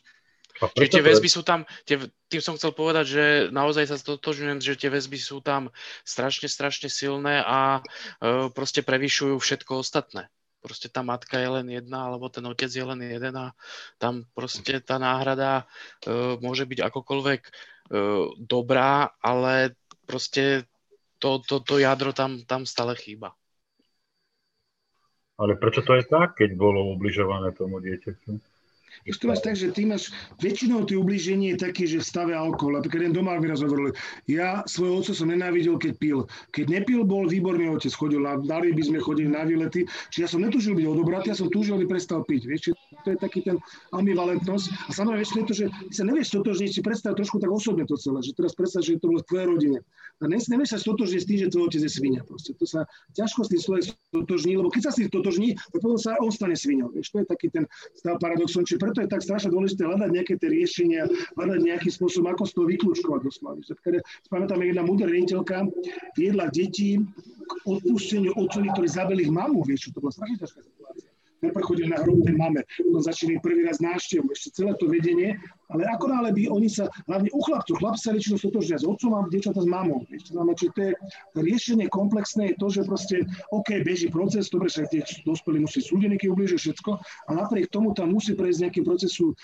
Čiže 0.71 0.99
tie 0.99 1.03
väzby 1.03 1.29
sú 1.31 1.43
tam, 1.43 1.67
tie, 1.83 1.99
tým 2.31 2.43
som 2.45 2.55
chcel 2.55 2.71
povedať, 2.71 3.05
že 3.11 3.25
naozaj 3.51 3.91
sa 3.91 3.99
stotožňujem, 3.99 4.63
že 4.63 4.79
tie 4.79 4.91
väzby 4.93 5.19
sú 5.19 5.43
tam 5.43 5.75
strašne, 6.07 6.47
strašne 6.47 6.87
silné 6.87 7.43
a 7.43 7.83
e, 8.23 8.47
proste 8.55 8.87
prevyšujú 8.87 9.43
všetko 9.43 9.83
ostatné 9.83 10.31
proste 10.63 10.87
tá 10.87 11.03
matka 11.03 11.43
je 11.43 11.51
len 11.51 11.67
jedna, 11.67 12.07
alebo 12.07 12.31
ten 12.31 12.47
otec 12.47 12.71
je 12.71 12.87
len 12.87 13.03
jeden 13.03 13.35
a 13.35 13.51
tam 13.99 14.23
proste 14.31 14.79
tá 14.79 15.03
náhrada 15.03 15.67
uh, 16.07 16.39
môže 16.39 16.63
byť 16.71 16.87
akokoľvek 16.87 17.41
uh, 17.43 18.31
dobrá, 18.39 19.11
ale 19.19 19.75
proste 20.07 20.71
to, 21.19 21.43
to, 21.43 21.59
to 21.67 21.83
jadro 21.83 22.15
tam, 22.15 22.47
tam 22.47 22.63
stále 22.63 22.95
chýba. 22.95 23.35
Ale 25.43 25.59
prečo 25.59 25.83
to 25.83 25.99
je 25.99 26.07
tak, 26.07 26.39
keď 26.39 26.55
bolo 26.55 26.95
ubližované 26.95 27.51
tomu 27.59 27.83
dieťaťu? 27.83 28.52
Vieš 29.03 29.17
to 29.19 29.27
tak, 29.33 29.55
že 29.59 29.73
ty 29.75 29.89
máš, 29.89 30.15
väčšinou 30.39 30.85
tie 30.87 30.97
ublíženie 30.99 31.57
je 31.57 31.59
taký, 31.59 31.85
že 31.89 31.99
v 32.01 32.07
stave 32.07 32.33
alkohol. 32.37 32.79
Napríklad 32.79 33.09
jeden 33.09 33.17
doma 33.17 33.37
mi 33.41 33.49
raz 33.51 33.65
hovorili, 33.65 33.97
ja 34.31 34.63
svojho 34.69 35.03
otca 35.03 35.13
som 35.13 35.29
nenávidel, 35.29 35.77
keď 35.81 35.93
pil. 35.99 36.19
Keď 36.55 36.67
nepil, 36.71 37.03
bol 37.03 37.27
výborný 37.27 37.73
otec, 37.73 37.91
chodil 37.91 38.23
na, 38.23 38.39
dali 38.39 38.71
by 38.71 38.83
sme 38.83 38.99
chodili 39.03 39.31
na 39.33 39.43
výlety. 39.43 39.89
Čiže 40.13 40.23
ja 40.23 40.29
som 40.31 40.41
netúžil 40.45 40.77
byť 40.77 40.87
odobratý, 40.87 41.33
ja 41.33 41.39
som 41.39 41.49
túžil, 41.51 41.77
aby 41.81 41.89
prestal 41.89 42.23
piť. 42.23 42.47
Vieš, 42.47 42.61
to 43.03 43.09
je 43.15 43.19
taký 43.19 43.43
ten 43.43 43.57
ambivalentnosť. 43.97 44.67
A 44.87 44.91
samozrejme, 44.95 45.21
vieš, 45.23 45.33
to, 45.35 45.55
že 45.55 45.67
ty 45.69 45.95
sa 45.95 46.05
nevieš 46.07 46.29
totožniť, 46.37 46.71
si 46.71 46.81
predstav 46.85 47.17
trošku 47.19 47.43
tak 47.43 47.51
osobne 47.51 47.89
to 47.89 47.99
celé, 47.99 48.23
že 48.23 48.37
teraz 48.37 48.53
predstav, 48.55 48.85
že 48.85 49.01
to 49.01 49.11
bolo 49.11 49.21
v 49.23 49.29
tvojej 49.29 49.47
rodine. 49.49 49.79
A 50.23 50.31
nevieš 50.31 50.77
sa 50.77 50.79
stotožniť 50.79 51.21
s 51.21 51.27
tým, 51.27 51.39
že 51.43 51.47
tvoj 51.51 51.65
otec 51.67 51.83
je 51.83 51.91
svinia. 51.91 52.23
Proste. 52.23 52.55
To 52.55 52.65
sa 52.69 52.87
ťažko 53.19 53.41
s 53.43 53.49
tým 53.51 53.61
človek 53.63 53.83
stotožní, 53.91 54.53
lebo 54.55 54.69
keď 54.71 54.83
sa 54.87 54.91
s 54.95 54.99
tým 55.03 55.09
stotožní, 55.11 55.49
tak 55.59 55.81
potom 55.83 55.99
sa 55.99 56.15
on 56.23 56.31
stane 56.31 56.55
sviňou. 56.55 56.95
Vieš, 56.95 57.11
to 57.11 57.17
je 57.23 57.27
taký 57.27 57.47
ten 57.51 57.65
stav 57.99 58.23
paradoxom. 58.23 58.63
Čiže 58.63 58.79
preto 58.83 58.99
je 58.99 59.13
tak 59.15 59.23
strašne 59.23 59.55
dôležité 59.55 59.87
hľadať 59.87 60.11
nejaké 60.11 60.35
tie 60.43 60.51
riešenia, 60.51 61.07
hľadať 61.39 61.61
nejaký 61.63 61.89
spôsob, 61.95 62.27
ako 62.27 62.43
z 62.43 62.53
toho 62.59 62.67
vyklúčkovať 62.67 63.21
doslova. 63.23 63.63
Pamätám, 64.27 64.59
jedna 64.67 64.83
múdra 64.83 65.07
riaditeľka 65.07 65.71
viedla 66.19 66.51
deti 66.51 66.99
k 66.99 67.53
odpusteniu 67.71 68.35
otcovi, 68.35 68.75
ktorí 68.75 68.89
zabili 68.91 69.31
ich 69.31 69.33
mamu, 69.33 69.63
vieš, 69.63 69.87
čo 69.87 69.91
to 69.95 70.03
bola 70.03 70.11
strašne 70.11 70.43
ťažká 70.43 70.61
situácia 70.67 71.12
najprv 71.43 71.65
chodili 71.67 71.89
na 71.91 71.99
hrob 72.01 72.23
tej 72.23 72.37
mame, 72.39 72.63
potom 72.79 73.03
začali 73.03 73.43
prvý 73.43 73.67
raz 73.67 73.83
návštevu, 73.83 74.31
ešte 74.31 74.63
celé 74.63 74.73
to 74.79 74.87
vedenie, 74.87 75.35
ale 75.73 75.83
ako 75.91 76.07
náhle 76.09 76.31
by 76.31 76.43
oni 76.53 76.69
sa, 76.71 76.87
hlavne 77.11 77.29
u 77.35 77.41
chlapcov, 77.43 77.75
chlapci 77.83 78.03
sa 78.07 78.15
väčšinou 78.15 78.39
stotožnia 78.39 78.79
s 78.79 78.87
otcom 78.87 79.11
a 79.19 79.27
dievčatá 79.27 79.61
s 79.61 79.69
mamou. 79.69 80.07
Ešte 80.13 80.37
znamená, 80.37 80.53
čiže 80.55 80.73
to 80.73 80.81
je 80.87 80.93
riešenie 81.43 81.87
komplexné 81.91 82.55
je 82.55 82.57
to, 82.61 82.67
že 82.71 82.81
proste, 82.87 83.17
OK, 83.51 83.83
beží 83.83 84.07
proces, 84.13 84.47
dobre, 84.53 84.71
však 84.71 84.87
tie 84.93 85.03
dospelí 85.27 85.59
musí 85.59 85.83
súdení, 85.83 86.15
keď 86.21 86.29
ubližuje 86.37 86.61
všetko, 86.71 86.91
a 87.01 87.31
napriek 87.35 87.73
tomu 87.73 87.97
tam 87.97 88.15
musí 88.15 88.37
prejsť 88.39 88.69
nejaký 88.69 88.81
procesu 88.87 89.35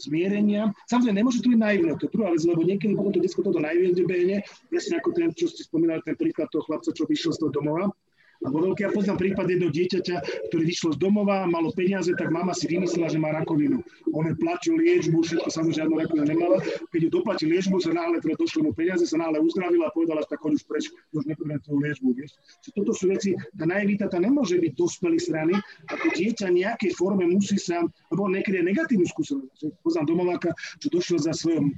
zmierenia. 0.00 0.72
Samozrejme, 0.88 1.20
nemôže 1.20 1.44
to 1.44 1.52
byť 1.52 1.60
naivné, 1.60 1.92
to 2.00 2.08
je 2.08 2.14
druhá 2.16 2.32
vec, 2.32 2.42
lebo 2.48 2.64
niekedy 2.64 2.92
potom 2.96 3.12
to 3.12 3.20
detsko 3.20 3.44
toto 3.44 3.60
naivne 3.60 3.92
behne, 3.92 4.40
presne 4.72 4.96
ako 4.96 5.12
ten, 5.12 5.28
čo 5.36 5.48
ste 5.48 5.64
spomínali, 5.64 6.00
ten 6.04 6.16
príklad 6.16 6.48
toho 6.48 6.64
chlapca, 6.64 6.92
čo 6.92 7.04
vyšiel 7.04 7.36
z 7.36 7.38
toho 7.44 7.52
domova, 7.52 7.92
lebo 8.40 8.72
keď 8.72 8.88
ja 8.88 8.90
poznám 8.90 9.18
prípad 9.20 9.46
jedného 9.52 9.68
dieťaťa, 9.68 10.16
ktoré 10.48 10.62
vyšlo 10.64 10.96
z 10.96 10.98
domova, 10.98 11.44
malo 11.44 11.68
peniaze, 11.76 12.08
tak 12.16 12.32
mama 12.32 12.56
si 12.56 12.64
vymyslela, 12.72 13.12
že 13.12 13.20
má 13.20 13.36
rakovinu. 13.36 13.84
On 14.16 14.24
platil 14.40 14.80
liečbu, 14.80 15.20
všetko 15.20 15.48
samozrejme 15.52 15.76
žiadnu 15.76 15.94
rakovinu 16.00 16.24
nemala. 16.24 16.56
Keď 16.88 17.00
ju 17.04 17.10
doplatil 17.12 17.52
liečbu, 17.52 17.76
sa 17.84 17.92
náhle 17.92 18.16
teda 18.24 18.40
došlo 18.40 18.60
mu 18.64 18.72
peniaze, 18.72 19.04
sa 19.04 19.20
náhle 19.20 19.44
uzdravila 19.44 19.88
a 19.88 19.92
povedala, 19.92 20.24
že 20.24 20.32
tak 20.32 20.40
už 20.40 20.64
preč, 20.64 20.88
už 21.12 21.28
nepotrebujem 21.28 21.60
tú 21.60 21.76
liečbu. 21.76 22.08
Vieš. 22.16 22.30
Čiže 22.64 22.72
toto 22.80 22.92
sú 22.96 23.04
veci, 23.12 23.36
tá 23.36 23.64
naivita 23.68 24.08
tá 24.08 24.16
nemôže 24.16 24.56
byť 24.56 24.72
dospelý 24.72 25.18
strany, 25.20 25.54
ako 25.92 26.06
dieťa 26.16 26.48
nejakej 26.48 26.96
forme 26.96 27.28
musí 27.28 27.60
sa, 27.60 27.84
lebo 28.08 28.24
niekedy 28.32 28.64
je 28.64 28.68
negatívnu 28.72 29.04
skúsenosť. 29.04 29.84
Poznám 29.84 30.16
domováka, 30.16 30.50
čo 30.80 30.88
došiel 30.88 31.20
za 31.20 31.36
svojom 31.36 31.68
e, 31.68 31.72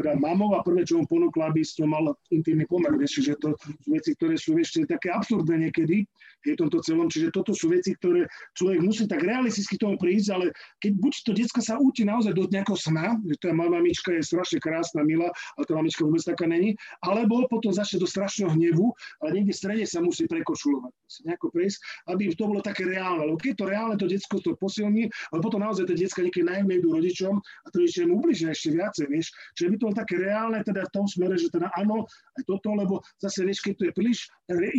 teda 0.00 0.16
mamou 0.16 0.56
a 0.56 0.64
prvé, 0.64 0.88
čo 0.88 0.96
mu 0.96 1.04
ponúkla, 1.04 1.52
aby 1.52 1.60
s 1.60 1.76
ňou 1.76 1.88
mal 1.92 2.04
intimný 2.32 2.64
pomer. 2.64 2.96
Vieš, 2.96 3.20
že 3.20 3.36
to 3.36 3.52
sú 3.60 3.88
veci, 3.92 4.16
ktoré 4.16 4.34
sú 4.40 4.56
vieš, 4.56 4.80
také 4.88 5.12
absurdné 5.12 5.68
niekedy 5.68 5.89
vtedy, 5.90 6.06
v 6.44 6.56
tomto 6.56 6.80
celom. 6.80 7.06
Čiže 7.12 7.32
toto 7.32 7.52
sú 7.52 7.68
veci, 7.68 7.92
ktoré 7.96 8.24
človek 8.56 8.80
musí 8.80 9.04
tak 9.04 9.20
realisticky 9.24 9.76
tomu 9.76 10.00
prísť, 10.00 10.28
ale 10.32 10.46
keď 10.80 10.92
buď 10.96 11.12
to 11.24 11.30
detská 11.36 11.60
sa 11.60 11.76
úti 11.76 12.02
naozaj 12.08 12.32
do 12.32 12.48
nejakého 12.48 12.78
sna, 12.78 13.20
že 13.28 13.36
tá 13.40 13.52
mamička 13.52 14.16
je 14.16 14.22
strašne 14.24 14.58
krásna, 14.60 15.04
milá, 15.04 15.28
ale 15.56 15.64
tá 15.68 15.76
mamička 15.76 16.04
vôbec 16.06 16.24
taká 16.24 16.48
není, 16.48 16.72
alebo 17.04 17.44
potom 17.52 17.72
začne 17.72 18.00
do 18.00 18.08
strašného 18.08 18.56
hnevu, 18.56 18.92
ale 19.20 19.40
niekde 19.40 19.52
v 19.52 19.60
strede 19.60 19.84
sa 19.84 20.00
musí 20.00 20.24
prekočulovať, 20.24 20.92
musí 20.92 21.20
nejako 21.28 21.46
prejsť, 21.52 21.78
aby 22.08 22.22
to 22.32 22.44
bolo 22.48 22.60
také 22.64 22.88
reálne. 22.88 23.28
Lebo 23.28 23.36
keď 23.36 23.52
to 23.60 23.64
reálne, 23.68 23.94
to 24.00 24.06
detsko 24.08 24.40
to 24.40 24.56
posilní, 24.56 25.12
ale 25.34 25.38
potom 25.44 25.60
naozaj 25.60 25.84
tie 25.92 25.96
detská 26.00 26.24
niekedy 26.24 26.46
najmä 26.48 26.80
idú 26.80 26.96
rodičom 26.96 27.36
a 27.36 27.66
to 27.68 27.84
rodičia 27.84 28.08
mu 28.08 28.16
ubližia 28.16 28.54
ešte 28.54 28.72
viacej, 28.72 29.06
vieš. 29.10 29.34
Čiže 29.58 29.68
by 29.68 29.76
to 29.76 29.84
bolo 29.90 29.96
také 29.98 30.14
reálne 30.16 30.58
teda 30.62 30.86
v 30.86 30.92
tom 30.94 31.06
smere, 31.10 31.34
že 31.36 31.50
teda 31.50 31.68
áno, 31.76 32.06
aj 32.38 32.42
toto, 32.46 32.68
lebo 32.72 33.02
zase 33.18 33.42
vieš, 33.42 33.60
keď 33.66 33.74
to 33.76 33.84
je 33.90 33.92
príliš 33.92 34.18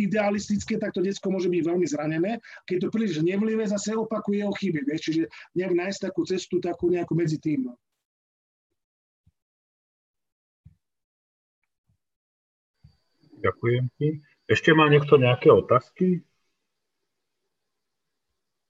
idealistické, 0.00 0.80
tak 0.80 0.96
to 0.96 1.04
detsko 1.04 1.28
môže 1.28 1.51
byť 1.52 1.62
veľmi 1.68 1.86
zranené. 1.86 2.40
Keď 2.64 2.76
to 2.82 2.88
príliš 2.88 3.20
nevlivé, 3.20 3.68
zase 3.68 3.92
opakuje 3.92 4.40
jeho 4.40 4.54
chyby. 4.56 4.80
Vieš? 4.88 5.00
Čiže 5.04 5.22
nejak 5.52 5.72
nájsť 5.76 5.98
takú 6.08 6.24
cestu, 6.24 6.56
takú 6.58 6.88
nejakú 6.88 7.12
medzi 7.12 7.36
tým. 7.36 7.68
No. 7.68 7.74
Ďakujem 13.42 13.84
ti. 13.98 14.22
Ešte 14.46 14.70
má 14.72 14.86
niekto 14.86 15.18
nejaké 15.18 15.50
otázky? 15.50 16.22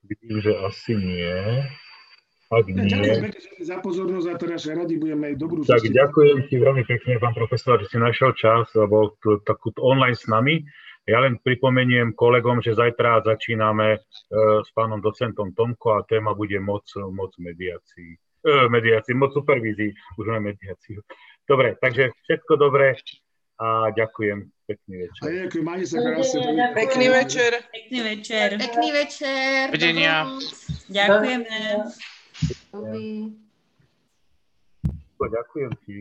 Vidím, 0.02 0.40
že 0.40 0.52
asi 0.64 0.92
nie. 0.96 1.64
Ak 2.52 2.68
nie... 2.68 2.84
Ďakujem 2.84 3.64
za 3.64 3.76
pozornosť 3.80 4.28
a 4.28 4.34
teraz 4.36 4.60
radi 4.68 5.00
budeme 5.00 5.32
aj 5.32 5.34
dobrú 5.40 5.64
Tak 5.64 5.88
ďakujem 5.88 6.38
ti 6.52 6.60
veľmi 6.60 6.84
pekne, 6.84 7.16
pán 7.16 7.32
profesor, 7.32 7.80
že 7.80 7.88
si 7.88 7.96
našiel 7.96 8.36
čas 8.36 8.68
a 8.76 8.84
bol 8.84 9.16
takú 9.48 9.72
online 9.80 10.16
s 10.16 10.28
nami. 10.28 10.60
Ja 11.02 11.18
len 11.18 11.34
pripomeniem 11.42 12.14
kolegom, 12.14 12.62
že 12.62 12.78
zajtra 12.78 13.26
začíname 13.26 13.98
e, 13.98 14.00
s 14.62 14.70
pánom 14.70 15.02
docentom 15.02 15.50
Tomko 15.50 15.98
a 15.98 16.06
téma 16.06 16.30
bude 16.30 16.62
moc, 16.62 16.86
moc 17.10 17.34
mediácií. 17.42 18.14
E, 18.14 18.70
mediácií, 18.70 19.10
moc 19.18 19.34
supervízií, 19.34 19.90
už 20.18 20.24
máme 20.30 20.54
mediáciu. 20.54 21.02
Dobre, 21.42 21.74
takže 21.82 22.14
všetko 22.22 22.54
dobré 22.54 22.94
a 23.58 23.90
ďakujem. 23.90 24.46
Pekný 24.66 24.94
večer. 25.06 25.22
A 25.22 25.26
ďakujem, 25.42 25.64
majte 25.66 25.86
sa 25.90 25.98
krásne. 25.98 26.40
Pekný 26.74 27.06
večer. 27.10 27.50
Pekný 27.74 27.98
večer. 28.02 28.48
Pekný 28.62 28.88
večer. 28.94 29.62
Vedenia. 29.74 30.14
Ďakujeme. 30.86 31.56
Ďakujem 35.18 35.72
ti. 35.82 35.98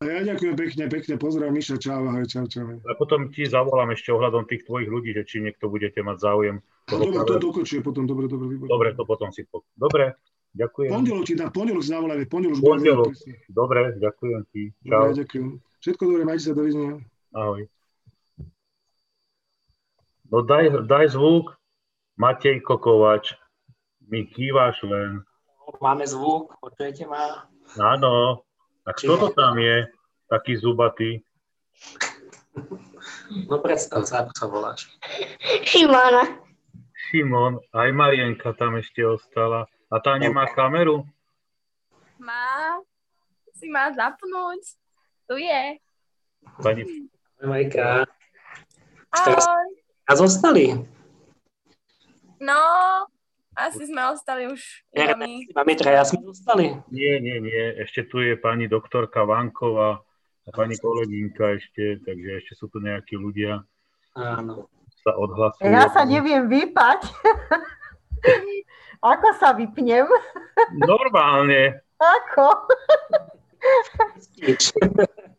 A 0.00 0.08
ja 0.08 0.24
ďakujem 0.24 0.56
pekne, 0.56 0.88
pekne, 0.88 1.14
pozdrav 1.20 1.52
Miša, 1.52 1.76
čau, 1.76 2.00
ahoj, 2.08 2.24
čau, 2.24 2.48
čau. 2.48 2.72
A 2.88 2.96
potom 2.96 3.28
ti 3.28 3.44
zavolám 3.44 3.92
ešte 3.92 4.08
ohľadom 4.08 4.48
tých 4.48 4.64
tvojich 4.64 4.88
ľudí, 4.88 5.12
že 5.12 5.28
či 5.28 5.44
niekto 5.44 5.68
budete 5.68 6.00
mať 6.00 6.24
záujem. 6.24 6.56
No, 6.88 7.04
dobre, 7.04 7.20
to 7.28 7.36
dokončuje 7.36 7.84
potom, 7.84 8.08
dobre, 8.08 8.24
dobre, 8.24 8.48
výborné. 8.48 8.72
Dobre, 8.72 8.88
to 8.96 9.04
potom 9.04 9.28
si 9.28 9.44
po... 9.44 9.60
Dobre, 9.76 10.16
ďakujem. 10.56 10.88
Pondelok 10.88 11.24
ti 11.28 11.36
dám, 11.36 11.52
pondelok 11.52 11.84
zavolajme, 11.84 12.24
pondelok. 12.32 12.56
Pondelok, 12.64 13.12
dobre, 13.52 13.80
ďakujem 14.00 14.42
ti. 14.48 14.62
Čau. 14.88 14.88
Dobre, 14.88 15.12
ďakujem. 15.20 15.46
Všetko 15.84 16.02
dobre, 16.08 16.22
majte 16.24 16.42
sa, 16.48 16.52
dovidenia. 16.56 16.96
Ahoj. 17.36 17.62
No 20.32 20.36
daj, 20.40 20.64
daj 20.88 21.12
zvuk, 21.12 21.60
Matej 22.16 22.64
Kokovač, 22.64 23.36
mi 24.08 24.24
kývaš 24.24 24.80
len. 24.80 25.28
Máme 25.76 26.08
zvuk, 26.08 26.56
počujete 26.64 27.04
ma? 27.04 27.44
Áno. 27.76 28.48
A 28.86 28.90
kto 28.96 29.12
to 29.20 29.28
tam 29.36 29.60
je, 29.60 29.88
taký 30.30 30.56
zubatý? 30.56 31.20
No 33.46 33.60
predstav 33.62 34.04
sa, 34.08 34.24
ako 34.24 34.32
sa 34.34 34.46
voláš. 34.48 34.80
Šimona. 35.64 36.40
Šimon, 37.10 37.58
aj 37.74 37.90
Marienka 37.90 38.54
tam 38.54 38.78
ešte 38.78 39.02
ostala. 39.02 39.66
A 39.90 39.96
tá 39.98 40.14
nemá 40.14 40.46
kameru? 40.46 41.02
Má. 42.22 42.78
Si 43.58 43.66
má 43.66 43.90
zapnúť. 43.90 44.62
Tu 45.26 45.42
je. 45.42 45.62
Pani... 46.62 46.82
Majka. 47.42 48.06
Ahoj. 49.10 49.66
A 50.06 50.12
zostali? 50.14 50.74
No, 52.40 52.60
asi 53.56 53.82
sme 53.90 54.02
ostali 54.10 54.46
už 54.46 54.60
Ja, 54.94 55.14
mami. 55.14 55.74
Traja 55.74 56.06
sme 56.06 56.22
zostali. 56.30 56.74
Nie, 56.90 57.18
nie, 57.18 57.38
nie. 57.42 57.64
Ešte 57.82 58.06
tu 58.06 58.22
je 58.22 58.38
pani 58.38 58.70
doktorka 58.70 59.26
Vanková 59.26 60.00
a 60.46 60.48
pani 60.54 60.78
kolegynka 60.78 61.58
ešte, 61.58 62.02
takže 62.06 62.30
ešte 62.42 62.52
sú 62.54 62.70
tu 62.70 62.78
nejakí 62.78 63.18
ľudia. 63.18 63.62
Áno. 64.14 64.70
Sa 65.00 65.16
odhlasujú. 65.16 65.64
Ja 65.64 65.88
sa 65.88 66.04
neviem 66.04 66.46
vypať. 66.46 67.08
Ako 69.00 69.28
sa 69.40 69.56
vypnem? 69.56 70.04
Normálne. 70.76 71.80
Ako? 71.96 72.46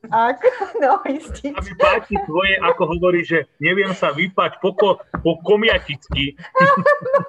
Ako? 0.09 0.49
No, 0.81 0.97
istý. 1.05 1.53
A 1.53 1.61
mi 1.61 1.73
páči 1.77 2.17
tvoje, 2.25 2.57
ako 2.57 2.83
hovorí, 2.97 3.21
že 3.21 3.45
neviem 3.61 3.93
sa 3.93 4.09
vypať 4.11 4.57
po, 4.59 4.73
po 4.73 5.31
komiaticky. 5.45 6.35
No, 6.35 6.73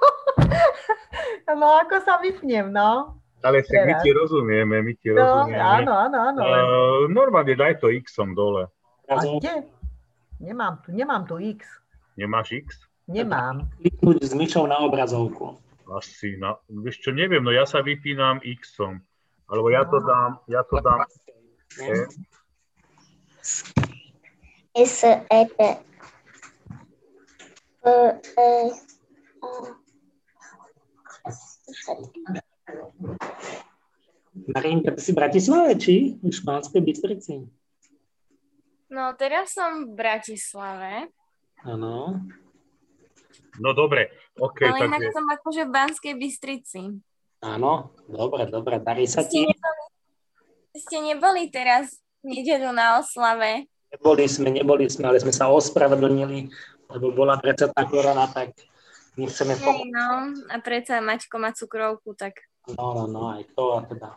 ako 1.82 1.96
sa 2.02 2.18
vypnem, 2.22 2.72
no? 2.72 3.18
Ale 3.42 3.66
však 3.66 3.82
my 3.90 3.94
ti 4.06 4.10
rozumieme, 4.14 4.86
my 4.86 4.92
ti 5.02 5.10
No, 5.10 5.18
rozumieme. 5.18 5.58
áno, 5.58 5.92
áno, 5.98 6.18
áno. 6.30 6.40
Uh, 6.42 7.02
normálne 7.10 7.58
daj 7.58 7.82
to 7.82 7.90
X-om 7.90 8.38
dole. 8.38 8.70
A 9.10 9.18
kde? 9.18 9.66
Nemám 10.38 10.78
tu, 10.86 10.94
nemám 10.94 11.26
tu 11.26 11.42
X. 11.42 11.66
Nemáš 12.14 12.54
X? 12.54 12.86
Nemám. 13.10 13.66
Kliknúť 13.82 14.30
s 14.30 14.32
myšou 14.38 14.70
na 14.70 14.78
obrazovku. 14.86 15.58
Asi, 15.90 16.38
na, 16.38 16.54
vieš 16.70 17.02
čo, 17.02 17.10
neviem, 17.10 17.42
no 17.42 17.50
ja 17.50 17.66
sa 17.66 17.82
vypínam 17.82 18.38
X-om. 18.40 19.02
Alebo 19.50 19.68
ja 19.74 19.82
to 19.84 19.98
dám, 20.00 20.38
ja 20.46 20.62
to 20.64 20.78
dám 20.78 21.02
E. 21.82 22.06
S, 24.72 25.02
E, 25.04 25.42
T. 25.50 25.58
P, 27.82 27.84
E, 27.84 28.50
A. 29.42 29.81
Marinka, 34.52 34.96
ty 34.96 35.00
si 35.00 35.12
v 35.12 35.18
Bratislave, 35.18 35.72
či? 35.76 36.16
V 36.20 36.32
Španskej 36.32 36.80
Bystrici? 36.80 37.44
No, 38.92 39.12
teraz 39.16 39.56
som 39.56 39.88
v 39.88 39.96
Bratislave, 39.96 41.12
Áno. 41.62 42.18
No 43.60 43.70
dobre, 43.76 44.10
OK, 44.40 44.64
ale 44.66 44.88
inak 44.88 44.98
takže 44.98 45.14
som 45.14 45.26
akože 45.28 45.62
v 45.68 45.70
Banskej 45.70 46.14
Bystrici. 46.18 46.82
Áno, 47.44 47.94
dobre, 48.08 48.48
dobre, 48.50 48.82
darí 48.82 49.06
sa 49.06 49.22
Ste 49.22 49.30
ti. 49.30 49.40
neboli, 49.46 49.84
ste 50.74 50.98
neboli 50.98 51.42
teraz 51.52 52.00
v 52.24 52.40
nedeľu 52.40 52.70
na 52.74 52.98
oslave? 52.98 53.68
Neboli 53.92 54.24
sme, 54.26 54.48
neboli 54.50 54.88
sme, 54.88 55.06
ale 55.06 55.20
sme 55.20 55.30
sa 55.30 55.52
ospravedlnili, 55.52 56.48
lebo 56.90 57.12
bola 57.12 57.36
predsa 57.38 57.68
tá 57.68 57.84
korona, 57.86 58.26
tak 58.26 58.56
my 59.14 59.24
chceme 59.26 59.54
Hej, 59.54 59.62
pomôcť. 59.62 59.90
no, 59.90 60.06
a 60.48 60.56
predsa 60.58 61.00
Maťko 61.00 61.36
má 61.36 61.50
cukrovku, 61.52 62.14
tak 62.14 62.40
No, 62.78 62.94
no, 62.94 63.04
no, 63.06 63.34
aj 63.34 63.42
to 63.58 63.74
a 63.74 63.82
teda 63.82 64.08